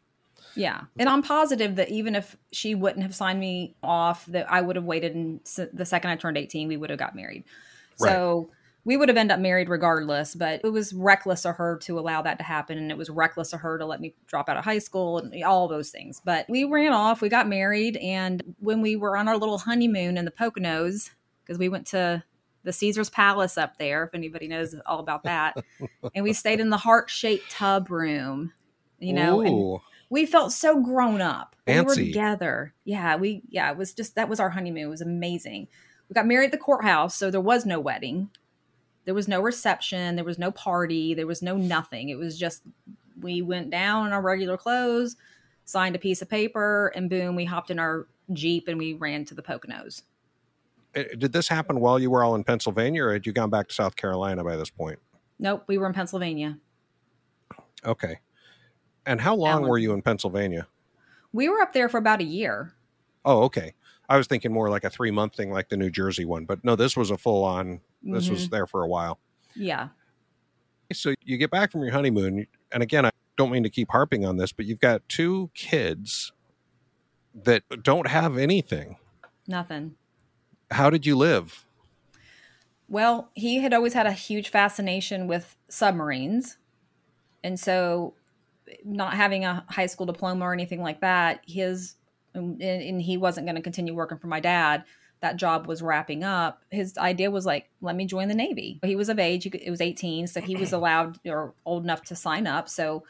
Yeah. 0.55 0.81
And 0.97 1.07
I'm 1.09 1.21
positive 1.21 1.75
that 1.75 1.89
even 1.89 2.15
if 2.15 2.35
she 2.51 2.73
wouldn't 2.75 3.03
have 3.03 3.13
signed 3.13 3.39
me 3.39 3.75
off, 3.83 4.25
that 4.27 4.49
I 4.51 4.61
would 4.61 4.75
have 4.77 4.85
waited 4.85 5.13
and 5.15 5.41
s- 5.45 5.59
the 5.71 5.85
second 5.85 6.09
I 6.09 6.15
turned 6.15 6.37
18, 6.37 6.67
we 6.67 6.75
would 6.77 6.89
have 6.89 6.97
got 6.97 7.15
married. 7.15 7.43
So 7.97 8.49
we 8.85 8.97
would 8.97 9.09
have 9.09 9.17
ended 9.17 9.35
up 9.35 9.39
married 9.39 9.69
regardless, 9.69 10.35
but 10.35 10.61
it 10.63 10.71
was 10.71 10.93
reckless 10.93 11.45
of 11.45 11.55
her 11.55 11.77
to 11.83 11.99
allow 11.99 12.21
that 12.21 12.37
to 12.39 12.43
happen. 12.43 12.77
And 12.77 12.91
it 12.91 12.97
was 12.97 13.09
reckless 13.09 13.53
of 13.53 13.59
her 13.61 13.77
to 13.77 13.85
let 13.85 13.99
me 13.99 14.15
drop 14.27 14.49
out 14.49 14.57
of 14.57 14.63
high 14.63 14.79
school 14.79 15.19
and 15.19 15.43
all 15.43 15.67
those 15.67 15.89
things. 15.89 16.21
But 16.23 16.45
we 16.49 16.63
ran 16.63 16.93
off, 16.93 17.21
we 17.21 17.29
got 17.29 17.47
married. 17.47 17.97
And 17.97 18.55
when 18.59 18.81
we 18.81 18.95
were 18.95 19.17
on 19.17 19.27
our 19.27 19.37
little 19.37 19.57
honeymoon 19.57 20.17
in 20.17 20.25
the 20.25 20.31
Poconos, 20.31 21.11
because 21.43 21.59
we 21.59 21.69
went 21.69 21.87
to 21.87 22.23
the 22.63 22.73
Caesar's 22.73 23.09
Palace 23.09 23.57
up 23.57 23.77
there, 23.77 24.05
if 24.05 24.15
anybody 24.15 24.47
knows 24.47 24.75
all 24.85 24.99
about 24.99 25.23
that, 25.23 25.57
and 26.15 26.23
we 26.23 26.33
stayed 26.33 26.59
in 26.59 26.69
the 26.69 26.77
heart 26.77 27.09
shaped 27.09 27.51
tub 27.51 27.91
room, 27.91 28.53
you 28.99 29.13
know, 29.13 29.41
and 29.41 29.79
we 30.09 30.25
felt 30.25 30.51
so 30.51 30.81
grown 30.81 31.21
up. 31.21 31.55
We 31.67 31.81
were 31.81 31.95
together. 31.95 32.73
Yeah, 32.83 33.15
we 33.15 33.43
yeah, 33.49 33.71
it 33.71 33.77
was 33.77 33.93
just 33.93 34.15
that 34.15 34.29
was 34.29 34.39
our 34.39 34.49
honeymoon. 34.49 34.83
It 34.83 34.89
was 34.89 35.01
amazing. 35.01 35.67
We 36.09 36.13
got 36.15 36.25
married 36.25 36.47
at 36.47 36.51
the 36.51 36.57
courthouse, 36.57 37.15
so 37.15 37.29
there 37.29 37.39
was 37.39 37.65
no 37.65 37.79
wedding. 37.79 38.29
There 39.09 39.15
was 39.15 39.27
no 39.27 39.41
reception, 39.41 40.17
there 40.17 40.23
was 40.23 40.37
no 40.37 40.51
party, 40.51 41.15
there 41.15 41.25
was 41.25 41.41
no 41.41 41.57
nothing. 41.57 42.09
It 42.09 42.15
was 42.19 42.37
just 42.37 42.61
we 43.19 43.41
went 43.41 43.71
down 43.71 44.05
in 44.05 44.13
our 44.13 44.21
regular 44.21 44.55
clothes, 44.55 45.15
signed 45.65 45.95
a 45.95 45.97
piece 45.97 46.21
of 46.21 46.29
paper, 46.29 46.91
and 46.93 47.09
boom, 47.09 47.35
we 47.35 47.43
hopped 47.43 47.71
in 47.71 47.79
our 47.79 48.05
Jeep 48.33 48.67
and 48.67 48.77
we 48.77 48.93
ran 48.93 49.25
to 49.25 49.33
the 49.33 49.41
Poconos. 49.41 50.03
Uh, 50.95 51.05
did 51.17 51.33
this 51.33 51.47
happen 51.47 51.79
while 51.79 51.97
you 51.97 52.11
were 52.11 52.23
all 52.23 52.35
in 52.35 52.43
pennsylvania 52.43 53.03
or 53.03 53.11
had 53.13 53.25
you 53.25 53.33
gone 53.33 53.49
back 53.49 53.67
to 53.69 53.73
south 53.73 53.95
carolina 53.95 54.43
by 54.43 54.55
this 54.55 54.69
point 54.69 54.99
Nope, 55.39 55.63
we 55.65 55.79
were 55.79 55.87
in 55.87 55.93
Pennsylvania. 55.93 56.59
okay 57.83 58.19
and 59.07 59.19
how 59.21 59.35
long 59.35 59.49
Alan. 59.61 59.69
were 59.69 59.79
you 59.79 59.93
in 59.93 60.03
pennsylvania 60.03 60.67
We 61.33 61.49
were 61.49 61.61
up 61.61 61.73
there 61.73 61.89
for 61.89 61.97
about 61.97 62.21
a 62.21 62.25
year. 62.25 62.73
oh 63.25 63.41
okay 63.45 63.73
i 64.09 64.17
was 64.17 64.27
thinking 64.27 64.51
more 64.51 64.69
like 64.69 64.83
a 64.83 64.89
three 64.89 65.11
month 65.11 65.35
thing 65.35 65.51
like 65.51 65.69
the 65.69 65.77
new 65.77 65.89
jersey 65.89 66.25
one 66.25 66.43
but 66.45 66.63
no 66.65 66.75
this 66.75 66.97
was 66.97 67.11
a 67.11 67.17
full 67.17 67.43
on 67.43 67.79
this 68.03 68.29
was 68.29 68.43
mm-hmm. 68.43 68.55
there 68.55 68.67
for 68.67 68.83
a 68.83 68.87
while 68.87 69.19
Yeah. 69.55 69.89
So 70.91 71.13
you 71.23 71.37
get 71.37 71.51
back 71.51 71.71
from 71.71 71.83
your 71.83 71.91
honeymoon, 71.91 72.47
and 72.71 72.81
again, 72.81 73.05
I 73.05 73.11
don't 73.37 73.51
mean 73.51 73.63
to 73.63 73.69
keep 73.69 73.91
harping 73.91 74.25
on 74.25 74.37
this, 74.37 74.51
but 74.51 74.65
you've 74.65 74.79
got 74.79 75.07
two 75.07 75.51
kids 75.53 76.31
that 77.35 77.63
don't 77.83 78.07
have 78.07 78.37
anything. 78.37 78.97
Nothing. 79.47 79.95
How 80.71 80.89
did 80.89 81.05
you 81.05 81.15
live? 81.15 81.65
Well, 82.87 83.29
he 83.35 83.59
had 83.59 83.73
always 83.73 83.93
had 83.93 84.07
a 84.07 84.11
huge 84.11 84.49
fascination 84.49 85.27
with 85.27 85.55
submarines. 85.69 86.57
And 87.43 87.59
so, 87.59 88.15
not 88.83 89.13
having 89.13 89.45
a 89.45 89.63
high 89.69 89.85
school 89.85 90.05
diploma 90.05 90.45
or 90.45 90.53
anything 90.53 90.81
like 90.81 91.01
that, 91.01 91.41
his, 91.47 91.95
and, 92.33 92.61
and 92.61 93.01
he 93.01 93.17
wasn't 93.17 93.45
going 93.45 93.55
to 93.55 93.61
continue 93.61 93.93
working 93.93 94.17
for 94.17 94.27
my 94.27 94.39
dad. 94.39 94.83
That 95.21 95.35
job 95.35 95.67
was 95.67 95.81
wrapping 95.81 96.23
up. 96.23 96.63
His 96.69 96.97
idea 96.97 97.29
was 97.29 97.45
like, 97.45 97.69
let 97.81 97.95
me 97.95 98.05
join 98.05 98.29
the 98.29 98.35
Navy. 98.35 98.79
He 98.83 98.95
was 98.95 99.09
of 99.09 99.19
age, 99.19 99.43
he 99.43 99.49
could- 99.49 99.61
it 99.61 99.69
was 99.71 99.81
18, 99.81 100.27
so 100.27 100.39
he 100.39 100.55
was 100.55 100.71
allowed 100.73 101.19
or 101.25 101.53
old 101.65 101.83
enough 101.83 102.03
to 102.03 102.15
sign 102.15 102.47
up. 102.47 102.69
So, 102.69 103.03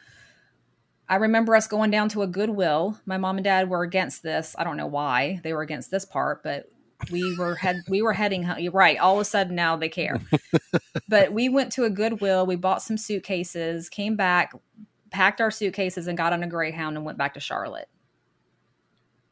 I 1.08 1.16
remember 1.16 1.56
us 1.56 1.66
going 1.66 1.90
down 1.90 2.08
to 2.10 2.22
a 2.22 2.28
Goodwill. 2.28 3.00
My 3.04 3.18
mom 3.18 3.36
and 3.36 3.44
dad 3.44 3.68
were 3.68 3.82
against 3.82 4.22
this. 4.22 4.54
I 4.56 4.62
don't 4.62 4.76
know 4.76 4.86
why 4.86 5.40
they 5.42 5.52
were 5.52 5.62
against 5.62 5.90
this 5.90 6.04
part, 6.04 6.44
but 6.44 6.70
we 7.10 7.36
were 7.36 7.54
head 7.54 7.82
we 7.88 8.02
were 8.02 8.12
heading 8.12 8.46
right 8.72 8.98
all 8.98 9.14
of 9.14 9.20
a 9.20 9.24
sudden 9.24 9.54
now 9.54 9.76
they 9.76 9.88
care 9.88 10.20
but 11.08 11.32
we 11.32 11.48
went 11.48 11.72
to 11.72 11.84
a 11.84 11.90
goodwill 11.90 12.44
we 12.44 12.56
bought 12.56 12.82
some 12.82 12.98
suitcases 12.98 13.88
came 13.88 14.16
back 14.16 14.52
packed 15.10 15.40
our 15.40 15.50
suitcases 15.50 16.06
and 16.06 16.18
got 16.18 16.32
on 16.32 16.42
a 16.42 16.46
greyhound 16.46 16.96
and 16.96 17.04
went 17.04 17.16
back 17.16 17.34
to 17.34 17.40
charlotte 17.40 17.88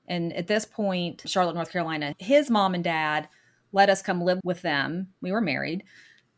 and 0.09 0.33
at 0.33 0.47
this 0.49 0.65
point 0.65 1.23
charlotte 1.27 1.55
north 1.55 1.71
carolina 1.71 2.15
his 2.19 2.51
mom 2.51 2.75
and 2.75 2.83
dad 2.85 3.29
let 3.73 3.89
us 3.91 4.03
come 4.03 4.21
live 4.23 4.41
with 4.45 4.63
them 4.63 5.09
we 5.21 5.31
were 5.31 5.41
married 5.41 5.85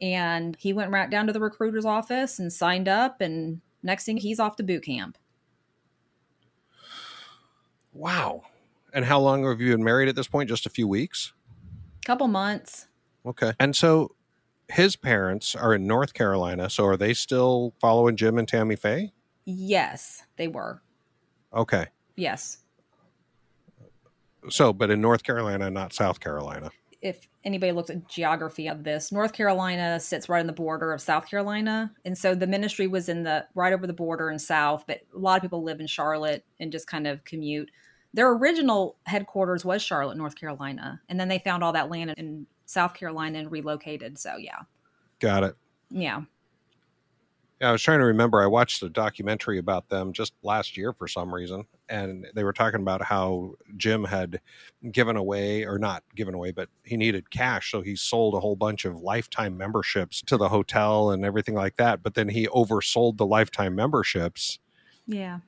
and 0.03 0.57
he 0.57 0.73
went 0.73 0.91
right 0.91 1.11
down 1.11 1.27
to 1.27 1.33
the 1.33 1.41
recruiter's 1.41 1.85
office 1.87 2.39
and 2.39 2.53
signed 2.53 2.89
up 2.89 3.21
and 3.21 3.61
next 3.83 4.05
thing 4.05 4.17
he's 4.19 4.39
off 4.41 4.57
to 4.57 4.63
boot 4.63 4.85
camp 4.85 5.17
Wow. 7.93 8.43
And 8.93 9.05
how 9.05 9.21
long 9.21 9.45
have 9.45 9.61
you 9.61 9.73
been 9.73 9.85
married 9.85 10.09
at 10.09 10.17
this 10.17 10.29
point? 10.29 10.49
Just 10.49 10.67
a 10.67 10.71
few 10.71 10.87
weeks? 10.89 11.33
couple 12.07 12.29
months 12.29 12.87
Okay. 13.27 13.53
And 13.61 13.77
so 13.77 14.15
his 14.69 14.97
parents 14.97 15.55
are 15.55 15.75
in 15.75 15.87
North 15.87 16.15
Carolina. 16.15 16.71
So 16.71 16.87
are 16.87 16.97
they 16.97 17.13
still 17.13 17.75
following 17.79 18.17
Jim 18.17 18.39
and 18.39 18.49
Tammy 18.49 18.77
Faye? 18.77 19.13
yes 19.45 20.23
they 20.37 20.47
were 20.49 20.81
Okay. 21.55 21.87
yes 22.17 22.59
So, 24.49 24.73
but 24.73 24.91
in 24.91 25.01
North 25.01 25.23
Carolina, 25.23 25.71
not 25.71 25.93
South 25.93 26.21
Carolina. 26.21 26.71
if 27.03 27.29
anybody 27.45 27.73
looks 27.73 27.89
at 27.91 28.07
geography 28.09 28.69
of 28.69 28.85
this, 28.85 29.11
North 29.13 29.33
Carolina 29.33 29.99
sits 30.01 30.29
right 30.29 30.41
on 30.41 30.47
the 30.47 30.53
border 30.53 30.93
of 30.93 31.01
South 31.01 31.27
Carolina, 31.29 31.93
and 32.05 32.17
so 32.17 32.35
the 32.35 32.47
ministry 32.47 32.87
was 32.87 33.09
in 33.09 33.23
the 33.23 33.47
right 33.55 33.73
over 33.73 33.87
the 33.87 33.93
border 33.93 34.31
in 34.31 34.39
South. 34.39 34.85
But 34.87 35.01
a 35.15 35.19
lot 35.19 35.37
of 35.37 35.43
people 35.43 35.63
live 35.63 35.81
in 35.81 35.87
Charlotte 35.87 36.45
and 36.59 36.71
just 36.73 36.87
kind 36.87 37.07
of 37.07 37.25
commute. 37.25 37.71
Their 38.13 38.31
original 38.33 38.97
headquarters 39.07 39.65
was 39.65 39.83
Charlotte, 39.83 40.17
North 40.19 40.35
Carolina, 40.37 41.01
and 41.09 41.19
then 41.19 41.29
they 41.29 41.39
found 41.39 41.63
all 41.65 41.73
that 41.73 41.91
land 41.91 42.13
in 42.17 42.47
South 42.67 42.93
Carolina 42.95 43.39
and 43.39 43.51
relocated. 43.53 44.19
So 44.19 44.37
yeah, 44.37 44.59
Got 45.21 45.45
it. 45.45 45.57
yeah, 45.91 46.23
Yeah, 47.61 47.69
I 47.69 47.73
was 47.73 47.83
trying 47.83 48.01
to 48.01 48.07
remember. 48.07 48.43
I 48.43 48.47
watched 48.47 48.83
a 48.83 48.89
documentary 48.89 49.59
about 49.59 49.89
them 49.89 50.13
just 50.13 50.33
last 50.43 50.77
year 50.77 50.93
for 50.93 51.07
some 51.09 51.33
reason, 51.35 51.65
and 51.91 52.27
they 52.35 52.45
were 52.45 52.53
talking 52.53 52.81
about 52.81 53.03
how 53.03 53.55
Jim 53.77 54.05
had 54.05 54.41
given 54.93 55.17
away, 55.17 55.65
or 55.65 55.79
not 55.79 56.03
given 56.15 56.33
away, 56.35 56.53
but 56.53 56.69
he 56.85 56.97
needed 56.97 57.31
cash, 57.31 57.71
so 57.71 57.83
he 57.83 57.97
sold 57.97 58.35
a 58.35 58.41
whole 58.41 58.57
bunch 58.57 58.85
of 58.85 59.01
lifetime 59.01 59.57
memberships 59.59 60.23
to 60.23 60.37
the 60.37 60.49
hotel 60.49 61.11
and 61.11 61.25
everything 61.25 61.55
like 61.55 61.77
that. 61.77 62.03
But 62.03 62.15
then 62.15 62.29
he 62.29 62.47
oversold 62.49 63.17
the 63.19 63.27
lifetime 63.27 63.75
memberships. 63.75 64.59
Yeah. 65.07 65.41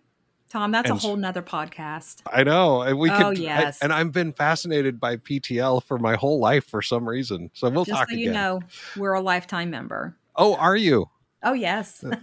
Tom, 0.50 0.70
that's 0.72 0.90
And 0.90 0.98
a 0.98 1.00
whole 1.00 1.16
nother 1.16 1.40
podcast. 1.40 2.20
I 2.30 2.42
know, 2.44 2.82
and 2.82 2.98
we 2.98 3.10
Oh, 3.10 3.16
could. 3.16 3.38
I- 3.38 3.40
yes. 3.40 3.78
and 3.80 3.90
I've 3.90 4.12
been 4.12 4.34
fascinated 4.34 5.00
by 5.00 5.16
PTL 5.16 5.80
for 5.82 5.98
my 5.98 6.14
whole 6.16 6.40
life 6.40 6.66
for 6.66 6.82
some 6.82 7.08
reason. 7.08 7.50
So 7.54 7.70
we'll 7.70 7.86
Just 7.86 7.96
talk 7.96 8.08
so 8.10 8.14
again. 8.14 8.24
you 8.26 8.32
know, 8.32 8.60
we're 8.98 9.14
a 9.14 9.20
lifetime 9.22 9.70
member. 9.70 10.14
Oh, 10.36 10.54
are 10.56 10.76
you? 10.76 11.08
Oh, 11.42 11.54
yes. 11.54 12.04
Uh, 12.04 12.16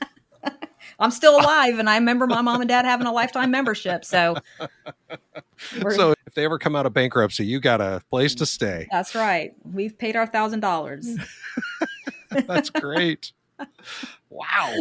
I'm 1.00 1.12
still 1.12 1.40
alive, 1.40 1.80
and 1.80 1.90
I 1.90 1.96
remember 1.96 2.28
my 2.28 2.42
mom 2.42 2.62
and 2.62 2.68
dad 2.68 2.86
having 2.86 3.08
a 3.08 3.12
lifetime 3.12 3.52
membership. 3.52 4.04
So, 4.04 4.36
So 5.92 6.14
if 6.26 6.34
they 6.36 6.46
ever 6.46 6.58
come 6.58 6.76
out 6.76 6.86
of 6.86 6.94
bankruptcy, 6.94 7.46
you 7.46 7.60
got 7.60 7.82
a 7.82 8.02
place 8.10 8.36
to 8.36 8.46
stay. 8.46 8.88
that's 8.92 9.14
right. 9.16 9.54
We've 9.64 9.98
paid 9.98 10.16
our 10.16 10.26
thousand 10.28 10.62
dollars. 10.62 11.08
That's 12.32 12.70
great. 12.70 13.32
wow. 14.30 14.76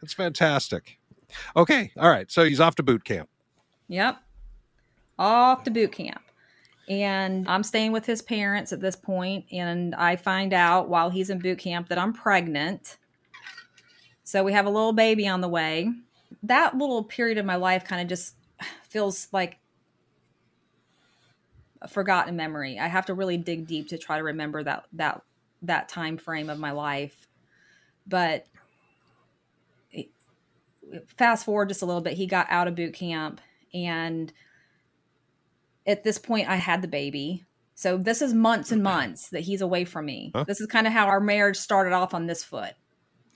That's 0.00 0.14
fantastic. 0.14 0.98
Okay. 1.56 1.92
All 1.98 2.08
right. 2.08 2.30
So 2.30 2.44
he's 2.44 2.60
off 2.60 2.74
to 2.76 2.82
boot 2.82 3.04
camp. 3.04 3.28
Yep. 3.88 4.16
Off 5.18 5.64
to 5.64 5.70
boot 5.70 5.92
camp. 5.92 6.22
And 6.88 7.48
I'm 7.48 7.62
staying 7.62 7.92
with 7.92 8.06
his 8.06 8.20
parents 8.22 8.72
at 8.72 8.80
this 8.80 8.96
point, 8.96 9.46
and 9.52 9.94
I 9.94 10.16
find 10.16 10.52
out 10.52 10.88
while 10.88 11.10
he's 11.10 11.30
in 11.30 11.38
boot 11.38 11.58
camp 11.58 11.88
that 11.88 11.98
I'm 11.98 12.12
pregnant. 12.12 12.98
So 14.24 14.42
we 14.42 14.54
have 14.54 14.66
a 14.66 14.70
little 14.70 14.94
baby 14.94 15.28
on 15.28 15.42
the 15.42 15.48
way. 15.48 15.92
That 16.42 16.76
little 16.76 17.04
period 17.04 17.38
of 17.38 17.44
my 17.44 17.56
life 17.56 17.84
kind 17.84 18.00
of 18.00 18.08
just 18.08 18.34
feels 18.88 19.28
like 19.32 19.58
a 21.82 21.88
forgotten 21.88 22.34
memory. 22.34 22.78
I 22.78 22.88
have 22.88 23.06
to 23.06 23.14
really 23.14 23.36
dig 23.36 23.66
deep 23.66 23.88
to 23.88 23.98
try 23.98 24.16
to 24.16 24.24
remember 24.24 24.62
that 24.64 24.86
that 24.94 25.22
that 25.62 25.88
time 25.88 26.16
frame 26.16 26.48
of 26.48 26.58
my 26.58 26.72
life. 26.72 27.28
But 28.06 28.46
fast 31.16 31.44
forward 31.44 31.68
just 31.68 31.82
a 31.82 31.86
little 31.86 32.02
bit, 32.02 32.14
he 32.14 32.26
got 32.26 32.46
out 32.50 32.68
of 32.68 32.74
boot 32.74 32.94
camp 32.94 33.40
and 33.72 34.32
at 35.86 36.02
this 36.02 36.18
point 36.18 36.48
I 36.48 36.56
had 36.56 36.80
the 36.80 36.88
baby. 36.88 37.44
So 37.74 37.98
this 37.98 38.22
is 38.22 38.32
months 38.32 38.72
and 38.72 38.82
months 38.82 39.30
that 39.30 39.40
he's 39.40 39.60
away 39.60 39.84
from 39.84 40.06
me. 40.06 40.32
Huh? 40.34 40.44
This 40.44 40.60
is 40.60 40.66
kind 40.66 40.86
of 40.86 40.92
how 40.92 41.06
our 41.06 41.20
marriage 41.20 41.56
started 41.56 41.92
off 41.92 42.14
on 42.14 42.26
this 42.26 42.44
foot 42.44 42.74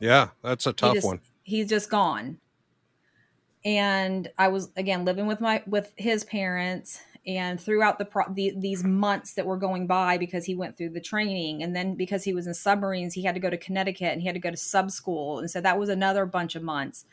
Yeah. 0.00 0.28
That's 0.42 0.66
a 0.66 0.72
tough 0.72 0.90
he 0.90 0.94
just, 0.94 1.06
one. 1.06 1.20
He's 1.42 1.68
just 1.68 1.90
gone. 1.90 2.38
And 3.64 4.30
I 4.38 4.48
was 4.48 4.70
again 4.76 5.04
living 5.04 5.26
with 5.26 5.40
my 5.40 5.62
with 5.66 5.92
his 5.96 6.24
parents, 6.24 7.00
and 7.26 7.60
throughout 7.60 7.98
the, 7.98 8.04
pro- 8.04 8.32
the 8.32 8.54
these 8.56 8.84
months 8.84 9.34
that 9.34 9.46
were 9.46 9.56
going 9.56 9.86
by 9.86 10.16
because 10.16 10.44
he 10.44 10.54
went 10.54 10.76
through 10.76 10.90
the 10.90 11.00
training, 11.00 11.62
and 11.62 11.74
then 11.74 11.94
because 11.94 12.22
he 12.22 12.32
was 12.32 12.46
in 12.46 12.54
submarines, 12.54 13.14
he 13.14 13.24
had 13.24 13.34
to 13.34 13.40
go 13.40 13.50
to 13.50 13.56
Connecticut 13.56 14.12
and 14.12 14.20
he 14.20 14.26
had 14.26 14.34
to 14.34 14.40
go 14.40 14.50
to 14.50 14.56
sub 14.56 14.90
school, 14.90 15.40
and 15.40 15.50
so 15.50 15.60
that 15.60 15.78
was 15.78 15.88
another 15.88 16.24
bunch 16.24 16.54
of 16.54 16.62
months. 16.62 17.04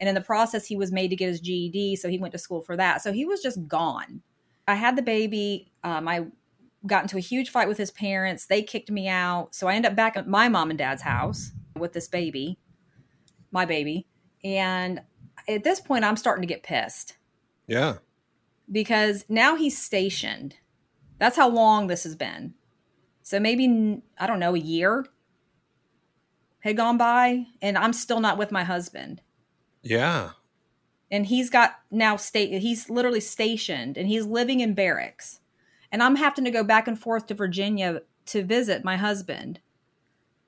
And 0.00 0.08
in 0.08 0.16
the 0.16 0.20
process, 0.20 0.66
he 0.66 0.76
was 0.76 0.90
made 0.90 1.08
to 1.10 1.16
get 1.16 1.28
his 1.28 1.40
GED, 1.40 1.96
so 1.96 2.08
he 2.08 2.18
went 2.18 2.32
to 2.32 2.38
school 2.38 2.60
for 2.60 2.76
that. 2.76 3.00
So 3.00 3.12
he 3.12 3.24
was 3.24 3.40
just 3.40 3.68
gone. 3.68 4.20
I 4.66 4.74
had 4.74 4.96
the 4.96 5.02
baby. 5.02 5.70
Um, 5.84 6.08
I 6.08 6.26
got 6.86 7.04
into 7.04 7.16
a 7.16 7.20
huge 7.20 7.50
fight 7.50 7.68
with 7.68 7.78
his 7.78 7.92
parents. 7.92 8.46
They 8.46 8.62
kicked 8.62 8.90
me 8.90 9.06
out, 9.08 9.54
so 9.54 9.68
I 9.68 9.74
ended 9.74 9.92
up 9.92 9.96
back 9.96 10.16
at 10.16 10.26
my 10.26 10.48
mom 10.48 10.70
and 10.70 10.78
dad's 10.78 11.02
house 11.02 11.52
with 11.76 11.92
this 11.92 12.08
baby 12.08 12.58
my 13.54 13.64
baby. 13.64 14.06
And 14.42 15.00
at 15.48 15.64
this 15.64 15.80
point, 15.80 16.04
I'm 16.04 16.16
starting 16.18 16.42
to 16.42 16.52
get 16.52 16.62
pissed 16.62 17.16
Yeah. 17.66 17.98
because 18.70 19.24
now 19.28 19.54
he's 19.56 19.80
stationed. 19.80 20.56
That's 21.18 21.36
how 21.36 21.48
long 21.48 21.86
this 21.86 22.02
has 22.04 22.16
been. 22.16 22.54
So 23.22 23.40
maybe, 23.40 24.02
I 24.18 24.26
don't 24.26 24.40
know, 24.40 24.54
a 24.54 24.58
year 24.58 25.06
had 26.60 26.76
gone 26.76 26.98
by, 26.98 27.46
and 27.62 27.78
I'm 27.78 27.92
still 27.92 28.20
not 28.20 28.36
with 28.36 28.50
my 28.50 28.64
husband. 28.64 29.22
Yeah. 29.82 30.30
And 31.10 31.26
he's 31.26 31.48
got 31.48 31.78
now 31.90 32.16
state, 32.16 32.60
he's 32.60 32.90
literally 32.90 33.20
stationed 33.20 33.96
and 33.96 34.08
he's 34.08 34.26
living 34.26 34.60
in 34.60 34.74
barracks. 34.74 35.40
And 35.92 36.02
I'm 36.02 36.16
having 36.16 36.44
to 36.44 36.50
go 36.50 36.64
back 36.64 36.88
and 36.88 36.98
forth 36.98 37.26
to 37.28 37.34
Virginia 37.34 38.02
to 38.26 38.42
visit 38.42 38.82
my 38.84 38.96
husband. 38.96 39.60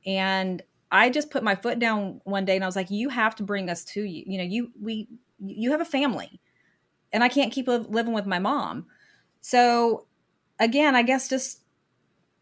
And 0.05 0.63
I 0.91 1.11
just 1.11 1.31
put 1.31 1.43
my 1.43 1.55
foot 1.55 1.79
down 1.79 2.21
one 2.25 2.45
day 2.45 2.55
and 2.55 2.65
I 2.65 2.69
was 2.69 2.77
like, 2.77 2.91
you 2.91 3.09
have 3.09 3.35
to 3.37 3.43
bring 3.43 3.69
us 3.69 3.85
to 3.87 4.03
you. 4.03 4.25
You 4.27 4.39
know, 4.39 4.45
you, 4.45 4.71
we, 4.81 5.09
you 5.39 5.73
have 5.73 5.81
a 5.81 5.87
family 5.87 6.41
and 7.13 7.25
I 7.25 7.29
can't 7.29 7.53
keep 7.53 7.69
living 7.69 8.13
with 8.13 8.27
my 8.27 8.39
mom. 8.39 8.87
So 9.41 10.07
again, 10.59 10.95
I 10.95 11.03
guess 11.03 11.29
just 11.29 11.61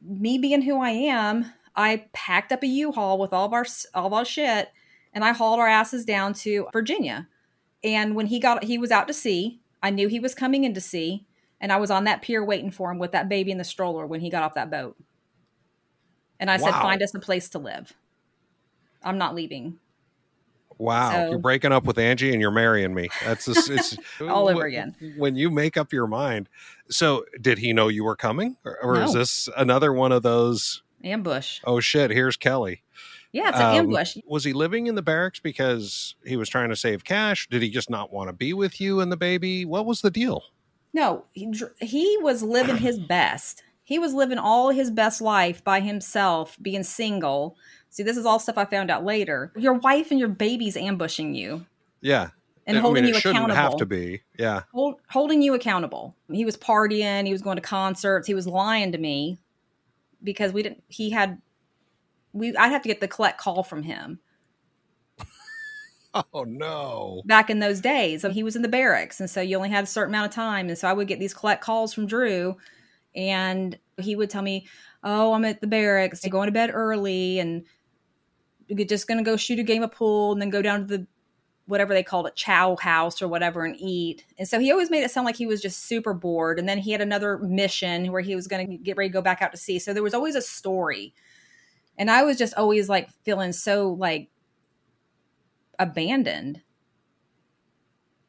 me 0.02 0.38
being 0.38 0.62
who 0.62 0.80
I 0.82 0.90
am, 0.90 1.52
I 1.74 2.06
packed 2.12 2.52
up 2.52 2.62
a 2.62 2.66
U-Haul 2.66 3.18
with 3.18 3.32
all 3.32 3.46
of 3.46 3.52
our, 3.52 3.64
all 3.94 4.06
of 4.06 4.12
our 4.12 4.24
shit 4.24 4.70
and 5.14 5.24
I 5.24 5.32
hauled 5.32 5.60
our 5.60 5.68
asses 5.68 6.04
down 6.04 6.34
to 6.34 6.68
Virginia. 6.72 7.28
And 7.82 8.14
when 8.16 8.26
he 8.26 8.40
got, 8.40 8.64
he 8.64 8.76
was 8.78 8.90
out 8.90 9.06
to 9.08 9.14
sea. 9.14 9.60
I 9.82 9.90
knew 9.90 10.08
he 10.08 10.18
was 10.18 10.34
coming 10.34 10.64
in 10.64 10.74
to 10.74 10.80
sea, 10.80 11.26
and 11.60 11.70
I 11.70 11.76
was 11.76 11.90
on 11.90 12.04
that 12.04 12.22
pier 12.22 12.42
waiting 12.42 12.70
for 12.70 12.90
him 12.90 12.98
with 12.98 13.12
that 13.12 13.28
baby 13.28 13.50
in 13.52 13.58
the 13.58 13.64
stroller 13.64 14.06
when 14.06 14.20
he 14.20 14.30
got 14.30 14.42
off 14.42 14.54
that 14.54 14.70
boat. 14.70 14.96
And 16.40 16.50
I 16.50 16.56
said, 16.56 16.72
"Find 16.72 17.02
us 17.02 17.14
a 17.14 17.20
place 17.20 17.50
to 17.50 17.58
live. 17.58 17.92
I'm 19.04 19.18
not 19.18 19.34
leaving." 19.34 19.78
Wow. 20.78 21.12
So- 21.12 21.30
you're 21.30 21.38
breaking 21.38 21.70
up 21.72 21.84
with 21.84 21.98
Angie 21.98 22.32
and 22.32 22.40
you're 22.40 22.50
marrying 22.50 22.94
me. 22.94 23.08
That's 23.24 23.44
just, 23.46 23.70
it's 23.70 23.96
All 24.20 24.48
over 24.48 24.64
again. 24.66 24.96
When 25.16 25.36
you 25.36 25.50
make 25.50 25.76
up 25.76 25.92
your 25.92 26.08
mind. 26.08 26.48
So 26.90 27.24
did 27.40 27.58
he 27.58 27.72
know 27.72 27.86
you 27.88 28.02
were 28.04 28.16
coming? 28.16 28.56
Or, 28.64 28.76
or 28.82 29.00
is 29.00 29.12
this 29.12 29.48
another 29.56 29.92
one 29.92 30.10
of 30.10 30.22
those, 30.22 30.82
Ambush. 31.04 31.60
oh 31.64 31.78
shit, 31.80 32.10
here's 32.10 32.36
Kelli? 32.36 32.80
Yeah, 33.30 33.50
it's 33.50 33.58
an 33.58 33.66
Um, 33.66 33.74
ambush. 33.86 34.16
Was 34.26 34.44
he 34.44 34.52
living 34.52 34.86
in 34.88 34.94
the 34.96 35.02
barracks 35.02 35.38
because 35.40 36.14
he 36.24 36.36
was 36.36 36.48
trying 36.48 36.70
to 36.70 36.76
save 36.76 37.04
cash? 37.04 37.48
Did 37.48 37.62
he 37.62 37.70
just 37.70 37.88
not 37.90 38.12
want 38.12 38.28
to 38.28 38.32
be 38.32 38.52
with 38.52 38.80
you 38.80 39.00
and 39.00 39.10
the 39.12 39.16
baby? 39.16 39.64
What 39.64 39.86
was 39.86 40.00
the 40.02 40.10
deal? 40.10 40.42
No, 40.92 41.24
he, 41.32 41.52
he 41.80 42.16
was 42.20 42.42
living 42.42 42.76
his 42.76 42.98
best. 43.00 43.62
He 43.84 43.98
was 43.98 44.14
living 44.14 44.38
all 44.38 44.70
his 44.70 44.90
best 44.90 45.20
life 45.20 45.62
by 45.62 45.80
himself, 45.80 46.56
being 46.62 46.82
single. 46.82 47.56
See, 47.90 48.02
this 48.02 48.16
is 48.16 48.24
all 48.26 48.38
stuff 48.38 48.56
I 48.58 48.64
found 48.64 48.90
out 48.90 49.04
later. 49.04 49.52
Your 49.56 49.74
wife 49.74 50.10
and 50.10 50.18
your 50.18 50.28
baby's 50.30 50.76
ambushing 50.76 51.34
you 51.34 51.66
Yeah. 52.00 52.30
and 52.66 52.78
I 52.78 52.80
holding 52.80 53.04
mean, 53.04 53.12
you 53.12 53.18
it 53.18 53.20
shouldn't 53.20 53.36
accountable. 53.50 53.60
have 53.60 53.76
to 53.76 53.86
be. 53.86 54.22
Yeah. 54.38 54.62
hold, 54.72 54.96
holding 55.10 55.42
you 55.42 55.54
accountable. 55.54 56.14
He 56.32 56.44
was 56.46 56.56
partying, 56.56 57.26
he 57.26 57.32
was 57.32 57.42
going 57.42 57.56
to 57.56 57.62
concerts, 57.62 58.26
he 58.26 58.34
was 58.34 58.46
lying 58.46 58.90
to 58.92 58.98
me 58.98 59.38
because 60.22 60.52
we 60.54 60.62
didn't 60.62 60.82
he 60.88 61.10
had 61.10 61.40
we 62.32 62.56
I'd 62.56 62.72
have 62.72 62.80
to 62.82 62.88
get 62.88 63.00
the 63.00 63.06
collect 63.08 63.38
call 63.38 63.62
from 63.62 63.82
him 63.82 64.18
Oh 66.32 66.44
no. 66.44 67.22
back 67.26 67.50
in 67.50 67.58
those 67.58 67.80
days. 67.80 68.22
So 68.22 68.30
he 68.30 68.42
was 68.42 68.56
in 68.56 68.62
the 68.62 68.68
barracks 68.68 69.20
and 69.20 69.28
so 69.28 69.40
you 69.40 69.56
only 69.56 69.68
had 69.70 69.84
a 69.84 69.86
certain 69.88 70.14
amount 70.14 70.30
of 70.30 70.34
time 70.34 70.68
and 70.68 70.78
so 70.78 70.88
I 70.88 70.92
would 70.92 71.06
get 71.08 71.18
these 71.18 71.34
collect 71.34 71.62
calls 71.62 71.92
from 71.92 72.06
Drew 72.06 72.56
and 73.14 73.78
he 74.00 74.16
would 74.16 74.30
tell 74.30 74.42
me, 74.42 74.66
"Oh, 75.02 75.32
I'm 75.32 75.44
at 75.44 75.60
the 75.60 75.66
barracks, 75.66 76.26
going 76.28 76.48
to 76.48 76.52
bed 76.52 76.70
early 76.72 77.38
and 77.38 77.64
just 78.86 79.06
going 79.06 79.18
to 79.18 79.24
go 79.24 79.36
shoot 79.36 79.58
a 79.58 79.62
game 79.62 79.82
of 79.82 79.92
pool 79.92 80.32
and 80.32 80.40
then 80.40 80.50
go 80.50 80.62
down 80.62 80.80
to 80.80 80.98
the 80.98 81.06
whatever 81.66 81.94
they 81.94 82.02
called 82.02 82.26
it, 82.26 82.36
chow 82.36 82.76
house 82.76 83.22
or 83.22 83.28
whatever, 83.28 83.64
and 83.64 83.76
eat. 83.78 84.24
And 84.38 84.46
so 84.46 84.58
he 84.58 84.70
always 84.70 84.90
made 84.90 85.02
it 85.02 85.10
sound 85.10 85.24
like 85.24 85.36
he 85.36 85.46
was 85.46 85.62
just 85.62 85.84
super 85.86 86.12
bored. 86.12 86.58
And 86.58 86.68
then 86.68 86.78
he 86.78 86.90
had 86.92 87.00
another 87.00 87.38
mission 87.38 88.12
where 88.12 88.20
he 88.20 88.34
was 88.34 88.46
going 88.46 88.68
to 88.68 88.76
get 88.76 88.96
ready 88.96 89.08
to 89.08 89.12
go 89.14 89.22
back 89.22 89.40
out 89.40 89.52
to 89.52 89.56
sea. 89.58 89.78
So 89.78 89.94
there 89.94 90.02
was 90.02 90.14
always 90.14 90.34
a 90.34 90.42
story. 90.42 91.14
And 91.96 92.10
I 92.10 92.22
was 92.22 92.36
just 92.36 92.54
always 92.54 92.88
like 92.88 93.08
feeling 93.24 93.52
so 93.52 93.90
like 93.90 94.28
abandoned 95.78 96.62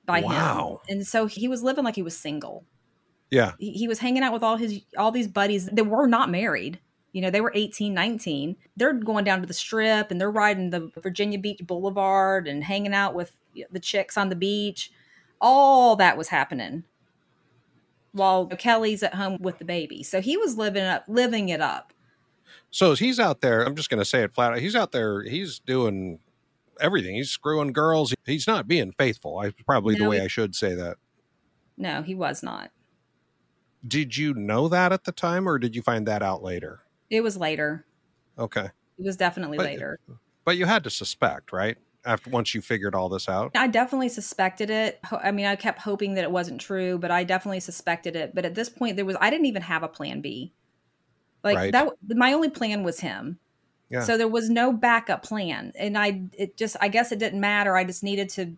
by 0.06 0.22
Wow. 0.22 0.82
him. 0.88 0.96
And 0.98 1.08
so 1.08 1.26
he 1.26 1.48
was 1.48 1.64
living 1.64 1.84
like 1.84 1.96
he 1.96 2.02
was 2.02 2.18
single. 2.18 2.66
Yeah. 3.36 3.52
He, 3.60 3.72
he 3.72 3.88
was 3.90 4.00
hanging 4.00 4.24
out 4.24 4.32
with 4.32 4.44
all 4.44 4.56
his 4.56 4.80
all 4.98 5.12
these 5.12 5.28
buddies 5.28 5.66
that 5.68 5.84
were 5.84 6.08
not 6.08 6.30
married. 6.32 6.80
You 7.12 7.22
know, 7.22 7.30
they 7.30 7.42
were 7.42 7.52
18, 7.54 7.94
19. 7.94 8.56
They're 8.78 8.94
going 8.94 9.26
down 9.26 9.42
to 9.42 9.46
the 9.46 9.54
strip 9.54 10.10
and 10.12 10.20
they're 10.22 10.32
riding 10.32 10.70
the 10.70 10.90
Virginia 11.02 11.38
Beach 11.38 11.60
Boulevard 11.66 12.48
and 12.48 12.64
hanging 12.64 12.94
out 12.94 13.14
with 13.14 13.34
the 13.72 13.80
chicks 13.80 14.18
on 14.18 14.30
the 14.30 14.36
beach. 14.36 14.92
All 15.42 15.98
that 15.98 16.18
was 16.18 16.30
happening 16.30 16.86
while 18.14 18.48
Kelli's 18.48 19.04
at 19.04 19.16
home 19.16 19.38
with 19.42 19.60
the 19.60 19.66
baby. 19.66 20.02
So 20.02 20.22
he 20.22 20.38
was 20.38 20.58
living 20.58 20.84
up 20.84 21.04
living 21.10 21.50
it 21.50 21.60
up. 21.62 21.92
So 22.72 22.96
he's 22.96 23.20
out 23.20 23.42
there. 23.42 23.64
I'm 23.64 23.76
just 23.76 23.90
going 23.90 24.02
to 24.02 24.06
say 24.06 24.24
it 24.24 24.34
flat 24.34 24.54
out. 24.54 24.60
He's 24.60 24.76
out 24.76 24.92
there. 24.94 25.24
He's 25.24 25.60
doing 25.60 26.20
everything. 26.80 27.16
He's 27.16 27.30
screwing 27.30 27.74
girls. 27.74 28.14
He's 28.26 28.48
not 28.48 28.68
being 28.68 28.94
faithful. 28.94 29.40
I 29.40 29.52
probably 29.66 29.96
the 29.96 30.08
way 30.10 30.18
he- 30.20 30.24
I 30.24 30.28
should 30.28 30.56
say 30.56 30.74
that. 30.76 30.98
No, 31.78 32.02
he 32.02 32.16
was 32.16 32.42
not. 32.42 32.72
Did 33.88 34.18
you 34.18 34.34
know 34.34 34.68
that 34.68 34.92
at 34.92 35.04
the 35.04 35.12
time, 35.12 35.48
or 35.48 35.60
did 35.60 35.76
you 35.76 35.82
find 35.82 36.08
that 36.08 36.22
out 36.24 36.42
later? 36.44 36.82
It 37.10 37.22
was 37.22 37.38
later. 37.38 37.86
Okay, 38.38 38.70
It 38.98 39.06
was 39.06 39.16
definitely 39.18 39.58
But- 39.58 39.66
later. 39.68 40.00
but 40.44 40.58
you 40.58 40.66
had 40.66 40.84
to 40.86 40.90
suspect, 40.90 41.52
right? 41.52 41.78
after 42.08 42.30
once 42.30 42.54
you 42.54 42.62
figured 42.62 42.94
all 42.94 43.10
this 43.10 43.28
out? 43.28 43.50
I 43.56 43.66
definitely 43.66 44.10
suspected 44.10 44.70
it. 44.70 45.00
I 45.12 45.32
mean, 45.32 45.48
I 45.48 45.56
kept 45.56 45.80
hoping 45.80 46.14
that 46.14 46.24
it 46.24 46.30
wasn't 46.30 46.62
true, 46.62 47.00
but 47.00 47.10
I 47.10 47.24
definitely 47.24 47.60
suspected 47.62 48.16
it. 48.16 48.36
But 48.36 48.46
at 48.46 48.54
this 48.54 48.70
point, 48.70 48.96
there 48.96 49.06
was 49.06 49.18
I 49.20 49.32
didn't 49.32 49.48
even 49.48 49.64
have 49.64 49.82
a 49.82 49.88
plan 49.88 50.22
B. 50.22 50.54
Like 51.44 51.58
Right. 51.58 51.72
that, 51.72 51.94
my 52.10 52.34
only 52.34 52.50
plan 52.52 52.84
was 52.84 53.00
him. 53.00 53.40
Yeah. 53.90 54.02
So 54.04 54.18
there 54.20 54.28
was 54.28 54.52
no 54.52 54.72
backup 54.72 55.24
plan, 55.24 55.74
and 55.76 55.98
I 55.98 56.22
it 56.38 56.58
just 56.58 56.76
I 56.80 56.90
guess 56.90 57.12
it 57.12 57.18
didn't 57.18 57.40
matter. 57.40 57.76
I 57.76 57.84
just 57.84 58.04
needed 58.04 58.30
to 58.30 58.56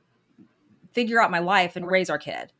figure 0.91 1.21
out 1.21 1.31
my 1.31 1.39
life 1.39 1.77
and 1.77 1.87
raise 1.87 2.09
our 2.09 2.17
kid, 2.17 2.51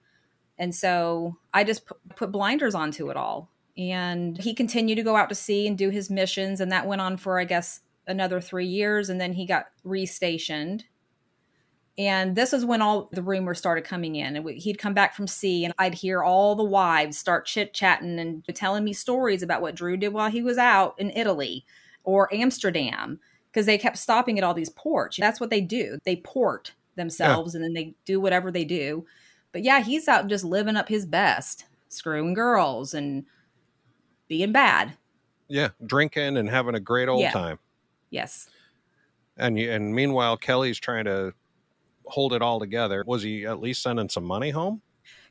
and 0.58 0.74
so 0.74 1.38
I 1.54 1.64
just 1.64 1.86
put, 1.86 1.98
put 2.16 2.32
blinders 2.32 2.76
onto 2.76 3.10
it 3.10 3.18
all. 3.18 3.50
And 3.78 4.38
he 4.38 4.56
continued 4.56 4.96
to 4.96 5.04
go 5.04 5.16
out 5.16 5.30
to 5.30 5.36
sea 5.36 5.68
and 5.68 5.78
do 5.78 5.90
his 5.90 6.10
missions, 6.10 6.60
and 6.62 6.72
that 6.72 6.88
went 6.88 7.02
on 7.02 7.18
for 7.18 7.40
I 7.40 7.46
guess 7.46 7.82
another 8.08 8.42
three 8.42 8.66
years, 8.66 9.10
and 9.10 9.20
then 9.22 9.34
he 9.34 9.46
got 9.46 9.68
restationed. 9.86 10.84
And 11.98 12.36
this 12.36 12.54
is 12.54 12.64
when 12.64 12.82
all 12.82 13.10
the 13.12 13.24
rumors 13.24 13.58
started 13.58 13.84
coming 13.84 14.16
in. 14.16 14.36
And 14.36 14.46
we- 14.46 14.60
he'd 14.60 14.78
come 14.78 14.94
back 14.94 15.16
from 15.16 15.28
sea, 15.28 15.66
and 15.66 15.74
I'd 15.80 15.96
hear 15.96 16.24
all 16.24 16.56
the 16.56 16.64
wives 16.64 17.18
start 17.18 17.46
chit 17.46 17.74
chatting 17.74 18.20
and 18.20 18.44
telling 18.54 18.84
me 18.84 18.94
stories 18.94 19.42
about 19.42 19.62
what 19.62 19.76
Drew 19.76 19.98
did 19.98 20.14
while 20.14 20.30
he 20.30 20.42
was 20.44 20.58
out 20.58 20.96
in 21.00 21.12
Italy 21.12 21.66
or 22.04 22.34
Amsterdam 22.34 23.20
because 23.52 23.66
they 23.66 23.78
kept 23.78 23.98
stopping 23.98 24.38
at 24.38 24.44
all 24.44 24.54
these 24.54 24.70
ports. 24.70 25.18
That's 25.18 25.40
what 25.40 25.50
they 25.50 25.62
do. 25.62 25.98
They 26.04 26.18
port 26.18 26.74
themselves 26.96 27.56
and 27.56 27.64
then 27.64 27.74
they 27.74 27.96
do 28.06 28.20
whatever 28.20 28.52
they 28.52 28.66
do. 28.66 29.06
But 29.58 29.64
yeah, 29.64 29.82
he's 29.82 30.08
out 30.08 30.28
just 30.28 30.44
living 30.44 30.76
up 30.76 30.88
his 30.88 31.04
best, 31.08 31.66
screwing 31.90 32.36
girls 32.36 32.94
and 32.94 33.26
being 34.28 34.52
bad. 34.52 34.94
Yeah, 35.48 35.70
drinking 35.84 36.38
and 36.38 36.48
having 36.48 36.76
a 36.76 36.80
great 36.80 37.10
old 37.10 37.22
Yeah. 37.22 37.32
time. 37.32 37.58
Yes. 38.12 38.50
And 39.36 39.58
you, 39.58 39.72
and 39.72 39.96
meanwhile, 39.96 40.38
Kelli's 40.38 40.78
trying 40.80 41.06
to 41.06 41.34
hold 42.06 42.34
it 42.34 42.44
all 42.44 42.60
together. 42.60 43.04
Was 43.08 43.24
he 43.24 43.48
at 43.48 43.60
least 43.60 43.82
sending 43.82 44.10
some 44.10 44.26
money 44.26 44.52
home? 44.52 44.84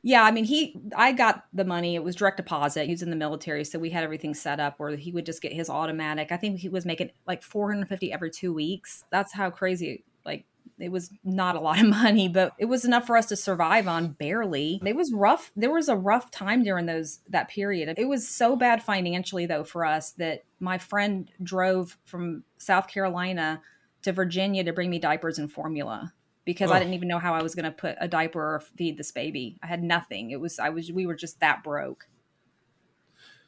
Yeah, 0.03 0.25
I 0.25 0.33
mean, 0.33 0.45
he, 0.45 0.77
I 0.97 1.13
got 1.13 1.45
the 1.53 1.65
money. 1.65 1.95
It 1.95 2.03
was 2.03 2.17
direct 2.17 2.39
deposit. 2.39 2.87
He 2.87 2.91
was 2.95 3.03
in 3.03 3.11
the 3.11 3.15
military, 3.15 3.63
so 3.63 3.79
we 3.79 3.91
had 3.91 4.03
everything 4.03 4.35
set 4.35 4.59
up 4.59 4.81
where 4.81 4.97
he 4.97 5.13
would 5.13 5.25
just 5.25 5.41
get 5.41 5.53
his 5.53 5.71
automatic. 5.71 6.33
I 6.33 6.37
think 6.37 6.59
he 6.59 6.69
was 6.69 6.85
making 6.85 7.13
like 7.29 7.45
450 7.45 8.13
every 8.13 8.33
two 8.33 8.53
weeks. 8.53 9.05
That's 9.13 9.33
how 9.33 9.51
crazy, 9.51 10.03
like, 10.25 10.47
it 10.79 10.91
was 10.91 11.11
not 11.25 11.57
a 11.57 11.61
lot 11.61 11.81
of 11.81 11.87
money, 12.03 12.29
but 12.29 12.53
it 12.59 12.67
was 12.67 12.85
enough 12.85 13.07
for 13.07 13.17
us 13.17 13.27
to 13.27 13.37
survive 13.37 13.89
on 13.89 14.09
barely. 14.13 14.81
It 14.85 14.97
was 14.97 15.13
rough. 15.13 15.51
There 15.57 15.73
was 15.73 15.89
a 15.89 15.97
rough 15.97 16.31
time 16.31 16.63
during 16.63 16.87
those, 16.87 17.21
that 17.29 17.49
period. 17.49 17.95
It 17.99 18.09
was 18.09 18.29
so 18.29 18.57
bad 18.57 18.83
financially, 18.83 19.47
though, 19.47 19.65
for 19.65 19.85
us 19.85 20.13
that 20.13 20.45
my 20.61 20.79
friend 20.79 21.31
drove 21.43 21.97
from 22.05 22.45
South 22.59 22.89
Carolina 22.89 23.63
to 24.03 24.13
Virginia 24.13 24.63
to 24.65 24.73
bring 24.73 24.91
me 24.91 24.99
diapers 24.99 25.39
and 25.39 25.51
formula 25.51 26.13
because 26.45 26.71
I 26.71 26.77
Oh. 26.77 26.79
didn't 26.79 26.95
even 26.95 27.09
know 27.09 27.19
how 27.19 27.35
I 27.35 27.43
was 27.43 27.55
going 27.55 27.65
to 27.65 27.73
put 27.73 27.97
a 28.01 28.07
diaper 28.07 28.41
or 28.57 28.61
feed 28.61 28.99
this 28.99 29.11
baby. 29.11 29.59
I 29.63 29.67
had 29.67 29.83
nothing. 29.83 30.31
It 30.31 30.41
was 30.41 30.59
I 30.61 30.69
was 30.69 30.93
we 30.93 31.05
were 31.07 31.17
just 31.17 31.41
that 31.41 31.65
broke. 31.65 32.07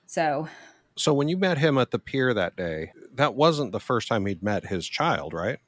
So 0.07 0.49
So 0.97 1.12
when 1.14 1.29
you 1.29 1.37
met 1.37 1.59
him 1.59 1.79
at 1.79 1.91
the 1.93 1.99
pier 1.99 2.35
that 2.35 2.57
day, 2.57 2.93
that 3.14 3.35
wasn't 3.35 3.72
the 3.72 3.81
first 3.81 4.09
time 4.09 4.26
he'd 4.26 4.43
met 4.43 4.66
his 4.66 4.89
child, 4.89 5.33
right? 5.33 5.59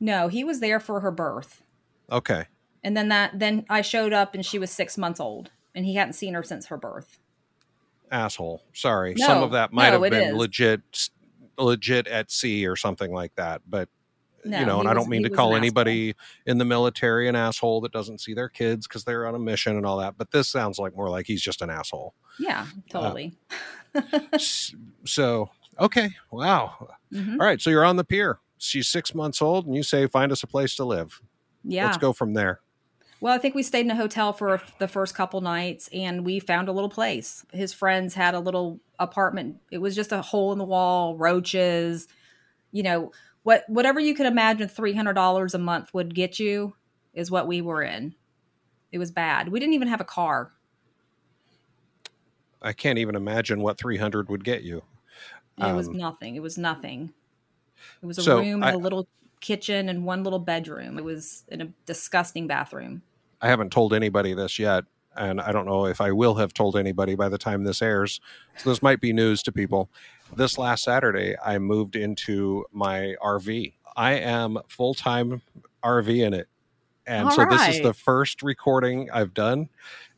No, 0.00 0.28
he 0.28 0.44
was 0.44 0.60
there 0.60 0.80
for 0.80 1.00
her 1.00 1.10
birth, 1.10 1.62
Okay. 2.10 2.44
and 2.84 2.96
then 2.96 3.08
that 3.08 3.38
then 3.38 3.64
I 3.68 3.82
showed 3.82 4.12
up 4.12 4.34
and 4.34 4.44
she 4.44 4.58
was 4.58 4.70
six 4.70 4.96
months 4.98 5.20
old, 5.20 5.50
and 5.74 5.84
he 5.86 5.94
hadn't 5.94 6.14
seen 6.14 6.34
her 6.34 6.42
since 6.42 6.66
her 6.66 6.76
birth. 6.76 7.18
Asshole. 8.10 8.62
Sorry. 8.72 9.14
No, 9.16 9.26
Some 9.26 9.42
of 9.42 9.50
that 9.52 9.72
might 9.72 9.90
no, 9.90 10.00
have 10.02 10.10
been 10.10 10.30
is. 10.30 10.36
legit 10.36 11.10
legit 11.58 12.06
at 12.06 12.30
sea 12.30 12.66
or 12.66 12.76
something 12.76 13.12
like 13.12 13.34
that, 13.36 13.62
but 13.66 13.88
No, 14.44 14.60
you 14.60 14.66
know, 14.66 14.78
and 14.80 14.88
I 14.88 14.94
don't 14.94 15.08
mean 15.08 15.22
to 15.24 15.30
call 15.30 15.52
an 15.52 15.56
anybody 15.56 16.14
in 16.44 16.58
the 16.58 16.64
military 16.66 17.26
an 17.28 17.34
asshole 17.34 17.80
that 17.80 17.92
doesn't 17.92 18.20
see 18.20 18.34
their 18.34 18.48
kids 18.50 18.86
because 18.86 19.04
they're 19.04 19.26
on 19.26 19.34
a 19.34 19.38
mission 19.38 19.74
and 19.76 19.84
all 19.86 19.96
that, 19.98 20.16
but 20.18 20.30
this 20.30 20.48
sounds 20.48 20.78
like 20.78 20.94
more 20.94 21.08
like 21.08 21.26
he's 21.26 21.40
just 21.42 21.62
an 21.62 21.70
asshole. 21.70 22.14
Yeah, 22.38 22.66
totally. 22.90 23.36
S- 24.34 24.74
so, 25.04 25.48
okay. 25.80 26.10
Wow. 26.30 26.90
Mhm. 27.12 27.40
All 27.40 27.46
right. 27.46 27.60
So 27.60 27.70
you're 27.70 27.84
on 27.86 27.96
the 27.96 28.04
pier. 28.04 28.38
She's 28.58 28.88
six 28.88 29.14
months 29.14 29.42
old, 29.42 29.66
and 29.66 29.74
you 29.74 29.82
say, 29.82 30.06
find 30.06 30.32
us 30.32 30.42
a 30.42 30.46
place 30.46 30.76
to 30.76 30.84
live. 30.84 31.20
Yeah. 31.64 31.86
Let's 31.86 31.98
go 31.98 32.12
from 32.12 32.34
there. 32.34 32.60
Well, 33.20 33.34
I 33.34 33.38
think 33.38 33.54
we 33.54 33.62
stayed 33.62 33.86
in 33.86 33.90
a 33.90 33.96
hotel 33.96 34.32
for 34.32 34.60
the 34.78 34.88
first 34.88 35.14
couple 35.14 35.40
nights 35.40 35.88
and 35.92 36.24
we 36.24 36.38
found 36.38 36.68
a 36.68 36.72
little 36.72 36.90
place. 36.90 37.46
His 37.52 37.72
friends 37.72 38.14
had 38.14 38.34
a 38.34 38.40
little 38.40 38.78
apartment. 38.98 39.56
It 39.70 39.78
was 39.78 39.94
just 39.96 40.12
a 40.12 40.20
hole 40.20 40.52
in 40.52 40.58
the 40.58 40.64
wall, 40.64 41.16
roaches, 41.16 42.08
you 42.72 42.82
know, 42.82 43.12
what 43.42 43.64
whatever 43.68 44.00
you 44.00 44.14
could 44.14 44.26
imagine 44.26 44.68
$300 44.68 45.54
a 45.54 45.58
month 45.58 45.94
would 45.94 46.14
get 46.14 46.38
you 46.38 46.74
is 47.14 47.30
what 47.30 47.46
we 47.46 47.62
were 47.62 47.82
in. 47.82 48.14
It 48.92 48.98
was 48.98 49.10
bad. 49.10 49.48
We 49.48 49.60
didn't 49.60 49.74
even 49.74 49.88
have 49.88 50.00
a 50.00 50.04
car. 50.04 50.52
I 52.60 52.72
can't 52.72 52.98
even 52.98 53.14
imagine 53.14 53.60
what 53.60 53.78
300 53.78 54.28
would 54.28 54.44
get 54.44 54.62
you. 54.62 54.82
It 55.58 55.72
was 55.74 55.88
Um, 55.88 55.96
nothing. 55.96 56.36
It 56.36 56.42
was 56.42 56.58
nothing. 56.58 57.14
It 58.02 58.06
was 58.06 58.18
a 58.18 58.22
So, 58.22 58.38
room 58.38 58.62
I- 58.62 58.68
and 58.68 58.76
a 58.76 58.78
little 58.78 59.08
kitchen 59.40 59.88
and 59.88 60.04
one 60.04 60.24
little 60.24 60.38
bedroom. 60.38 60.98
It 60.98 61.04
was 61.04 61.44
in 61.48 61.60
a 61.60 61.66
disgusting 61.84 62.46
bathroom. 62.46 63.02
I 63.40 63.48
haven't 63.48 63.70
told 63.70 63.92
anybody 63.92 64.34
this 64.34 64.58
yet, 64.58 64.84
and 65.16 65.40
I 65.40 65.52
don't 65.52 65.66
know 65.66 65.86
if 65.86 66.00
I 66.00 66.10
will 66.12 66.36
have 66.36 66.54
told 66.54 66.76
anybody 66.76 67.14
by 67.14 67.28
the 67.28 67.38
time 67.38 67.64
this 67.64 67.82
airs. 67.82 68.20
So 68.56 68.70
this 68.70 68.82
might 68.82 69.00
be 69.00 69.12
news 69.12 69.42
to 69.44 69.52
people. 69.52 69.90
This 70.34 70.58
last 70.58 70.84
Saturday, 70.84 71.36
I 71.44 71.58
moved 71.58 71.96
into 71.96 72.64
my 72.72 73.14
RV. 73.22 73.74
I 73.96 74.14
am 74.14 74.58
full 74.68 74.94
time 74.94 75.42
RV 75.84 76.24
in 76.24 76.34
it. 76.34 76.48
And 77.06 77.28
All 77.28 77.30
so 77.30 77.44
this 77.48 77.68
is 77.68 77.80
the 77.82 77.94
first 77.94 78.42
recording 78.42 79.08
I've 79.12 79.32
done. 79.32 79.68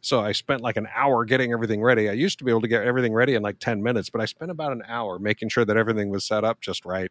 So 0.00 0.20
I 0.20 0.32
spent 0.32 0.62
like 0.62 0.76
an 0.76 0.88
hour 0.94 1.24
getting 1.24 1.52
everything 1.52 1.82
ready. 1.82 2.08
I 2.08 2.12
used 2.12 2.38
to 2.38 2.44
be 2.44 2.50
able 2.50 2.62
to 2.62 2.68
get 2.68 2.84
everything 2.84 3.12
ready 3.12 3.34
in 3.34 3.42
like 3.42 3.58
10 3.58 3.82
minutes, 3.82 4.08
but 4.08 4.22
I 4.22 4.24
spent 4.24 4.50
about 4.50 4.72
an 4.72 4.82
hour 4.88 5.18
making 5.18 5.50
sure 5.50 5.64
that 5.64 5.76
everything 5.76 6.08
was 6.08 6.24
set 6.24 6.44
up 6.44 6.60
just 6.60 6.86
right. 6.86 7.10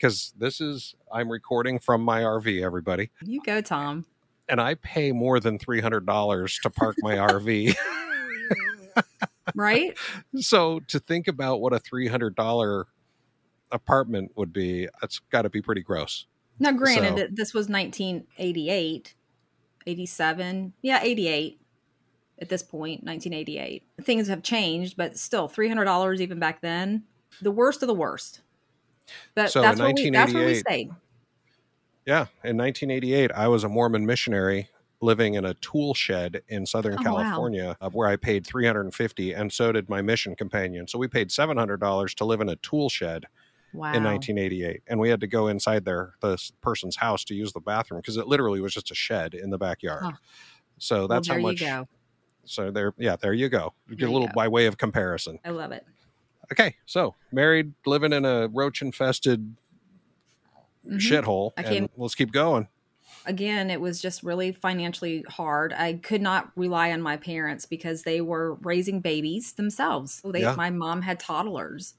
Because 0.00 0.32
this 0.38 0.62
is, 0.62 0.94
I'm 1.12 1.30
recording 1.30 1.78
from 1.78 2.00
my 2.02 2.22
RV, 2.22 2.62
everybody 2.64 3.10
You 3.22 3.42
go, 3.44 3.60
Tom. 3.60 4.06
and 4.48 4.58
I 4.60 4.74
pay 4.76 5.12
more 5.12 5.40
than 5.40 5.58
three 5.58 5.80
hundred 5.82 6.06
dollars 6.06 6.58
to 6.62 6.70
park 6.70 6.96
my 7.00 7.16
RV. 7.16 7.74
Right? 9.54 9.96
so 10.38 10.78
to 10.88 11.00
think 11.00 11.26
about 11.26 11.60
what 11.60 11.72
a 11.72 11.78
three 11.80 12.06
hundred 12.06 12.36
dollar 12.36 12.86
apartment 13.72 14.30
would 14.36 14.52
be, 14.52 14.88
that's 15.00 15.18
got 15.30 15.42
to 15.42 15.50
be 15.50 15.60
pretty 15.60 15.80
gross. 15.82 16.26
Now, 16.60 16.70
granted, 16.72 17.18
So- 17.18 17.26
this 17.32 17.52
was 17.54 17.68
1988, 17.68 19.14
87. 19.86 20.72
Yeah, 20.82 21.00
88 21.02 21.60
at 22.40 22.48
this 22.48 22.62
point, 22.62 23.02
1988. 23.02 23.82
Things 24.02 24.28
have 24.28 24.42
changed, 24.42 24.96
but 24.96 25.18
still, 25.18 25.48
$300 25.48 26.20
even 26.20 26.38
back 26.38 26.60
then. 26.60 27.04
The 27.42 27.50
worst 27.50 27.82
of 27.82 27.86
the 27.88 27.94
worst. 27.94 28.42
But 29.34 29.50
So 29.50 29.60
in 29.60 29.66
that's, 29.66 29.80
where 29.80 29.88
we, 29.94 30.10
that's 30.10 30.32
where 30.34 30.46
we 30.46 30.52
1988. 30.52 30.90
Yeah, 32.06 32.26
in 32.44 32.56
1988, 32.56 33.30
I 33.32 33.48
was 33.48 33.64
a 33.64 33.68
Mormon 33.68 34.06
missionary 34.06 34.68
living 35.02 35.34
in 35.34 35.44
a 35.44 35.54
tool 35.54 35.94
shed 35.94 36.42
in 36.48 36.66
Southern 36.66 36.94
Oh. 36.98 37.02
California, 37.02 37.76
uh, 37.80 37.88
where 37.90 38.08
I 38.08 38.16
paid 38.16 38.46
350, 38.46 39.32
and 39.32 39.52
so 39.52 39.72
did 39.72 39.88
my 39.88 40.02
mission 40.02 40.34
companion. 40.36 40.86
So 40.88 40.98
we 40.98 41.08
paid 41.08 41.30
700 41.32 41.78
dollars 41.80 42.14
to 42.16 42.24
live 42.24 42.40
in 42.40 42.48
a 42.48 42.56
tool 42.56 42.88
shed 42.88 43.26
Wow. 43.72 43.92
in 43.92 44.02
1988 44.02 44.82
and 44.88 44.98
we 44.98 45.08
had 45.10 45.20
to 45.20 45.28
go 45.28 45.46
inside 45.46 45.84
their 45.84 46.14
this 46.20 46.50
person's 46.60 46.96
house 46.96 47.22
to 47.26 47.36
use 47.36 47.52
the 47.52 47.60
bathroom 47.60 48.00
because 48.00 48.16
it 48.16 48.26
literally 48.26 48.60
was 48.60 48.74
just 48.74 48.90
a 48.90 48.96
shed 48.96 49.32
in 49.32 49.50
the 49.50 49.58
backyard 49.58 50.02
Huh. 50.02 50.12
so 50.78 50.98
Well, 50.98 51.08
that's 51.08 51.28
there 51.28 51.36
how 51.36 51.42
much 51.42 51.62
so 52.44 52.72
there 52.72 52.92
yeah 52.98 53.14
there 53.14 53.32
you 53.32 53.48
go 53.48 53.72
You 53.88 53.94
get 53.94 54.00
There 54.00 54.08
a 54.08 54.12
little 54.12 54.26
go. 54.26 54.32
by 54.34 54.48
way 54.48 54.66
of 54.66 54.76
comparison 54.76 55.38
I 55.44 55.50
love 55.50 55.70
it. 55.70 55.86
Okay 56.52 56.76
so 56.86 57.14
married 57.32 57.72
living 57.86 58.12
in 58.12 58.24
a 58.24 58.48
roach 58.48 58.82
infested 58.82 59.56
Mhm. 60.86 60.98
shithole 60.98 61.52
I 61.58 61.88
let's 61.96 62.14
keep 62.14 62.32
going 62.32 62.68
again, 63.26 63.70
it 63.70 63.80
was 63.80 64.00
just 64.00 64.22
really 64.22 64.50
financially 64.50 65.22
hard. 65.28 65.72
I 65.74 65.94
could 65.94 66.22
not 66.22 66.50
rely 66.56 66.90
on 66.90 67.02
my 67.02 67.16
parents 67.18 67.66
because 67.66 68.02
they 68.02 68.20
were 68.22 68.54
raising 68.54 69.00
babies 69.00 69.52
themselves. 69.52 70.22
They, 70.24 70.40
Yeah. 70.40 70.54
My 70.56 70.70
mom 70.70 71.02
had 71.02 71.20
toddlers 71.20 71.94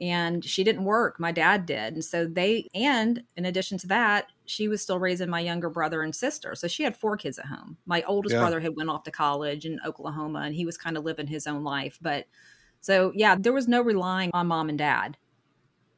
and 0.00 0.44
she 0.44 0.62
didn't 0.62 0.84
work. 0.84 1.18
My 1.18 1.32
dad 1.32 1.66
did. 1.66 1.94
And 1.94 2.04
so 2.04 2.26
they, 2.26 2.68
and 2.74 3.24
in 3.36 3.44
addition 3.44 3.78
to 3.78 3.86
that, 3.88 4.28
she 4.44 4.68
was 4.68 4.82
still 4.82 4.98
raising 4.98 5.30
my 5.30 5.40
younger 5.40 5.70
brother 5.70 6.02
and 6.02 6.14
sister. 6.14 6.54
So 6.54 6.68
she 6.68 6.84
had 6.84 6.96
four 6.96 7.16
kids 7.16 7.38
at 7.38 7.46
home. 7.46 7.78
My 7.86 8.02
oldest 8.02 8.34
Yeah. 8.34 8.40
brother 8.40 8.60
had 8.60 8.76
went 8.76 8.90
off 8.90 9.02
to 9.04 9.10
college 9.10 9.64
in 9.66 9.80
Oklahoma 9.84 10.40
and 10.40 10.54
he 10.54 10.66
was 10.66 10.76
kind 10.76 10.96
of 10.96 11.04
living 11.04 11.26
his 11.26 11.46
own 11.46 11.64
life. 11.64 11.98
But 12.00 12.26
so, 12.86 13.12
yeah, 13.14 13.36
there 13.38 13.52
was 13.52 13.68
no 13.68 13.82
relying 13.82 14.30
on 14.32 14.46
mom 14.46 14.68
and 14.68 14.78
dad. 14.78 15.16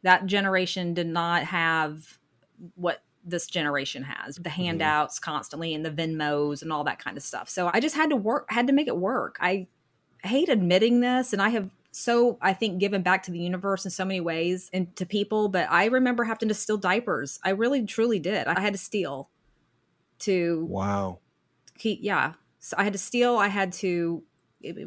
That 0.03 0.27
generation 0.27 0.95
did 0.95 1.07
not 1.07 1.45
have 1.45 2.19
what 2.75 3.03
this 3.25 3.47
generation 3.47 4.05
has 4.05 4.37
the 4.37 4.43
mm-hmm. 4.43 4.63
handouts 4.63 5.19
constantly 5.19 5.75
and 5.75 5.85
the 5.85 5.91
venmos 5.91 6.63
and 6.63 6.73
all 6.73 6.85
that 6.85 6.99
kind 6.99 7.17
of 7.17 7.23
stuff 7.23 7.47
so 7.49 7.71
i 7.75 7.79
just 7.79 7.95
had 7.95 8.09
to 8.09 8.17
work 8.17 8.47
had 8.51 8.67
to 8.67 8.73
make 8.73 8.87
it 8.89 8.97
work 8.97 9.37
i 9.41 9.67
hate 10.25 10.49
admitting 10.49 11.01
this 11.01 11.33
and 11.35 11.43
i 11.43 11.51
have 11.51 11.69
so 11.99 12.39
I 12.41 12.53
think 12.53 12.79
given 12.79 13.03
back 13.03 13.25
to 13.25 13.33
the 13.33 13.39
universe 13.39 13.85
in 13.85 13.91
so 13.91 14.05
many 14.05 14.21
ways 14.21 14.71
and 14.73 14.95
to 14.97 15.05
people. 15.07 15.49
But 15.49 15.69
I 15.71 15.87
remember 15.87 16.25
having 16.25 16.49
to 16.49 16.55
steal 16.55 16.77
diapers. 16.77 17.41
I 17.43 17.51
really 17.51 17.85
truly 17.87 18.19
did. 18.21 18.47
I 18.47 18.61
had 18.61 18.75
to 18.75 18.79
steal 18.79 19.31
to 20.21 20.67
Wow. 20.67 21.19
keep 21.77 21.99
yeah. 22.03 22.35
So 22.61 22.77
I 22.79 22.85
had 22.85 22.93
to 22.93 22.99
steal. 22.99 23.37
I 23.37 23.49
had 23.49 23.73
to. 23.75 24.23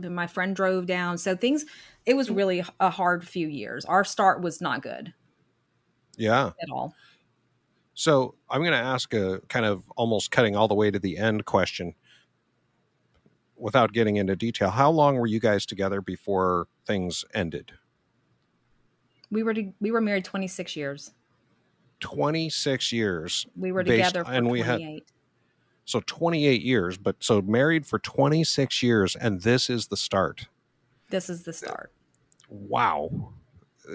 My 0.01 0.27
friend 0.27 0.55
drove 0.55 0.85
down. 0.85 1.17
So 1.17 1.35
things. 1.35 1.65
It 2.05 2.15
was 2.15 2.29
mm. 2.29 2.35
really 2.35 2.63
a 2.79 2.89
hard 2.89 3.27
few 3.27 3.47
years. 3.47 3.85
Our 3.85 4.03
start 4.03 4.41
was 4.41 4.61
not 4.61 4.81
good 4.81 5.13
Yeah. 6.17 6.51
at 6.61 6.69
all. 6.71 6.95
So 7.93 8.35
I'm 8.49 8.61
going 8.61 8.71
to 8.71 8.77
ask 8.77 9.13
a 9.13 9.41
kind 9.49 9.65
of 9.65 9.83
almost 9.95 10.31
cutting 10.31 10.55
all 10.55 10.67
the 10.67 10.73
way 10.75 10.89
to 10.89 10.99
the 10.99 11.17
end 11.17 11.45
question 11.45 11.93
without 13.55 13.93
getting 13.93 14.15
into 14.15 14.35
detail. 14.35 14.71
How 14.71 14.89
long 14.89 15.17
were 15.17 15.27
you 15.27 15.39
guys 15.39 15.65
together 15.65 16.01
before 16.01 16.67
things 16.85 17.23
ended? 17.33 17.73
We 19.29 19.43
were 19.43 19.53
to, 19.53 19.71
we 19.79 19.91
were 19.91 20.01
married 20.01 20.25
26 20.25 20.75
years. 20.75 21.11
26 21.99 22.91
years. 22.91 23.45
We 23.55 23.71
were 23.71 23.83
Based- 23.83 24.09
together 24.09 24.25
for 24.25 24.31
and 24.31 24.49
we 24.49 24.61
had- 24.61 24.79
28. 24.79 25.03
So 25.83 26.01
28 26.05 26.61
years, 26.61 26.97
but 26.97 27.17
so 27.19 27.41
married 27.41 27.85
for 27.85 27.99
26 27.99 28.81
years 28.81 29.15
and 29.15 29.41
this 29.41 29.69
is 29.69 29.87
the 29.87 29.97
start. 29.97 30.47
This 31.11 31.29
is 31.29 31.43
the 31.43 31.53
start. 31.53 31.91
Wow. 32.49 33.33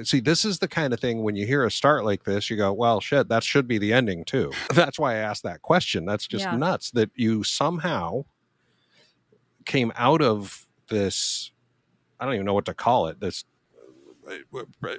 See, 0.03 0.21
this 0.21 0.45
is 0.45 0.59
the 0.59 0.69
kind 0.69 0.93
of 0.93 1.01
thing 1.01 1.23
when 1.23 1.37
you 1.37 1.47
hear 1.47 1.65
a 1.65 1.71
start 1.71 2.05
like 2.05 2.25
this, 2.25 2.51
you 2.51 2.57
go, 2.57 2.73
well, 2.73 3.01
shit, 3.01 3.29
that 3.29 3.45
should 3.45 3.67
be 3.69 3.79
the 3.79 3.93
ending 3.93 4.25
too. 4.25 4.51
That's 4.75 4.99
why 4.99 5.15
I 5.15 5.19
asked 5.19 5.43
that 5.45 5.63
question. 5.63 6.05
That's 6.05 6.27
just 6.27 6.45
Yeah. 6.45 6.57
nuts 6.57 6.91
that 6.93 7.11
you 7.15 7.43
somehow 7.45 8.25
came 9.65 9.93
out 9.97 10.23
of 10.23 10.67
this, 10.89 11.51
I 12.21 12.25
don't 12.25 12.35
even 12.35 12.47
know 12.47 12.55
what 12.55 12.67
to 12.67 12.75
call 12.75 13.07
it, 13.09 13.21
this 13.21 13.45
uh, 14.29 14.35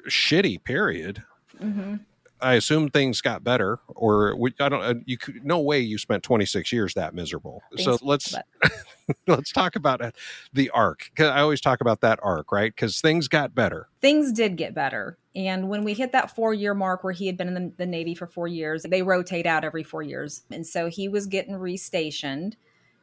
shitty 0.10 0.64
period. 0.64 1.24
hmm 1.60 1.96
I 2.42 2.54
assume 2.54 2.90
things 2.90 3.22
got 3.22 3.44
better, 3.44 3.80
or 3.88 4.36
we, 4.36 4.54
I 4.60 4.70
don't. 4.70 4.82
Uh, 4.84 4.94
you 5.06 5.18
could 5.18 5.44
no 5.44 5.60
way 5.60 5.80
you 5.80 5.98
spent 5.98 6.24
26 6.24 6.72
years 6.72 6.94
that 6.94 7.14
miserable. 7.16 7.64
so 7.78 7.98
let's 8.02 8.36
let's 9.28 9.52
talk 9.52 9.76
about 9.76 10.02
uh, 10.02 10.12
the 10.54 10.70
arc. 10.72 11.10
'Cause 11.16 11.28
I 11.28 11.42
always 11.42 11.62
talk 11.62 11.82
about 11.82 12.02
that 12.02 12.20
arc, 12.22 12.52
right? 12.52 12.74
Because 12.74 13.02
things 13.02 13.28
got 13.28 13.56
better. 13.56 13.88
things 14.02 14.32
did 14.32 14.56
get 14.58 14.74
better. 14.76 15.18
And 15.36 15.70
when 15.70 15.84
we 15.84 15.94
hit 15.94 16.12
that 16.14 16.36
four 16.36 16.54
year 16.54 16.74
mark 16.74 17.04
where 17.04 17.14
he 17.14 17.28
had 17.28 17.38
been 17.38 17.48
in 17.48 17.54
the, 17.54 17.74
the 17.78 17.86
Navy 17.86 18.16
for 18.16 18.26
four 18.28 18.48
years, 18.48 18.84
they 18.84 19.02
rotate 19.04 19.46
out 19.46 19.64
every 19.64 19.84
four 19.84 20.02
years. 20.02 20.44
And 20.52 20.66
so 20.66 20.90
he 20.90 21.08
was 21.08 21.28
getting 21.28 21.54
restationed 21.56 22.54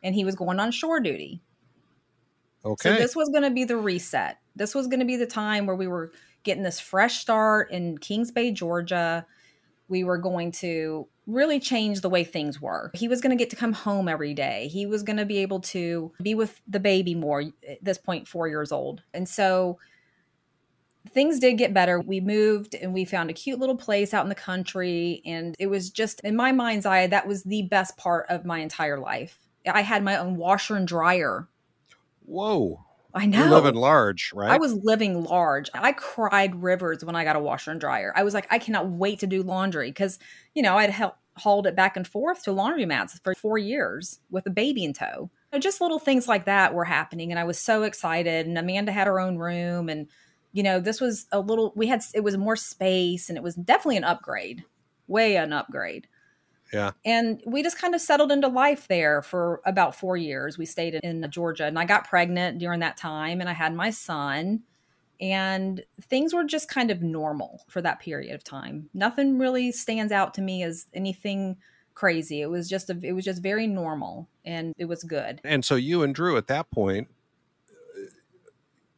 and 0.02 0.14
he 0.14 0.24
was 0.24 0.34
going 0.34 0.58
on 0.60 0.70
shore 0.72 0.98
duty. 1.00 1.42
Okay. 2.64 2.88
So 2.90 2.94
this 2.96 3.14
was 3.14 3.28
going 3.28 3.42
to 3.42 3.50
be 3.50 3.64
the 3.64 3.76
reset. 3.76 4.38
This 4.56 4.74
was 4.74 4.86
going 4.86 5.00
to 5.00 5.06
be 5.06 5.16
the 5.16 5.26
time 5.26 5.66
where 5.66 5.76
we 5.76 5.86
were 5.86 6.12
getting 6.44 6.62
this 6.62 6.80
fresh 6.80 7.18
start 7.18 7.70
in 7.70 7.98
Kings 7.98 8.30
Bay, 8.30 8.52
Georgia. 8.52 9.26
We 9.88 10.04
were 10.04 10.18
going 10.18 10.52
to 10.52 11.08
really 11.26 11.58
change 11.58 12.00
the 12.00 12.08
way 12.08 12.24
things 12.24 12.60
were. 12.60 12.90
He 12.94 13.08
was 13.08 13.20
going 13.20 13.36
to 13.36 13.42
get 13.42 13.50
to 13.50 13.56
come 13.56 13.72
home 13.72 14.08
every 14.08 14.34
day. 14.34 14.68
He 14.68 14.86
was 14.86 15.02
going 15.02 15.16
to 15.16 15.24
be 15.24 15.38
able 15.38 15.60
to 15.60 16.12
be 16.22 16.34
with 16.34 16.60
the 16.68 16.80
baby 16.80 17.14
more 17.14 17.44
at 17.68 17.82
this 17.82 17.98
point 17.98 18.28
4 18.28 18.48
years 18.48 18.72
old. 18.72 19.02
And 19.12 19.28
so 19.28 19.78
things 21.10 21.38
did 21.38 21.58
get 21.58 21.74
better. 21.74 22.00
We 22.00 22.20
moved 22.20 22.74
and 22.74 22.94
we 22.94 23.04
found 23.04 23.30
a 23.30 23.34
cute 23.34 23.58
little 23.58 23.76
place 23.76 24.14
out 24.14 24.24
in 24.24 24.30
the 24.30 24.34
country 24.34 25.22
and 25.26 25.54
it 25.58 25.66
was 25.66 25.90
just 25.90 26.20
in 26.20 26.34
my 26.34 26.52
mind's 26.52 26.86
eye 26.86 27.06
that 27.06 27.26
was 27.26 27.42
the 27.42 27.62
best 27.62 27.96
part 27.96 28.26
of 28.30 28.44
my 28.44 28.60
entire 28.60 28.98
life. 28.98 29.38
I 29.66 29.82
had 29.82 30.02
my 30.02 30.16
own 30.16 30.36
washer 30.36 30.76
and 30.76 30.88
dryer. 30.88 31.48
Whoa. 32.24 32.84
I 33.14 33.26
know. 33.26 33.38
You're 33.38 33.50
living 33.50 33.76
large, 33.76 34.32
right? 34.34 34.50
I 34.50 34.58
was 34.58 34.74
living 34.82 35.22
large. 35.22 35.70
I 35.72 35.92
cried 35.92 36.62
rivers 36.62 37.04
when 37.04 37.14
I 37.14 37.22
got 37.22 37.36
a 37.36 37.40
washer 37.40 37.70
and 37.70 37.80
dryer. 37.80 38.12
I 38.16 38.24
was 38.24 38.34
like, 38.34 38.48
I 38.50 38.58
cannot 38.58 38.90
wait 38.90 39.20
to 39.20 39.26
do 39.26 39.42
laundry 39.42 39.90
because, 39.90 40.18
you 40.54 40.62
know, 40.62 40.76
I'd 40.76 40.90
hel- 40.90 41.16
hauled 41.36 41.66
it 41.66 41.76
back 41.76 41.96
and 41.96 42.06
forth 42.06 42.42
to 42.44 42.50
laundromats 42.50 43.20
for 43.22 43.34
four 43.34 43.56
years 43.56 44.18
with 44.30 44.46
a 44.46 44.50
baby 44.50 44.84
in 44.84 44.92
tow. 44.92 45.30
Know, 45.52 45.58
just 45.60 45.80
little 45.80 46.00
things 46.00 46.26
like 46.26 46.46
that 46.46 46.74
were 46.74 46.84
happening. 46.84 47.30
And 47.30 47.38
I 47.38 47.44
was 47.44 47.58
so 47.58 47.84
excited. 47.84 48.46
And 48.46 48.58
Amanda 48.58 48.90
had 48.90 49.06
her 49.06 49.20
own 49.20 49.38
room. 49.38 49.88
And, 49.88 50.08
you 50.52 50.64
know, 50.64 50.80
this 50.80 51.00
was 51.00 51.26
a 51.30 51.38
little, 51.38 51.72
we 51.76 51.86
had, 51.86 52.02
it 52.14 52.24
was 52.24 52.36
more 52.36 52.56
space 52.56 53.28
and 53.28 53.38
it 53.38 53.44
was 53.44 53.54
definitely 53.54 53.98
an 53.98 54.04
upgrade, 54.04 54.64
way 55.06 55.36
an 55.36 55.52
upgrade. 55.52 56.08
Yeah. 56.74 56.90
And 57.04 57.40
we 57.46 57.62
just 57.62 57.78
kind 57.78 57.94
of 57.94 58.00
settled 58.00 58.32
into 58.32 58.48
life 58.48 58.88
there 58.88 59.22
for 59.22 59.60
about 59.64 59.94
four 59.94 60.16
years. 60.16 60.58
We 60.58 60.66
stayed 60.66 60.94
in 60.94 61.24
Georgia 61.30 61.66
and 61.66 61.78
I 61.78 61.84
got 61.84 62.08
pregnant 62.08 62.58
during 62.58 62.80
that 62.80 62.96
time 62.96 63.40
and 63.40 63.48
I 63.48 63.52
had 63.52 63.74
my 63.74 63.90
son. 63.90 64.64
And 65.20 65.84
things 66.02 66.34
were 66.34 66.42
just 66.42 66.68
kind 66.68 66.90
of 66.90 67.00
normal 67.00 67.62
for 67.68 67.80
that 67.80 68.00
period 68.00 68.34
of 68.34 68.42
time. 68.42 68.90
Nothing 68.92 69.38
really 69.38 69.70
stands 69.70 70.10
out 70.12 70.34
to 70.34 70.42
me 70.42 70.64
as 70.64 70.86
anything 70.92 71.56
crazy. 71.94 72.42
It 72.42 72.50
was 72.50 72.68
just 72.68 72.90
a, 72.90 72.98
it 73.00 73.12
was 73.12 73.24
just 73.24 73.40
very 73.40 73.68
normal 73.68 74.28
and 74.44 74.74
it 74.76 74.86
was 74.86 75.04
good. 75.04 75.40
and 75.44 75.64
so 75.64 75.76
you 75.76 76.02
and 76.02 76.12
Drew 76.12 76.36
at 76.36 76.48
that 76.48 76.68
point, 76.72 77.06
uh, 77.70 78.06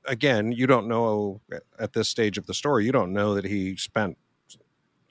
again, 0.06 0.50
you 0.50 0.66
don't 0.66 0.88
know 0.88 1.42
at 1.78 1.92
this 1.92 2.08
stage 2.08 2.38
of 2.38 2.46
the 2.46 2.54
story, 2.54 2.86
you 2.86 2.92
don't 2.92 3.12
know 3.12 3.34
that 3.34 3.44
he 3.44 3.76
spent 3.76 4.16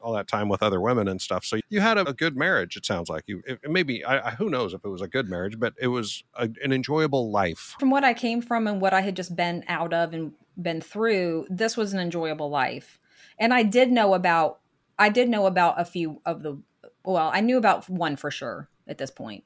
all 0.05 0.13
that 0.13 0.27
time 0.27 0.47
with 0.47 0.61
other 0.61 0.79
women 0.79 1.07
and 1.07 1.19
stuff. 1.19 1.43
So 1.43 1.57
you 1.69 1.81
had 1.81 1.97
a, 1.97 2.07
a 2.07 2.13
good 2.13 2.37
marriage. 2.37 2.77
It 2.77 2.85
sounds 2.85 3.09
like 3.09 3.23
you. 3.25 3.41
It, 3.47 3.59
maybe 3.67 4.05
I, 4.05 4.27
I, 4.27 4.31
who 4.31 4.51
knows 4.51 4.73
if 4.75 4.85
it 4.85 4.87
was 4.87 5.01
a 5.01 5.07
good 5.07 5.27
marriage, 5.27 5.59
but 5.59 5.73
it 5.81 5.87
was 5.87 6.23
a, 6.35 6.47
an 6.63 6.71
enjoyable 6.71 7.31
life. 7.31 7.75
From 7.79 7.89
what 7.89 8.03
I 8.03 8.13
came 8.13 8.41
from 8.41 8.67
and 8.67 8.79
what 8.79 8.93
I 8.93 9.01
had 9.01 9.15
just 9.15 9.35
been 9.35 9.63
out 9.67 9.93
of 9.93 10.13
and 10.13 10.33
been 10.61 10.79
through, 10.79 11.47
this 11.49 11.75
was 11.75 11.93
an 11.93 11.99
enjoyable 11.99 12.51
life. 12.51 12.99
And 13.39 13.51
I 13.51 13.63
did 13.63 13.91
know 13.91 14.13
about 14.13 14.59
I 14.99 15.09
did 15.09 15.27
know 15.27 15.47
about 15.47 15.81
a 15.81 15.85
few 15.85 16.21
of 16.23 16.43
the 16.43 16.61
well, 17.03 17.31
I 17.33 17.41
knew 17.41 17.57
about 17.57 17.89
one 17.89 18.15
for 18.15 18.29
sure 18.29 18.69
at 18.87 18.99
this 18.99 19.11
point. 19.11 19.43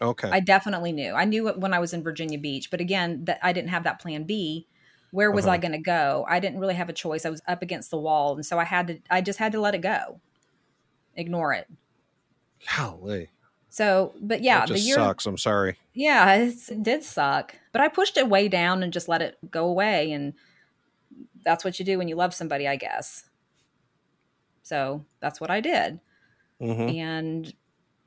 Okay. 0.00 0.30
I 0.30 0.40
definitely 0.40 0.92
knew. 0.92 1.14
I 1.14 1.24
knew 1.24 1.48
it 1.48 1.58
when 1.58 1.74
I 1.74 1.80
was 1.80 1.92
in 1.92 2.02
Virginia 2.02 2.38
Beach, 2.38 2.70
but 2.70 2.80
again, 2.80 3.24
that 3.24 3.40
I 3.42 3.52
didn't 3.52 3.70
have 3.70 3.84
that 3.84 4.00
plan 4.00 4.24
B. 4.24 4.68
Where 5.12 5.30
was 5.30 5.46
Uh-huh. 5.46 5.54
I 5.54 5.58
going 5.58 5.72
to 5.72 5.78
go? 5.78 6.24
I 6.28 6.40
didn't 6.40 6.58
really 6.60 6.74
have 6.74 6.88
a 6.88 6.92
choice. 6.92 7.24
I 7.24 7.30
was 7.30 7.40
up 7.48 7.62
against 7.62 7.90
the 7.90 7.98
wall, 7.98 8.34
and 8.34 8.44
so 8.44 8.58
I 8.58 8.64
had 8.64 8.86
to. 8.88 8.98
I 9.10 9.20
just 9.20 9.38
had 9.38 9.52
to 9.52 9.60
let 9.60 9.74
it 9.74 9.80
go, 9.80 10.20
ignore 11.14 11.52
it. 11.52 11.66
Golly. 12.76 13.30
So, 13.68 14.14
but 14.20 14.42
yeah, 14.42 14.60
that 14.60 14.68
the 14.72 14.78
year. 14.78 14.94
sucks. 14.94 15.26
I'm 15.26 15.36
sorry. 15.38 15.76
Yeah, 15.92 16.34
it's, 16.34 16.70
it 16.70 16.82
did 16.82 17.02
suck, 17.04 17.54
but 17.72 17.80
I 17.82 17.88
pushed 17.88 18.16
it 18.16 18.28
way 18.28 18.48
down 18.48 18.82
and 18.82 18.92
just 18.92 19.08
let 19.08 19.20
it 19.22 19.36
go 19.50 19.66
away, 19.66 20.12
and 20.12 20.32
that's 21.44 21.64
what 21.64 21.78
you 21.78 21.84
do 21.84 21.98
when 21.98 22.08
you 22.08 22.16
love 22.16 22.34
somebody, 22.34 22.66
I 22.66 22.76
guess. 22.76 23.24
So 24.62 25.04
that's 25.20 25.40
what 25.40 25.50
I 25.50 25.60
did, 25.60 26.00
Mhm. 26.60 26.94
and 26.98 27.54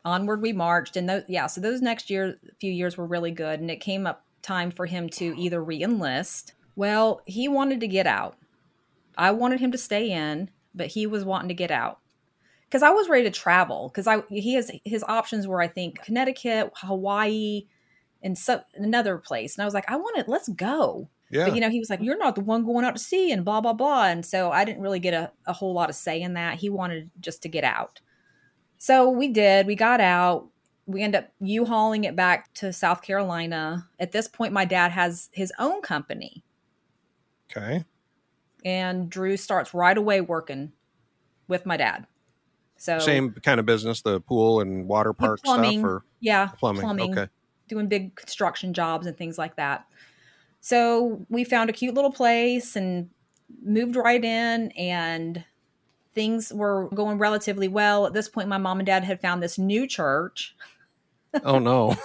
onward 0.04 0.42
we 0.42 0.54
marched. 0.54 0.96
And 0.98 1.08
those, 1.10 1.24
yeah, 1.28 1.48
so 1.48 1.62
those 1.62 1.82
next 1.82 2.10
year, 2.10 2.40
few 2.60 2.72
years 2.72 2.98
were 2.98 3.06
really 3.06 3.32
good, 3.32 3.60
and 3.60 3.70
it 3.72 3.80
came 3.80 4.06
up 4.08 4.26
time 4.42 4.72
for 4.72 4.86
him 4.88 5.08
to 5.10 5.38
either 5.38 5.64
re-enlist. 5.64 6.54
Well, 6.80 7.20
he 7.26 7.50
wanted 7.50 7.82
to 7.82 7.90
get 7.90 8.08
out. 8.08 8.38
I 9.18 9.32
wanted 9.32 9.60
him 9.60 9.74
to 9.74 9.78
stay 9.78 10.12
in, 10.12 10.50
but 10.74 10.88
he 10.88 11.08
was 11.08 11.26
wanting 11.26 11.50
to 11.50 11.54
get 11.54 11.72
out 11.72 12.00
because 12.64 12.84
I 12.84 12.92
was 12.92 13.10
ready 13.10 13.26
to 13.26 13.32
travel. 13.32 13.90
Because 13.90 14.08
I 14.08 14.24
he 14.30 14.54
has 14.54 14.72
his 14.86 15.04
options 15.04 15.46
were 15.46 15.62
I 15.62 15.68
think 15.68 16.02
Connecticut, 16.02 16.72
Hawaii, 16.78 17.66
and 18.24 18.38
so 18.38 18.62
another 18.76 19.18
place. 19.18 19.58
And 19.58 19.62
I 19.62 19.66
was 19.66 19.74
like, 19.74 19.92
I 19.92 19.98
want 19.98 20.20
it. 20.20 20.30
Let's 20.30 20.48
go. 20.48 21.10
Yeah. 21.30 21.48
But 21.48 21.56
you 21.56 21.60
know, 21.60 21.70
he 21.70 21.80
was 21.80 21.90
like, 21.90 22.00
"You're 22.02 22.18
not 22.18 22.36
the 22.36 22.42
one 22.42 22.64
going 22.64 22.86
out 22.86 22.96
to 22.96 23.04
sea," 23.04 23.34
and 23.34 23.44
blah 23.44 23.60
blah 23.60 23.74
blah. 23.74 24.06
And 24.06 24.26
so 24.26 24.50
I 24.50 24.64
didn't 24.64 24.82
really 24.82 25.02
get 25.02 25.14
a, 25.14 25.34
a 25.48 25.52
whole 25.52 25.74
lot 25.74 25.90
of 25.90 25.98
say 25.98 26.22
in 26.22 26.36
that. 26.36 26.60
He 26.60 26.70
wanted 26.70 27.12
just 27.20 27.42
to 27.42 27.50
get 27.50 27.66
out. 27.66 28.00
So 28.78 29.10
we 29.10 29.28
did. 29.28 29.68
We 29.68 29.76
got 29.76 30.00
out. 30.00 30.48
We 30.86 31.02
end 31.02 31.18
up 31.18 31.28
U-hauling 31.42 32.06
it 32.06 32.16
back 32.16 32.54
to 32.54 32.72
South 32.72 33.02
Carolina. 33.02 33.86
At 34.00 34.14
this 34.14 34.30
point, 34.30 34.54
my 34.54 34.64
dad 34.64 34.94
has 34.94 35.28
his 35.34 35.52
own 35.60 35.82
company, 35.82 36.42
okay. 37.52 37.86
and 38.64 39.10
Drew 39.10 39.38
starts 39.38 39.74
right 39.74 39.98
away 39.98 40.22
working 40.22 40.72
with 41.48 41.66
my 41.66 41.78
dad. 41.78 42.06
So 42.78 43.00
Same 43.00 43.32
kind 43.32 43.60
of 43.60 43.66
business, 43.66 44.02
the 44.02 44.22
pool 44.22 44.62
and 44.62 44.88
water 44.88 45.12
park 45.12 45.42
plumbing. 45.44 45.80
stuff, 45.80 45.90
or 45.90 46.06
yeah, 46.22 46.48
plumbing. 46.58 47.12
Okay. 47.12 47.28
doing 47.68 47.88
big 47.88 48.16
construction 48.16 48.74
jobs 48.74 49.06
and 49.06 49.18
things 49.18 49.38
like 49.38 49.58
that. 49.58 49.86
So 50.62 51.26
we 51.30 51.44
found 51.44 51.70
a 51.70 51.74
cute 51.74 51.94
little 51.94 52.12
place 52.12 52.76
and 52.76 53.10
moved 53.64 53.96
right 53.96 54.24
in, 54.24 54.72
and 54.72 55.44
things 56.14 56.54
were 56.54 56.90
going 56.94 57.18
relatively 57.18 57.68
well. 57.68 58.06
At 58.06 58.14
this 58.14 58.30
point, 58.30 58.48
my 58.48 58.58
mom 58.58 58.80
and 58.80 58.88
dad 58.88 59.04
had 59.04 59.22
found 59.22 59.44
this 59.44 59.58
new 59.58 59.86
church. 59.88 60.56
Oh 61.44 61.60
no. 61.60 61.96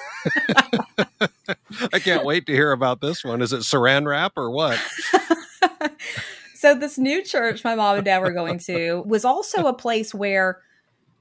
I 1.92 1.98
can't 1.98 2.24
wait 2.24 2.46
to 2.46 2.52
hear 2.52 2.72
about 2.72 3.00
this 3.00 3.24
one. 3.24 3.42
Is 3.42 3.52
it 3.52 3.60
saran 3.60 4.06
wrap 4.06 4.32
or 4.36 4.50
what? 4.50 4.78
so 6.54 6.74
this 6.74 6.98
new 6.98 7.22
church 7.22 7.64
my 7.64 7.74
mom 7.74 7.96
and 7.96 8.04
dad 8.04 8.18
were 8.18 8.32
going 8.32 8.58
to 8.60 9.02
was 9.06 9.24
also 9.24 9.66
a 9.66 9.74
place 9.74 10.14
where 10.14 10.60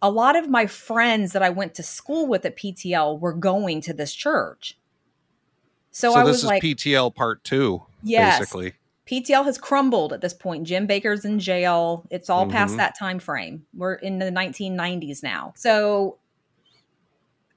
a 0.02 0.10
lot 0.12 0.36
of 0.36 0.50
my 0.50 0.66
friends 0.68 1.32
that 1.32 1.42
I 1.42 1.50
went 1.50 1.76
to 1.76 1.84
school 1.84 2.28
with 2.28 2.46
at 2.46 2.58
PTL 2.58 3.20
were 3.20 3.34
going 3.34 3.80
to 3.82 3.94
this 3.94 4.14
church. 4.14 4.78
So, 5.92 6.14
I 6.14 6.24
this 6.24 6.28
was 6.34 6.38
is 6.40 6.46
like, 6.46 6.64
PTL 6.64 7.14
part 7.16 7.44
two, 7.44 7.84
Yes. 8.02 8.40
basically. 8.40 8.74
PTL 9.06 9.46
has 9.46 9.58
crumbled 9.58 10.12
at 10.12 10.22
this 10.22 10.34
point. 10.34 10.66
Jim 10.66 10.88
Bakker's 10.88 11.24
in 11.24 11.40
jail. 11.40 12.06
It's 12.10 12.30
all 12.30 12.48
past 12.50 12.74
Mhm. 12.74 12.78
that 12.78 12.98
time 12.98 13.20
frame. 13.20 13.66
We're 13.74 13.94
in 13.96 14.18
the 14.20 14.32
1990s 14.32 15.22
now. 15.24 15.54
So 15.56 16.18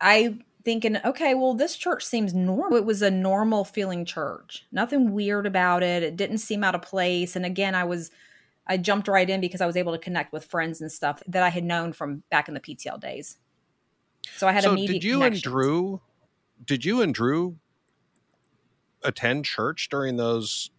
I 0.01 0.39
thinking, 0.65 0.99
okay, 1.05 1.35
well, 1.35 1.55
this 1.55 1.77
church 1.77 2.05
seems 2.05 2.35
normal. 2.35 2.77
It 2.77 2.85
was 2.85 3.01
a 3.01 3.11
normal 3.11 3.65
feeling 3.65 4.05
church. 4.05 4.67
Nothing 4.73 5.13
weird 5.13 5.47
about 5.47 5.85
it. 5.85 6.03
It 6.03 6.17
didn't 6.17 6.39
seem 6.39 6.65
out 6.65 6.75
of 6.75 6.83
place. 6.83 7.37
And 7.37 7.47
again, 7.47 7.75
I 7.75 7.85
was 7.85 8.11
I 8.67 8.77
jumped 8.77 9.07
right 9.07 9.31
in 9.31 9.41
because 9.41 9.61
I 9.61 9.67
was 9.67 9.77
able 9.77 9.93
to 9.93 9.99
connect 9.99 10.33
with 10.33 10.45
friends 10.45 10.81
and 10.81 10.91
stuff 10.91 11.23
that 11.29 11.45
I 11.45 11.51
had 11.51 11.63
known 11.63 11.93
from 11.93 12.25
back 12.31 12.49
in 12.49 12.55
the 12.55 12.61
PTL 12.61 13.01
days. 13.01 13.39
So 14.37 14.49
I 14.49 14.53
had 14.53 14.65
so 14.65 14.73
immediate 14.73 15.03
did 15.03 15.05
you 15.05 15.23
and 15.23 15.41
Drew 15.41 16.01
did 16.65 16.85
you 16.85 17.01
and 17.01 17.15
Drew 17.15 17.59
attend 19.05 19.45
church 19.45 19.89
during 19.89 20.17
those 20.17 20.71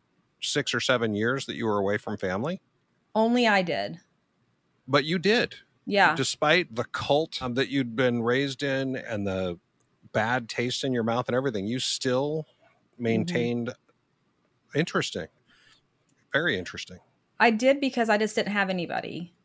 six 0.42 0.74
or 0.74 0.82
seven 0.82 1.16
years 1.16 1.46
that 1.46 1.56
you 1.56 1.66
were 1.66 1.78
away 1.78 1.98
from 1.98 2.18
family? 2.18 2.62
Only 3.16 3.48
I 3.48 3.62
did. 3.62 4.00
But 4.86 5.06
you 5.06 5.18
did. 5.18 5.56
Yeah. 5.88 6.16
Despite 6.16 6.76
the 6.76 6.84
cult 6.84 7.42
um, 7.42 7.56
that 7.56 7.70
you'd 7.70 7.96
been 7.96 8.22
raised 8.22 8.62
in 8.62 8.96
and 8.96 9.26
the 9.26 9.58
bad 10.12 10.48
taste 10.50 10.84
in 10.84 10.94
your 10.94 11.04
mouth 11.04 11.28
and 11.28 11.36
everything, 11.36 11.66
you 11.66 11.80
still 11.80 12.46
Mm-hmm. 12.98 13.04
maintained 13.04 13.74
interesting. 14.74 15.28
Very 16.34 16.58
interesting. 16.58 16.98
I 17.40 17.52
did 17.52 17.80
because 17.80 18.10
I 18.10 18.18
just 18.18 18.34
didn't 18.34 18.54
have 18.54 18.72
anybody. 18.72 19.36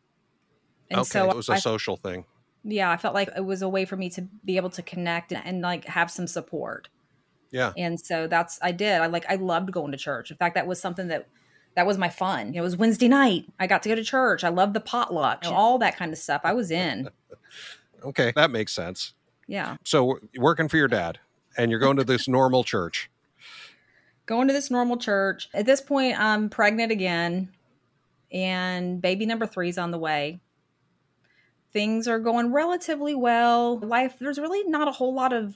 And 0.91 1.01
okay. 1.01 1.09
so 1.09 1.29
it 1.31 1.37
was 1.37 1.51
a 1.51 1.53
I, 1.53 1.59
social 1.59 1.99
thing. 1.99 2.25
yeah, 2.65 2.91
I 2.91 2.97
felt 2.97 3.13
like 3.13 3.29
it 3.37 3.45
was 3.45 3.61
a 3.61 3.69
way 3.69 3.85
for 3.85 3.95
me 3.97 4.09
to 4.09 4.23
be 4.43 4.57
able 4.57 4.71
to 4.71 4.81
connect 4.83 5.33
and, 5.33 5.45
and 5.45 5.61
like 5.61 5.85
have 5.85 6.11
some 6.11 6.27
support. 6.27 6.89
Yeah. 7.51 7.75
And 7.77 8.01
so 8.01 8.27
that's 8.27 8.59
I 8.63 8.73
did. 8.73 9.03
I 9.03 9.07
like 9.09 9.27
I 9.29 9.35
loved 9.35 9.71
going 9.71 9.93
to 9.93 9.99
church. 9.99 10.31
In 10.31 10.39
fact, 10.39 10.55
that 10.55 10.67
was 10.67 10.81
something 10.81 11.09
that 11.09 11.29
that 11.75 11.87
was 11.87 11.99
my 11.99 12.09
fun. 12.09 12.55
It 12.55 12.61
was 12.61 12.77
Wednesday 12.77 13.09
night. 13.09 13.47
I 13.59 13.67
got 13.67 13.83
to 13.85 13.89
go 13.89 13.95
to 13.95 14.05
church. 14.05 14.45
I 14.45 14.49
loved 14.49 14.75
the 14.75 14.81
potluck, 14.81 15.45
you 15.45 15.51
know, 15.51 15.57
all 15.57 15.79
that 15.79 15.97
kind 15.97 16.13
of 16.13 16.19
stuff. 16.19 16.43
I 16.45 16.53
was 16.53 16.71
in. 16.71 17.09
Okay. 18.05 18.33
That 18.35 18.51
makes 18.51 18.73
sense. 18.73 19.15
Yeah. 19.47 19.77
So 19.85 20.19
working 20.37 20.69
for 20.69 20.77
your 20.77 20.89
dad 20.89 21.21
and 21.57 21.71
you're 21.71 21.79
going 21.79 21.99
to 21.99 22.05
this 22.05 22.27
normal 22.29 22.65
church. 22.65 23.09
Going 24.27 24.49
to 24.49 24.53
this 24.53 24.73
normal 24.73 24.97
church. 24.97 25.49
At 25.55 25.67
this 25.67 25.81
point, 25.81 26.19
I'm 26.19 26.49
pregnant 26.49 26.91
again 26.91 27.53
and 28.33 29.01
baby 29.01 29.25
number 29.25 29.47
three 29.47 29.69
is 29.69 29.79
on 29.79 29.93
the 29.93 30.01
way. 30.01 30.41
Things 31.73 32.09
are 32.09 32.19
going 32.19 32.53
relatively 32.53 33.15
well. 33.15 33.79
Life, 33.79 34.17
there's 34.19 34.41
really 34.41 34.69
not 34.69 34.89
a 34.89 34.93
whole 34.93 35.15
lot 35.15 35.33
of 35.33 35.55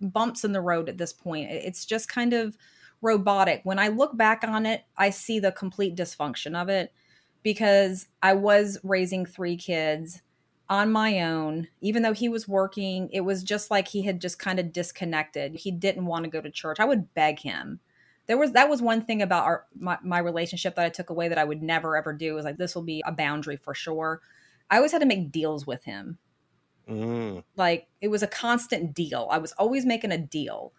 bumps 0.00 0.44
in 0.44 0.52
the 0.52 0.60
road 0.62 0.88
at 0.88 0.98
this 0.98 1.12
point. 1.12 1.50
It's 1.50 1.84
just 1.84 2.08
kind 2.08 2.32
of 2.32 2.56
robotic. 3.02 3.60
When 3.64 3.78
I 3.78 3.88
look 3.88 4.16
back 4.16 4.44
on 4.44 4.66
it, 4.66 4.84
I 4.96 5.10
see 5.10 5.38
the 5.38 5.52
complete 5.52 5.96
dysfunction 5.96 6.60
of 6.60 6.68
it 6.68 6.92
because 7.42 8.08
I 8.22 8.34
was 8.34 8.78
raising 8.82 9.24
three 9.26 9.56
kids 9.56 10.22
on 10.68 10.92
my 10.92 11.20
own. 11.22 11.68
Even 11.80 12.02
though 12.02 12.12
he 12.12 12.28
was 12.28 12.46
working, 12.48 13.08
it 13.12 13.20
was 13.22 13.42
just 13.42 13.70
like 13.70 13.88
he 13.88 14.02
had 14.02 14.20
just 14.20 14.38
kind 14.38 14.60
of 14.60 14.72
disconnected. 14.72 15.54
He 15.56 15.70
didn't 15.70 16.06
want 16.06 16.24
to 16.24 16.30
go 16.30 16.40
to 16.40 16.50
church. 16.50 16.78
I 16.80 16.84
would 16.84 17.12
beg 17.14 17.40
him. 17.40 17.80
There 18.26 18.38
was 18.38 18.52
that 18.52 18.68
was 18.68 18.80
one 18.80 19.02
thing 19.02 19.22
about 19.22 19.44
our 19.44 19.66
my, 19.76 19.98
my 20.02 20.18
relationship 20.20 20.76
that 20.76 20.84
I 20.84 20.90
took 20.90 21.10
away 21.10 21.28
that 21.28 21.38
I 21.38 21.44
would 21.44 21.62
never 21.62 21.96
ever 21.96 22.12
do 22.12 22.34
was 22.34 22.44
like 22.44 22.58
this 22.58 22.74
will 22.74 22.82
be 22.82 23.02
a 23.04 23.12
boundary 23.12 23.56
for 23.56 23.74
sure. 23.74 24.20
I 24.70 24.76
always 24.76 24.92
had 24.92 25.00
to 25.00 25.06
make 25.06 25.32
deals 25.32 25.66
with 25.66 25.84
him 25.84 26.18
Mm. 26.88 27.44
like 27.56 27.86
it 28.00 28.08
was 28.08 28.22
a 28.22 28.26
constant 28.26 28.94
deal. 28.94 29.28
I 29.30 29.38
was 29.38 29.52
always 29.52 29.86
making 29.86 30.10
a 30.10 30.18
deal. 30.18 30.72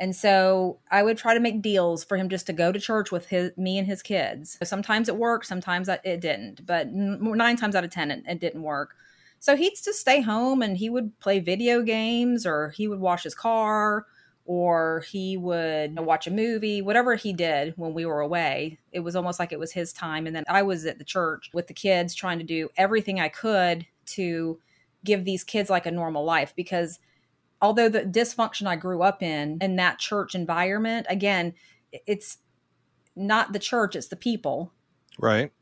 And 0.00 0.16
so 0.16 0.78
I 0.90 1.02
would 1.02 1.18
try 1.18 1.34
to 1.34 1.40
make 1.40 1.60
deals 1.60 2.02
for 2.02 2.16
him 2.16 2.30
just 2.30 2.46
to 2.46 2.54
go 2.54 2.72
to 2.72 2.80
church 2.80 3.12
with 3.12 3.26
his, 3.26 3.54
me 3.58 3.76
and 3.76 3.86
his 3.86 4.00
kids. 4.00 4.56
Sometimes 4.64 5.10
it 5.10 5.16
worked, 5.16 5.44
sometimes 5.44 5.88
it 5.88 6.22
didn't. 6.22 6.64
But 6.64 6.90
nine 6.90 7.56
times 7.56 7.76
out 7.76 7.84
of 7.84 7.90
10, 7.90 8.10
it, 8.10 8.24
it 8.26 8.40
didn't 8.40 8.62
work. 8.62 8.96
So 9.40 9.56
he'd 9.56 9.74
just 9.84 10.00
stay 10.00 10.22
home 10.22 10.62
and 10.62 10.76
he 10.76 10.88
would 10.88 11.18
play 11.20 11.38
video 11.38 11.82
games 11.82 12.46
or 12.46 12.70
he 12.70 12.88
would 12.88 12.98
wash 12.98 13.24
his 13.24 13.34
car 13.34 14.06
or 14.46 15.04
he 15.10 15.36
would 15.36 15.98
watch 16.00 16.26
a 16.26 16.30
movie, 16.30 16.80
whatever 16.80 17.14
he 17.14 17.34
did 17.34 17.74
when 17.76 17.92
we 17.92 18.06
were 18.06 18.20
away. 18.20 18.78
It 18.92 19.00
was 19.00 19.14
almost 19.14 19.38
like 19.38 19.52
it 19.52 19.58
was 19.58 19.72
his 19.72 19.92
time. 19.92 20.26
And 20.26 20.34
then 20.34 20.44
I 20.48 20.62
was 20.62 20.86
at 20.86 20.98
the 20.98 21.04
church 21.04 21.50
with 21.52 21.66
the 21.66 21.74
kids 21.74 22.14
trying 22.14 22.38
to 22.38 22.44
do 22.44 22.70
everything 22.78 23.20
I 23.20 23.28
could 23.28 23.86
to 24.06 24.58
give 25.04 25.26
these 25.26 25.44
kids 25.44 25.68
like 25.68 25.84
a 25.84 25.90
normal 25.90 26.24
life 26.24 26.54
because 26.56 26.98
although 27.60 27.88
the 27.88 28.02
dysfunction 28.02 28.66
I 28.66 28.76
grew 28.76 29.02
up 29.02 29.22
in 29.22 29.58
in 29.60 29.76
that 29.76 29.98
church 29.98 30.34
environment 30.34 31.06
again 31.08 31.54
it's 32.06 32.38
not 33.16 33.52
the 33.52 33.58
church 33.58 33.96
it's 33.96 34.08
the 34.08 34.16
people. 34.16 34.72
Right. 35.18 35.52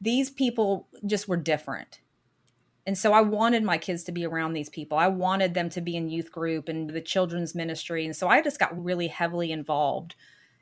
these 0.00 0.30
people 0.30 0.88
just 1.06 1.28
were 1.28 1.36
different. 1.36 2.00
And 2.86 2.96
so 2.96 3.12
I 3.12 3.20
wanted 3.20 3.64
my 3.64 3.78
kids 3.78 4.04
to 4.04 4.12
be 4.12 4.24
around 4.24 4.52
these 4.52 4.68
people. 4.68 4.96
I 4.96 5.08
wanted 5.08 5.54
them 5.54 5.68
to 5.70 5.80
be 5.80 5.96
in 5.96 6.08
youth 6.08 6.30
group 6.30 6.68
and 6.68 6.90
the 6.90 7.00
children's 7.00 7.54
ministry. 7.54 8.04
And 8.04 8.14
so 8.14 8.28
I 8.28 8.40
just 8.40 8.60
got 8.60 8.84
really 8.84 9.08
heavily 9.08 9.50
involved 9.50 10.14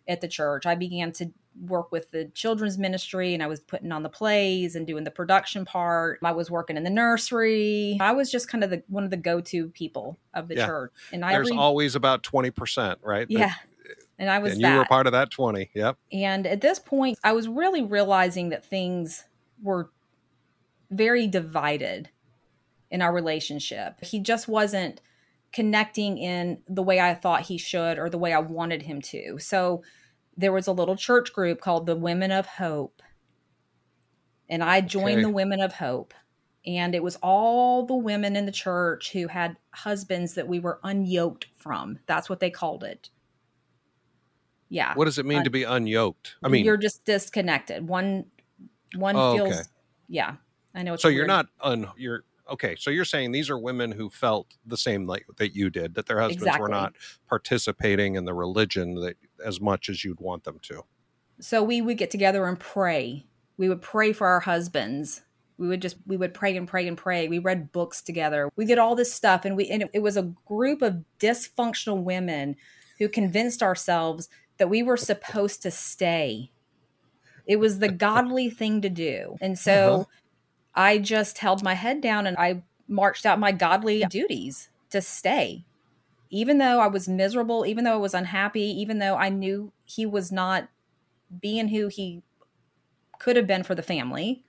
at 0.09 0.21
the 0.21 0.29
church. 0.29 0.65
I 0.65 0.75
began 0.75 1.13
to 1.13 1.33
work 1.61 1.93
with 1.93 2.11
the 2.11 2.25
children's 2.35 2.79
ministry 2.79 3.33
and 3.35 3.43
I 3.43 3.47
was 3.47 3.61
putting 3.61 3.93
on 3.93 4.03
the 4.03 4.09
plays 4.09 4.75
and 4.75 4.87
doing 4.87 5.05
the 5.05 5.11
production 5.11 5.65
part. 5.65 6.19
I 6.23 6.33
was 6.33 6.51
working 6.51 6.77
in 6.77 6.83
the 6.85 6.91
nursery. 6.91 7.97
I 8.01 8.13
was 8.13 8.31
just 8.31 8.49
kind 8.49 8.65
of 8.65 8.71
the 8.71 8.83
one 8.89 9.05
of 9.05 9.11
the 9.11 9.17
go-to 9.17 9.69
people 9.69 10.19
of 10.35 10.49
the 10.49 10.57
Yeah. 10.57 10.67
church. 10.67 10.93
And 11.13 11.25
I 11.25 11.33
There's 11.33 11.51
re- 11.51 11.57
always 11.57 11.95
about 11.95 12.23
20%, 12.23 12.97
right? 13.03 13.27
yeah. 13.31 13.53
And 14.19 14.31
I 14.31 14.39
was 14.39 14.53
and 14.53 14.61
you 14.61 14.67
that. 14.69 14.79
were 14.79 14.85
part 14.85 15.07
of 15.07 15.13
that 15.13 15.31
20. 15.31 15.71
Yep. 15.75 15.97
and 16.13 16.47
at 16.47 16.61
this 16.61 16.79
point 16.79 17.19
I 17.25 17.33
was 17.33 17.49
really 17.49 17.83
realizing 17.83 18.49
that 18.51 18.65
things 18.65 19.25
were 19.63 19.91
very 20.91 21.27
divided 21.27 22.11
in 22.91 23.03
our 23.03 23.13
relationship. 23.13 24.03
He 24.05 24.21
just 24.21 24.47
wasn't 24.47 25.01
connecting 25.53 26.19
in 26.19 26.59
the 26.69 26.83
way 26.83 27.01
I 27.01 27.15
thought 27.15 27.43
he 27.43 27.59
should 27.59 27.99
or 27.99 28.09
the 28.11 28.19
way 28.19 28.33
I 28.33 28.39
wanted 28.41 28.83
him 28.83 29.01
to. 29.03 29.39
So 29.39 29.83
there 30.37 30.53
was 30.53 30.67
a 30.67 30.73
little 30.73 30.97
church 30.97 31.33
group 31.33 31.61
called 31.61 31.87
the 31.87 31.97
Women 31.97 32.31
of 32.31 32.47
Hope. 32.47 33.03
And 34.49 34.63
I 34.63 34.81
joined 34.81 35.19
Okay. 35.19 35.23
the 35.23 35.31
Women 35.31 35.61
of 35.61 35.75
Hope. 35.75 36.15
And 36.67 36.95
it 36.95 37.03
was 37.03 37.17
all 37.17 37.85
the 37.85 37.95
women 37.95 38.37
in 38.37 38.47
the 38.47 38.53
church 38.53 39.13
who 39.13 39.29
had 39.29 39.57
husbands 39.75 40.35
that 40.35 40.49
we 40.49 40.61
were 40.61 40.81
unyoked 40.83 41.45
from. 41.57 41.99
That's 42.07 42.31
what 42.31 42.41
they 42.41 42.51
called 42.51 42.83
it. 42.85 43.11
Yeah. 44.71 44.95
What 44.95 45.05
does 45.05 45.19
it 45.19 45.27
mean 45.27 45.39
Un- 45.39 45.45
to 45.45 45.51
be 45.51 45.63
unyoked? 45.63 46.37
I 46.43 46.49
mean, 46.49 46.65
you're 46.65 46.79
just 46.79 47.05
disconnected. 47.05 47.87
One 47.87 48.25
one 48.97 49.15
Oh, 49.15 49.35
feels 49.37 49.53
okay. 49.53 49.63
yeah. 50.09 50.37
I 50.75 50.83
know 50.83 50.97
so 50.97 51.09
you're 51.09 51.27
not 51.27 51.47
un 51.61 51.87
you're 51.97 52.25
okay. 52.51 52.77
So 52.79 52.91
you're 52.91 53.05
saying 53.05 53.33
these 53.33 53.51
are 53.51 53.59
women 53.59 53.93
who 53.93 54.09
felt 54.09 54.57
the 54.65 54.77
same 54.79 55.07
like 55.07 55.27
that 55.37 55.55
you 55.55 55.69
did, 55.69 55.95
that 55.97 56.07
their 56.07 56.21
husbands 56.21 56.59
were 56.59 56.69
not 56.69 56.95
participating 57.29 58.15
in 58.15 58.25
the 58.25 58.35
religion 58.35 58.95
that 58.97 59.17
as 59.45 59.61
much 59.61 59.89
as 59.89 60.05
you'd 60.05 60.21
want 60.21 60.45
them 60.45 60.59
to. 60.63 60.83
so 61.41 61.63
we 61.63 61.81
would 61.81 61.99
get 61.99 62.11
together 62.11 62.47
and 62.47 62.59
pray. 62.61 63.27
We 63.57 63.69
would 63.69 63.83
pray 63.83 64.13
for 64.13 64.27
our 64.27 64.41
husbands. 64.41 65.23
We 65.59 65.69
would 65.69 65.81
just 65.83 65.97
we 66.07 66.17
would 66.17 66.35
pray 66.35 66.57
and 66.57 66.67
pray 66.67 66.89
and 66.89 66.97
pray. 66.99 67.29
We 67.29 67.39
read 67.39 67.71
books 67.73 68.03
together. 68.03 68.51
We 68.57 68.65
did 68.67 68.79
all 68.79 68.95
this 68.97 69.13
stuff 69.15 69.45
and 69.45 69.57
we 69.57 69.69
and 69.69 69.89
it, 69.93 70.01
was 70.01 70.17
a 70.17 70.33
group 70.47 70.83
of 70.83 71.05
dysfunctional 71.21 72.03
women 72.03 72.57
who 72.99 73.09
convinced 73.09 73.63
ourselves 73.63 74.29
that 74.59 74.69
we 74.69 74.83
were 74.83 74.97
supposed 74.97 75.63
to 75.63 75.71
stay. 75.71 76.51
It 77.47 77.57
was 77.57 77.79
the 77.79 77.89
godly 77.91 78.51
thing 78.51 78.81
to 78.83 78.89
do. 78.89 79.37
And 79.41 79.59
so 79.59 79.93
Uh-huh. 79.93 80.05
I 80.75 80.99
just 80.99 81.39
held 81.39 81.63
my 81.63 81.75
head 81.75 82.01
down 82.01 82.27
and 82.27 82.37
I 82.37 82.65
marched 82.89 83.25
out 83.27 83.39
my 83.39 83.53
godly 83.53 84.05
duties 84.07 84.71
to 84.91 85.01
stay. 85.01 85.65
Even 86.35 86.59
though 86.59 86.81
I 86.81 86.89
was 86.89 87.09
miserable, 87.09 87.65
even 87.65 87.85
though 87.85 87.93
I 87.93 87.99
was 87.99 88.13
unhappy, 88.13 88.65
even 88.81 88.99
though 88.99 89.15
I 89.15 89.29
knew 89.29 89.73
he 89.85 90.05
was 90.05 90.33
not 90.33 90.69
being 91.41 91.69
who 91.69 91.87
he 91.87 92.25
could 93.21 93.37
have 93.37 93.47
been 93.47 93.63
for 93.63 93.77
the 93.77 93.85
family. 93.85 94.45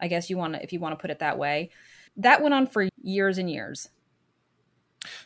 I 0.00 0.06
guess 0.06 0.30
you 0.30 0.36
want 0.36 0.54
to 0.54 0.62
if 0.62 0.72
you 0.72 0.78
want 0.78 0.92
to 0.92 1.02
put 1.02 1.10
it 1.10 1.18
that 1.18 1.36
way. 1.36 1.70
That 2.16 2.42
went 2.42 2.54
on 2.54 2.68
for 2.68 2.88
years 3.02 3.38
and 3.38 3.50
years. 3.50 3.88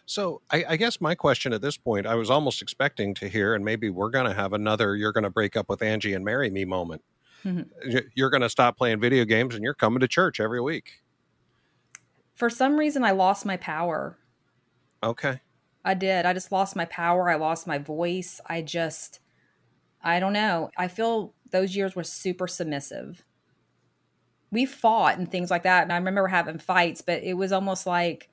So 0.07 0.41
I, 0.51 0.65
I 0.71 0.77
guess 0.79 1.03
my 1.03 1.15
question 1.15 1.53
at 1.53 1.61
this 1.61 1.77
point, 1.77 2.07
I 2.07 2.15
was 2.15 2.31
almost 2.31 2.63
expecting 2.63 3.13
to 3.17 3.29
hear, 3.29 3.55
and 3.55 3.63
maybe 3.63 3.91
we're 3.91 4.09
going 4.09 4.27
to 4.27 4.33
have 4.33 4.55
another 4.55 4.97
"you're 4.97 5.13
going 5.13 5.25
to 5.25 5.31
break 5.31 5.55
up 5.55 5.69
with 5.69 5.83
Angie 5.83 6.15
and 6.15 6.25
marry 6.25 6.49
me" 6.49 6.65
moment. 6.65 7.03
Mhm. 7.45 7.69
You're 8.15 8.31
going 8.31 8.41
to 8.41 8.49
stop 8.49 8.79
playing 8.79 9.01
video 9.01 9.27
games 9.27 9.55
and 9.55 9.63
you're 9.63 9.75
coming 9.75 10.01
to 10.01 10.09
church 10.09 10.41
every 10.41 10.63
week. 10.63 11.03
For 12.35 12.49
some 12.49 12.79
reason 12.79 13.05
I 13.05 13.11
lost 13.11 13.45
my 13.45 13.59
power. 13.59 14.17
Okay. 15.03 15.41
I 15.85 15.95
did. 15.95 16.27
I 16.27 16.33
just 16.35 16.53
lost 16.53 16.77
my 16.77 16.85
power. 16.87 17.31
I 17.31 17.37
lost 17.37 17.67
my 17.67 17.79
voice. 17.79 18.41
I 18.47 18.63
just, 18.63 19.21
I 20.03 20.21
don't 20.21 20.33
know. 20.35 20.71
I 20.77 20.89
feel 20.89 21.35
those 21.51 21.77
years 21.77 21.97
were 21.97 22.05
super 22.05 22.49
submissive. 22.49 23.25
We 24.53 24.67
fought 24.67 25.19
and 25.19 25.31
things 25.31 25.51
like 25.51 25.63
that. 25.65 25.85
And 25.85 25.93
I 25.93 25.97
remember 25.97 26.27
having 26.29 26.59
fights, 26.59 27.03
but 27.03 27.23
it 27.23 27.35
was 27.35 27.53
almost 27.53 27.87
like, 27.87 28.29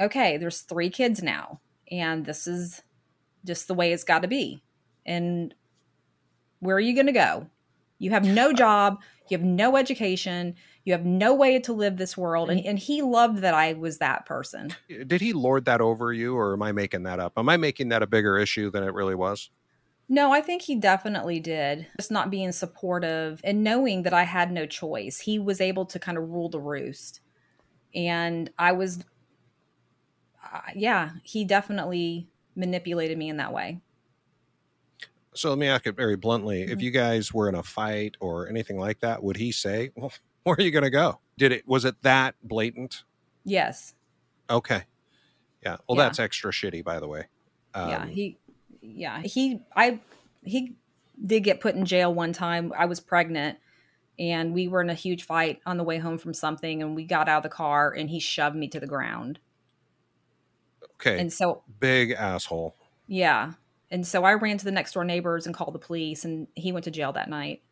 okay, 0.00 0.36
there's 0.36 0.60
three 0.62 0.90
kids 0.90 1.22
now. 1.22 1.60
And 1.90 2.26
this 2.26 2.46
is 2.46 2.82
just 3.44 3.68
the 3.68 3.74
way 3.74 3.92
it's 3.92 4.04
got 4.04 4.22
to 4.22 4.28
be. 4.28 4.62
And 5.06 5.54
Where 6.60 6.76
are 6.76 6.80
you 6.80 6.94
going 6.94 7.06
to 7.06 7.12
go? 7.12 7.48
You 7.98 8.10
have 8.10 8.24
no 8.24 8.52
job, 8.54 9.00
you 9.28 9.36
have 9.38 9.46
no 9.46 9.76
education, 9.76 10.56
you 10.84 10.92
have 10.92 11.04
no 11.04 11.34
way 11.34 11.58
to 11.60 11.72
live 11.72 11.96
this 11.96 12.16
world. 12.16 12.50
And, 12.50 12.60
and 12.64 12.78
he 12.78 13.00
loved 13.00 13.38
that 13.38 13.54
I 13.54 13.72
was 13.72 13.98
that 13.98 14.26
person. 14.26 14.74
Did 14.88 15.20
he 15.20 15.32
lord 15.32 15.64
that 15.64 15.80
over 15.80 16.12
you, 16.12 16.36
or 16.36 16.52
am 16.52 16.62
I 16.62 16.72
making 16.72 17.04
that 17.04 17.18
up? 17.18 17.32
Am 17.36 17.48
I 17.48 17.56
making 17.56 17.88
that 17.88 18.02
a 18.02 18.06
bigger 18.06 18.38
issue 18.38 18.70
than 18.70 18.84
it 18.84 18.92
really 18.92 19.14
was? 19.14 19.50
No, 20.06 20.32
I 20.32 20.42
think 20.42 20.60
he 20.60 20.74
definitely 20.74 21.40
did. 21.40 21.86
Just 21.98 22.10
not 22.10 22.30
being 22.30 22.52
supportive 22.52 23.40
and 23.42 23.64
knowing 23.64 24.02
that 24.02 24.12
I 24.12 24.24
had 24.24 24.52
no 24.52 24.66
choice. 24.66 25.18
He 25.18 25.38
was 25.38 25.62
able 25.62 25.86
to 25.86 25.98
kind 25.98 26.18
of 26.18 26.28
rule 26.28 26.50
the 26.50 26.60
roost. 26.60 27.20
And 27.94 28.50
I 28.58 28.72
was, 28.72 29.02
uh, 30.52 30.60
yeah, 30.74 31.12
he 31.22 31.46
definitely 31.46 32.28
manipulated 32.54 33.16
me 33.16 33.30
in 33.30 33.38
that 33.38 33.54
way. 33.54 33.80
So 35.34 35.48
let 35.48 35.58
me 35.58 35.66
ask 35.66 35.86
it 35.86 35.96
very 35.96 36.16
bluntly. 36.16 36.62
If 36.62 36.78
Mhm. 36.78 36.82
you 36.82 36.90
guys 36.90 37.32
were 37.32 37.48
in 37.48 37.54
a 37.54 37.62
fight 37.62 38.16
or 38.20 38.48
anything 38.48 38.78
like 38.78 39.00
that, 39.00 39.22
would 39.22 39.38
he 39.38 39.50
say, 39.50 39.90
well, 39.96 40.12
where 40.44 40.56
are 40.58 40.62
you 40.62 40.70
going 40.70 40.84
to 40.84 40.90
go? 40.90 41.20
Did 41.36 41.52
it, 41.52 41.66
was 41.66 41.84
it 41.84 41.96
that 42.02 42.36
blatant? 42.42 43.02
Yes. 43.44 43.94
Okay. 44.48 44.82
Yeah. 45.62 45.76
Well, 45.88 45.98
Yeah. 45.98 46.04
that's 46.04 46.18
extra 46.18 46.52
shitty, 46.52 46.84
by 46.84 47.00
the 47.00 47.08
way. 47.08 47.24
Um, 47.74 47.90
yeah. 47.90 48.06
He, 48.06 48.38
yeah. 48.80 49.20
He, 49.22 49.60
I, 49.74 50.00
he 50.44 50.76
did 51.24 51.40
get 51.40 51.60
put 51.60 51.74
in 51.74 51.84
jail 51.84 52.12
one 52.14 52.32
time. 52.32 52.72
I 52.76 52.84
was 52.86 53.00
pregnant 53.00 53.58
and 54.18 54.54
we 54.54 54.68
were 54.68 54.80
in 54.80 54.90
a 54.90 54.94
huge 54.94 55.24
fight 55.24 55.60
on 55.66 55.76
the 55.76 55.84
way 55.84 55.98
home 55.98 56.18
from 56.18 56.34
something 56.34 56.82
and 56.82 56.94
we 56.94 57.04
got 57.04 57.28
out 57.28 57.38
of 57.38 57.42
the 57.42 57.48
car 57.48 57.90
and 57.92 58.08
he 58.10 58.20
shoved 58.20 58.54
me 58.56 58.68
to 58.68 58.78
the 58.78 58.86
ground. 58.86 59.40
okay. 61.00 61.18
And 61.18 61.32
so 61.32 61.62
Big 61.80 62.12
asshole. 62.12 62.74
Yeah. 63.06 63.52
And 63.90 64.06
so 64.06 64.24
I 64.24 64.34
ran 64.34 64.58
to 64.58 64.64
the 64.64 64.70
next 64.72 64.92
door 64.92 65.04
neighbors 65.04 65.46
and 65.46 65.54
called 65.54 65.74
the 65.74 65.78
police, 65.78 66.24
and 66.24 66.48
he 66.54 66.72
went 66.72 66.84
to 66.84 66.90
jail 66.90 67.12
that 67.12 67.28
night. 67.28 67.62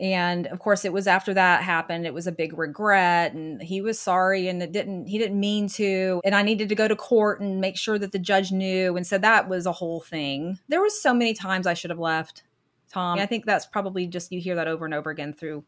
And 0.00 0.48
of 0.48 0.58
course, 0.58 0.84
it 0.84 0.92
was 0.92 1.06
after 1.06 1.32
that 1.34 1.62
happened, 1.62 2.04
it 2.04 2.14
was 2.14 2.26
a 2.26 2.32
big 2.32 2.58
regret, 2.58 3.32
and 3.32 3.62
he 3.62 3.80
was 3.80 3.98
sorry, 3.98 4.48
and 4.48 4.60
it 4.60 4.72
didn't, 4.72 5.06
he 5.06 5.18
didn't 5.18 5.38
mean 5.38 5.68
to. 5.68 6.20
And 6.24 6.34
I 6.34 6.42
needed 6.42 6.68
to 6.70 6.74
go 6.74 6.88
to 6.88 6.96
court 6.96 7.40
and 7.40 7.60
make 7.60 7.76
sure 7.76 7.96
that 7.98 8.10
the 8.10 8.18
judge 8.18 8.50
knew. 8.50 8.96
And 8.96 9.06
so 9.06 9.18
that 9.18 9.48
was 9.48 9.66
a 9.66 9.72
whole 9.72 10.00
thing. 10.00 10.58
There 10.68 10.82
was 10.82 11.00
so 11.00 11.14
many 11.14 11.32
times 11.32 11.66
I 11.66 11.74
should 11.74 11.90
have 11.90 12.00
left, 12.00 12.42
Tom. 12.90 13.20
I 13.20 13.26
think 13.26 13.46
that's 13.46 13.66
probably 13.66 14.08
just, 14.08 14.32
you 14.32 14.40
hear 14.40 14.56
that 14.56 14.66
over 14.66 14.84
and 14.84 14.94
over 14.94 15.10
again 15.10 15.32
through 15.32 15.62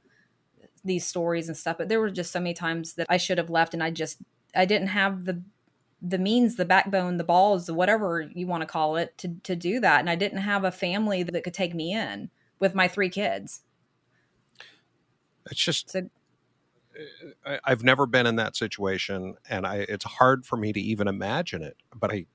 these 0.85 1.07
stories 1.07 1.47
and 1.47 1.57
stuff. 1.57 1.79
But 1.79 1.89
there 1.89 2.01
were 2.01 2.11
just 2.11 2.33
so 2.33 2.41
many 2.41 2.55
times 2.55 2.95
that 2.95 3.07
I 3.09 3.19
should 3.19 3.39
have 3.39 3.51
left, 3.51 3.75
and 3.75 3.83
I 3.83 3.91
just, 3.91 4.19
I 4.57 4.65
didn't 4.65 4.89
have 4.89 5.25
the 5.25 5.43
the 6.03 6.19
means, 6.19 6.57
the 6.57 6.65
backbone, 6.67 7.17
the 7.17 7.25
balls, 7.25 7.71
whatever 7.71 8.21
you 8.35 8.47
want 8.47 8.61
to 8.61 8.67
call 8.67 8.97
it, 8.97 9.17
to 9.19 9.29
to 9.45 9.57
do 9.57 9.81
that. 9.81 10.01
And 10.01 10.11
I 10.11 10.15
didn't 10.15 10.39
have 10.39 10.63
a 10.63 10.71
family 10.71 11.23
that 11.23 11.43
could 11.43 11.55
take 11.55 11.75
me 11.75 11.93
in 11.93 12.31
with 12.59 12.75
my 12.75 12.87
three 12.87 13.09
kids. 13.09 13.63
It's 15.51 15.61
just, 15.61 15.91
So 15.91 16.09
I, 17.45 17.59
I've 17.65 17.85
never 17.85 18.07
been 18.07 18.27
in 18.27 18.37
that 18.37 18.57
situation 18.57 19.35
and 19.49 19.67
I, 19.67 19.87
it's 19.89 20.05
hard 20.05 20.47
for 20.47 20.57
me 20.57 20.73
to 20.73 20.81
even 20.81 21.09
imagine 21.09 21.63
it, 21.63 21.77
but 21.95 22.13
I, 22.13 22.27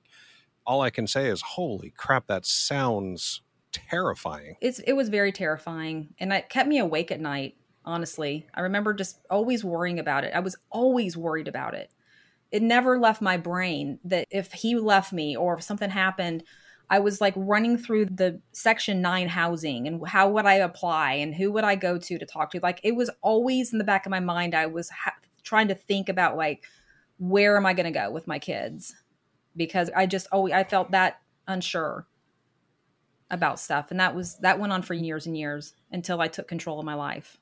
all 0.65 0.81
I 0.81 0.89
can 0.89 1.07
say 1.07 1.27
is, 1.27 1.41
holy 1.41 1.91
crap, 1.91 2.27
that 2.27 2.45
sounds 2.45 3.41
terrifying. 3.71 4.55
it's 4.61 4.79
it 4.79 4.93
was 4.93 5.09
very 5.09 5.31
terrifying, 5.31 6.13
and 6.19 6.31
it 6.31 6.49
kept 6.49 6.69
me 6.69 6.77
awake 6.77 7.11
at 7.11 7.19
night. 7.19 7.55
Honestly, 7.83 8.47
I 8.53 8.61
remember 8.61 8.93
just 8.93 9.19
always 9.29 9.63
worrying 9.63 9.97
about 9.97 10.23
it. 10.23 10.33
I 10.35 10.39
was 10.39 10.55
always 10.69 11.17
worried 11.17 11.47
about 11.47 11.73
it. 11.73 11.91
It 12.51 12.61
never 12.61 12.99
left 12.99 13.21
my 13.21 13.37
brain 13.37 13.99
that 14.03 14.27
if 14.29 14.51
he 14.51 14.75
left 14.75 15.11
me 15.13 15.35
or 15.35 15.55
if 15.55 15.63
something 15.63 15.89
happened, 15.89 16.43
I 16.91 16.99
was 16.99 17.21
like 17.21 17.33
running 17.37 17.77
through 17.77 18.07
the 18.07 18.41
section 18.51 19.01
9 19.01 19.29
housing 19.29 19.87
and 19.87 20.05
how 20.05 20.29
would 20.29 20.45
I 20.45 20.55
apply 20.55 21.13
and 21.13 21.33
who 21.33 21.49
would 21.53 21.63
I 21.63 21.75
go 21.75 21.97
to 21.97 22.19
to 22.19 22.25
talk 22.25 22.51
to? 22.51 22.59
Like 22.61 22.81
it 22.83 22.97
was 22.97 23.09
always 23.21 23.71
in 23.71 23.79
the 23.79 23.85
back 23.85 24.05
of 24.05 24.09
my 24.09 24.19
mind 24.19 24.53
I 24.53 24.65
was 24.65 24.89
ha- 24.89 25.15
trying 25.41 25.69
to 25.69 25.75
think 25.75 26.09
about 26.09 26.35
like 26.35 26.65
where 27.17 27.55
am 27.55 27.65
I 27.65 27.73
going 27.73 27.91
to 27.91 27.97
go 27.97 28.11
with 28.11 28.27
my 28.27 28.39
kids? 28.39 28.93
Because 29.55 29.89
I 29.95 30.05
just 30.05 30.27
always 30.33 30.53
I 30.53 30.65
felt 30.65 30.91
that 30.91 31.21
unsure 31.47 32.07
about 33.29 33.57
stuff 33.57 33.89
and 33.89 33.99
that 34.01 34.13
was 34.13 34.37
that 34.39 34.59
went 34.59 34.73
on 34.73 34.81
for 34.81 34.93
years 34.93 35.25
and 35.25 35.37
years 35.37 35.73
until 35.93 36.19
I 36.19 36.27
took 36.27 36.49
control 36.49 36.77
of 36.77 36.85
my 36.85 36.95
life. 36.95 37.37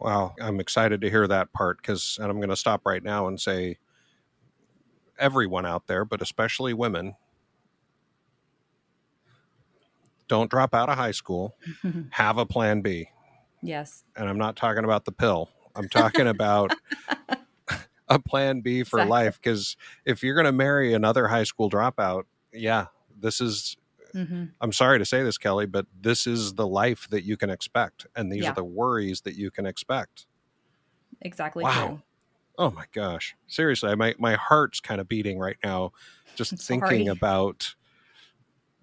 Wow. 0.00 0.34
I'm 0.40 0.58
excited 0.58 1.00
to 1.02 1.10
hear 1.10 1.28
that 1.28 1.52
part 1.52 1.76
because, 1.76 2.18
and 2.20 2.28
I'm 2.28 2.38
going 2.38 2.48
to 2.48 2.56
stop 2.56 2.82
right 2.84 3.04
now 3.04 3.28
and 3.28 3.40
say, 3.40 3.78
everyone 5.18 5.66
out 5.66 5.86
there, 5.86 6.04
but 6.04 6.22
especially 6.22 6.72
women, 6.72 7.14
don't 10.30 10.48
drop 10.50 10.74
out 10.74 10.88
of 10.88 10.96
high 10.96 11.10
school. 11.10 11.56
Have 12.10 12.38
a 12.38 12.46
plan 12.46 12.80
B. 12.80 13.08
Yes. 13.62 14.04
And 14.16 14.28
I'm 14.28 14.38
not 14.38 14.56
talking 14.56 14.84
about 14.84 15.04
the 15.04 15.12
pill. 15.12 15.50
I'm 15.74 15.88
talking 15.88 16.26
about 16.28 16.72
a 18.08 18.18
plan 18.20 18.60
B 18.60 18.84
for 18.84 19.00
Exactly. 19.00 19.10
life. 19.10 19.38
Because 19.42 19.76
if 20.06 20.22
you're 20.22 20.34
going 20.36 20.46
to 20.46 20.52
marry 20.52 20.94
another 20.94 21.28
high 21.28 21.42
school 21.44 21.68
dropout, 21.68 22.22
yeah, 22.52 22.86
this 23.18 23.40
is, 23.40 23.76
hmm 24.12 24.44
I'm 24.60 24.72
sorry 24.72 24.98
to 24.98 25.04
say 25.04 25.22
this, 25.22 25.36
Kelli, 25.38 25.70
but 25.70 25.86
this 26.00 26.26
is 26.26 26.54
the 26.54 26.66
life 26.66 27.08
that 27.10 27.24
you 27.24 27.36
can 27.36 27.50
expect. 27.50 28.06
And 28.14 28.30
these 28.30 28.44
Yeah. 28.44 28.50
are 28.50 28.54
the 28.54 28.64
worries 28.64 29.22
that 29.22 29.34
you 29.34 29.50
can 29.50 29.66
expect. 29.66 30.26
Exactly 31.22 31.64
Wow. 31.64 31.86
true. 31.88 32.02
Oh 32.58 32.70
my 32.70 32.84
gosh. 32.92 33.34
Seriously, 33.48 33.94
my, 33.96 34.14
my 34.18 34.34
heart's 34.34 34.80
kind 34.80 35.00
of 35.00 35.08
beating 35.08 35.38
right 35.38 35.56
now 35.64 35.90
just 36.36 36.52
I'm 36.52 36.58
thinking 36.58 37.08
sorry. 37.08 37.08
about 37.08 37.74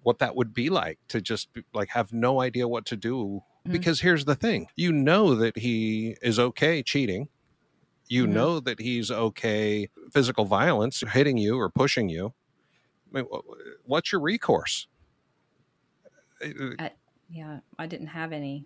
what 0.02 0.18
that 0.18 0.34
would 0.36 0.54
be 0.54 0.70
like 0.70 0.98
to 1.08 1.20
just 1.20 1.52
be, 1.52 1.64
like 1.74 1.90
have 1.90 2.12
no 2.12 2.40
idea 2.40 2.66
what 2.68 2.86
to 2.86 2.96
do 2.96 3.42
Mhm. 3.66 3.72
because 3.72 4.00
here's 4.00 4.24
the 4.24 4.34
thing. 4.34 4.68
You 4.76 4.92
know 4.92 5.34
that 5.34 5.58
he 5.58 6.16
is 6.22 6.38
okay 6.38 6.82
cheating. 6.82 7.28
You 8.08 8.26
Mhm. 8.26 8.30
know 8.30 8.60
that 8.60 8.80
he's 8.80 9.10
okay 9.10 9.88
physical 10.12 10.44
violence, 10.46 11.02
hitting 11.12 11.36
you 11.36 11.58
or 11.58 11.68
pushing 11.68 12.08
you. 12.08 12.32
I 13.14 13.18
mean, 13.22 13.26
what's 13.84 14.12
your 14.12 14.20
recourse? 14.20 14.86
Uh, 16.42 16.88
Yeah, 17.30 17.60
I 17.78 17.86
didn't 17.86 18.06
have 18.08 18.32
any. 18.32 18.64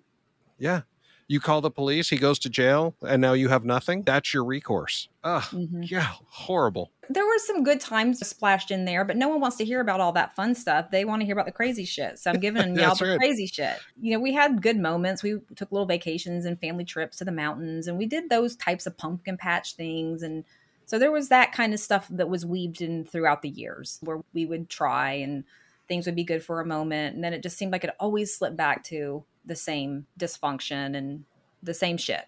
Yeah. 0.58 0.82
You 1.28 1.40
call 1.40 1.60
the 1.60 1.70
police, 1.70 2.10
he 2.10 2.16
goes 2.16 2.38
to 2.40 2.50
jail, 2.50 2.94
and 3.06 3.22
now 3.22 3.32
you 3.32 3.48
have 3.48 3.64
nothing. 3.64 4.02
That's 4.02 4.34
your 4.34 4.44
recourse. 4.44 5.08
Ugh. 5.24 5.42
Mhm. 5.44 5.88
Yeah, 5.90 6.08
horrible. 6.28 6.90
There 7.08 7.24
were 7.24 7.38
some 7.38 7.62
good 7.64 7.80
times 7.80 8.26
splashed 8.26 8.70
in 8.70 8.84
there, 8.84 9.04
but 9.04 9.16
no 9.16 9.28
one 9.28 9.40
wants 9.40 9.56
to 9.56 9.64
hear 9.64 9.80
about 9.80 10.00
all 10.00 10.12
that 10.12 10.34
fun 10.34 10.54
stuff. 10.54 10.90
They 10.90 11.04
want 11.04 11.20
to 11.20 11.26
hear 11.26 11.34
about 11.34 11.46
the 11.46 11.52
crazy 11.52 11.84
shit. 11.84 12.18
So 12.18 12.30
I'm 12.30 12.40
giving 12.40 12.62
them 12.74 12.76
y'all 12.76 12.94
the 12.94 13.06
right. 13.06 13.18
crazy 13.18 13.46
shit. 13.46 13.78
You 14.00 14.12
know, 14.12 14.20
we 14.20 14.32
had 14.32 14.62
good 14.62 14.76
moments. 14.76 15.22
We 15.22 15.38
took 15.56 15.72
little 15.72 15.86
vacations 15.86 16.44
and 16.44 16.60
family 16.60 16.84
trips 16.84 17.16
to 17.18 17.24
the 17.24 17.32
mountains, 17.32 17.86
and 17.88 17.96
we 17.96 18.06
did 18.06 18.28
those 18.28 18.56
types 18.56 18.86
of 18.86 18.96
pumpkin 18.98 19.36
patch 19.36 19.74
things. 19.74 20.22
And 20.22 20.44
so 20.86 20.98
there 20.98 21.12
was 21.12 21.28
that 21.28 21.52
kind 21.52 21.72
of 21.72 21.80
stuff 21.80 22.08
that 22.10 22.28
was 22.28 22.44
weaved 22.44 22.82
in 22.82 23.04
throughout 23.04 23.42
the 23.42 23.48
years 23.48 23.98
where 24.02 24.20
we 24.34 24.44
would 24.44 24.68
try 24.68 25.12
and 25.12 25.44
things 25.92 26.06
would 26.06 26.16
be 26.16 26.24
good 26.24 26.42
for 26.42 26.58
a 26.58 26.64
moment. 26.64 27.14
And 27.14 27.22
then 27.22 27.34
it 27.34 27.42
just 27.42 27.58
seemed 27.58 27.70
like 27.70 27.84
it 27.84 27.90
always 28.00 28.34
slipped 28.34 28.56
back 28.56 28.82
to 28.84 29.22
the 29.44 29.54
same 29.54 30.06
dysfunction 30.18 30.96
and 30.96 31.26
the 31.62 31.74
same 31.74 31.98
shit. 31.98 32.24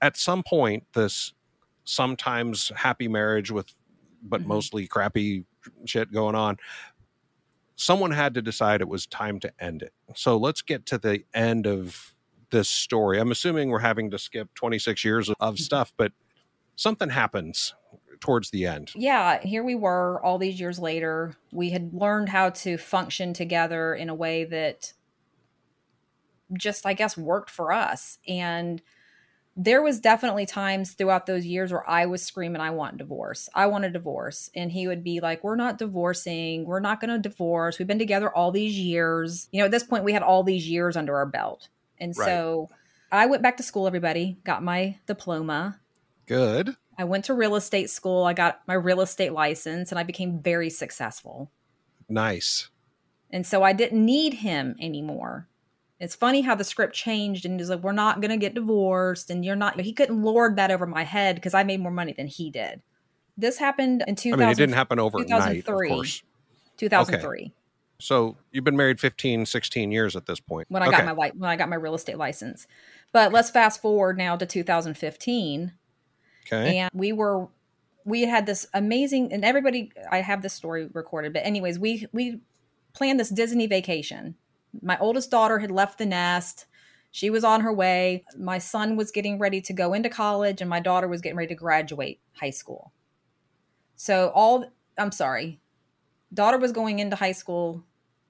At 0.00 0.16
some 0.16 0.44
point, 0.44 0.84
this 0.92 1.32
sometimes 1.82 2.70
happy 2.76 3.08
marriage 3.08 3.50
with, 3.50 3.74
but 4.22 4.42
Mhm. 4.42 4.46
mostly 4.46 4.86
crappy 4.86 5.44
shit 5.84 6.12
going 6.12 6.36
on, 6.36 6.58
someone 7.74 8.12
had 8.12 8.34
to 8.34 8.42
decide 8.42 8.80
it 8.80 8.88
was 8.88 9.04
time 9.04 9.40
to 9.40 9.52
end 9.58 9.82
it. 9.82 9.92
So 10.14 10.36
let's 10.36 10.62
get 10.62 10.86
to 10.86 10.98
the 10.98 11.24
end 11.34 11.66
of 11.66 12.14
this 12.50 12.70
story. 12.70 13.18
I'm 13.18 13.32
assuming 13.32 13.70
we're 13.70 13.80
having 13.80 14.12
to 14.12 14.18
skip 14.18 14.54
26 14.54 15.04
years 15.04 15.28
of- 15.28 15.34
of 15.40 15.58
stuff, 15.58 15.92
but 15.96 16.12
something 16.76 17.08
happens 17.10 17.74
towards 18.22 18.50
the 18.50 18.64
end. 18.64 18.90
yeah, 18.94 19.38
here 19.42 19.62
we 19.62 19.74
were 19.74 20.18
all 20.24 20.38
these 20.38 20.58
years 20.58 20.78
later. 20.78 21.34
We 21.52 21.70
had 21.70 21.92
learned 21.92 22.30
how 22.30 22.48
to 22.50 22.78
function 22.78 23.34
together 23.34 23.94
in 23.94 24.08
a 24.08 24.14
way 24.14 24.44
that 24.44 24.94
just, 26.54 26.86
I 26.86 26.94
guess, 26.94 27.16
worked 27.16 27.50
for 27.50 27.72
us. 27.72 28.18
And 28.28 28.80
there 29.56 29.82
was 29.82 30.00
definitely 30.00 30.46
times 30.46 30.92
throughout 30.92 31.26
those 31.26 31.44
years 31.44 31.72
where 31.72 31.88
I 31.88 32.06
was 32.06 32.22
screaming, 32.22 32.60
I 32.62 32.70
want 32.70 32.96
divorce. 32.96 33.48
I 33.54 33.66
want 33.66 33.84
a 33.84 33.90
divorce. 33.90 34.50
And 34.54 34.72
he 34.72 34.86
would 34.88 35.04
be 35.04 35.20
like, 35.20 35.44
We're 35.44 35.56
not 35.56 35.76
divorcing. 35.78 36.64
We're 36.64 36.80
not 36.80 37.00
going 37.00 37.10
to 37.10 37.18
divorce. 37.18 37.78
We've 37.78 37.88
been 37.88 37.98
together 37.98 38.34
all 38.34 38.50
these 38.50 38.78
years. 38.78 39.48
You 39.52 39.60
know, 39.60 39.66
at 39.66 39.70
this 39.70 39.82
point, 39.84 40.04
we 40.04 40.12
had 40.14 40.22
all 40.22 40.42
these 40.42 40.68
years 40.68 40.96
under 40.96 41.16
our 41.16 41.26
belt. 41.26 41.68
And 41.98 42.14
Right. 42.16 42.26
so 42.26 42.70
I 43.10 43.26
went 43.26 43.42
back 43.42 43.58
to 43.58 43.62
school, 43.62 43.86
everybody, 43.86 44.38
got 44.44 44.62
my 44.62 44.98
diploma. 45.06 45.78
Good. 46.26 46.76
I 46.98 47.04
went 47.04 47.24
to 47.26 47.34
real 47.34 47.56
estate 47.56 47.90
school. 47.90 48.24
I 48.24 48.32
got 48.32 48.60
my 48.66 48.74
real 48.74 49.00
estate 49.00 49.32
license 49.32 49.90
and 49.90 49.98
I 49.98 50.02
became 50.02 50.40
very 50.40 50.70
successful. 50.70 51.50
Nice. 52.08 52.68
And 53.30 53.46
so 53.46 53.62
I 53.62 53.72
didn't 53.72 54.04
need 54.04 54.34
him 54.34 54.76
anymore. 54.80 55.48
It's 55.98 56.16
funny 56.16 56.42
how 56.42 56.54
the 56.54 56.64
script 56.64 56.94
changed 56.94 57.46
and 57.46 57.58
he's 57.58 57.70
like, 57.70 57.80
we're 57.82 57.92
not 57.92 58.20
going 58.20 58.30
to 58.30 58.36
get 58.36 58.54
divorced. 58.54 59.30
And 59.30 59.44
you're 59.44 59.56
not, 59.56 59.80
he 59.80 59.92
couldn't 59.92 60.22
lord 60.22 60.56
that 60.56 60.70
over 60.70 60.86
my 60.86 61.04
head 61.04 61.36
because 61.36 61.54
I 61.54 61.62
made 61.62 61.80
more 61.80 61.92
money 61.92 62.12
than 62.12 62.26
he 62.26 62.50
did. 62.50 62.82
This 63.36 63.58
happened 63.58 64.04
in 64.06 64.16
2000, 64.16 64.42
I 64.42 64.44
mean, 64.44 64.52
it 64.52 64.58
didn't 64.58 64.74
happen 64.74 64.98
overnight, 64.98 65.30
of 65.30 65.64
2003. 65.64 65.88
course. 65.88 66.22
2003. 66.76 67.54
So 68.00 68.36
you've 68.50 68.64
been 68.64 68.76
married 68.76 68.98
15, 69.00 69.46
16 69.46 69.92
years 69.92 70.16
at 70.16 70.26
this 70.26 70.40
point. 70.40 70.66
when 70.68 70.82
I 70.82 70.88
Okay. 70.88 71.04
got 71.04 71.16
my 71.16 71.30
when 71.30 71.48
I 71.48 71.56
got 71.56 71.68
my 71.68 71.76
real 71.76 71.94
estate 71.94 72.18
license. 72.18 72.66
But 73.12 73.32
let's 73.32 73.48
fast 73.48 73.80
forward 73.80 74.18
now 74.18 74.36
to 74.36 74.44
2015 74.44 75.72
Okay. 76.46 76.78
and 76.78 76.90
we 76.94 77.12
were 77.12 77.48
we 78.04 78.22
had 78.22 78.46
this 78.46 78.66
amazing 78.74 79.32
and 79.32 79.44
everybody 79.44 79.92
I 80.10 80.20
have 80.22 80.42
this 80.42 80.52
story 80.52 80.88
recorded 80.92 81.32
but 81.32 81.46
anyways 81.46 81.78
we 81.78 82.06
we 82.12 82.40
planned 82.94 83.20
this 83.20 83.30
Disney 83.30 83.66
vacation. 83.66 84.34
My 84.80 84.98
oldest 84.98 85.30
daughter 85.30 85.58
had 85.58 85.70
left 85.70 85.98
the 85.98 86.06
nest. 86.06 86.66
She 87.10 87.30
was 87.30 87.44
on 87.44 87.60
her 87.60 87.72
way. 87.72 88.24
My 88.38 88.58
son 88.58 88.96
was 88.96 89.10
getting 89.10 89.38
ready 89.38 89.60
to 89.62 89.72
go 89.72 89.92
into 89.92 90.08
college 90.08 90.60
and 90.60 90.70
my 90.70 90.80
daughter 90.80 91.08
was 91.08 91.20
getting 91.20 91.36
ready 91.36 91.54
to 91.54 91.54
graduate 91.54 92.20
high 92.34 92.50
school. 92.50 92.92
So 93.96 94.32
all 94.34 94.64
I'm 94.98 95.12
sorry. 95.12 95.60
Daughter 96.32 96.58
was 96.58 96.72
going 96.72 96.98
into 96.98 97.16
high 97.16 97.32
school, 97.32 97.84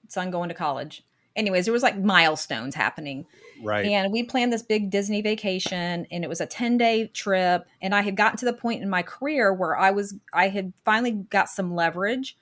son 0.08 0.30
going 0.30 0.48
to 0.48 0.54
college. 0.54 1.04
Anyways, 1.34 1.64
there 1.64 1.72
was 1.72 1.82
like 1.82 1.98
milestones 1.98 2.74
happening. 2.74 3.26
right. 3.62 3.86
And 3.86 4.12
we 4.12 4.22
planned 4.22 4.52
this 4.52 4.62
big 4.62 4.90
Disney 4.90 5.22
vacation 5.22 6.06
and 6.10 6.24
it 6.24 6.28
was 6.28 6.40
a 6.40 6.46
10 6.46 6.76
day 6.76 7.06
trip. 7.08 7.66
And 7.80 7.94
I 7.94 8.02
had 8.02 8.16
gotten 8.16 8.38
to 8.38 8.44
the 8.44 8.52
point 8.52 8.82
in 8.82 8.90
my 8.90 9.02
career 9.02 9.52
where 9.52 9.76
I 9.76 9.90
was, 9.90 10.14
I 10.32 10.48
had 10.48 10.72
finally 10.84 11.12
got 11.12 11.48
some 11.48 11.74
leverage 11.74 12.36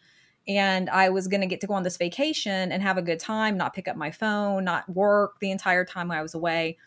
and 0.49 0.91
I 0.91 1.11
was 1.11 1.29
going 1.29 1.43
to 1.43 1.47
get 1.47 1.61
to 1.61 1.67
go 1.67 1.75
on 1.75 1.83
this 1.83 1.97
vacation 1.97 2.73
and 2.73 2.83
have 2.83 2.99
a 2.99 3.03
good 3.03 3.21
time, 3.21 3.57
not 3.57 3.75
pick 3.75 3.87
up 3.87 3.97
my 3.97 4.11
phone, 4.11 4.65
not 4.65 4.89
work 4.89 5.39
the 5.41 5.51
entire 5.51 5.85
time 5.85 6.11
I 6.11 6.23
was 6.23 6.35
away. 6.35 6.79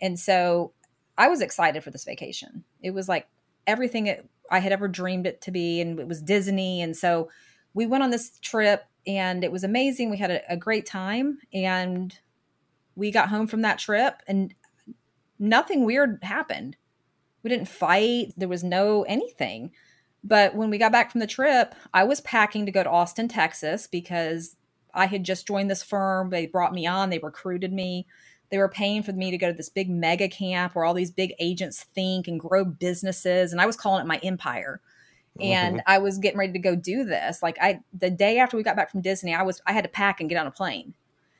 And 0.00 0.18
so 0.18 0.72
I 1.16 1.28
was 1.28 1.40
excited 1.40 1.82
for 1.82 1.90
this 1.90 2.04
vacation. 2.04 2.64
It 2.82 2.90
was 2.90 3.08
like 3.08 3.28
everything 3.66 4.08
it, 4.08 4.28
I 4.50 4.58
had 4.58 4.72
ever 4.72 4.88
dreamed 4.88 5.26
it 5.26 5.40
to 5.42 5.50
be. 5.50 5.80
And 5.80 5.98
it 5.98 6.06
was 6.06 6.20
Disney. 6.20 6.82
And 6.82 6.94
so 6.94 7.30
we 7.72 7.86
went 7.86 8.02
on 8.02 8.10
this 8.10 8.38
trip 8.40 8.84
and 9.06 9.44
it 9.44 9.52
was 9.52 9.64
amazing. 9.64 10.10
We 10.10 10.18
had 10.18 10.30
a, 10.30 10.52
a 10.52 10.56
great 10.56 10.86
time. 10.86 11.38
And 11.52 12.18
we 12.96 13.10
got 13.10 13.28
home 13.28 13.46
from 13.46 13.62
that 13.62 13.78
trip 13.78 14.22
and 14.26 14.54
nothing 15.38 15.84
weird 15.84 16.18
happened. 16.22 16.76
We 17.42 17.50
didn't 17.50 17.68
fight. 17.68 18.32
There 18.36 18.48
was 18.48 18.64
no 18.64 19.02
anything. 19.02 19.72
But 20.24 20.56
when 20.56 20.70
we 20.70 20.78
got 20.78 20.90
back 20.90 21.12
from 21.12 21.20
the 21.20 21.26
trip, 21.26 21.74
I 21.94 22.02
was 22.02 22.20
packing 22.22 22.66
to 22.66 22.72
go 22.72 22.82
to 22.82 22.90
Austin, 22.90 23.28
Texas 23.28 23.86
because 23.86 24.56
I 24.92 25.06
had 25.06 25.24
just 25.24 25.46
joined 25.46 25.70
this 25.70 25.82
firm. 25.82 26.30
They 26.30 26.46
brought 26.46 26.72
me 26.72 26.86
on, 26.86 27.10
they 27.10 27.18
recruited 27.18 27.72
me. 27.72 28.06
They 28.50 28.58
were 28.58 28.68
paying 28.68 29.02
for 29.02 29.12
me 29.12 29.30
to 29.30 29.38
go 29.38 29.48
to 29.48 29.56
this 29.56 29.68
big 29.68 29.90
mega 29.90 30.28
camp 30.28 30.74
where 30.74 30.84
all 30.84 30.94
these 30.94 31.10
big 31.10 31.34
agents 31.38 31.82
think 31.82 32.26
and 32.26 32.40
grow 32.40 32.64
businesses. 32.64 33.52
And 33.52 33.60
I 33.60 33.66
was 33.66 33.76
calling 33.76 34.02
it 34.02 34.08
my 34.08 34.18
empire. 34.18 34.80
And 35.40 35.82
I 35.86 35.98
was 35.98 36.18
getting 36.18 36.38
ready 36.38 36.52
to 36.52 36.58
go 36.58 36.74
do 36.74 37.04
this. 37.04 37.42
Like 37.42 37.58
I 37.60 37.80
the 37.92 38.10
day 38.10 38.38
after 38.38 38.56
we 38.56 38.62
got 38.62 38.76
back 38.76 38.90
from 38.90 39.00
Disney, 39.00 39.34
I 39.34 39.42
was 39.42 39.60
I 39.66 39.72
had 39.72 39.84
to 39.84 39.90
pack 39.90 40.20
and 40.20 40.28
get 40.28 40.38
on 40.38 40.46
a 40.46 40.50
plane. 40.50 40.94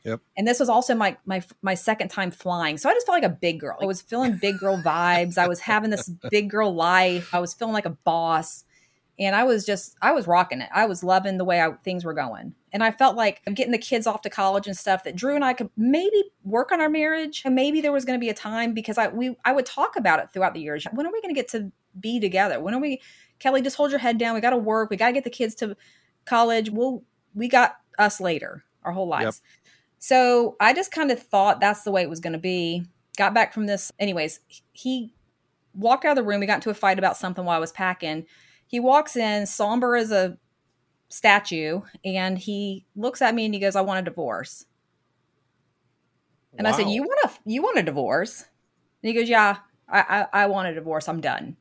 Yep. 0.07 0.21
And 0.37 0.47
this 0.47 0.61
was 0.61 0.69
also 0.69 0.95
my 0.95 1.17
my 1.27 1.43
my 1.63 1.75
second 1.75 2.09
time 2.09 2.31
flying. 2.31 2.79
So 2.79 2.89
I 2.89 2.95
just 2.95 3.07
felt 3.07 3.21
like 3.21 3.29
a 3.29 3.35
big 3.35 3.59
girl. 3.59 3.77
I 3.81 3.87
was 3.87 4.01
feeling 4.01 4.39
big 4.41 4.59
girl 4.61 4.81
vibes. 4.81 5.37
I 5.37 5.49
was 5.49 5.61
having 5.61 5.91
this 5.91 6.09
big 6.31 6.49
girl 6.49 6.73
life. 6.73 7.35
I 7.35 7.41
was 7.41 7.55
feeling 7.55 7.75
like 7.75 7.87
a 7.87 7.91
boss. 7.91 8.65
And 9.19 9.35
I 9.35 9.43
was 9.45 9.65
just 9.65 9.97
I 10.01 10.13
was 10.13 10.29
rocking 10.29 10.61
it. 10.61 10.69
I 10.73 10.87
was 10.87 11.03
loving 11.03 11.39
the 11.39 11.45
way 11.45 11.61
I, 11.61 11.73
things 11.83 12.05
were 12.05 12.15
going. 12.15 12.55
And 12.73 12.85
I 12.85 12.93
felt 12.93 13.17
like 13.17 13.43
I'm 13.49 13.55
getting 13.55 13.73
the 13.73 13.79
kids 13.79 14.07
off 14.07 14.21
to 14.23 14.31
college 14.31 14.69
and 14.69 14.77
stuff 14.77 15.03
that 15.05 15.17
Drew 15.17 15.35
and 15.35 15.45
I 15.45 15.55
could 15.55 15.71
maybe 15.77 16.23
work 16.45 16.71
on 16.71 16.81
our 16.81 16.91
marriage. 16.91 17.43
And 17.45 17.57
maybe 17.57 17.81
there 17.81 17.93
was 17.93 18.05
going 18.05 18.19
to 18.19 18.25
be 18.25 18.29
a 18.29 18.35
time 18.35 18.75
because 18.75 18.99
I 18.99 19.09
we 19.09 19.35
I 19.45 19.53
would 19.53 19.67
talk 19.67 19.97
about 19.97 20.21
it 20.21 20.31
throughout 20.33 20.55
the 20.55 20.61
years. 20.61 20.87
When 20.93 21.05
are 21.05 21.13
we 21.13 21.21
going 21.21 21.35
to 21.35 21.41
get 21.41 21.49
to 21.49 21.73
be 21.99 22.21
together? 22.21 22.61
When 22.61 22.75
are 22.75 22.81
we 22.81 23.01
Kelli 23.41 23.63
just 23.63 23.77
hold 23.77 23.91
your 23.91 24.01
head 24.01 24.19
down. 24.19 24.35
We 24.35 24.41
got 24.41 24.51
to 24.51 24.57
work. 24.57 24.91
We 24.91 24.97
got 24.97 25.09
to 25.09 25.13
get 25.13 25.25
the 25.25 25.31
kids 25.31 25.55
to 25.57 25.77
college. 26.25 26.71
We'll 26.71 27.03
we 27.35 27.49
got 27.49 27.77
us 27.99 28.21
later 28.21 28.65
our 28.83 28.93
whole 28.93 29.09
lives. 29.09 29.43
So 29.99 30.57
I 30.61 30.73
just 30.73 30.93
kind 30.93 31.11
of 31.11 31.21
thought 31.21 31.61
that's 31.61 31.83
the 31.83 31.91
way 31.91 32.03
it 32.03 32.11
was 32.11 32.21
going 32.21 32.33
to 32.33 32.39
be. 32.39 32.85
Got 33.17 33.35
back 33.35 33.53
from 33.53 33.67
this. 33.67 33.91
Anyways, 33.99 34.41
he 34.73 35.15
walked 35.75 36.05
out 36.05 36.11
of 36.11 36.17
the 36.17 36.29
room. 36.29 36.41
We 36.41 36.47
got 36.47 36.57
into 36.57 36.71
a 36.71 36.75
fight 36.75 36.99
about 36.99 37.17
something 37.17 37.45
while 37.45 37.57
I 37.57 37.61
was 37.61 37.73
packing. 37.73 38.27
He 38.67 38.81
walks 38.81 39.17
in, 39.17 39.47
somber 39.47 39.97
as 39.97 40.11
a 40.11 40.39
statue, 41.09 41.81
and 42.05 42.37
he 42.39 42.85
looks 42.95 43.23
at 43.23 43.35
me 43.35 43.45
and 43.45 43.55
he 43.55 43.61
goes, 43.61 43.77
I 43.77 43.81
want 43.81 44.01
a 44.01 44.11
divorce. 44.11 44.67
And 46.59 46.67
I 46.67 46.73
said, 46.73 46.89
You 46.89 47.03
want 47.03 47.21
a 47.25 47.51
you 47.51 47.63
want 47.63 47.79
a 47.79 47.83
divorce? 47.83 48.45
And 49.03 49.09
he 49.09 49.15
goes, 49.15 49.29
Yeah, 49.29 49.59
I, 49.89 50.27
I, 50.33 50.43
I 50.43 50.47
want 50.47 50.69
a 50.69 50.75
divorce. 50.75 51.09
I'm 51.09 51.21
done. 51.21 51.57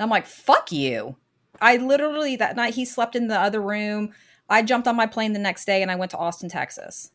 And 0.00 0.04
I'm 0.04 0.10
like, 0.10 0.24
fuck 0.24 0.72
you. 0.72 1.16
I 1.60 1.76
literally 1.76 2.34
that 2.36 2.56
night 2.56 2.72
he 2.72 2.86
slept 2.86 3.14
in 3.14 3.28
the 3.28 3.38
other 3.38 3.60
room. 3.60 4.14
I 4.48 4.62
jumped 4.62 4.88
on 4.88 4.96
my 4.96 5.04
plane 5.04 5.34
the 5.34 5.38
next 5.38 5.66
day 5.66 5.82
and 5.82 5.90
I 5.90 5.96
went 5.96 6.10
to 6.12 6.16
Austin, 6.16 6.48
Texas. 6.48 7.12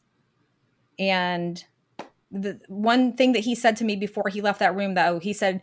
And 1.00 1.64
the 2.30 2.60
one 2.68 3.14
thing 3.14 3.32
that 3.32 3.40
he 3.40 3.56
said 3.56 3.76
to 3.78 3.84
me 3.84 3.96
before 3.96 4.30
he 4.30 4.40
left 4.40 4.60
that 4.60 4.76
room 4.76 4.94
though, 4.94 5.18
he 5.18 5.34
said, 5.34 5.62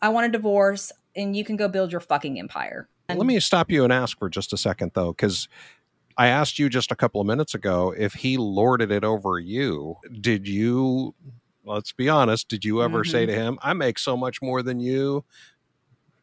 I 0.00 0.10
want 0.10 0.26
a 0.26 0.28
divorce 0.28 0.92
and 1.16 1.34
you 1.34 1.44
can 1.44 1.56
go 1.56 1.66
build 1.66 1.90
your 1.90 2.00
fucking 2.00 2.38
empire. 2.38 2.88
Let 3.08 3.26
me 3.26 3.40
stop 3.40 3.68
you 3.68 3.82
and 3.82 3.92
ask 3.92 4.16
for 4.16 4.28
just 4.28 4.52
a 4.52 4.56
second, 4.56 4.92
though, 4.94 5.10
because 5.10 5.48
I 6.16 6.28
asked 6.28 6.60
you 6.60 6.68
just 6.68 6.92
a 6.92 6.94
couple 6.94 7.20
of 7.20 7.26
minutes 7.26 7.52
ago 7.52 7.92
if 7.98 8.14
he 8.14 8.36
lorded 8.36 8.92
it 8.92 9.02
over 9.02 9.40
you. 9.40 9.96
Did 10.20 10.46
you, 10.46 11.16
let's 11.64 11.90
be 11.90 12.08
honest, 12.08 12.46
did 12.48 12.64
you 12.64 12.80
ever 12.80 13.02
say 13.02 13.26
mm-hmm. 13.26 13.34
to 13.34 13.42
him, 13.42 13.58
I 13.60 13.72
make 13.72 13.98
so 13.98 14.16
much 14.16 14.40
more 14.40 14.62
than 14.62 14.78
you? 14.78 15.24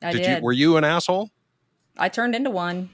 I 0.02 0.12
did, 0.12 0.22
did. 0.22 0.38
you? 0.38 0.44
Were 0.44 0.52
you 0.54 0.78
an 0.78 0.84
asshole? 0.84 1.30
I 1.98 2.10
turned 2.10 2.36
into 2.36 2.50
one. 2.50 2.90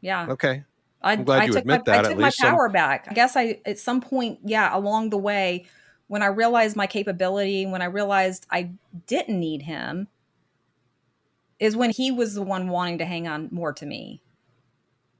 Yeah. 0.00 0.26
Okay. 0.30 0.64
I, 1.02 1.12
I'm 1.12 1.24
glad 1.24 1.42
I 1.42 1.44
you 1.46 1.52
took 1.52 1.60
admit 1.60 1.86
my, 1.86 1.92
that, 1.92 2.04
I 2.04 2.08
took 2.08 2.18
my 2.18 2.24
least 2.26 2.38
some- 2.38 2.50
power 2.50 2.68
back. 2.68 3.06
I 3.10 3.14
guess 3.14 3.36
I 3.36 3.60
at 3.66 3.78
some 3.78 4.00
point, 4.00 4.40
yeah, 4.44 4.76
along 4.76 5.10
the 5.10 5.18
way, 5.18 5.66
when 6.08 6.22
I 6.22 6.26
realized 6.26 6.74
my 6.76 6.86
capability, 6.86 7.66
when 7.66 7.82
I 7.82 7.86
realized 7.86 8.46
I 8.50 8.70
didn't 9.06 9.38
need 9.38 9.62
him, 9.62 10.08
is 11.58 11.76
when 11.76 11.90
he 11.90 12.10
was 12.10 12.34
the 12.34 12.42
one 12.42 12.68
wanting 12.68 12.98
to 12.98 13.04
hang 13.04 13.28
on 13.28 13.48
more 13.50 13.72
to 13.74 13.84
me. 13.86 14.22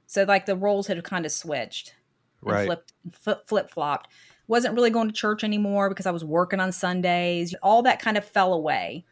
So 0.07 0.23
like 0.23 0.45
the 0.45 0.55
roles 0.55 0.87
had 0.87 1.03
kind 1.03 1.25
of 1.25 1.31
switched, 1.31 1.93
Right. 2.41 2.65
flipped, 2.65 2.93
flip 3.11 3.47
flip 3.47 3.69
flopped. 3.69 4.09
Wasn't 4.47 4.73
really 4.73 4.89
going 4.89 5.07
to 5.09 5.13
church 5.13 5.43
anymore 5.43 5.89
because 5.89 6.07
I 6.07 6.11
was 6.11 6.25
working 6.25 6.59
on 6.59 6.71
Sundays. 6.71 7.53
All 7.61 7.83
that 7.83 8.01
kind 8.01 8.17
of 8.17 8.25
fell 8.25 8.51
away. 8.53 9.05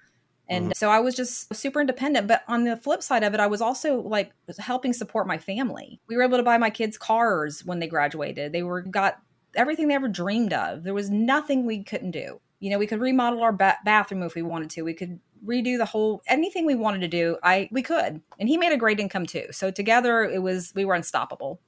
And 0.49 0.75
so 0.77 0.89
I 0.89 0.99
was 0.99 1.13
just 1.15 1.53
super 1.53 1.81
independent. 1.81 2.27
But 2.27 2.43
on 2.47 2.63
the 2.63 2.77
flip 2.77 3.03
side 3.03 3.23
of 3.23 3.33
it, 3.33 3.39
I 3.39 3.47
was 3.47 3.61
also 3.61 4.01
like 4.01 4.31
helping 4.57 4.93
support 4.93 5.27
my 5.27 5.37
family. 5.37 5.99
We 6.07 6.15
were 6.15 6.23
able 6.23 6.37
to 6.37 6.43
buy 6.43 6.57
my 6.57 6.69
kids 6.69 6.97
cars 6.97 7.65
when 7.65 7.79
they 7.79 7.87
graduated. 7.87 8.53
They 8.53 8.63
were 8.63 8.81
got 8.81 9.19
everything 9.55 9.87
they 9.87 9.95
ever 9.95 10.07
dreamed 10.07 10.53
of. 10.53 10.83
There 10.83 10.93
was 10.93 11.09
nothing 11.09 11.65
we 11.65 11.83
couldn't 11.83 12.11
do. 12.11 12.39
You 12.59 12.69
know, 12.69 12.79
we 12.79 12.87
could 12.87 13.01
remodel 13.01 13.43
our 13.43 13.51
ba- 13.51 13.77
bathroom 13.83 14.23
if 14.23 14.35
we 14.35 14.41
wanted 14.41 14.69
to. 14.71 14.83
We 14.83 14.93
could 14.93 15.19
redo 15.45 15.77
the 15.77 15.85
whole 15.85 16.21
anything 16.27 16.65
we 16.65 16.75
wanted 16.75 17.01
to 17.01 17.07
do. 17.07 17.37
I 17.43 17.67
we 17.71 17.81
could. 17.83 18.21
And 18.39 18.49
he 18.49 18.57
made 18.57 18.71
a 18.71 18.77
great 18.77 18.99
income 18.99 19.25
too. 19.25 19.47
So 19.51 19.69
together 19.69 20.23
it 20.23 20.41
was 20.41 20.71
we 20.75 20.85
were 20.85 20.95
unstoppable 20.95 21.59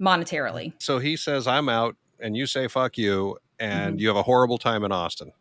monetarily. 0.00 0.72
So 0.78 0.98
he 0.98 1.16
says, 1.16 1.46
I'm 1.46 1.68
out, 1.68 1.96
and 2.20 2.36
you 2.36 2.46
say, 2.46 2.68
fuck 2.68 2.96
you, 2.98 3.38
and 3.58 3.94
Mm-hmm. 3.94 4.00
you 4.00 4.08
have 4.08 4.16
a 4.16 4.22
horrible 4.22 4.58
time 4.58 4.84
in 4.84 4.92
Austin. 4.92 5.32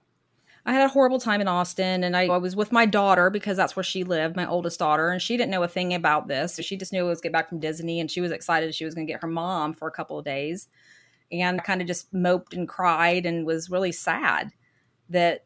I 0.67 0.73
had 0.73 0.83
a 0.83 0.89
horrible 0.89 1.19
time 1.19 1.39
in 1.39 1.47
Austin 1.47 2.03
and 2.03 2.15
I, 2.15 2.25
I 2.25 2.37
was 2.37 2.55
with 2.55 2.73
my 2.73 2.85
daughter 2.85 3.29
because 3.29 3.55
that's 3.55 3.77
where 3.77 3.83
she 3.83 4.03
lived, 4.03 4.35
my 4.35 4.45
oldest 4.45 4.77
daughter, 4.79 5.07
and 5.09 5.21
she 5.21 5.37
didn't 5.37 5.49
know 5.51 5.63
a 5.63 5.67
thing 5.67 5.93
about 5.93 6.27
this. 6.27 6.55
So 6.55 6.61
she 6.61 6.75
just 6.75 6.91
knew 6.91 7.05
it 7.05 7.09
was 7.09 7.21
get 7.21 7.31
back 7.31 7.47
from 7.47 7.61
Disney 7.61 8.01
and 8.01 8.11
she 8.11 8.19
was 8.19 8.31
excited 8.33 8.75
she 8.75 8.83
was 8.83 8.93
going 8.93 9.07
to 9.07 9.13
get 9.13 9.21
her 9.21 9.29
mom 9.29 9.73
for 9.73 9.87
a 9.87 9.91
couple 9.91 10.19
of 10.19 10.25
days. 10.25 10.67
And 11.31 11.63
kind 11.63 11.81
of 11.81 11.87
just 11.87 12.13
moped 12.13 12.53
and 12.53 12.67
cried 12.67 13.25
and 13.25 13.45
was 13.45 13.69
really 13.69 13.91
sad 13.91 14.51
that 15.09 15.45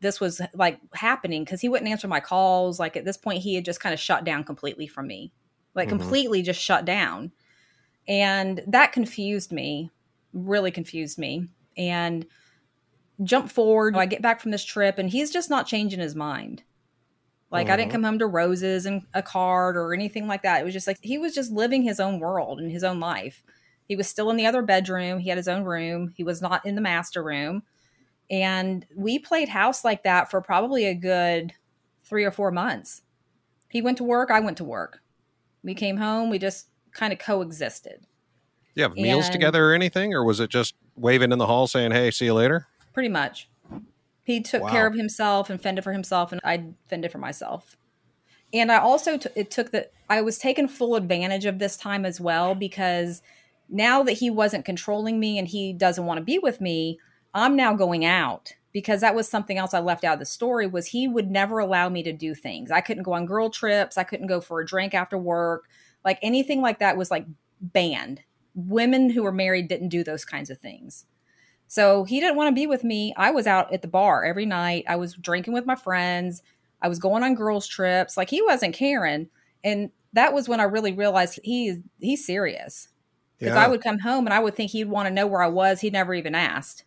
this 0.00 0.20
was 0.20 0.40
like 0.54 0.80
happening 0.94 1.44
because 1.44 1.60
he 1.60 1.68
wouldn't 1.68 1.90
answer 1.90 2.08
my 2.08 2.20
calls. 2.20 2.80
Like 2.80 2.96
at 2.96 3.04
this 3.04 3.16
point, 3.16 3.42
he 3.42 3.54
had 3.56 3.64
just 3.64 3.80
kind 3.80 3.92
of 3.92 4.00
shut 4.00 4.24
down 4.24 4.44
completely 4.44 4.86
from 4.86 5.06
me, 5.06 5.32
like 5.74 5.88
Mhm. 5.88 5.90
completely 6.00 6.42
just 6.42 6.60
shut 6.60 6.84
down. 6.84 7.32
And 8.08 8.62
that 8.66 8.92
confused 8.92 9.52
me, 9.52 9.90
really 10.32 10.70
confused 10.70 11.18
me. 11.18 11.48
And 11.76 12.26
jump 13.22 13.50
forward. 13.50 13.96
I 13.96 14.06
get 14.06 14.22
back 14.22 14.40
from 14.40 14.50
this 14.50 14.64
trip 14.64 14.98
and 14.98 15.10
he's 15.10 15.30
just 15.30 15.50
not 15.50 15.66
changing 15.66 16.00
his 16.00 16.14
mind. 16.14 16.62
Like 17.50 17.68
I 17.68 17.76
didn't 17.76 17.88
Mhm. 17.90 17.92
come 17.92 18.02
home 18.04 18.18
to 18.20 18.26
roses 18.26 18.86
and 18.86 19.02
a 19.12 19.22
card 19.22 19.76
or 19.76 19.92
anything 19.92 20.26
like 20.28 20.42
that. 20.42 20.60
It 20.60 20.64
was 20.64 20.72
just 20.72 20.86
like 20.86 20.98
he 21.02 21.18
was 21.18 21.34
just 21.34 21.50
living 21.50 21.82
his 21.82 21.98
own 22.00 22.20
world 22.20 22.60
and 22.60 22.70
his 22.70 22.84
own 22.84 23.00
life. 23.00 23.42
He 23.86 23.96
was 23.96 24.08
still 24.08 24.30
in 24.30 24.36
the 24.36 24.46
other 24.46 24.62
bedroom. 24.62 25.18
He 25.18 25.28
had 25.30 25.36
his 25.38 25.48
own 25.48 25.64
room. 25.64 26.14
He 26.16 26.22
was 26.22 26.40
not 26.40 26.64
in 26.64 26.76
the 26.76 26.80
master 26.80 27.22
room. 27.24 27.64
And 28.30 28.86
we 28.94 29.18
played 29.18 29.48
house 29.48 29.84
like 29.84 30.04
that 30.04 30.30
for 30.30 30.40
probably 30.40 30.86
a 30.86 30.94
good 30.94 31.52
three 32.04 32.24
or 32.24 32.30
four 32.30 32.52
months. 32.52 33.02
He 33.68 33.82
went 33.82 33.98
to 33.98 34.04
work. 34.04 34.30
I 34.30 34.38
went 34.40 34.56
to 34.58 34.64
work. 34.64 35.00
We 35.64 35.74
came 35.74 35.96
home. 35.96 36.30
We 36.30 36.38
just 36.38 36.68
kind 36.92 37.12
of 37.12 37.18
coexisted. 37.18 38.06
You 38.76 38.84
have 38.84 38.94
meals 38.94 39.24
And- 39.26 39.32
together 39.32 39.70
or 39.70 39.74
anything, 39.74 40.14
or 40.14 40.24
was 40.24 40.38
it 40.38 40.50
just 40.50 40.74
waving 40.94 41.32
in 41.32 41.38
the 41.38 41.46
hall 41.46 41.66
saying, 41.66 41.90
hey, 41.90 42.12
see 42.12 42.26
you 42.26 42.34
later? 42.34 42.68
Pretty 42.92 43.08
much. 43.08 43.48
He 44.24 44.40
took 44.40 44.62
Wow. 44.62 44.70
care 44.70 44.86
of 44.86 44.94
himself 44.94 45.50
and 45.50 45.60
fended 45.60 45.82
for 45.84 45.92
himself, 45.92 46.32
and 46.32 46.40
I 46.44 46.64
fended 46.88 47.10
for 47.12 47.18
myself. 47.18 47.76
and 48.52 48.72
I 48.72 48.78
also 48.78 49.16
t- 49.16 49.28
it 49.36 49.48
took 49.50 49.70
the 49.70 49.88
I 50.08 50.22
was 50.22 50.36
taking 50.36 50.66
full 50.66 50.96
advantage 50.96 51.44
of 51.46 51.60
this 51.60 51.76
time 51.76 52.04
as 52.04 52.20
well 52.20 52.56
because 52.56 53.22
now 53.68 54.02
that 54.02 54.14
he 54.14 54.28
wasn't 54.28 54.64
controlling 54.64 55.20
me 55.20 55.38
and 55.38 55.46
he 55.46 55.72
doesn't 55.72 56.04
want 56.04 56.18
to 56.18 56.24
be 56.24 56.40
with 56.40 56.60
me, 56.60 56.98
I'm 57.32 57.54
now 57.54 57.74
going 57.74 58.04
out 58.04 58.52
because 58.72 59.02
that 59.02 59.14
was 59.14 59.28
something 59.28 59.56
else 59.56 59.72
I 59.72 59.78
left 59.78 60.02
out 60.02 60.14
of 60.14 60.18
the 60.18 60.26
story 60.26 60.66
was 60.66 60.88
he 60.88 61.06
would 61.06 61.30
never 61.30 61.60
allow 61.60 61.88
me 61.88 62.02
to 62.02 62.12
do 62.12 62.34
things. 62.34 62.72
I 62.72 62.80
couldn't 62.80 63.04
go 63.04 63.12
on 63.12 63.24
girl 63.24 63.50
trips, 63.50 63.96
I 63.96 64.02
couldn't 64.02 64.26
go 64.26 64.40
for 64.40 64.60
a 64.60 64.66
drink 64.66 64.94
after 64.94 65.16
work. 65.16 65.68
Like 66.04 66.18
anything 66.20 66.60
like 66.60 66.80
that 66.80 66.96
was 66.96 67.08
like 67.12 67.26
banned. 67.60 68.22
Women 68.56 69.10
who 69.10 69.22
were 69.22 69.30
married 69.30 69.68
didn't 69.68 69.90
do 69.90 70.02
those 70.02 70.24
kinds 70.24 70.50
of 70.50 70.58
things. 70.58 71.06
So 71.70 72.02
he 72.02 72.18
didn't 72.18 72.34
want 72.34 72.48
to 72.48 72.52
be 72.60 72.66
with 72.66 72.82
me. 72.82 73.14
I 73.16 73.30
was 73.30 73.46
out 73.46 73.72
at 73.72 73.80
the 73.80 73.86
bar 73.86 74.24
every 74.24 74.44
night. 74.44 74.82
I 74.88 74.96
was 74.96 75.14
drinking 75.14 75.54
with 75.54 75.66
my 75.66 75.76
friends. 75.76 76.42
I 76.82 76.88
was 76.88 76.98
going 76.98 77.22
on 77.22 77.36
girls 77.36 77.68
trips. 77.68 78.16
Like 78.16 78.28
he 78.28 78.42
wasn't 78.42 78.74
caring. 78.74 79.28
And 79.62 79.92
that 80.12 80.32
was 80.32 80.48
when 80.48 80.58
I 80.58 80.64
really 80.64 80.90
realized 80.90 81.38
he 81.44 81.80
he's 82.00 82.26
serious. 82.26 82.88
Because 83.38 83.54
Yeah. 83.54 83.64
I 83.64 83.68
would 83.68 83.84
come 83.84 84.00
home 84.00 84.26
and 84.26 84.34
I 84.34 84.40
would 84.40 84.56
think 84.56 84.72
he'd 84.72 84.86
want 84.88 85.06
to 85.06 85.14
know 85.14 85.28
where 85.28 85.42
I 85.44 85.46
was. 85.46 85.80
He 85.80 85.90
never 85.90 86.12
even 86.12 86.34
asked. 86.34 86.82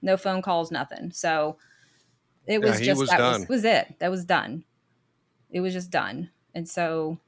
No 0.00 0.16
phone 0.16 0.42
calls, 0.42 0.70
nothing. 0.70 1.10
So 1.10 1.56
it 2.46 2.62
was 2.62 2.78
he 2.78 2.84
just 2.84 3.00
was 3.00 3.10
that. 3.10 3.20
Was, 3.20 3.48
was 3.48 3.64
it. 3.64 3.96
That 3.98 4.12
was 4.12 4.24
done. 4.24 4.62
It 5.50 5.58
was 5.58 5.72
just 5.72 5.90
done. 5.90 6.30
And 6.54 6.68
so 6.68 7.18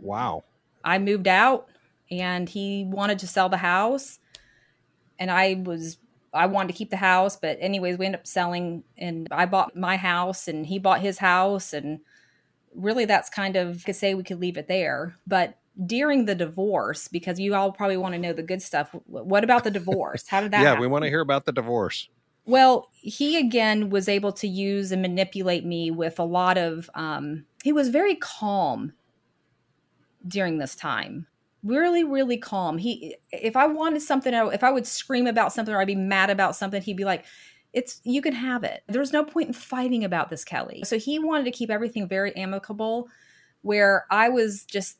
Wow. 0.00 0.44
I 0.84 0.98
moved 0.98 1.28
out 1.28 1.66
and 2.10 2.46
he 2.46 2.84
wanted 2.84 3.18
to 3.20 3.26
sell 3.26 3.48
the 3.48 3.56
house 3.56 4.18
and 5.18 5.30
I 5.30 5.62
was 5.64 5.98
I 6.32 6.46
wanted 6.46 6.68
to 6.68 6.74
keep 6.74 6.90
the 6.90 6.96
house 6.96 7.36
but 7.36 7.56
anyways 7.60 7.98
we 7.98 8.06
ended 8.06 8.20
up 8.20 8.26
selling 8.26 8.84
and 8.96 9.28
I 9.30 9.46
bought 9.46 9.76
my 9.76 9.96
house 9.96 10.48
and 10.48 10.66
he 10.66 10.78
bought 10.78 11.00
his 11.00 11.18
house 11.18 11.72
and 11.72 12.00
really 12.74 13.04
that's 13.04 13.30
kind 13.30 13.56
of 13.56 13.84
could 13.84 13.96
say 13.96 14.14
we 14.14 14.22
could 14.22 14.40
leave 14.40 14.56
it 14.56 14.68
there 14.68 15.16
but 15.26 15.58
during 15.86 16.24
the 16.24 16.34
divorce 16.34 17.08
because 17.08 17.38
you 17.38 17.54
all 17.54 17.72
probably 17.72 17.96
want 17.96 18.12
to 18.14 18.18
know 18.18 18.32
the 18.32 18.42
good 18.42 18.60
stuff 18.60 18.90
what 19.06 19.44
about 19.44 19.64
the 19.64 19.70
divorce 19.70 20.26
how 20.28 20.40
did 20.40 20.50
that 20.50 20.60
yeah, 20.62 20.68
happen? 20.68 20.82
we 20.82 20.86
want 20.86 21.04
to 21.04 21.08
hear 21.08 21.20
about 21.20 21.46
the 21.46 21.52
divorce. 21.52 22.08
Well, 22.48 22.88
he 22.94 23.36
again 23.36 23.90
was 23.90 24.08
able 24.08 24.32
to 24.32 24.48
use 24.48 24.90
and 24.90 25.02
manipulate 25.02 25.66
me 25.66 25.90
with 25.90 26.18
a 26.18 26.24
lot 26.24 26.56
of. 26.56 26.88
Um, 26.94 27.44
he 27.62 27.74
was 27.74 27.90
very 27.90 28.14
calm 28.14 28.94
during 30.26 30.56
this 30.56 30.74
time. 30.74 31.26
Really, 31.64 32.04
really 32.04 32.36
calm. 32.36 32.78
He, 32.78 33.16
if 33.32 33.56
I 33.56 33.66
wanted 33.66 34.00
something, 34.02 34.32
if 34.32 34.62
I 34.62 34.70
would 34.70 34.86
scream 34.86 35.26
about 35.26 35.52
something 35.52 35.74
or 35.74 35.80
I'd 35.80 35.88
be 35.88 35.96
mad 35.96 36.30
about 36.30 36.54
something, 36.54 36.80
he'd 36.80 36.96
be 36.96 37.04
like, 37.04 37.24
"It's 37.72 38.00
you 38.04 38.22
can 38.22 38.32
have 38.32 38.62
it. 38.62 38.84
There's 38.86 39.12
no 39.12 39.24
point 39.24 39.48
in 39.48 39.52
fighting 39.54 40.04
about 40.04 40.30
this, 40.30 40.44
Kelli." 40.44 40.86
So 40.86 40.98
he 40.98 41.18
wanted 41.18 41.44
to 41.44 41.50
keep 41.50 41.68
everything 41.70 42.06
very 42.06 42.34
amicable, 42.36 43.08
where 43.62 44.06
I 44.10 44.28
was 44.28 44.64
just 44.64 44.98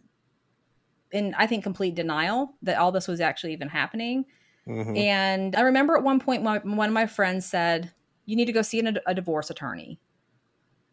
in, 1.12 1.34
I 1.38 1.46
think, 1.46 1.62
complete 1.62 1.94
denial 1.94 2.54
that 2.62 2.78
all 2.78 2.92
this 2.92 3.08
was 3.08 3.20
actually 3.20 3.52
even 3.52 3.68
happening. 3.68 4.24
Mhm. 4.66 4.98
And 4.98 5.56
I 5.56 5.62
remember 5.62 5.96
at 5.96 6.02
one 6.02 6.20
point, 6.20 6.42
my, 6.42 6.58
one 6.58 6.88
of 6.88 6.94
my 6.94 7.06
friends 7.06 7.46
said, 7.46 7.92
You 8.26 8.36
need 8.36 8.46
to 8.46 8.52
go 8.52 8.62
see 8.62 8.80
an, 8.80 8.98
a 9.06 9.14
divorce 9.14 9.48
attorney. 9.50 9.98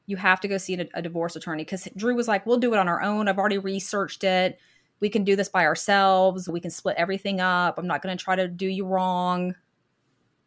You 0.06 0.18
have 0.18 0.40
to 0.42 0.48
go 0.48 0.58
see 0.58 0.76
a, 0.80 0.88
a 0.94 1.02
divorce 1.02 1.36
attorney 1.36 1.64
because 1.64 1.88
Drew 1.96 2.16
was 2.16 2.28
like, 2.28 2.46
We'll 2.46 2.58
do 2.60 2.74
it 2.74 2.80
on 2.80 2.88
our 2.88 3.02
own. 3.02 3.28
I've 3.28 3.40
already 3.40 3.58
researched 3.58 4.24
it. 4.24 4.58
We 5.00 5.10
can 5.10 5.24
do 5.24 5.36
this 5.36 5.50
by 5.50 5.66
ourselves. 5.66 6.48
We 6.50 6.60
can 6.60 6.72
split 6.72 6.96
everything 6.98 7.40
up. 7.42 7.78
I'm 7.78 7.88
not 7.88 8.02
going 8.02 8.18
to 8.18 8.24
try 8.24 8.36
to 8.36 8.48
do 8.48 8.68
you 8.68 8.86
wrong. 8.86 9.56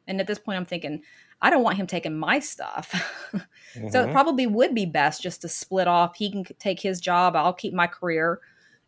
And 0.07 0.20
at 0.20 0.26
this 0.26 0.38
point, 0.38 0.57
I'm 0.57 0.64
thinking, 0.64 1.03
I 1.42 1.51
don't 1.51 1.62
want 1.62 1.76
him 1.76 1.86
taking 1.86 2.18
my 2.18 2.38
stuff. 2.40 2.92
So 3.92 4.03
it 4.03 4.09
Mhm. 4.09 4.12
probably 4.12 4.46
would 4.46 4.74
be 4.74 4.86
best 4.86 5.22
just 5.22 5.42
to 5.42 5.49
split 5.49 5.86
off. 5.86 6.16
He 6.16 6.30
can 6.32 6.42
take 6.59 6.80
his 6.80 7.01
job. 7.01 7.36
I'll 7.36 7.53
keep 7.53 7.74
my 7.74 7.86
career 7.86 8.40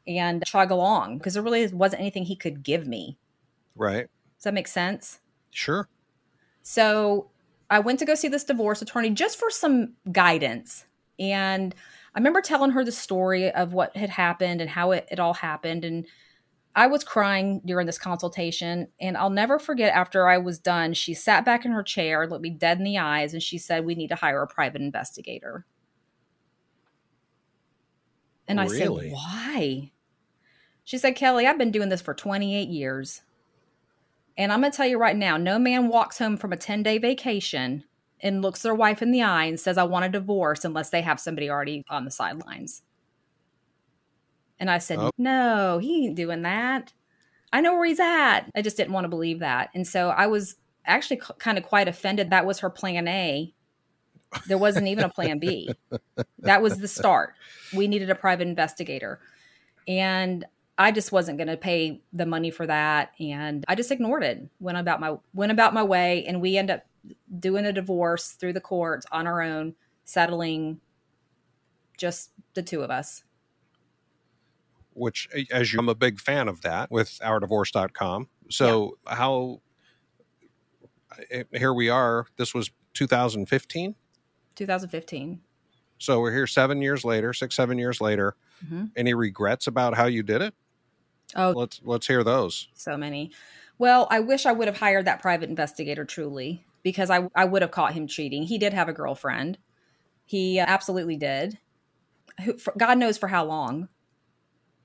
and 0.08 0.42
chug 0.46 0.70
along 0.70 1.18
because 1.18 1.34
there 1.34 1.42
really 1.42 1.66
wasn't 1.68 2.00
anything 2.00 2.24
he 2.24 2.34
could 2.34 2.62
give 2.62 2.88
me. 2.88 3.18
Right. 3.76 4.08
Does 4.38 4.44
that 4.44 4.54
make 4.54 4.66
sense? 4.66 5.20
Sure. 5.50 5.86
So 6.62 7.30
I 7.68 7.78
went 7.78 7.98
to 8.00 8.04
go 8.06 8.14
see 8.14 8.28
this 8.28 8.42
divorce 8.42 8.80
attorney 8.80 9.10
just 9.10 9.38
for 9.38 9.50
some 9.50 9.92
guidance. 10.10 10.86
And 11.18 11.74
remember 12.20 12.40
telling 12.40 12.70
her 12.72 12.84
the 12.84 12.92
story 12.92 13.50
of 13.50 13.72
what 13.72 13.96
had 13.96 14.10
happened 14.10 14.60
and 14.60 14.70
how 14.70 14.92
it, 14.92 15.08
it 15.10 15.18
all 15.18 15.34
happened. 15.34 15.84
And 15.84 16.06
I 16.76 16.86
was 16.86 17.02
crying 17.02 17.60
during 17.64 17.86
this 17.86 17.98
consultation. 17.98 18.88
And 19.00 19.16
I'll 19.16 19.30
never 19.30 19.58
forget 19.58 19.94
after 19.94 20.28
I 20.28 20.38
was 20.38 20.58
done, 20.58 20.94
she 20.94 21.14
sat 21.14 21.44
back 21.44 21.64
in 21.64 21.72
her 21.72 21.82
chair, 21.82 22.26
looked 22.26 22.42
me 22.42 22.50
dead 22.50 22.78
in 22.78 22.84
the 22.84 22.98
eyes, 22.98 23.32
and 23.34 23.42
she 23.42 23.58
said, 23.58 23.84
We 23.84 23.94
need 23.94 24.08
to 24.08 24.14
hire 24.14 24.42
a 24.42 24.46
private 24.46 24.80
investigator. 24.82 25.66
And 28.46 28.60
I 28.60 28.66
Really? 28.66 29.10
said, 29.10 29.12
Why? 29.12 29.92
She 30.84 30.98
said, 30.98 31.16
Kelli, 31.16 31.46
I've 31.46 31.58
been 31.58 31.70
doing 31.70 31.88
this 31.88 32.02
for 32.02 32.14
28 32.14 32.68
years. 32.68 33.22
And 34.36 34.52
I'm 34.52 34.60
going 34.60 34.72
to 34.72 34.76
tell 34.76 34.86
you 34.86 34.98
right 34.98 35.16
now 35.16 35.36
no 35.36 35.58
man 35.58 35.88
walks 35.88 36.18
home 36.18 36.36
from 36.36 36.52
a 36.52 36.56
10 36.56 36.82
day 36.82 36.98
vacation 36.98 37.84
and 38.22 38.42
looks 38.42 38.62
their 38.62 38.74
wife 38.74 39.02
in 39.02 39.10
the 39.10 39.22
eye 39.22 39.44
and 39.44 39.58
says, 39.58 39.78
I 39.78 39.84
want 39.84 40.04
a 40.04 40.08
divorce 40.08 40.64
unless 40.64 40.90
they 40.90 41.02
have 41.02 41.20
somebody 41.20 41.50
already 41.50 41.84
on 41.88 42.04
the 42.04 42.10
sidelines. 42.10 42.82
And 44.58 44.70
I 44.70 44.78
said, 44.78 44.98
Oh. 44.98 45.10
No, 45.16 45.78
he 45.78 46.06
ain't 46.06 46.16
doing 46.16 46.42
that. 46.42 46.92
I 47.52 47.60
know 47.60 47.74
where 47.74 47.86
he's 47.86 48.00
at. 48.00 48.42
I 48.54 48.62
just 48.62 48.76
didn't 48.76 48.92
want 48.92 49.04
to 49.04 49.08
believe 49.08 49.40
that. 49.40 49.70
And 49.74 49.86
so 49.86 50.10
I 50.10 50.26
was 50.26 50.56
actually 50.86 51.20
c- 51.20 51.34
kind 51.38 51.58
of 51.58 51.64
quite 51.64 51.88
offended. 51.88 52.30
That 52.30 52.46
was 52.46 52.60
her 52.60 52.70
plan 52.70 53.08
A. 53.08 53.52
There 54.46 54.58
wasn't 54.58 54.86
even 54.86 55.04
a 55.04 55.08
plan 55.08 55.40
B. 55.40 55.70
That 56.38 56.62
was 56.62 56.78
the 56.78 56.86
start. 56.86 57.34
We 57.74 57.88
needed 57.88 58.10
a 58.10 58.14
private 58.14 58.46
investigator. 58.46 59.18
And 59.88 60.44
I 60.78 60.92
just 60.92 61.12
wasn't 61.12 61.36
going 61.36 61.48
to 61.48 61.58
pay 61.58 62.00
the 62.12 62.24
money 62.24 62.50
for 62.50 62.66
that, 62.66 63.12
and 63.20 63.66
I 63.68 63.74
just 63.74 63.90
ignored 63.90 64.22
it. 64.22 64.48
Went 64.60 64.78
about 64.78 64.98
my 64.98 65.16
went 65.34 65.52
about 65.52 65.74
my 65.74 65.82
way, 65.82 66.24
and 66.26 66.40
we 66.40 66.56
end 66.56 66.70
up 66.70 66.86
doing 67.38 67.64
a 67.64 67.72
divorce 67.72 68.32
through 68.32 68.52
the 68.52 68.60
courts 68.60 69.06
on 69.10 69.26
our 69.26 69.40
own, 69.42 69.74
settling 70.04 70.80
just 71.96 72.30
the 72.54 72.62
two 72.62 72.82
of 72.82 72.90
us. 72.90 73.24
Which, 74.92 75.28
as 75.50 75.72
you, 75.72 75.78
I'm 75.78 75.88
a 75.88 75.94
big 75.94 76.20
fan 76.20 76.48
of 76.48 76.62
that 76.62 76.90
with 76.90 77.18
ourdivorce.com. 77.22 78.28
So, 78.50 78.98
how 79.06 79.60
eh, 81.30 81.44
here 81.52 81.72
we 81.72 81.88
are. 81.88 82.26
This 82.36 82.52
was 82.54 82.70
2015. 82.94 83.94
2015. 84.56 85.40
So, 85.98 86.20
we're 86.20 86.32
here 86.32 86.46
seven 86.46 86.82
years 86.82 87.04
later, 87.04 87.32
six, 87.32 87.54
seven 87.54 87.78
years 87.78 88.00
later. 88.00 88.34
Mhm. 88.66 88.90
Any 88.96 89.14
regrets 89.14 89.66
about 89.66 89.94
how 89.94 90.06
you 90.06 90.22
did 90.22 90.42
it? 90.42 90.54
Oh, 91.36 91.52
Let's 91.52 91.80
let's 91.84 92.06
hear 92.08 92.24
those. 92.24 92.68
so 92.74 92.96
many. 92.96 93.30
Well, 93.78 94.08
I 94.10 94.20
wish 94.20 94.44
I 94.44 94.52
would 94.52 94.66
have 94.68 94.78
hired 94.78 95.06
that 95.06 95.20
private 95.22 95.48
investigator 95.48 96.04
truly 96.04 96.66
because 96.82 97.10
I 97.10 97.28
I 97.34 97.44
would 97.44 97.62
have 97.62 97.70
caught 97.70 97.94
him 97.94 98.06
cheating. 98.06 98.44
He 98.44 98.58
did 98.58 98.72
have 98.74 98.88
a 98.88 98.92
girlfriend. 98.92 99.58
He 100.26 100.58
absolutely 100.60 101.16
did. 101.16 101.58
Who, 102.44 102.58
for, 102.58 102.74
God 102.78 102.98
knows 102.98 103.18
for 103.18 103.28
how 103.28 103.44
long 103.44 103.88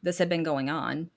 this 0.01 0.17
had 0.17 0.29
been 0.29 0.43
going 0.43 0.69
on, 0.69 1.09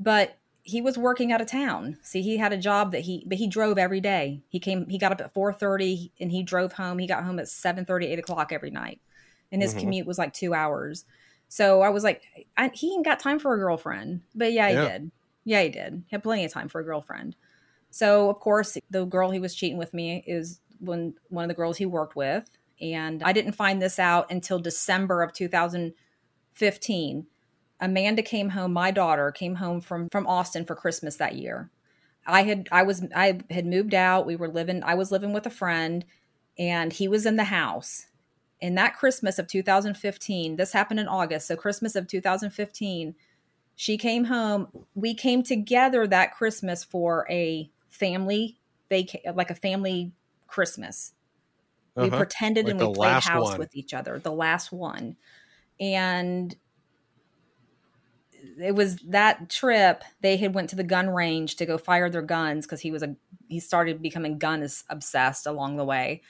but 0.00 0.38
he 0.62 0.80
was 0.82 0.98
working 0.98 1.32
out 1.32 1.40
of 1.40 1.48
town. 1.48 1.98
See, 2.02 2.22
he 2.22 2.38
had 2.38 2.52
a 2.52 2.58
job 2.58 2.92
that 2.92 3.02
he 3.02 3.24
but 3.26 3.38
he 3.38 3.46
drove 3.48 3.78
every 3.78 4.00
day. 4.00 4.42
He 4.48 4.60
came 4.60 4.88
he 4.88 4.98
got 4.98 5.12
up 5.12 5.20
at 5.20 5.34
four 5.34 5.52
thirty 5.52 6.12
and 6.20 6.32
he 6.32 6.42
drove 6.42 6.74
home. 6.74 6.98
He 6.98 7.06
got 7.06 7.24
home 7.24 7.38
at 7.38 7.48
7 7.48 7.86
8 7.88 8.18
o'clock 8.18 8.52
every 8.52 8.70
night, 8.70 9.00
and 9.52 9.62
his 9.62 9.74
Mhm. 9.74 9.80
commute 9.80 10.06
was 10.06 10.18
like 10.18 10.32
two 10.34 10.54
hours. 10.54 11.04
So 11.48 11.82
I 11.82 11.90
was 11.90 12.04
like, 12.04 12.22
I, 12.56 12.70
he 12.74 12.94
ain't 12.94 13.04
got 13.04 13.20
time 13.20 13.38
for 13.38 13.54
a 13.54 13.58
girlfriend, 13.58 14.22
but 14.34 14.52
yeah, 14.52 14.70
he 14.70 14.74
Yeah. 14.74 14.78
did. 14.78 15.10
Yeah, 15.44 15.62
he 15.62 15.68
did. 15.68 16.04
He 16.08 16.16
had 16.16 16.22
plenty 16.22 16.44
of 16.44 16.52
time 16.52 16.68
for 16.68 16.80
a 16.80 16.84
girlfriend. 16.84 17.36
So 17.94 18.28
of 18.28 18.40
course, 18.40 18.76
the 18.90 19.04
girl 19.04 19.30
he 19.30 19.38
was 19.38 19.54
cheating 19.54 19.78
with 19.78 19.94
me 19.94 20.24
is 20.26 20.58
one 20.80 21.14
one 21.28 21.44
of 21.44 21.48
the 21.48 21.54
girls 21.54 21.76
he 21.76 21.86
worked 21.86 22.16
with, 22.16 22.50
and 22.80 23.22
I 23.22 23.32
didn't 23.32 23.52
find 23.52 23.80
this 23.80 24.00
out 24.00 24.32
until 24.32 24.58
December 24.58 25.22
of 25.22 25.32
2015. 25.32 27.26
Amanda 27.80 28.22
came 28.22 28.48
home. 28.48 28.72
My 28.72 28.90
daughter 28.90 29.30
came 29.30 29.54
home 29.54 29.80
from 29.80 30.08
from 30.08 30.26
Austin 30.26 30.64
for 30.64 30.74
Christmas 30.74 31.14
that 31.18 31.36
year. 31.36 31.70
I 32.26 32.42
had 32.42 32.68
I 32.72 32.82
was 32.82 33.04
I 33.14 33.38
had 33.48 33.64
moved 33.64 33.94
out. 33.94 34.26
We 34.26 34.34
were 34.34 34.48
living. 34.48 34.82
I 34.82 34.96
was 34.96 35.12
living 35.12 35.32
with 35.32 35.46
a 35.46 35.50
friend, 35.50 36.04
and 36.58 36.92
he 36.92 37.06
was 37.06 37.24
in 37.24 37.36
the 37.36 37.44
house. 37.44 38.06
In 38.60 38.74
that 38.74 38.96
Christmas 38.96 39.38
of 39.38 39.46
2015, 39.46 40.56
this 40.56 40.72
happened 40.72 40.98
in 40.98 41.06
August. 41.06 41.46
So 41.46 41.54
Christmas 41.54 41.94
of 41.94 42.08
2015, 42.08 43.14
she 43.76 43.96
came 43.96 44.24
home. 44.24 44.66
We 44.96 45.14
came 45.14 45.44
together 45.44 46.08
that 46.08 46.34
Christmas 46.34 46.82
for 46.82 47.24
a 47.30 47.70
family 47.94 48.58
vaca- 48.90 49.32
like 49.34 49.50
a 49.50 49.54
family 49.54 50.12
Christmas. 50.46 51.14
We 51.96 52.08
Uh-huh. 52.08 52.16
pretended 52.16 52.66
Like 52.66 52.72
and 52.72 52.88
we 52.88 52.94
played 52.94 53.22
house 53.22 53.50
one. 53.50 53.58
with 53.58 53.76
each 53.76 53.94
other. 53.94 54.18
The 54.18 54.32
last 54.32 54.72
one, 54.72 55.16
and 55.78 56.56
it 58.60 58.74
was 58.74 58.96
that 59.08 59.48
trip. 59.48 60.02
They 60.20 60.36
had 60.36 60.54
went 60.54 60.70
to 60.70 60.76
the 60.76 60.84
gun 60.84 61.08
range 61.08 61.56
to 61.56 61.66
go 61.66 61.78
fire 61.78 62.10
their 62.10 62.22
guns 62.22 62.66
because 62.66 62.80
he 62.80 62.90
was 62.90 63.02
a 63.02 63.14
he 63.48 63.60
started 63.60 64.02
becoming 64.02 64.38
gun 64.38 64.66
obsessed 64.90 65.46
along 65.46 65.76
the 65.76 65.84
way. 65.84 66.22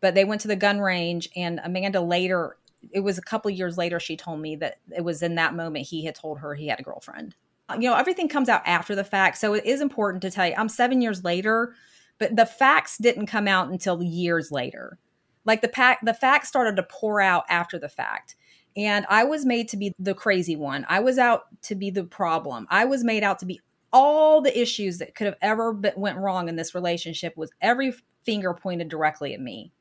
But 0.00 0.14
they 0.14 0.24
went 0.24 0.40
to 0.42 0.48
the 0.48 0.56
gun 0.56 0.80
range, 0.80 1.28
and 1.36 1.60
Amanda 1.62 2.00
later 2.00 2.56
it 2.90 3.00
was 3.00 3.18
a 3.18 3.22
couple 3.22 3.50
years 3.50 3.76
later 3.78 4.00
she 4.00 4.16
told 4.16 4.40
me 4.40 4.56
that 4.56 4.78
it 4.96 5.04
was 5.04 5.22
in 5.22 5.36
that 5.36 5.54
moment 5.54 5.86
he 5.86 6.04
had 6.04 6.14
told 6.14 6.38
her 6.40 6.54
he 6.54 6.68
had 6.68 6.80
a 6.80 6.82
girlfriend. 6.82 7.34
You 7.70 7.90
know, 7.90 7.96
everything 7.96 8.28
comes 8.28 8.48
out 8.48 8.62
after 8.66 8.94
the 8.94 9.04
fact, 9.04 9.38
so 9.38 9.54
it 9.54 9.64
is 9.64 9.80
important 9.80 10.22
to 10.22 10.30
tell 10.30 10.46
you. 10.46 10.54
I'm 10.56 10.68
seven 10.68 11.00
years 11.00 11.24
later, 11.24 11.74
but 12.18 12.36
the 12.36 12.46
facts 12.46 12.98
didn't 12.98 13.26
come 13.26 13.48
out 13.48 13.68
until 13.68 14.02
years 14.02 14.50
later. 14.50 14.98
Like 15.44 15.62
the 15.62 15.68
pack, 15.68 16.00
the 16.02 16.14
facts 16.14 16.48
started 16.48 16.76
to 16.76 16.82
pour 16.82 17.20
out 17.20 17.44
after 17.48 17.78
the 17.78 17.88
fact. 17.88 18.36
And 18.76 19.06
I 19.08 19.24
was 19.24 19.44
made 19.44 19.68
to 19.68 19.76
be 19.76 19.92
the 19.98 20.14
crazy 20.14 20.56
one. 20.56 20.86
I 20.88 21.00
was 21.00 21.18
out 21.18 21.42
to 21.62 21.74
be 21.74 21.90
the 21.90 22.04
problem. 22.04 22.66
I 22.70 22.84
was 22.84 23.04
made 23.04 23.22
out 23.22 23.38
to 23.40 23.46
be 23.46 23.60
all 23.92 24.40
the 24.40 24.58
issues 24.58 24.98
that 24.98 25.14
could 25.14 25.26
have 25.26 25.36
ever 25.42 25.72
been, 25.72 25.92
went 25.96 26.18
wrong 26.18 26.48
in 26.48 26.56
this 26.56 26.74
relationship 26.74 27.36
was 27.36 27.50
every 27.60 27.92
finger 28.24 28.54
pointed 28.54 28.88
directly 28.88 29.34
at 29.34 29.40
me. 29.40 29.72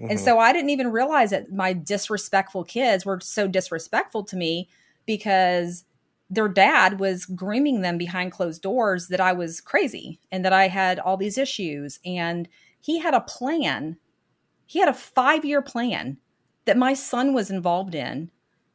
Mm-hmm. 0.00 0.10
And 0.10 0.20
so 0.20 0.38
I 0.38 0.52
didn't 0.52 0.70
even 0.70 0.90
realize 0.90 1.30
that 1.30 1.52
my 1.52 1.72
disrespectful 1.72 2.64
kids 2.64 3.06
were 3.06 3.20
so 3.20 3.46
disrespectful 3.46 4.24
to 4.24 4.36
me 4.36 4.68
because 5.06 5.84
their 6.30 6.48
dad 6.48 6.98
was 6.98 7.26
grooming 7.26 7.80
them 7.82 7.98
behind 7.98 8.32
closed 8.32 8.62
doors 8.62 9.08
that 9.08 9.20
I 9.20 9.32
was 9.32 9.60
crazy 9.60 10.20
and 10.32 10.44
that 10.44 10.52
I 10.52 10.68
had 10.68 10.98
all 10.98 11.16
these 11.16 11.38
issues. 11.38 12.00
And 12.04 12.48
he 12.80 12.98
had 13.00 13.14
a 13.14 13.20
plan. 13.20 13.98
He 14.66 14.80
had 14.80 14.88
a 14.88 14.94
five 14.94 15.44
year 15.44 15.62
plan 15.62 16.18
that 16.64 16.76
my 16.76 16.94
son 16.94 17.34
was 17.34 17.50
involved 17.50 17.94
in 17.94 18.30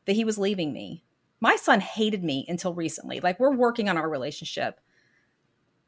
that 0.05 0.15
he 0.15 0.23
was 0.23 0.37
leaving 0.37 0.73
me. 0.73 1.03
My 1.41 1.55
son 1.55 1.79
hated 1.79 2.23
me 2.23 2.45
until 2.47 2.73
recently. 2.73 3.19
Like 3.19 3.39
we're 3.39 3.55
working 3.55 3.89
on 3.89 3.97
our 3.97 4.09
relationship 4.09 4.79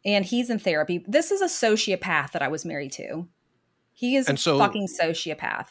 and 0.03 0.25
he's 0.25 0.49
in 0.49 0.59
therapy. 0.59 1.03
This 1.07 1.31
is 1.31 1.41
a 1.41 1.45
sociopath 1.45 2.31
that 2.31 2.41
I 2.41 2.47
was 2.47 2.65
married 2.65 2.91
to. 2.93 3.27
He 3.93 4.15
is 4.15 4.27
and 4.27 4.39
so, 4.39 4.55
a 4.55 4.59
fucking 4.59 4.88
sociopath. 4.88 5.67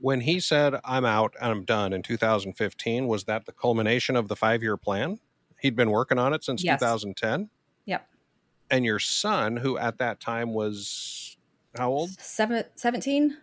When 0.00 0.22
he 0.22 0.40
said, 0.40 0.80
I'm 0.84 1.04
out 1.04 1.34
and 1.40 1.50
I'm 1.50 1.64
done 1.64 1.92
in 1.92 2.02
2015, 2.02 3.06
was 3.06 3.24
that 3.24 3.46
the 3.46 3.52
culmination 3.52 4.16
of 4.16 4.28
the 4.28 4.36
five 4.36 4.62
year 4.62 4.76
plan? 4.76 5.18
He'd 5.60 5.76
been 5.76 5.90
working 5.90 6.18
on 6.18 6.32
it 6.32 6.42
since 6.42 6.64
yes. 6.64 6.80
2010? 6.80 7.50
Yep. 7.84 8.06
And 8.70 8.84
your 8.84 8.98
son, 8.98 9.58
who 9.58 9.76
at 9.76 9.98
that 9.98 10.20
time 10.20 10.54
was 10.54 11.36
how 11.76 11.90
old? 11.90 12.10
Seven, 12.18 12.64
17. 12.76 13.36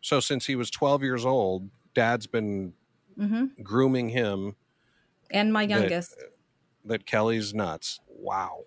So 0.00 0.20
since 0.20 0.46
he 0.46 0.56
was 0.56 0.70
12 0.70 1.02
years 1.02 1.26
old, 1.26 1.68
dad's 1.94 2.26
been 2.26 2.72
mm-hmm. 3.18 3.62
grooming 3.62 4.08
him. 4.08 4.56
And 5.30 5.52
my 5.52 5.62
youngest. 5.62 6.16
That, 6.16 6.30
that 6.88 7.06
Kelli's 7.06 7.52
nuts. 7.52 8.00
Wow 8.08 8.64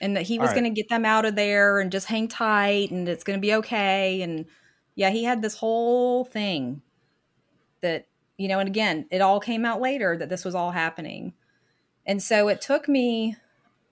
and 0.00 0.16
that 0.16 0.22
he 0.22 0.38
was 0.38 0.48
right. 0.48 0.54
going 0.54 0.64
to 0.64 0.70
get 0.70 0.88
them 0.88 1.04
out 1.04 1.24
of 1.24 1.36
there 1.36 1.78
and 1.78 1.92
just 1.92 2.06
hang 2.06 2.26
tight 2.26 2.90
and 2.90 3.08
it's 3.08 3.24
going 3.24 3.38
to 3.38 3.40
be 3.40 3.54
okay 3.54 4.22
and 4.22 4.46
yeah 4.94 5.10
he 5.10 5.24
had 5.24 5.42
this 5.42 5.56
whole 5.56 6.24
thing 6.24 6.82
that 7.80 8.06
you 8.36 8.48
know 8.48 8.58
and 8.58 8.68
again 8.68 9.06
it 9.10 9.20
all 9.20 9.40
came 9.40 9.64
out 9.64 9.80
later 9.80 10.16
that 10.16 10.28
this 10.28 10.44
was 10.44 10.54
all 10.54 10.72
happening. 10.72 11.34
And 12.06 12.22
so 12.22 12.48
it 12.48 12.60
took 12.60 12.88
me 12.88 13.36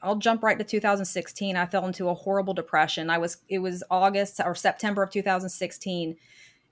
I'll 0.00 0.16
jump 0.16 0.42
right 0.42 0.58
to 0.58 0.64
2016 0.64 1.56
I 1.56 1.66
fell 1.66 1.86
into 1.86 2.08
a 2.08 2.14
horrible 2.14 2.54
depression. 2.54 3.10
I 3.10 3.18
was 3.18 3.38
it 3.48 3.58
was 3.58 3.82
August 3.90 4.40
or 4.44 4.54
September 4.54 5.02
of 5.02 5.10
2016 5.10 6.16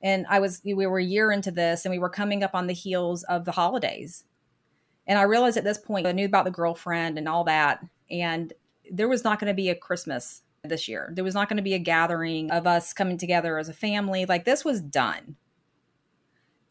and 0.02 0.26
I 0.28 0.40
was 0.40 0.62
we 0.64 0.74
were 0.74 0.98
a 0.98 1.04
year 1.04 1.30
into 1.30 1.50
this 1.50 1.84
and 1.84 1.92
we 1.92 1.98
were 1.98 2.08
coming 2.08 2.42
up 2.42 2.54
on 2.54 2.66
the 2.66 2.72
heels 2.72 3.22
of 3.24 3.44
the 3.44 3.52
holidays. 3.52 4.24
And 5.06 5.18
I 5.18 5.22
realized 5.22 5.56
at 5.56 5.64
this 5.64 5.78
point 5.78 6.06
I 6.06 6.12
knew 6.12 6.26
about 6.26 6.44
the 6.44 6.50
girlfriend 6.50 7.18
and 7.18 7.28
all 7.28 7.44
that. 7.44 7.84
And 8.10 8.52
there 8.90 9.08
was 9.08 9.24
not 9.24 9.38
going 9.38 9.50
to 9.50 9.54
be 9.54 9.68
a 9.68 9.74
Christmas 9.74 10.42
this 10.68 10.88
year. 10.88 11.10
There 11.14 11.24
was 11.24 11.34
not 11.34 11.48
going 11.48 11.56
to 11.58 11.62
be 11.62 11.74
a 11.74 11.78
gathering 11.78 12.50
of 12.50 12.66
us 12.66 12.92
coming 12.92 13.18
together 13.18 13.58
as 13.58 13.68
a 13.68 13.74
family. 13.74 14.26
Like 14.26 14.44
this 14.44 14.64
was 14.64 14.80
done. 14.80 15.36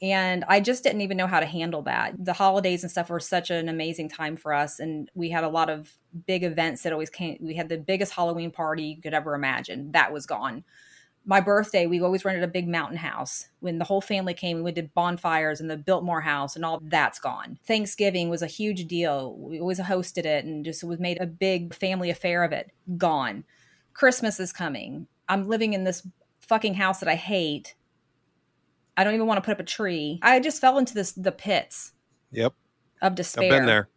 And 0.01 0.43
I 0.47 0.59
just 0.59 0.83
didn't 0.83 1.01
even 1.01 1.17
know 1.17 1.27
how 1.27 1.39
to 1.39 1.45
handle 1.45 1.81
that. 1.83 2.13
The 2.23 2.33
holidays 2.33 2.83
and 2.83 2.91
stuff 2.91 3.09
were 3.09 3.19
such 3.19 3.49
an 3.49 3.69
amazing 3.69 4.09
time 4.09 4.35
for 4.35 4.53
us. 4.53 4.79
And 4.79 5.09
we 5.15 5.29
had 5.29 5.43
a 5.43 5.49
lot 5.49 5.69
of 5.69 5.97
big 6.27 6.43
events 6.43 6.83
that 6.83 6.91
always 6.91 7.09
came. 7.09 7.37
We 7.39 7.55
had 7.55 7.69
the 7.69 7.77
biggest 7.77 8.13
Halloween 8.13 8.51
party 8.51 8.83
you 8.83 9.01
could 9.01 9.13
ever 9.13 9.35
imagine. 9.35 9.93
That 9.93 10.11
was 10.11 10.25
gone 10.25 10.63
my 11.25 11.41
birthday, 11.41 11.87
we 11.87 12.01
always 12.01 12.23
rented 12.23 12.43
a 12.43 12.47
big 12.47 12.67
mountain 12.67 12.97
house. 12.97 13.47
When 13.59 13.79
the 13.79 13.85
whole 13.85 14.01
family 14.01 14.35
came, 14.35 14.61
we 14.61 14.71
did 14.71 14.93
bonfires 14.93 15.59
in 15.59 15.67
the 15.67 15.77
Biltmore 15.77 16.21
house, 16.21 16.55
and 16.55 16.63
all 16.63 16.81
that's 16.83 17.19
gone. 17.19 17.57
Thanksgiving 17.65 18.29
was 18.29 18.43
a 18.43 18.47
huge 18.47 18.87
deal. 18.87 19.35
We 19.37 19.59
always 19.59 19.79
hosted 19.79 20.25
it 20.25 20.45
and 20.45 20.63
just 20.63 20.83
was 20.83 20.99
made 20.99 21.19
a 21.19 21.25
big 21.25 21.73
family 21.73 22.11
affair 22.11 22.43
of 22.43 22.51
it. 22.51 22.71
Gone. 22.97 23.43
Christmas 23.95 24.39
is 24.39 24.53
coming. 24.53 25.07
I'm 25.27 25.47
living 25.47 25.73
in 25.73 25.83
this 25.83 26.07
fucking 26.41 26.75
house 26.75 26.99
that 26.99 27.09
I 27.09 27.15
hate. 27.15 27.73
I 28.95 29.03
don't 29.03 29.15
even 29.15 29.25
want 29.25 29.39
to 29.39 29.41
put 29.41 29.53
up 29.53 29.59
a 29.59 29.63
tree. 29.63 30.19
I 30.21 30.39
just 30.39 30.61
fell 30.61 30.77
into 30.77 30.93
this 30.93 31.13
the 31.13 31.31
pits. 31.31 31.93
Yep. 32.31 32.53
Of 33.01 33.15
despair. 33.15 33.45
I've 33.45 33.49
been 33.49 33.65
there. 33.65 33.89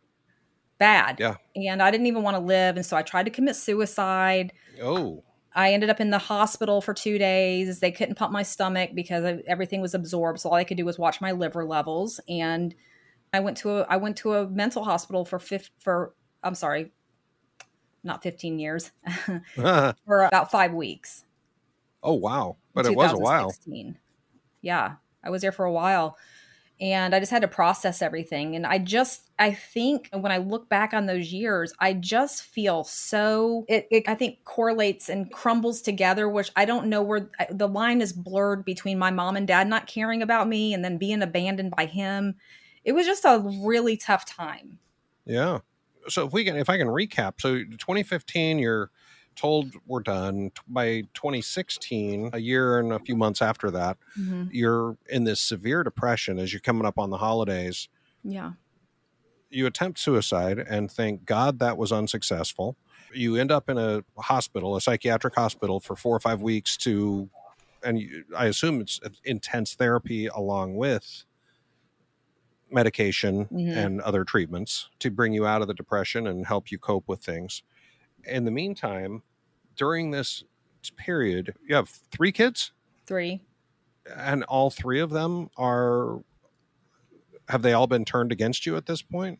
Bad. 0.78 1.20
Yeah. 1.20 1.36
And 1.54 1.82
I 1.82 1.90
didn't 1.90 2.06
even 2.06 2.22
want 2.22 2.36
to 2.36 2.42
live, 2.42 2.76
and 2.76 2.86
so 2.86 2.96
I 2.96 3.02
tried 3.02 3.24
to 3.24 3.30
commit 3.30 3.56
suicide. 3.56 4.54
Oh 4.82 5.22
I 5.58 5.72
ended 5.72 5.90
up 5.90 6.00
in 6.00 6.10
the 6.10 6.18
hospital 6.18 6.80
for 6.80 6.94
two 6.94 7.18
days. 7.18 7.80
They 7.80 7.90
couldn't 7.90 8.14
pump 8.14 8.32
my 8.32 8.44
stomach 8.44 8.90
because 8.94 9.40
everything 9.46 9.80
was 9.80 9.92
absorbed. 9.92 10.38
So 10.38 10.50
all 10.50 10.54
I 10.54 10.62
could 10.62 10.76
do 10.76 10.84
was 10.84 11.00
watch 11.00 11.20
my 11.20 11.32
liver 11.32 11.64
levels. 11.64 12.20
And 12.28 12.76
I 13.32 13.40
went 13.40 13.56
to 13.58 13.78
a 13.78 13.82
I 13.82 13.96
went 13.96 14.16
to 14.18 14.34
a 14.34 14.48
mental 14.48 14.84
hospital 14.84 15.24
for 15.24 15.40
fifth 15.40 15.70
for 15.80 16.14
I'm 16.44 16.54
sorry, 16.54 16.92
not 18.02 18.22
15 18.22 18.58
years, 18.58 18.90
for 19.54 20.22
about 20.22 20.50
five 20.50 20.72
weeks. 20.72 21.24
Oh 22.02 22.14
wow! 22.14 22.56
But 22.74 22.86
it 22.86 22.94
was 22.94 23.12
a 23.12 23.18
while. 23.18 23.52
Yeah, 24.60 24.94
I 25.22 25.30
was 25.30 25.42
there 25.42 25.52
for 25.52 25.64
a 25.64 25.72
while, 25.72 26.16
and 26.80 27.14
I 27.14 27.20
just 27.20 27.32
had 27.32 27.42
to 27.42 27.48
process 27.48 28.02
everything. 28.02 28.54
And 28.54 28.64
I 28.64 28.78
just, 28.78 29.30
I 29.38 29.52
think 29.52 30.08
when 30.12 30.30
I 30.30 30.38
look 30.38 30.68
back 30.68 30.94
on 30.94 31.06
those 31.06 31.32
years, 31.32 31.72
I 31.80 31.92
just 31.92 32.42
feel 32.42 32.84
so, 32.84 33.64
it, 33.68 33.88
it, 33.90 34.08
I 34.08 34.14
think 34.14 34.44
correlates 34.44 35.08
and 35.08 35.30
crumbles 35.32 35.82
together, 35.82 36.28
which 36.28 36.52
I 36.54 36.64
don't 36.64 36.86
know 36.86 37.02
where 37.02 37.30
the 37.50 37.68
line 37.68 38.00
is 38.00 38.12
blurred 38.12 38.64
between 38.64 38.98
my 38.98 39.10
mom 39.10 39.36
and 39.36 39.46
dad 39.46 39.68
not 39.68 39.88
caring 39.88 40.22
about 40.22 40.48
me 40.48 40.72
and 40.72 40.84
then 40.84 40.98
being 40.98 41.22
abandoned 41.22 41.72
by 41.76 41.86
him. 41.86 42.36
It 42.84 42.92
was 42.92 43.06
just 43.06 43.24
a 43.24 43.42
really 43.64 43.96
tough 43.96 44.24
time. 44.24 44.78
Yeah. 45.26 45.58
So 46.08 46.26
if 46.26 46.32
we 46.32 46.44
can, 46.44 46.56
if 46.56 46.68
I 46.68 46.78
can 46.78 46.88
recap, 46.88 47.34
so 47.40 47.58
2015, 47.58 48.58
you're, 48.58 48.90
told 49.38 49.72
we're 49.86 50.00
done. 50.00 50.50
By 50.66 51.02
2016 51.14 52.30
a 52.32 52.38
year 52.38 52.78
and 52.78 52.92
a 52.92 52.98
few 52.98 53.16
months 53.16 53.40
after 53.40 53.70
that 53.70 53.96
mm-hmm. 54.18 54.46
you're 54.50 54.98
in 55.08 55.24
this 55.24 55.40
severe 55.40 55.82
depression 55.84 56.38
as 56.38 56.52
you're 56.52 56.60
coming 56.60 56.84
up 56.84 56.98
on 56.98 57.10
the 57.10 57.18
holidays. 57.18 57.88
Yeah. 58.24 58.52
You 59.48 59.66
attempt 59.66 60.00
suicide 60.00 60.58
and 60.58 60.90
thank 60.90 61.24
god 61.24 61.60
that 61.60 61.78
was 61.78 61.92
unsuccessful. 61.92 62.76
You 63.14 63.36
end 63.36 63.52
up 63.52 63.70
in 63.70 63.78
a 63.78 64.02
hospital 64.18 64.76
a 64.76 64.80
psychiatric 64.80 65.36
hospital 65.36 65.80
for 65.80 65.96
four 65.96 66.14
or 66.14 66.20
five 66.20 66.42
weeks 66.42 66.76
to 66.78 67.30
and 67.84 68.00
you, 68.00 68.24
i 68.36 68.46
assume 68.46 68.80
it's 68.80 69.00
intense 69.24 69.74
therapy 69.74 70.26
along 70.26 70.74
with 70.74 71.24
medication 72.70 73.46
mm-hmm. 73.46 73.78
and 73.78 74.00
other 74.02 74.24
treatments 74.24 74.88
to 74.98 75.10
bring 75.10 75.32
you 75.32 75.46
out 75.46 75.62
of 75.62 75.68
the 75.68 75.74
depression 75.74 76.26
and 76.26 76.46
help 76.46 76.70
you 76.70 76.78
cope 76.78 77.08
with 77.08 77.20
things 77.20 77.62
in 78.24 78.44
the 78.44 78.50
meantime, 78.50 79.22
during 79.76 80.10
this 80.10 80.44
period, 80.96 81.54
you 81.66 81.74
have 81.74 81.88
three 81.88 82.32
kids? 82.32 82.72
Three. 83.06 83.42
And 84.14 84.44
all 84.44 84.70
three 84.70 85.00
of 85.00 85.10
them 85.10 85.50
are 85.56 86.20
have 87.48 87.62
they 87.62 87.72
all 87.72 87.86
been 87.86 88.04
turned 88.04 88.30
against 88.30 88.66
you 88.66 88.76
at 88.76 88.86
this 88.86 89.02
point? 89.02 89.38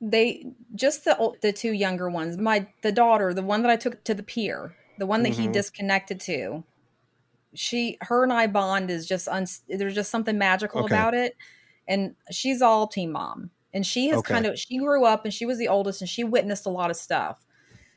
They 0.00 0.46
just 0.74 1.04
the 1.04 1.32
the 1.42 1.52
two 1.52 1.72
younger 1.72 2.08
ones. 2.08 2.36
My 2.36 2.68
the 2.82 2.92
daughter, 2.92 3.34
the 3.34 3.42
one 3.42 3.62
that 3.62 3.70
I 3.70 3.76
took 3.76 4.04
to 4.04 4.14
the 4.14 4.22
pier, 4.22 4.76
the 4.98 5.06
one 5.06 5.22
that 5.24 5.32
mm-hmm. 5.32 5.42
he 5.42 5.48
disconnected 5.48 6.20
to. 6.20 6.64
She 7.54 7.98
her 8.02 8.22
and 8.22 8.32
I 8.32 8.46
bond 8.46 8.90
is 8.90 9.06
just 9.06 9.26
un, 9.26 9.46
there's 9.68 9.94
just 9.94 10.10
something 10.10 10.38
magical 10.38 10.84
okay. 10.84 10.94
about 10.94 11.14
it. 11.14 11.36
And 11.88 12.14
she's 12.30 12.62
all 12.62 12.86
team 12.86 13.10
mom. 13.10 13.50
And 13.74 13.84
she 13.84 14.08
has 14.08 14.18
okay. 14.18 14.34
kind 14.34 14.46
of 14.46 14.56
she 14.58 14.78
grew 14.78 15.04
up 15.04 15.24
and 15.24 15.34
she 15.34 15.44
was 15.44 15.58
the 15.58 15.68
oldest 15.68 16.00
and 16.00 16.08
she 16.08 16.22
witnessed 16.22 16.66
a 16.66 16.70
lot 16.70 16.90
of 16.90 16.96
stuff. 16.96 17.44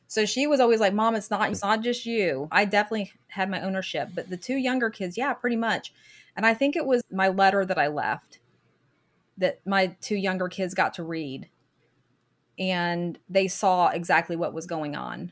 So 0.08 0.26
she 0.26 0.48
was 0.48 0.60
always 0.60 0.80
like, 0.80 0.94
"Mom, 0.94 1.16
it's 1.16 1.32
not 1.32 1.50
it's 1.50 1.62
not 1.62 1.82
just 1.82 2.06
you." 2.06 2.50
I 2.52 2.66
definitely 2.66 3.14
had 3.28 3.50
my 3.50 3.62
ownership, 3.62 4.10
but 4.14 4.30
the 4.30 4.36
two 4.36 4.58
younger 4.58 4.90
kids, 4.90 5.18
yeah, 5.18 5.34
pretty 5.34 5.56
much. 5.56 5.94
And 6.36 6.46
I 6.46 6.54
think 6.54 6.76
it 6.76 6.86
was 6.86 7.04
my 7.12 7.30
letter 7.30 7.66
that 7.66 7.78
I 7.78 7.88
left 7.88 8.40
that 9.38 9.60
my 9.66 9.88
two 10.02 10.16
younger 10.16 10.48
kids 10.48 10.74
got 10.74 10.94
to 10.96 11.04
read. 11.04 11.50
And 12.58 13.18
they 13.30 13.48
saw 13.48 13.90
exactly 13.90 14.36
what 14.36 14.54
was 14.54 14.68
going 14.68 14.96
on 14.96 15.32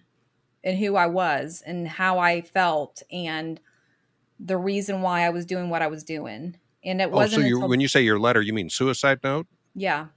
and 0.64 0.78
who 0.78 0.96
I 0.96 1.06
was 1.06 1.64
and 1.66 1.88
how 1.88 2.18
I 2.18 2.42
felt 2.42 3.04
and 3.12 3.60
the 4.40 4.58
reason 4.58 5.02
why 5.02 5.26
I 5.26 5.30
was 5.30 5.46
doing 5.46 5.70
what 5.70 5.82
I 5.82 5.88
was 5.88 6.04
doing. 6.04 6.58
And 6.84 7.02
it 7.02 7.12
wasn't. 7.12 7.44
Oh, 7.44 7.50
so 7.50 7.56
until- 7.56 7.70
when 7.70 7.80
you 7.82 7.88
say 7.88 8.02
your 8.02 8.20
letter, 8.20 8.42
you 8.42 8.54
mean 8.54 8.70
suicide 8.70 9.20
note? 9.24 9.48
Yeah. 9.76 10.08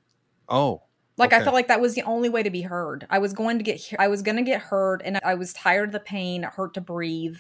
Oh, 0.49 0.83
like 1.17 1.33
okay. 1.33 1.41
I 1.41 1.45
felt 1.45 1.55
like 1.55 1.69
that 1.69 1.81
was 1.81 1.95
the 1.95 2.03
only 2.03 2.29
way 2.29 2.43
to 2.43 2.51
be 2.51 2.63
heard. 2.63 3.07
I 3.11 3.19
was 3.19 3.33
going 3.33 3.59
to 3.59 3.65
get 3.65 3.81
I 3.99 4.09
was 4.09 4.23
going 4.23 4.37
to 4.37 4.43
get 4.43 4.61
heard 4.63 5.03
and 5.05 5.19
I 5.25 5.35
was 5.35 5.53
tired 5.53 5.91
of 5.91 5.93
the 5.93 6.01
pain. 6.01 6.45
It 6.45 6.51
hurt 6.51 6.75
to 6.75 6.81
breathe. 6.81 7.39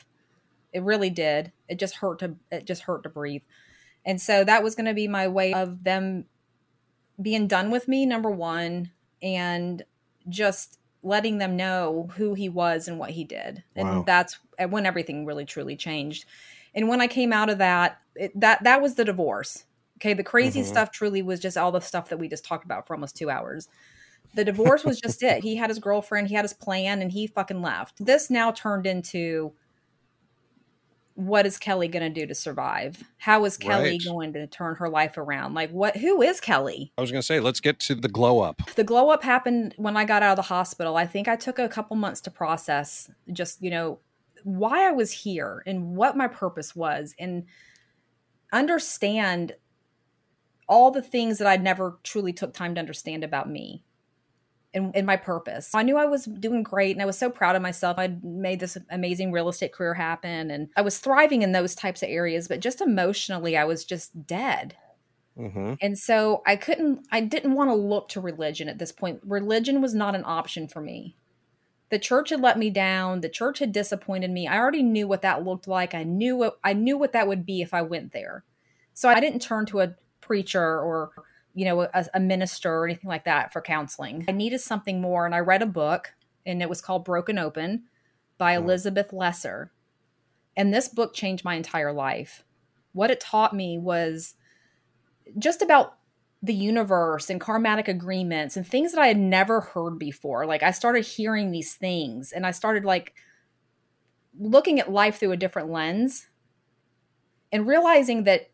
It 0.72 0.82
really 0.82 1.10
did. 1.10 1.52
It 1.68 1.78
just 1.78 1.96
hurt 1.96 2.18
to 2.20 2.36
it 2.50 2.66
just 2.66 2.82
hurt 2.82 3.02
to 3.04 3.08
breathe. 3.08 3.42
And 4.04 4.20
so 4.20 4.44
that 4.44 4.62
was 4.62 4.74
going 4.74 4.86
to 4.86 4.94
be 4.94 5.08
my 5.08 5.28
way 5.28 5.52
of 5.54 5.84
them 5.84 6.24
being 7.20 7.46
done 7.46 7.70
with 7.70 7.86
me, 7.88 8.04
number 8.06 8.30
one, 8.30 8.90
and 9.22 9.82
just 10.28 10.78
letting 11.02 11.38
them 11.38 11.56
know 11.56 12.10
who 12.16 12.34
he 12.34 12.48
was 12.48 12.88
and 12.88 12.98
what 12.98 13.10
he 13.10 13.24
did. 13.24 13.62
And 13.76 13.88
Wow. 13.88 14.04
that's 14.06 14.38
when 14.68 14.86
everything 14.86 15.24
really 15.26 15.44
truly 15.44 15.76
changed. 15.76 16.24
And 16.74 16.88
when 16.88 17.00
I 17.00 17.06
came 17.06 17.32
out 17.32 17.50
of 17.50 17.58
that, 17.58 17.98
it, 18.14 18.38
that 18.40 18.64
that 18.64 18.80
was 18.82 18.94
the 18.94 19.04
divorce. 19.04 19.64
Okay, 19.98 20.14
the 20.14 20.24
crazy 20.24 20.62
Mhm. 20.62 20.66
stuff 20.66 20.90
truly 20.90 21.22
was 21.22 21.38
just 21.40 21.56
all 21.56 21.70
the 21.72 21.80
stuff 21.80 22.08
that 22.08 22.18
we 22.18 22.28
just 22.28 22.44
talked 22.44 22.64
about 22.64 22.86
for 22.86 22.94
almost 22.94 23.16
2 23.16 23.30
hours. 23.30 23.68
The 24.34 24.44
divorce 24.44 24.82
was 24.84 24.98
just 24.98 25.22
it. 25.22 25.42
He 25.42 25.56
had 25.56 25.68
his 25.70 25.78
girlfriend, 25.78 26.28
he 26.28 26.34
had 26.34 26.44
his 26.44 26.54
plan 26.54 27.02
and 27.02 27.12
he 27.12 27.26
fucking 27.26 27.60
left. 27.62 28.04
This 28.04 28.30
now 28.30 28.50
turned 28.50 28.86
into 28.86 29.52
what 31.14 31.44
is 31.44 31.58
Kelli 31.58 31.90
going 31.90 32.02
to 32.02 32.20
do 32.20 32.26
to 32.26 32.34
survive? 32.34 33.04
How 33.18 33.44
is 33.44 33.58
Kelli 33.58 33.82
Right. 33.82 34.04
going 34.04 34.32
to 34.32 34.46
turn 34.46 34.76
her 34.76 34.88
life 34.88 35.18
around? 35.18 35.52
Like 35.54 35.70
what 35.70 35.96
who 35.98 36.22
is 36.22 36.40
Kelli? 36.40 36.90
I 36.96 37.02
was 37.02 37.10
going 37.10 37.20
to 37.20 37.26
say, 37.26 37.38
let's 37.38 37.60
get 37.60 37.78
to 37.80 37.94
the 37.94 38.08
glow 38.08 38.40
up. 38.40 38.62
The 38.76 38.84
glow 38.84 39.10
up 39.10 39.22
happened 39.22 39.74
when 39.76 39.96
I 39.96 40.04
got 40.06 40.22
out 40.22 40.32
of 40.32 40.36
the 40.36 40.42
hospital. 40.42 40.96
I 40.96 41.06
think 41.06 41.28
I 41.28 41.36
took 41.36 41.58
a 41.58 41.68
couple 41.68 41.96
months 41.96 42.22
to 42.22 42.30
process 42.30 43.10
just, 43.30 43.62
you 43.62 43.70
know, 43.70 43.98
why 44.44 44.88
I 44.88 44.92
was 44.92 45.12
here 45.12 45.62
and 45.66 45.96
what 45.96 46.16
my 46.16 46.28
purpose 46.28 46.74
was 46.74 47.14
and 47.18 47.44
understand 48.52 49.54
all 50.68 50.90
the 50.90 51.02
things 51.02 51.38
that 51.38 51.46
I'd 51.46 51.62
never 51.62 51.98
truly 52.02 52.32
took 52.32 52.54
time 52.54 52.74
to 52.74 52.80
understand 52.80 53.24
about 53.24 53.48
me 53.48 53.84
and, 54.74 54.94
and 54.96 55.06
my 55.06 55.16
purpose. 55.16 55.74
I 55.74 55.82
knew 55.82 55.96
I 55.96 56.06
was 56.06 56.24
doing 56.24 56.62
great 56.62 56.96
and 56.96 57.02
I 57.02 57.06
was 57.06 57.18
so 57.18 57.30
proud 57.30 57.56
of 57.56 57.62
myself. 57.62 57.98
I'd 57.98 58.24
made 58.24 58.60
this 58.60 58.78
amazing 58.90 59.32
real 59.32 59.48
estate 59.48 59.72
career 59.72 59.94
happen 59.94 60.50
and 60.50 60.68
I 60.76 60.82
was 60.82 60.98
thriving 60.98 61.42
in 61.42 61.52
those 61.52 61.74
types 61.74 62.02
of 62.02 62.08
areas, 62.08 62.48
but 62.48 62.60
just 62.60 62.80
emotionally, 62.80 63.56
I 63.56 63.64
was 63.64 63.84
just 63.84 64.26
dead. 64.26 64.76
hmm 65.36 65.74
And 65.80 65.98
so 65.98 66.42
I 66.46 66.56
couldn't, 66.56 67.06
I 67.10 67.20
didn't 67.20 67.54
want 67.54 67.70
to 67.70 67.74
look 67.74 68.08
to 68.10 68.20
religion 68.20 68.68
at 68.68 68.78
this 68.78 68.92
point. 68.92 69.20
Religion 69.24 69.80
was 69.80 69.94
not 69.94 70.14
an 70.14 70.24
option 70.24 70.68
for 70.68 70.80
me. 70.80 71.16
The 71.92 71.98
church 71.98 72.30
had 72.30 72.40
let 72.40 72.58
me 72.58 72.70
down. 72.70 73.20
The 73.20 73.28
church 73.28 73.58
had 73.58 73.70
disappointed 73.70 74.30
me. 74.30 74.48
I 74.48 74.56
already 74.56 74.82
knew 74.82 75.06
what 75.06 75.20
that 75.20 75.44
looked 75.44 75.68
like. 75.68 75.94
I 75.94 76.04
knew 76.04 76.34
what 76.34 76.58
I 76.64 76.72
knew 76.72 76.96
what 76.96 77.12
that 77.12 77.28
would 77.28 77.44
be 77.44 77.60
if 77.60 77.74
I 77.74 77.82
went 77.82 78.14
there. 78.14 78.44
So 78.94 79.10
I 79.10 79.20
didn't 79.20 79.42
turn 79.42 79.66
to 79.66 79.80
a 79.80 79.94
preacher 80.22 80.80
or 80.80 81.10
you 81.54 81.66
know 81.66 81.82
a, 81.82 82.06
a 82.14 82.18
minister 82.18 82.72
or 82.74 82.86
anything 82.86 83.10
like 83.10 83.26
that 83.26 83.52
for 83.52 83.60
counseling. 83.60 84.24
I 84.26 84.32
needed 84.32 84.62
something 84.62 85.02
more, 85.02 85.26
and 85.26 85.34
I 85.34 85.40
read 85.40 85.60
a 85.60 85.66
book, 85.66 86.14
and 86.46 86.62
it 86.62 86.70
was 86.70 86.80
called 86.80 87.04
Broken 87.04 87.36
Open 87.38 87.82
by 88.38 88.56
Hmm. 88.56 88.64
Elizabeth 88.64 89.12
Lesser. 89.12 89.70
And 90.56 90.72
this 90.72 90.88
book 90.88 91.12
changed 91.12 91.44
my 91.44 91.56
entire 91.56 91.92
life. 91.92 92.42
What 92.94 93.10
it 93.10 93.20
taught 93.20 93.54
me 93.54 93.76
was 93.76 94.34
just 95.38 95.60
about 95.60 95.98
the 96.42 96.54
universe 96.54 97.30
and 97.30 97.40
karmatic 97.40 97.86
agreements 97.86 98.56
and 98.56 98.66
things 98.66 98.92
that 98.92 99.00
I 99.00 99.06
had 99.06 99.18
never 99.18 99.60
heard 99.60 99.98
before. 99.98 100.44
Like 100.44 100.62
I 100.62 100.72
started 100.72 101.06
hearing 101.06 101.52
these 101.52 101.74
things 101.74 102.32
and 102.32 102.44
I 102.44 102.50
started 102.50 102.84
like 102.84 103.14
looking 104.38 104.80
at 104.80 104.90
life 104.90 105.18
through 105.18 105.32
a 105.32 105.36
different 105.36 105.70
lens 105.70 106.26
and 107.52 107.66
realizing 107.66 108.24
that 108.24 108.50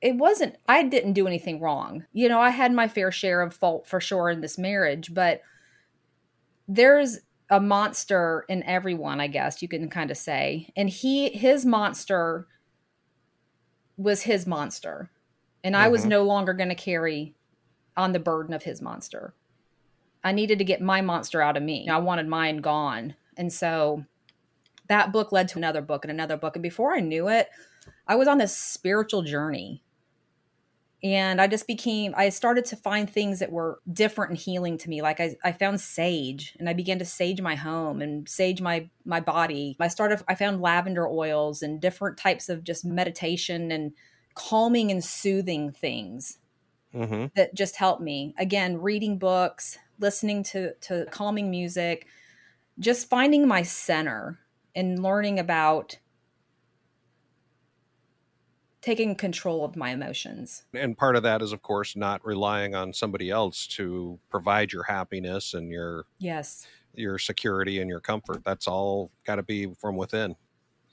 it 0.00 0.16
wasn't 0.16 0.56
I 0.68 0.82
didn't 0.82 1.14
do 1.14 1.26
anything 1.26 1.60
wrong. 1.60 2.04
You 2.12 2.28
know, 2.28 2.40
I 2.40 2.50
had 2.50 2.72
my 2.72 2.88
fair 2.88 3.10
share 3.10 3.40
of 3.40 3.54
fault 3.54 3.86
for 3.86 4.00
sure 4.00 4.28
in 4.28 4.42
this 4.42 4.58
marriage, 4.58 5.14
but 5.14 5.40
there's 6.68 7.20
a 7.50 7.58
monster 7.58 8.44
in 8.48 8.62
everyone, 8.64 9.20
I 9.20 9.28
guess 9.28 9.62
you 9.62 9.68
can 9.68 9.88
kind 9.88 10.10
of 10.10 10.18
say. 10.18 10.70
And 10.76 10.90
he 10.90 11.30
his 11.30 11.64
monster 11.64 12.46
was 13.96 14.22
his 14.22 14.46
monster. 14.46 15.10
And 15.68 15.76
I 15.76 15.88
was 15.88 16.06
Mhm. 16.06 16.08
no 16.08 16.22
longer 16.22 16.54
going 16.54 16.70
to 16.70 16.74
carry 16.74 17.34
on 17.94 18.12
the 18.12 18.18
burden 18.18 18.54
of 18.54 18.62
his 18.62 18.80
monster. 18.80 19.34
I 20.24 20.32
needed 20.32 20.58
to 20.60 20.64
get 20.64 20.80
my 20.80 21.02
monster 21.02 21.42
out 21.42 21.58
of 21.58 21.62
me. 21.62 21.90
I 21.90 21.98
wanted 21.98 22.26
mine 22.26 22.62
gone. 22.62 23.16
And 23.36 23.52
so 23.52 24.06
that 24.88 25.12
book 25.12 25.30
led 25.30 25.46
to 25.48 25.58
another 25.58 25.82
book 25.82 26.06
and 26.06 26.10
another 26.10 26.38
book. 26.38 26.56
And 26.56 26.62
before 26.62 26.94
I 26.94 27.00
knew 27.00 27.28
it, 27.28 27.50
I 28.06 28.16
was 28.16 28.28
on 28.28 28.38
this 28.38 28.56
spiritual 28.56 29.20
journey. 29.20 29.82
And 31.02 31.38
I 31.38 31.46
just 31.46 31.66
became, 31.66 32.14
I 32.16 32.30
started 32.30 32.64
to 32.64 32.76
find 32.76 33.08
things 33.08 33.38
that 33.40 33.52
were 33.52 33.82
different 33.92 34.30
and 34.30 34.38
healing 34.38 34.78
to 34.78 34.88
me. 34.88 35.02
Like 35.02 35.20
I, 35.20 35.36
I 35.44 35.52
found 35.52 35.82
sage 35.82 36.56
and 36.58 36.66
I 36.66 36.72
began 36.72 36.98
to 36.98 37.04
sage 37.04 37.42
my 37.42 37.56
home 37.56 38.00
and 38.00 38.26
sage 38.26 38.62
my, 38.62 38.88
my 39.04 39.20
body. 39.20 39.76
I 39.78 39.88
started, 39.88 40.22
I 40.28 40.34
found 40.34 40.62
lavender 40.62 41.06
oils 41.06 41.60
and 41.60 41.78
different 41.78 42.16
types 42.16 42.48
of 42.48 42.64
just 42.64 42.86
meditation 42.86 43.70
and 43.70 43.92
calming 44.38 44.90
and 44.90 45.04
soothing 45.04 45.72
things 45.72 46.38
hmm 46.92 47.26
that 47.36 47.54
just 47.54 47.76
help 47.76 48.00
me. 48.00 48.34
Again, 48.38 48.80
reading 48.80 49.18
books, 49.18 49.78
listening 49.98 50.42
to 50.44 50.74
to 50.76 51.06
calming 51.10 51.50
music, 51.50 52.06
just 52.78 53.08
finding 53.08 53.48
my 53.48 53.62
center 53.62 54.40
and 54.74 55.02
learning 55.02 55.38
about 55.38 55.98
taking 58.80 59.14
control 59.16 59.64
of 59.64 59.76
my 59.76 59.90
emotions. 59.90 60.64
And 60.74 60.96
part 60.96 61.16
of 61.16 61.22
that 61.22 61.42
is, 61.42 61.52
of 61.52 61.62
course, 61.62 61.96
not 61.96 62.24
relying 62.24 62.74
on 62.74 62.92
somebody 62.92 63.30
else 63.30 63.66
to 63.68 64.20
provide 64.30 64.72
your 64.72 64.84
happiness 64.84 65.54
and 65.54 65.70
your 65.70 66.04
Yes. 66.18 66.66
your 66.94 67.18
security 67.18 67.80
and 67.80 67.90
your 67.90 68.00
comfort. 68.00 68.42
That's 68.44 68.66
all 68.68 69.12
got 69.24 69.36
to 69.36 69.42
be 69.42 69.74
from 69.74 69.96
within. 69.96 70.36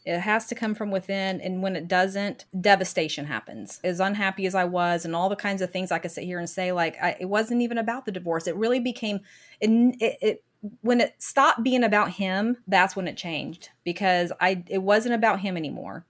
It 0.05 0.19
has 0.19 0.45
to 0.47 0.55
come 0.55 0.75
from 0.75 0.91
within. 0.91 1.41
And 1.41 1.63
when 1.63 1.75
it 1.75 1.87
doesn't, 1.87 2.45
devastation 2.59 3.25
happens. 3.25 3.79
As 3.83 3.99
unhappy 3.99 4.45
as 4.45 4.53
I 4.53 4.63
was, 4.63 5.03
and 5.03 5.15
all 5.15 5.29
the 5.29 5.35
kinds 5.35 5.61
of 5.61 5.71
things 5.71 5.91
I 5.91 5.97
could 5.97 6.11
sit 6.11 6.25
here 6.25 6.37
and 6.37 6.49
say, 6.49 6.71
like, 6.71 6.95
I, 7.01 7.17
it 7.19 7.25
wasn't 7.25 7.61
even 7.63 7.79
about 7.79 8.05
the 8.05 8.11
divorce. 8.11 8.45
It 8.45 8.55
really 8.55 8.79
became, 8.79 9.21
it, 9.59 9.69
it, 9.99 10.17
it, 10.21 10.43
when 10.81 11.01
it 11.01 11.15
stopped 11.17 11.63
being 11.63 11.83
about 11.83 12.11
him, 12.11 12.57
that's 12.67 12.95
when 12.95 13.07
it 13.07 13.17
changed 13.17 13.69
because 13.83 14.31
I, 14.39 14.63
it 14.67 14.83
wasn't 14.83 15.15
about 15.15 15.39
him 15.39 15.57
anymore. 15.57 16.05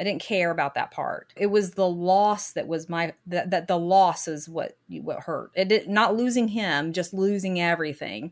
I 0.00 0.04
didn't 0.04 0.22
care 0.22 0.50
about 0.50 0.74
that 0.74 0.90
part. 0.90 1.32
It 1.36 1.46
was 1.46 1.72
the 1.72 1.88
loss 1.88 2.52
that 2.52 2.68
was 2.68 2.88
my 2.88 3.14
that, 3.26 3.50
that 3.50 3.66
the 3.66 3.78
loss 3.78 4.28
is 4.28 4.48
what 4.48 4.76
what 4.88 5.24
hurt. 5.24 5.50
It 5.56 5.68
did, 5.68 5.88
not 5.88 6.16
losing 6.16 6.48
him, 6.48 6.92
just 6.92 7.12
losing 7.12 7.60
everything. 7.60 8.30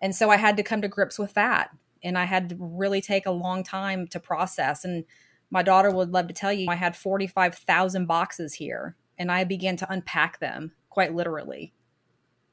And 0.00 0.16
so 0.16 0.30
I 0.30 0.36
had 0.36 0.56
to 0.56 0.62
come 0.62 0.80
to 0.80 0.88
grips 0.88 1.18
with 1.18 1.34
that 1.34 1.70
and 2.04 2.16
I 2.18 2.24
had 2.24 2.50
to 2.50 2.56
really 2.58 3.00
take 3.00 3.26
a 3.26 3.32
long 3.32 3.64
time 3.64 4.06
to 4.08 4.20
process. 4.20 4.84
And 4.84 5.04
my 5.50 5.62
daughter 5.62 5.90
would 5.90 6.10
love 6.10 6.28
to 6.28 6.34
tell 6.34 6.52
you, 6.52 6.68
I 6.68 6.76
had 6.76 6.96
45,000 6.96 8.06
boxes 8.06 8.54
here, 8.54 8.96
and 9.18 9.32
I 9.32 9.44
began 9.44 9.76
to 9.78 9.92
unpack 9.92 10.38
them 10.38 10.72
quite 10.90 11.14
literally. 11.14 11.72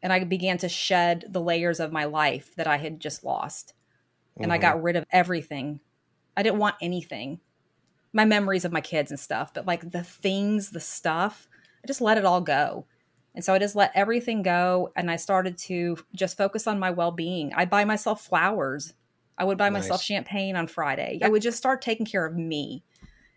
And 0.02 0.12
I 0.12 0.24
began 0.24 0.58
to 0.60 0.70
shed 0.70 1.26
the 1.30 1.42
layers 1.42 1.80
of 1.80 1.92
my 1.92 2.06
life 2.06 2.56
that 2.56 2.68
I 2.68 2.78
had 2.78 3.00
just 3.00 3.24
lost. 3.24 3.74
And 4.40 4.52
I 4.52 4.58
Mhm. 4.58 4.62
got 4.62 4.82
rid 4.84 4.96
of 4.96 5.06
everything. 5.12 5.82
I 6.36 6.44
didn't 6.44 6.60
want 6.60 6.76
anything. 6.82 7.42
My 8.14 8.26
memories 8.26 8.66
of 8.66 8.72
my 8.72 8.82
kids 8.82 9.12
and 9.12 9.20
stuff, 9.20 9.54
but 9.54 9.66
like 9.66 9.92
the 9.92 10.04
things, 10.04 10.72
the 10.72 10.80
stuff, 10.80 11.48
I 11.84 11.88
just 11.88 12.02
let 12.02 12.18
it 12.18 12.26
all 12.26 12.42
go. 12.42 12.88
And 13.36 13.46
so 13.46 13.54
I 13.54 13.60
just 13.60 13.76
let 13.76 13.92
everything 13.96 14.42
go 14.42 14.92
and 14.96 15.10
I 15.10 15.16
started 15.16 15.58
to 15.60 15.98
just 16.14 16.38
focus 16.38 16.68
on 16.68 16.80
my 16.80 16.92
well 16.92 17.12
being. 17.12 17.54
I 17.54 17.66
buy 17.66 17.86
myself 17.86 18.22
flowers. 18.26 18.94
I 19.42 19.44
would 19.44 19.58
buy 19.58 19.72
myself 19.72 20.04
champagne 20.04 20.56
on 20.56 20.68
Friday. 20.68 21.18
I 21.24 21.28
would 21.28 21.42
just 21.42 21.58
start 21.58 21.82
taking 21.82 22.06
care 22.06 22.28
of 22.28 22.38
me. 22.38 22.84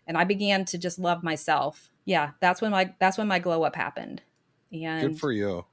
And 0.05 0.15
I 0.15 0.23
began 0.23 0.63
to 0.65 0.77
just 0.77 0.99
love 0.99 1.23
myself. 1.23 1.89
Yeah, 2.05 2.31
that's 2.39 2.61
when 2.61 2.69
my 2.69 2.93
that's 2.99 3.17
when 3.17 3.27
my 3.27 3.39
glow 3.39 3.63
up 3.63 3.75
happened. 3.75 4.21
And 4.71 5.09
Good 5.09 5.19
for 5.19 5.31
you. 5.31 5.65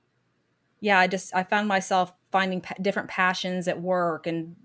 yeah, 0.80 0.98
I 0.98 1.06
just 1.06 1.34
I 1.34 1.42
found 1.42 1.68
myself 1.68 2.14
finding 2.30 2.62
pa- 2.62 2.76
different 2.80 3.10
passions 3.10 3.68
at 3.68 3.82
work 3.82 4.26
and 4.26 4.56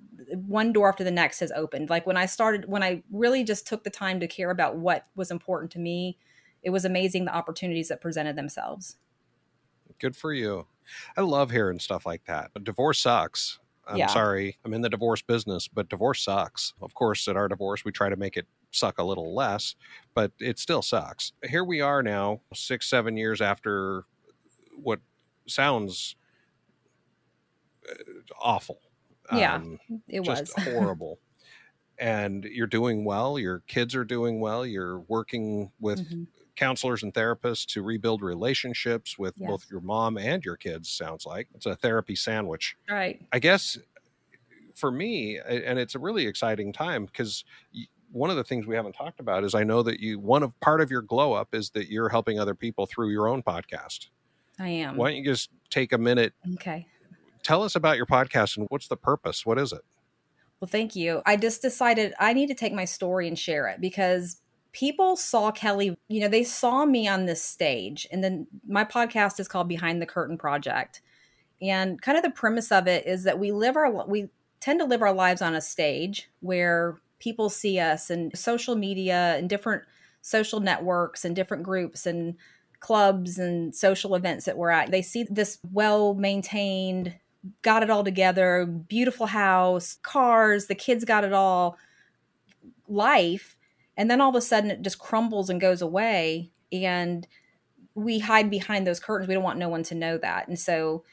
one 0.46 0.72
door 0.72 0.88
after 0.88 1.04
the 1.04 1.12
next 1.12 1.42
has 1.42 1.52
opened. 1.52 1.90
Like 1.90 2.08
when 2.08 2.16
I 2.16 2.28
started 2.28 2.70
when 2.70 2.82
I 2.82 3.04
really 3.12 3.44
just 3.44 3.68
took 3.68 3.84
the 3.84 3.90
time 3.90 4.22
to 4.22 4.28
care 4.28 4.52
about 4.52 4.78
what 4.78 5.06
was 5.18 5.32
important 5.32 5.72
to 5.72 5.80
me, 5.80 6.18
it 6.64 6.70
was 6.70 6.86
amazing 6.86 7.26
the 7.26 7.36
opportunities 7.36 7.90
that 7.90 8.00
presented 8.00 8.38
themselves. 8.38 8.96
Good 10.00 10.16
for 10.16 10.32
you. 10.32 10.68
I 11.18 11.22
love 11.22 11.52
hearing 11.52 11.80
stuff 11.80 12.06
like 12.06 12.24
that. 12.24 12.52
Divorce 12.64 13.00
sucks. 13.02 13.60
I'm 13.88 13.98
Yeah. 13.98 14.08
sorry. 14.08 14.58
I'm 14.66 14.74
in 14.74 14.82
the 14.82 14.90
divorce 14.90 15.22
business, 15.22 15.68
but 15.68 15.90
divorce 15.90 16.22
sucks. 16.24 16.74
Of 16.82 16.94
course, 16.94 17.28
at 17.28 17.38
our 17.38 17.48
divorce, 17.48 17.86
we 17.86 17.92
try 17.92 18.10
to 18.10 18.16
make 18.18 18.38
it 18.38 18.48
suck 18.72 18.98
a 19.00 19.04
little 19.04 19.34
less, 19.34 19.76
but 20.14 20.32
it 20.40 20.60
still 20.60 20.82
sucks. 20.82 21.32
Here 21.50 21.64
we 21.64 21.82
are 21.82 22.04
now, 22.04 22.42
six, 22.54 22.90
seven 22.90 23.16
years 23.18 23.42
after 23.42 24.06
what 24.76 25.00
sounds 25.48 26.16
uh, 27.90 27.94
awful. 28.40 28.80
Yeah, 29.32 29.56
Um, 29.56 29.80
It 30.08 30.24
just 30.24 30.54
was. 30.56 30.64
horrible. 30.66 31.20
And 32.00 32.44
you're 32.46 32.68
doing 32.68 33.06
well. 33.06 33.40
Your 33.40 33.62
kids 33.68 33.96
are 33.96 34.06
doing 34.06 34.40
well. 34.40 34.66
You're 34.66 35.00
working 35.02 35.72
with 35.80 36.00
Mhm. 36.02 36.28
Counselors 36.58 37.04
and 37.04 37.14
therapists 37.14 37.66
to 37.68 37.82
rebuild 37.82 38.22
relationships 38.22 39.18
with 39.18 39.36
Yes. 39.38 39.48
both 39.50 39.66
your 39.72 39.80
mom 39.80 40.18
and 40.18 40.44
your 40.44 40.58
kids. 40.58 40.90
Sounds 40.90 41.26
like 41.26 41.48
it's 41.56 41.66
a 41.66 41.76
therapy 41.76 42.16
sandwich. 42.16 42.76
Right. 42.90 43.22
I 43.32 43.40
guess 43.40 43.78
for 44.76 44.92
me, 44.92 45.40
and 45.40 45.80
it's 45.80 45.96
a 45.96 46.00
really 46.00 46.26
exciting 46.28 46.74
time 46.74 47.06
because 47.06 47.44
one 48.12 48.30
of 48.30 48.36
the 48.36 48.44
things 48.44 48.66
we 48.66 48.76
haven't 48.76 48.94
talked 48.94 49.20
about 49.20 49.44
is 49.44 49.54
I 49.56 49.64
know 49.64 49.82
that 49.84 50.00
you 50.00 50.20
one 50.20 50.44
of 50.44 50.58
part 50.60 50.82
of 50.82 50.90
your 50.92 51.02
glow 51.02 51.34
up 51.34 51.54
is 51.54 51.70
that 51.72 51.90
you're 51.90 52.10
helping 52.10 52.40
other 52.40 52.56
people 52.56 52.86
through 52.86 53.10
your 53.12 53.28
own 53.28 53.44
podcast. 53.44 54.08
I 54.60 54.70
am. 54.70 54.98
Why 54.98 55.10
don't 55.10 55.18
you 55.18 55.26
just 55.26 55.50
take 55.70 55.94
a 55.94 55.98
minute, 55.98 56.34
Okay. 56.56 56.88
tell 57.44 57.64
us 57.64 57.76
about 57.76 57.98
your 57.98 58.06
podcast 58.06 58.58
and 58.58 58.66
what's 58.70 58.88
the 58.88 58.98
purpose? 58.98 59.46
What 59.46 59.60
is 59.60 59.72
it? 59.74 59.82
Well, 60.60 60.68
thank 60.70 60.96
you. 60.96 61.22
I 61.26 61.36
just 61.38 61.62
decided 61.62 62.14
I 62.20 62.34
need 62.34 62.48
to 62.48 62.56
take 62.56 62.74
my 62.74 62.86
story 62.86 63.28
and 63.28 63.38
share 63.38 63.68
it 63.68 63.80
because 63.80 64.42
people 64.72 65.16
saw 65.16 65.52
Kelli, 65.52 65.96
you 66.08 66.20
know, 66.22 66.28
they 66.28 66.44
saw 66.44 66.86
me 66.86 67.08
on 67.08 67.26
this 67.26 67.42
stage. 67.42 68.08
And 68.12 68.24
then 68.24 68.48
my 68.68 68.84
podcast 68.84 69.40
is 69.40 69.48
called 69.48 69.68
Behind 69.68 70.02
the 70.02 70.06
Curtain 70.06 70.38
Project. 70.38 71.02
And 71.62 72.02
kind 72.02 72.18
of 72.18 72.24
the 72.24 72.30
premise 72.30 72.72
of 72.72 72.88
it 72.88 73.08
is 73.08 73.24
that 73.24 73.40
we 73.40 73.52
live 73.52 73.76
our 73.76 74.06
we 74.08 74.30
tend 74.60 74.80
to 74.80 74.86
live 74.86 75.02
our 75.02 75.14
lives 75.14 75.42
on 75.42 75.56
a 75.56 75.62
stage 75.62 76.30
where 76.40 77.00
people 77.20 77.50
see 77.50 77.80
us 77.80 78.10
and 78.10 78.38
social 78.38 78.76
media 78.76 79.36
and 79.38 79.50
different 79.50 79.84
social 80.22 80.60
networks 80.60 81.26
and 81.26 81.36
different 81.36 81.64
groups 81.64 82.06
and 82.06 82.36
clubs 82.80 83.40
and 83.40 83.76
social 83.76 84.16
events 84.16 84.46
that 84.46 84.58
we're 84.58 84.70
at. 84.70 84.92
They 84.92 85.02
see 85.02 85.24
this 85.24 85.58
well 85.72 86.14
maintained, 86.14 87.16
got 87.62 87.84
it 87.84 87.90
all 87.90 88.04
together, 88.04 88.66
beautiful 88.66 89.28
house, 89.28 89.98
cars, 90.04 90.68
the 90.68 90.76
kids 90.76 91.06
got 91.06 91.24
it 91.24 91.34
all, 91.34 91.78
life. 92.88 93.57
And 93.98 94.10
then 94.10 94.22
all 94.22 94.30
of 94.30 94.36
a 94.36 94.42
sudden 94.42 94.72
it 94.72 94.82
just 94.82 95.00
crumbles 95.00 95.50
and 95.50 95.60
goes 95.60 95.82
away. 95.82 96.52
And 96.72 97.28
we 97.96 98.20
hide 98.20 98.50
behind 98.50 98.86
those 98.86 99.00
curtains. 99.00 99.28
We 99.28 99.34
don't 99.34 99.44
want 99.44 99.60
no 99.60 99.70
one 99.70 99.84
to 99.84 99.96
know 99.96 100.18
that. 100.20 100.48
And 100.48 100.58
so 100.58 101.04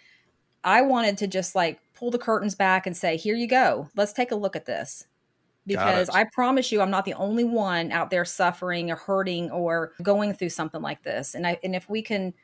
I 0.63 0.83
wanted 0.83 1.19
to 1.19 1.27
just 1.27 1.55
like 1.55 1.81
pull 1.95 2.11
the 2.11 2.19
curtains 2.19 2.55
back 2.55 2.87
and 2.87 2.97
say, 2.97 3.17
here 3.17 3.35
you 3.35 3.49
go. 3.49 3.89
Let's 3.97 4.13
take 4.13 4.31
a 4.31 4.37
look 4.37 4.55
at 4.55 4.67
this. 4.67 5.07
Because. 5.67 6.11
I 6.11 6.25
promise 6.25 6.71
you, 6.71 6.83
I'm 6.83 6.91
not 6.91 7.07
the 7.07 7.15
only 7.15 7.45
one 7.45 7.91
out 7.91 8.11
there 8.11 8.27
suffering 8.27 8.91
or 8.91 8.97
hurting 8.97 9.51
or 9.51 9.93
going 10.03 10.35
through 10.35 10.51
something 10.51 10.83
like 10.83 11.03
this. 11.03 11.35
And 11.35 11.47
I 11.47 11.59
and 11.65 11.75
if 11.75 11.89
we 11.89 12.03
can 12.03 12.35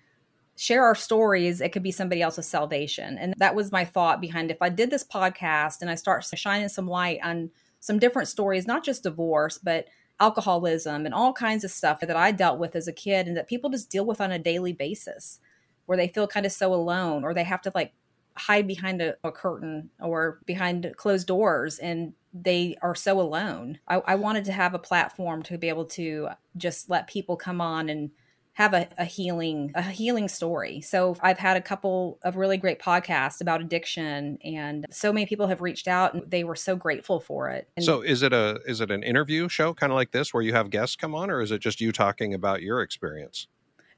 share 0.56 0.84
our 0.84 0.94
stories, 0.94 1.60
it 1.60 1.70
could 1.70 1.82
be 1.82 1.92
somebody 1.92 2.22
else's 2.22 2.48
salvation. 2.48 3.18
And 3.18 3.34
that 3.36 3.54
was 3.54 3.72
my 3.72 3.84
thought 3.84 4.20
behind 4.20 4.50
if 4.50 4.62
I 4.62 4.70
did 4.70 4.90
this 4.90 5.04
podcast 5.04 5.82
and 5.82 5.90
I 5.90 5.94
start 5.96 6.24
shining 6.24 6.68
some 6.68 6.86
light 6.86 7.18
on 7.22 7.50
some 7.80 7.98
different 7.98 8.28
stories, 8.28 8.66
not 8.66 8.84
just 8.84 9.02
divorce, 9.02 9.58
but 9.58 9.86
alcoholism 10.20 11.06
and 11.06 11.14
all 11.14 11.32
kinds 11.32 11.64
of 11.64 11.70
stuff 11.70 12.00
that 12.00 12.16
I 12.16 12.30
dealt 12.30 12.58
with 12.58 12.76
as 12.76 12.86
a 12.86 12.92
kid 12.92 13.26
and 13.26 13.36
that 13.36 13.48
people 13.48 13.70
just 13.70 13.90
deal 13.90 14.04
with 14.04 14.20
on 14.20 14.30
a 14.30 14.38
daily 14.38 14.72
basis 14.72 15.40
where 15.86 15.96
they 15.96 16.08
feel 16.08 16.26
kind 16.26 16.46
of 16.46 16.52
so 16.52 16.72
alone 16.72 17.24
or 17.24 17.34
they 17.34 17.42
have 17.42 17.62
to 17.62 17.72
like 17.74 17.92
hide 18.36 18.66
behind 18.66 19.02
a, 19.02 19.16
a 19.24 19.32
curtain 19.32 19.90
or 20.00 20.40
behind 20.46 20.92
closed 20.96 21.26
doors 21.26 21.78
and 21.78 22.12
they 22.32 22.76
are 22.82 22.94
so 22.94 23.20
alone. 23.20 23.78
I, 23.88 23.96
I 24.06 24.14
wanted 24.14 24.44
to 24.44 24.52
have 24.52 24.74
a 24.74 24.78
platform 24.78 25.42
to 25.44 25.58
be 25.58 25.68
able 25.68 25.86
to 25.86 26.28
just 26.56 26.88
let 26.88 27.08
people 27.08 27.36
come 27.36 27.60
on 27.60 27.88
and 27.88 28.10
have 28.54 28.74
a, 28.74 28.88
a 28.98 29.04
healing 29.04 29.72
a 29.74 29.82
healing 29.82 30.28
story. 30.28 30.80
So 30.80 31.16
I've 31.20 31.38
had 31.38 31.56
a 31.56 31.60
couple 31.60 32.18
of 32.22 32.36
really 32.36 32.56
great 32.56 32.80
podcasts 32.80 33.40
about 33.40 33.60
addiction 33.60 34.38
and 34.44 34.86
so 34.90 35.12
many 35.12 35.26
people 35.26 35.46
have 35.46 35.60
reached 35.60 35.88
out 35.88 36.14
and 36.14 36.30
they 36.30 36.44
were 36.44 36.56
so 36.56 36.76
grateful 36.76 37.20
for 37.20 37.48
it. 37.48 37.68
And 37.76 37.84
So 37.84 38.02
is 38.02 38.22
it 38.22 38.32
a 38.32 38.60
is 38.66 38.80
it 38.80 38.90
an 38.90 39.02
interview 39.02 39.48
show 39.48 39.72
kind 39.72 39.92
of 39.92 39.96
like 39.96 40.10
this 40.10 40.34
where 40.34 40.42
you 40.42 40.52
have 40.52 40.70
guests 40.70 40.96
come 40.96 41.14
on 41.14 41.30
or 41.30 41.40
is 41.40 41.50
it 41.52 41.60
just 41.60 41.80
you 41.80 41.92
talking 41.92 42.34
about 42.34 42.62
your 42.62 42.82
experience? 42.82 43.46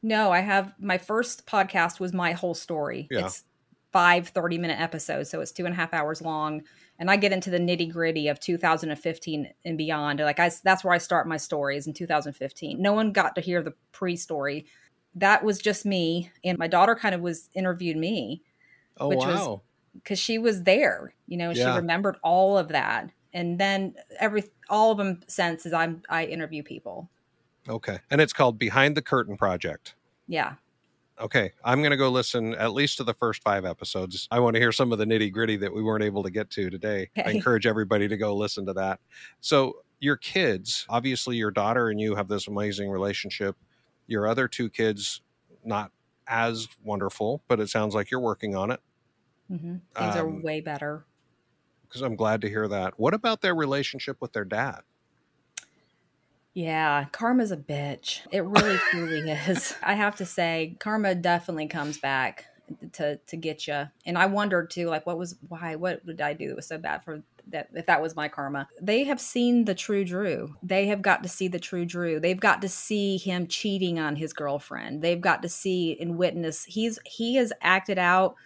No, 0.03 0.31
I 0.33 0.41
have 0.41 0.73
my 0.79 0.99
first 0.99 1.47
podcast 1.47 2.01
was 2.01 2.13
my 2.13 2.33
whole 2.33 2.55
story. 2.55 3.09
Yeah. 3.11 3.27
It's 3.27 3.45
five 3.93 4.29
30 4.29 4.59
minute 4.59 4.81
episodes, 4.81 5.31
so 5.31 5.41
it's 5.41 5.53
two 5.53 5.65
and 5.65 5.73
a 5.73 5.77
half 5.77 5.95
hours 5.95 6.21
long. 6.21 6.63
And 7.03 7.11
I 7.11 7.17
get 7.17 7.33
into 7.33 7.51
the 7.51 7.59
nitty 7.59 7.91
gritty 7.91 8.29
of 8.29 8.39
2015 8.39 9.53
and 9.65 9.77
beyond. 9.77 10.21
Like 10.21 10.39
I, 10.39 10.53
that's 10.63 10.85
where 10.85 10.95
I 10.95 10.99
start 10.99 11.27
my 11.27 11.37
stories 11.37 11.89
in 11.89 11.95
2015. 11.95 12.81
No 12.81 12.93
one 12.93 13.11
got 13.11 13.35
to 13.35 13.41
hear 13.41 13.61
the 13.61 13.75
pre 13.91 14.15
story. 14.15 14.67
That 15.17 15.43
was 15.43 15.59
just 15.59 15.85
me, 15.85 16.31
and 16.45 16.59
my 16.59 16.69
daughter 16.69 16.95
kind 16.95 17.13
of 17.13 17.21
was 17.21 17.51
interviewed 17.55 17.97
me 17.97 18.45
Oh 19.01 19.09
Which 19.09 19.19
wow. 19.19 19.63
because 19.95 20.21
she 20.21 20.39
was 20.39 20.63
there. 20.63 21.13
You 21.27 21.39
know, 21.39 21.51
Yeah. 21.51 21.73
she 21.73 21.77
remembered 21.81 22.19
all 22.23 22.57
of 22.57 22.69
that. 22.69 23.11
And 23.33 23.59
then 23.59 23.95
every 24.21 24.45
all 24.71 24.93
of 24.93 24.99
them 24.99 25.23
since 25.27 25.67
is 25.67 25.73
I'm 25.73 26.03
I 26.09 26.27
interview 26.27 26.63
people. 26.63 27.11
okay. 27.69 27.99
And 28.13 28.21
it's 28.21 28.33
called 28.33 28.61
Behind 28.61 28.97
the 28.97 29.03
Curtain 29.03 29.37
Project. 29.37 29.97
Yeah. 30.29 30.55
Okay, 31.21 31.53
I'm 31.63 31.81
going 31.81 31.91
to 31.91 31.97
go 31.97 32.11
listen 32.11 32.55
at 32.55 32.73
least 32.73 32.97
to 32.97 33.05
the 33.05 33.15
first 33.15 33.43
five 33.43 33.65
episodes. 33.65 34.27
I 34.31 34.41
want 34.41 34.55
to 34.55 34.61
hear 34.61 34.73
some 34.73 34.93
of 34.93 34.99
the 34.99 35.05
nitty 35.05 35.31
gritty 35.33 35.57
that 35.59 35.73
we 35.73 35.83
weren't 35.83 36.03
able 36.03 36.23
to 36.23 36.31
get 36.31 36.51
to 36.51 36.71
today. 36.71 37.11
I 37.25 37.31
encourage 37.31 37.67
everybody 37.67 38.09
to 38.09 38.17
go 38.17 38.35
listen 38.35 38.67
to 38.67 38.73
that. 38.75 39.01
So, 39.41 39.85
your 40.01 40.17
kids, 40.17 40.85
obviously, 40.89 41.37
your 41.37 41.53
daughter 41.53 41.89
and 41.89 42.01
you 42.01 42.17
have 42.17 42.27
this 42.29 42.49
amazing 42.49 42.91
relationship. 42.91 43.57
Your 44.09 44.27
other 44.27 44.49
two 44.49 44.69
kids, 44.69 45.23
not 45.65 45.93
as 46.27 46.67
wonderful, 46.83 47.43
but 47.47 47.61
it 47.61 47.69
sounds 47.69 47.95
like 47.95 48.11
you're 48.11 48.19
working 48.21 48.57
on 48.57 48.71
it 48.73 48.81
hmm 49.49 49.77
Things 49.97 50.17
are 50.17 50.29
Um, 50.29 50.43
way 50.43 50.61
better. 50.61 51.07
because 51.83 52.03
I'm 52.03 52.17
glad 52.17 52.41
to 52.43 52.49
hear 52.49 52.67
that. 52.69 52.99
What 52.99 53.15
about 53.15 53.41
their 53.41 53.55
relationship 53.55 54.21
with 54.21 54.33
their 54.33 54.45
dad? 54.45 54.83
Yeah, 56.55 57.07
karma's 57.13 57.51
a 57.51 57.57
bitch. 57.57 58.21
It 58.31 58.45
really 58.45 58.77
truly 58.91 59.31
is. 59.31 59.75
I 59.83 59.95
have 59.95 60.17
to 60.17 60.27
say, 60.27 60.77
karma 60.81 61.15
definitely 61.15 61.67
comes 61.67 61.99
back 61.99 62.47
to 62.93 63.17
to 63.17 63.37
get 63.37 63.67
you. 63.67 63.89
And 64.07 64.19
I 64.19 64.27
wondered 64.27 64.71
too, 64.71 64.89
like, 64.89 65.07
what 65.07 65.19
was 65.19 65.37
why? 65.49 65.77
What 65.77 66.05
did 66.05 66.21
I 66.21 66.35
do 66.35 66.49
that 66.49 66.57
was 66.57 66.67
so 66.67 66.79
bad 66.79 67.05
for 67.05 67.23
that? 67.49 67.69
If 67.73 67.87
that 67.87 68.03
was 68.03 68.17
my 68.17 68.29
karma, 68.29 68.69
they 68.81 69.05
have 69.05 69.21
seen 69.21 69.65
the 69.65 69.75
true 69.75 70.05
Drew. 70.05 70.55
They 70.63 70.87
have 70.87 71.03
got 71.03 71.23
to 71.23 71.29
see 71.29 71.49
the 71.49 71.59
true 71.59 71.85
Drew. 71.87 72.21
They've 72.21 72.39
got 72.39 72.63
to 72.63 72.69
see 72.69 73.17
him 73.17 73.47
cheating 73.47 73.99
on 73.99 74.17
his 74.17 74.33
girlfriend. 74.33 75.03
They've 75.03 75.21
got 75.21 75.43
to 75.43 75.49
see 75.49 75.97
and 76.01 76.19
witness. 76.19 76.65
He's 76.65 76.99
he 77.07 77.37
has 77.37 77.53
acted 77.63 77.99
out 77.99 78.37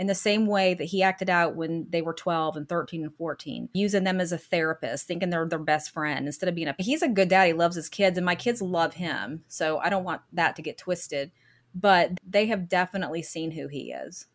in 0.00 0.06
the 0.06 0.14
same 0.14 0.46
way 0.46 0.72
that 0.72 0.84
he 0.84 1.02
acted 1.02 1.28
out 1.28 1.54
when 1.54 1.86
they 1.90 2.00
were 2.00 2.14
12 2.14 2.56
and 2.56 2.66
13 2.66 3.02
and 3.02 3.14
14, 3.14 3.68
using 3.74 4.02
them 4.02 4.18
as 4.18 4.32
a 4.32 4.38
therapist, 4.38 5.06
thinking 5.06 5.28
they're 5.28 5.46
their 5.46 5.58
best 5.58 5.90
friend 5.90 6.26
instead 6.26 6.48
of 6.48 6.54
being 6.54 6.68
a. 6.68 6.74
He's 6.78 7.02
a 7.02 7.08
good 7.08 7.28
dad. 7.28 7.48
He 7.48 7.52
loves 7.52 7.76
his 7.76 7.90
kids, 7.90 8.16
and 8.16 8.24
my 8.24 8.34
kids 8.34 8.62
love 8.62 8.94
him. 8.94 9.44
So 9.48 9.76
I 9.76 9.90
don't 9.90 10.02
want 10.02 10.22
that 10.32 10.56
to 10.56 10.62
get 10.62 10.78
twisted. 10.78 11.32
But 11.74 12.18
they 12.26 12.46
have 12.46 12.66
definitely 12.66 13.22
seen 13.22 13.50
who 13.50 13.68
he 13.68 13.92
is. 13.92 14.26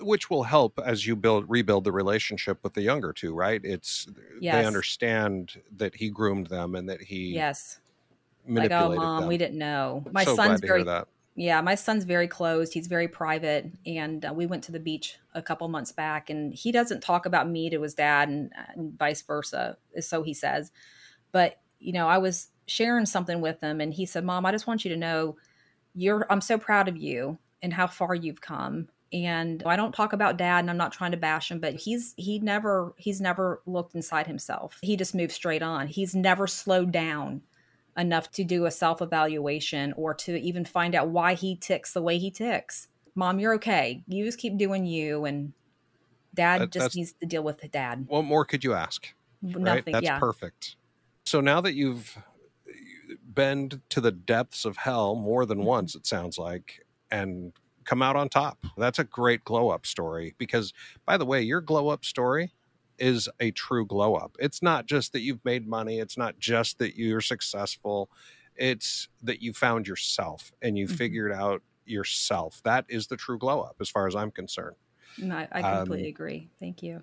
Which 0.00 0.30
will 0.30 0.44
help 0.44 0.80
as 0.82 1.06
you 1.06 1.16
build 1.16 1.50
rebuild 1.50 1.84
the 1.84 1.92
relationship 1.92 2.58
with 2.62 2.72
the 2.72 2.82
younger 2.82 3.12
two, 3.12 3.34
right? 3.34 3.60
It's 3.62 4.06
they 4.40 4.64
understand 4.64 5.60
that 5.76 5.96
he 5.96 6.08
groomed 6.08 6.46
them 6.46 6.74
and 6.74 6.88
that 6.88 7.02
he 7.02 7.34
Yes. 7.34 7.78
Like, 8.48 8.72
oh, 8.72 8.94
mom, 8.94 9.20
them. 9.20 9.28
we 9.28 9.36
didn't 9.36 9.58
know. 9.58 10.02
My 10.10 10.24
so 10.24 10.34
son's 10.34 10.60
very. 10.62 10.82
Yeah, 11.38 11.60
my 11.60 11.76
son's 11.76 12.02
very 12.02 12.26
closed. 12.26 12.74
He's 12.74 12.88
very 12.88 13.06
private, 13.06 13.70
and 13.86 14.24
uh, 14.24 14.32
we 14.34 14.46
went 14.46 14.64
to 14.64 14.72
the 14.72 14.80
beach 14.80 15.18
a 15.34 15.40
couple 15.40 15.68
months 15.68 15.92
back, 15.92 16.30
and 16.30 16.52
he 16.52 16.72
doesn't 16.72 17.00
talk 17.00 17.26
about 17.26 17.48
me 17.48 17.70
to 17.70 17.80
his 17.80 17.94
dad, 17.94 18.28
and, 18.28 18.50
and 18.74 18.98
vice 18.98 19.22
versa. 19.22 19.76
So 20.00 20.24
he 20.24 20.34
says. 20.34 20.72
But 21.30 21.60
you 21.78 21.92
know, 21.92 22.08
I 22.08 22.18
was 22.18 22.48
sharing 22.66 23.06
something 23.06 23.40
with 23.40 23.60
him, 23.60 23.80
and 23.80 23.94
he 23.94 24.04
said, 24.04 24.24
"Mom, 24.24 24.46
I 24.46 24.50
just 24.50 24.66
want 24.66 24.84
you 24.84 24.88
to 24.88 24.96
know, 24.96 25.36
you're. 25.94 26.26
I'm 26.28 26.40
so 26.40 26.58
proud 26.58 26.88
of 26.88 26.96
you 26.96 27.38
and 27.62 27.72
how 27.72 27.86
far 27.86 28.16
you've 28.16 28.40
come." 28.40 28.88
And 29.12 29.62
I 29.64 29.76
don't 29.76 29.94
talk 29.94 30.12
about 30.12 30.38
dad, 30.38 30.58
and 30.58 30.70
I'm 30.70 30.76
not 30.76 30.90
trying 30.90 31.12
to 31.12 31.16
bash 31.16 31.52
him, 31.52 31.60
but 31.60 31.74
he's 31.74 32.14
he 32.16 32.40
never 32.40 32.94
he's 32.98 33.20
never 33.20 33.62
looked 33.64 33.94
inside 33.94 34.26
himself. 34.26 34.80
He 34.82 34.96
just 34.96 35.14
moved 35.14 35.30
straight 35.30 35.62
on. 35.62 35.86
He's 35.86 36.16
never 36.16 36.48
slowed 36.48 36.90
down 36.90 37.42
enough 37.98 38.30
to 38.32 38.44
do 38.44 38.64
a 38.66 38.70
self 38.70 39.02
evaluation 39.02 39.92
or 39.96 40.14
to 40.14 40.36
even 40.40 40.64
find 40.64 40.94
out 40.94 41.08
why 41.08 41.34
he 41.34 41.56
ticks 41.56 41.92
the 41.92 42.00
way 42.02 42.16
he 42.18 42.30
ticks. 42.30 42.88
Mom, 43.14 43.40
you're 43.40 43.54
okay. 43.54 44.04
You 44.06 44.24
just 44.24 44.38
keep 44.38 44.56
doing 44.56 44.86
you, 44.86 45.24
and 45.24 45.52
dad 46.34 46.60
That- 46.62 46.70
just 46.72 46.94
needs 46.96 47.12
to 47.14 47.26
deal 47.26 47.42
with 47.42 47.68
dad. 47.72 48.04
What 48.08 48.22
more 48.22 48.44
could 48.44 48.62
you 48.64 48.72
ask? 48.74 49.12
Nothing. 49.42 49.64
right? 49.64 49.84
That's 49.86 50.04
yeah. 50.04 50.18
perfect. 50.18 50.76
So 51.26 51.40
now 51.40 51.60
that 51.60 51.74
you've 51.74 52.16
been 53.34 53.70
to 53.90 54.00
the 54.00 54.12
depths 54.12 54.64
of 54.64 54.76
hell 54.78 55.14
more 55.14 55.46
than 55.46 55.58
Mm-hmm. 55.58 55.66
once, 55.66 55.94
it 55.94 56.06
sounds 56.06 56.38
like, 56.38 56.84
and 57.10 57.52
come 57.84 58.02
out 58.02 58.16
on 58.16 58.28
top. 58.28 58.58
That's 58.76 58.98
a 58.98 59.04
great 59.04 59.44
glow 59.44 59.70
up 59.70 59.86
story 59.86 60.34
because, 60.38 60.72
by 61.06 61.16
the 61.16 61.24
way, 61.24 61.42
your 61.42 61.60
glow 61.60 61.88
up 61.88 62.04
story 62.04 62.52
is 62.98 63.28
a 63.40 63.50
true 63.52 63.86
glow 63.86 64.14
up. 64.14 64.36
It's 64.38 64.62
not 64.62 64.86
just 64.86 65.12
that 65.12 65.20
you've 65.20 65.44
made 65.44 65.66
money, 65.66 65.98
it's 66.00 66.16
not 66.16 66.38
just 66.38 66.78
that 66.78 66.96
you're 66.96 67.20
successful, 67.20 68.10
it's 68.56 69.08
that 69.22 69.40
you 69.42 69.52
found 69.52 69.86
yourself 69.86 70.52
and 70.62 70.76
you 70.78 70.86
Mhm. 70.86 70.96
figured 70.96 71.32
out 71.32 71.62
yourself. 71.84 72.60
That 72.64 72.84
is 72.88 73.06
the 73.06 73.16
true 73.16 73.38
glow 73.38 73.60
up 73.62 73.76
as 73.80 73.88
far 73.88 74.06
as 74.06 74.14
I'm 74.16 74.30
concerned. 74.30 74.76
No, 75.16 75.36
I, 75.36 75.48
I 75.52 75.60
Um, 75.62 75.78
completely 75.80 76.08
agree. 76.08 76.50
Thank 76.60 76.82
you. 76.82 77.02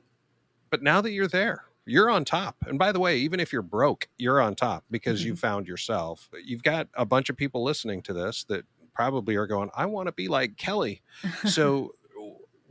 but 0.70 0.82
now 0.84 1.02
that 1.02 1.12
you're 1.12 1.28
there 1.28 1.66
you're 1.88 2.10
on 2.10 2.26
top 2.26 2.58
and 2.68 2.80
by 2.80 2.92
the 2.92 3.00
way 3.00 3.18
even 3.20 3.40
if 3.40 3.54
you're 3.54 3.62
broke 3.62 4.08
you're 4.18 4.42
on 4.42 4.56
top 4.56 4.84
because 4.90 5.24
you 5.24 5.36
found 5.36 5.68
yourself 5.68 6.30
you've 6.44 6.64
got 6.64 6.88
a 6.96 7.06
bunch 7.06 7.30
of 7.30 7.38
people 7.38 7.64
listening 7.64 8.02
to 8.02 8.12
this 8.12 8.44
that 8.46 8.66
probably 8.94 9.36
are 9.36 9.46
going 9.46 9.70
i 9.76 9.86
want 9.86 10.08
to 10.08 10.12
be 10.12 10.28
like 10.28 10.56
kelli 10.56 11.02
so 11.46 11.92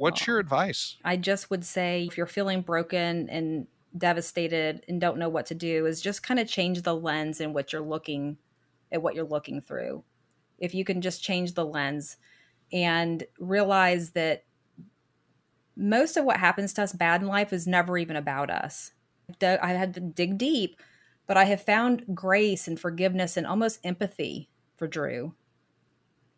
what's 0.05 0.27
your 0.27 0.39
advice 0.39 0.97
I 1.05 1.17
just 1.17 1.51
would 1.51 1.65
say 1.65 2.05
if 2.05 2.17
you're 2.17 2.27
feeling 2.27 2.61
broken 2.61 3.29
and 3.29 3.67
devastated 3.97 4.85
and 4.89 5.01
don't 5.01 5.19
know 5.19 5.29
what 5.29 5.47
to 5.47 5.55
do 5.55 5.87
is 5.87 6.01
just 6.01 6.23
kind 6.23 6.41
of 6.41 6.49
change 6.49 6.83
the 6.83 6.95
lens 6.95 7.41
in 7.41 7.53
what 7.53 7.73
you're 7.73 7.83
looking 7.83 8.37
at 8.93 9.03
what 9.03 9.15
you're 9.15 9.25
looking 9.25 9.61
through. 9.61 10.05
If 10.59 10.75
you 10.75 10.85
can 10.85 11.01
just 11.01 11.23
change 11.23 11.55
the 11.55 11.65
lens 11.65 12.17
and 12.73 13.25
realize 13.39 14.11
that 14.11 14.45
most 15.77 16.17
of 16.17 16.25
what 16.25 16.39
happens 16.39 16.73
to 16.75 16.83
us 16.83 16.93
bad 16.93 17.23
in 17.23 17.29
life 17.29 17.53
is 17.53 17.67
never 17.67 17.99
even 17.99 18.17
about 18.17 18.51
us. 18.51 18.93
I 19.43 19.69
had 19.69 19.95
to 19.95 20.01
dig 20.01 20.39
deep, 20.39 20.81
but 21.27 21.37
I 21.37 21.45
have 21.45 21.63
found 21.63 22.05
grace 22.15 22.69
and 22.69 22.79
forgiveness 22.79 23.37
and 23.37 23.47
almost 23.47 23.81
empathy 23.85 24.51
for 24.77 24.87
Drew 24.87 25.35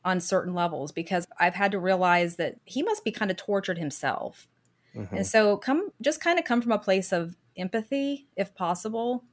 on 0.07 0.21
certain 0.21 0.55
levels 0.55 0.93
because 0.93 1.27
I've 1.39 1.57
had 1.57 1.73
to 1.73 1.79
realize 1.81 2.37
that 2.37 2.57
he 2.65 2.83
must 2.83 3.05
be 3.05 3.11
kind 3.11 3.31
of 3.31 3.37
tortured 3.37 3.77
himself. 3.77 4.49
Mm-hmm. 4.95 5.17
And 5.17 5.27
so 5.27 5.57
come 5.57 5.91
just 6.01 6.21
kind 6.21 6.39
of 6.39 6.45
come 6.45 6.63
from 6.63 6.73
a 6.73 6.79
place 6.79 7.13
of 7.13 7.37
empathy 7.59 8.29
if 8.37 8.55
possible. 8.55 9.25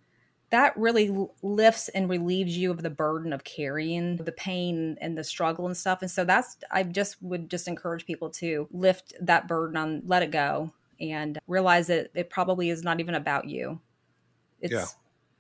That 0.50 0.76
really 0.76 1.16
lifts 1.42 1.90
and 1.90 2.10
relieves 2.10 2.58
you 2.58 2.72
of 2.72 2.82
the 2.82 2.90
burden 2.90 3.34
of 3.34 3.44
carrying 3.44 4.18
the 4.18 4.32
pain 4.32 4.98
and 5.00 5.18
the 5.18 5.24
struggle 5.24 5.68
and 5.68 5.78
stuff. 5.78 6.02
And 6.02 6.10
so 6.12 6.26
that's 6.26 6.58
I 6.72 6.84
just 6.84 7.22
would 7.22 7.50
just 7.50 7.68
encourage 7.68 8.06
people 8.06 8.32
to 8.32 8.68
lift 8.72 9.14
that 9.22 9.48
burden 9.48 9.78
on 9.78 10.02
let 10.06 10.24
it 10.24 10.32
go 10.32 10.74
and 11.00 11.38
realize 11.48 11.88
that 11.88 12.10
it 12.16 12.32
probably 12.32 12.72
is 12.72 12.84
not 12.84 13.00
even 13.00 13.14
about 13.14 13.48
you. 13.48 13.80
It's 14.60 14.74
yeah. 14.74 14.86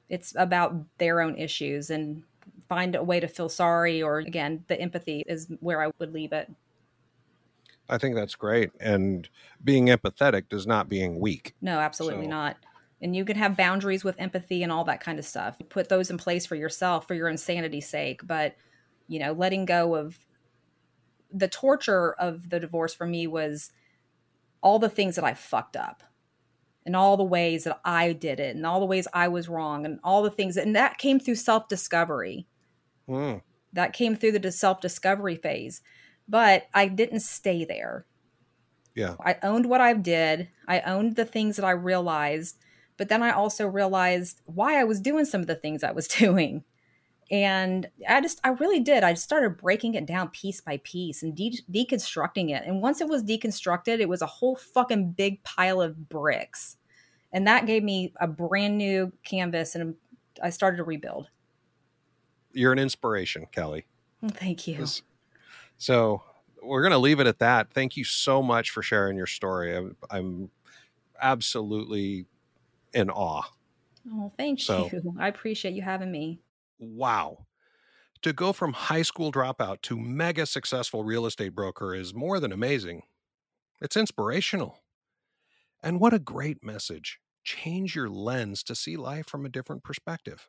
it's 0.09 0.33
about 0.37 0.75
their 0.99 1.21
own 1.21 1.37
issues 1.37 1.89
and 1.89 2.23
find 2.67 2.95
a 2.95 3.03
way 3.03 3.19
to 3.19 3.27
feel 3.27 3.49
sorry 3.49 4.01
or 4.01 4.19
again 4.19 4.63
the 4.67 4.79
empathy 4.79 5.23
is 5.27 5.51
where 5.59 5.81
I 5.81 5.91
would 5.99 6.13
leave 6.13 6.33
it. 6.33 6.51
I 7.89 7.97
think 7.97 8.15
that's 8.15 8.35
great. 8.35 8.71
And 8.79 9.27
being 9.63 9.87
empathetic 9.87 10.49
does 10.49 10.65
not 10.65 10.89
being 10.89 11.19
weak. 11.19 11.53
No, 11.61 11.79
absolutely 11.79 12.25
so. 12.25 12.31
not. 12.31 12.57
And 13.01 13.15
you 13.15 13.25
can 13.25 13.35
have 13.35 13.57
boundaries 13.57 14.03
with 14.03 14.19
empathy 14.19 14.63
and 14.63 14.71
all 14.71 14.85
that 14.85 15.01
kind 15.01 15.19
of 15.19 15.25
stuff. 15.25 15.57
Put 15.69 15.89
those 15.89 16.09
in 16.09 16.17
place 16.17 16.45
for 16.45 16.55
yourself 16.55 17.07
for 17.07 17.13
your 17.13 17.27
insanity's 17.27 17.89
sake. 17.89 18.25
But, 18.25 18.55
you 19.07 19.19
know, 19.19 19.33
letting 19.33 19.65
go 19.65 19.95
of 19.95 20.17
the 21.31 21.49
torture 21.49 22.13
of 22.13 22.49
the 22.49 22.59
divorce 22.59 22.93
for 22.93 23.05
me 23.05 23.27
was 23.27 23.71
all 24.61 24.79
the 24.79 24.89
things 24.89 25.15
that 25.15 25.25
I 25.25 25.33
fucked 25.33 25.75
up 25.75 26.03
and 26.85 26.95
all 26.95 27.17
the 27.17 27.23
ways 27.23 27.65
that 27.65 27.81
I 27.83 28.13
did 28.13 28.39
it 28.39 28.55
and 28.55 28.65
all 28.65 28.79
the 28.79 28.85
ways 28.85 29.07
I 29.13 29.27
was 29.27 29.49
wrong 29.49 29.85
and 29.85 29.99
all 30.03 30.23
the 30.23 30.29
things. 30.29 30.55
And 30.55 30.75
that 30.75 30.97
came 30.97 31.19
through 31.19 31.35
self 31.35 31.67
discovery. 31.67 32.47
Mm. 33.07 33.41
That 33.73 33.93
came 33.93 34.15
through 34.15 34.39
the 34.39 34.51
self 34.51 34.81
discovery 34.81 35.35
phase. 35.35 35.81
But 36.27 36.67
I 36.73 36.87
didn't 36.87 37.19
stay 37.19 37.65
there. 37.65 38.05
Yeah. 38.95 39.15
I 39.19 39.37
owned 39.43 39.65
what 39.65 39.81
I 39.81 39.93
did, 39.93 40.49
I 40.67 40.81
owned 40.81 41.15
the 41.15 41.25
things 41.25 41.55
that 41.55 41.65
I 41.65 41.71
realized. 41.71 42.57
But 42.95 43.09
then 43.09 43.23
I 43.23 43.31
also 43.31 43.65
realized 43.67 44.41
why 44.45 44.79
I 44.79 44.83
was 44.83 45.01
doing 45.01 45.25
some 45.25 45.41
of 45.41 45.47
the 45.47 45.55
things 45.55 45.83
I 45.83 45.91
was 45.91 46.07
doing 46.19 46.63
and 47.31 47.87
i 48.07 48.19
just 48.21 48.39
i 48.43 48.49
really 48.49 48.79
did 48.79 49.03
i 49.03 49.13
started 49.13 49.57
breaking 49.57 49.93
it 49.95 50.05
down 50.05 50.29
piece 50.29 50.61
by 50.61 50.77
piece 50.83 51.23
and 51.23 51.35
de- 51.35 51.63
deconstructing 51.71 52.49
it 52.49 52.63
and 52.65 52.81
once 52.81 53.01
it 53.01 53.07
was 53.07 53.23
deconstructed 53.23 53.99
it 53.99 54.09
was 54.09 54.21
a 54.21 54.27
whole 54.27 54.55
fucking 54.55 55.11
big 55.11 55.41
pile 55.43 55.81
of 55.81 56.09
bricks 56.09 56.77
and 57.31 57.47
that 57.47 57.65
gave 57.65 57.83
me 57.83 58.13
a 58.19 58.27
brand 58.27 58.77
new 58.77 59.11
canvas 59.23 59.73
and 59.75 59.95
i 60.43 60.49
started 60.49 60.77
to 60.77 60.83
rebuild 60.83 61.29
you're 62.53 62.71
an 62.71 62.79
inspiration 62.79 63.45
kelli 63.51 63.83
thank 64.31 64.67
you 64.67 64.85
so 65.77 66.23
we're 66.61 66.81
going 66.81 66.91
to 66.91 66.97
leave 66.97 67.19
it 67.19 67.27
at 67.27 67.39
that 67.39 67.71
thank 67.73 67.97
you 67.97 68.03
so 68.03 68.41
much 68.41 68.69
for 68.69 68.81
sharing 68.81 69.17
your 69.17 69.27
story 69.27 69.75
i'm, 69.75 69.95
I'm 70.09 70.49
absolutely 71.21 72.25
in 72.93 73.09
awe 73.09 73.43
oh 74.11 74.31
thank 74.37 74.61
so, 74.61 74.89
you 74.91 75.15
i 75.19 75.27
appreciate 75.27 75.73
you 75.73 75.81
having 75.81 76.11
me 76.11 76.39
wow. 76.79 77.45
To 78.21 78.33
go 78.33 78.53
from 78.53 78.73
high 78.73 79.01
school 79.01 79.31
dropout 79.31 79.81
to 79.83 79.99
mega 79.99 80.45
successful 80.45 81.03
real 81.03 81.25
estate 81.25 81.53
broker 81.53 81.93
is 81.93 82.13
more 82.13 82.39
than 82.39 82.51
amazing. 82.51 83.03
It's 83.81 83.97
inspirational. 83.97 84.79
And 85.81 85.99
what 85.99 86.13
a 86.13 86.19
great 86.19 86.63
message. 86.63 87.19
Change 87.43 87.95
your 87.95 88.09
lens 88.09 88.63
to 88.63 88.75
see 88.75 88.95
life 88.95 89.27
from 89.27 89.45
a 89.45 89.49
different 89.49 89.83
perspective. 89.83 90.47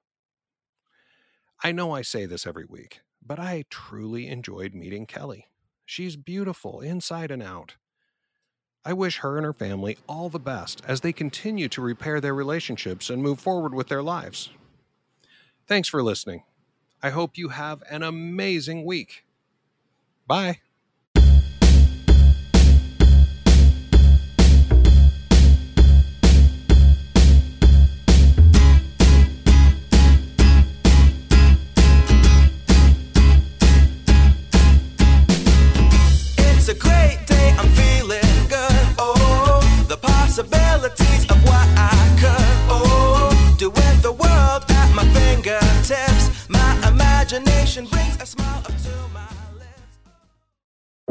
I 1.64 1.72
know 1.72 1.92
I 1.92 2.02
say 2.02 2.26
this 2.26 2.46
every 2.46 2.66
week, 2.66 3.00
but 3.26 3.40
I 3.40 3.64
truly 3.70 4.28
enjoyed 4.28 4.74
meeting 4.74 5.06
Kelli. 5.06 5.44
She's 5.86 6.14
beautiful 6.14 6.82
inside 6.82 7.30
and 7.30 7.42
out. 7.42 7.76
I 8.84 8.92
wish 8.92 9.20
her 9.20 9.38
and 9.38 9.46
her 9.46 9.54
family 9.54 9.96
all 10.06 10.28
the 10.28 10.38
best 10.38 10.82
as 10.86 11.00
they 11.00 11.12
continue 11.14 11.70
to 11.70 11.80
repair 11.80 12.20
their 12.20 12.34
relationships 12.34 13.08
and 13.08 13.22
move 13.22 13.40
forward 13.40 13.74
with 13.74 13.88
their 13.88 14.02
lives. 14.02 14.50
Thanks 15.66 15.88
for 15.88 16.02
listening. 16.02 16.42
I 17.02 17.08
hope 17.08 17.38
you 17.38 17.48
have 17.48 17.82
an 17.90 18.02
amazing 18.02 18.84
week. 18.84 19.24
Bye. 20.26 20.60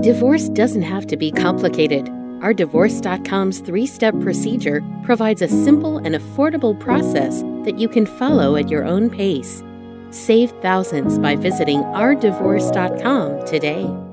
Divorce 0.01 0.49
doesn't 0.49 0.81
have 0.81 1.07
to 1.07 1.17
be 1.17 1.31
complicated. 1.31 2.09
Our 2.41 2.53
Divorce.com's 2.53 3.59
three 3.59 3.85
step 3.85 4.13
procedure 4.19 4.81
provides 5.03 5.41
a 5.41 5.47
simple 5.47 5.97
and 5.97 6.13
affordable 6.13 6.77
process 6.77 7.41
that 7.63 7.79
you 7.79 7.87
can 7.87 8.05
follow 8.05 8.57
at 8.57 8.69
your 8.69 8.83
own 8.83 9.09
pace. 9.09 9.63
Save 10.09 10.51
thousands 10.61 11.17
by 11.17 11.37
visiting 11.37 11.79
ourdivorce.com 11.83 13.45
today. 13.45 14.12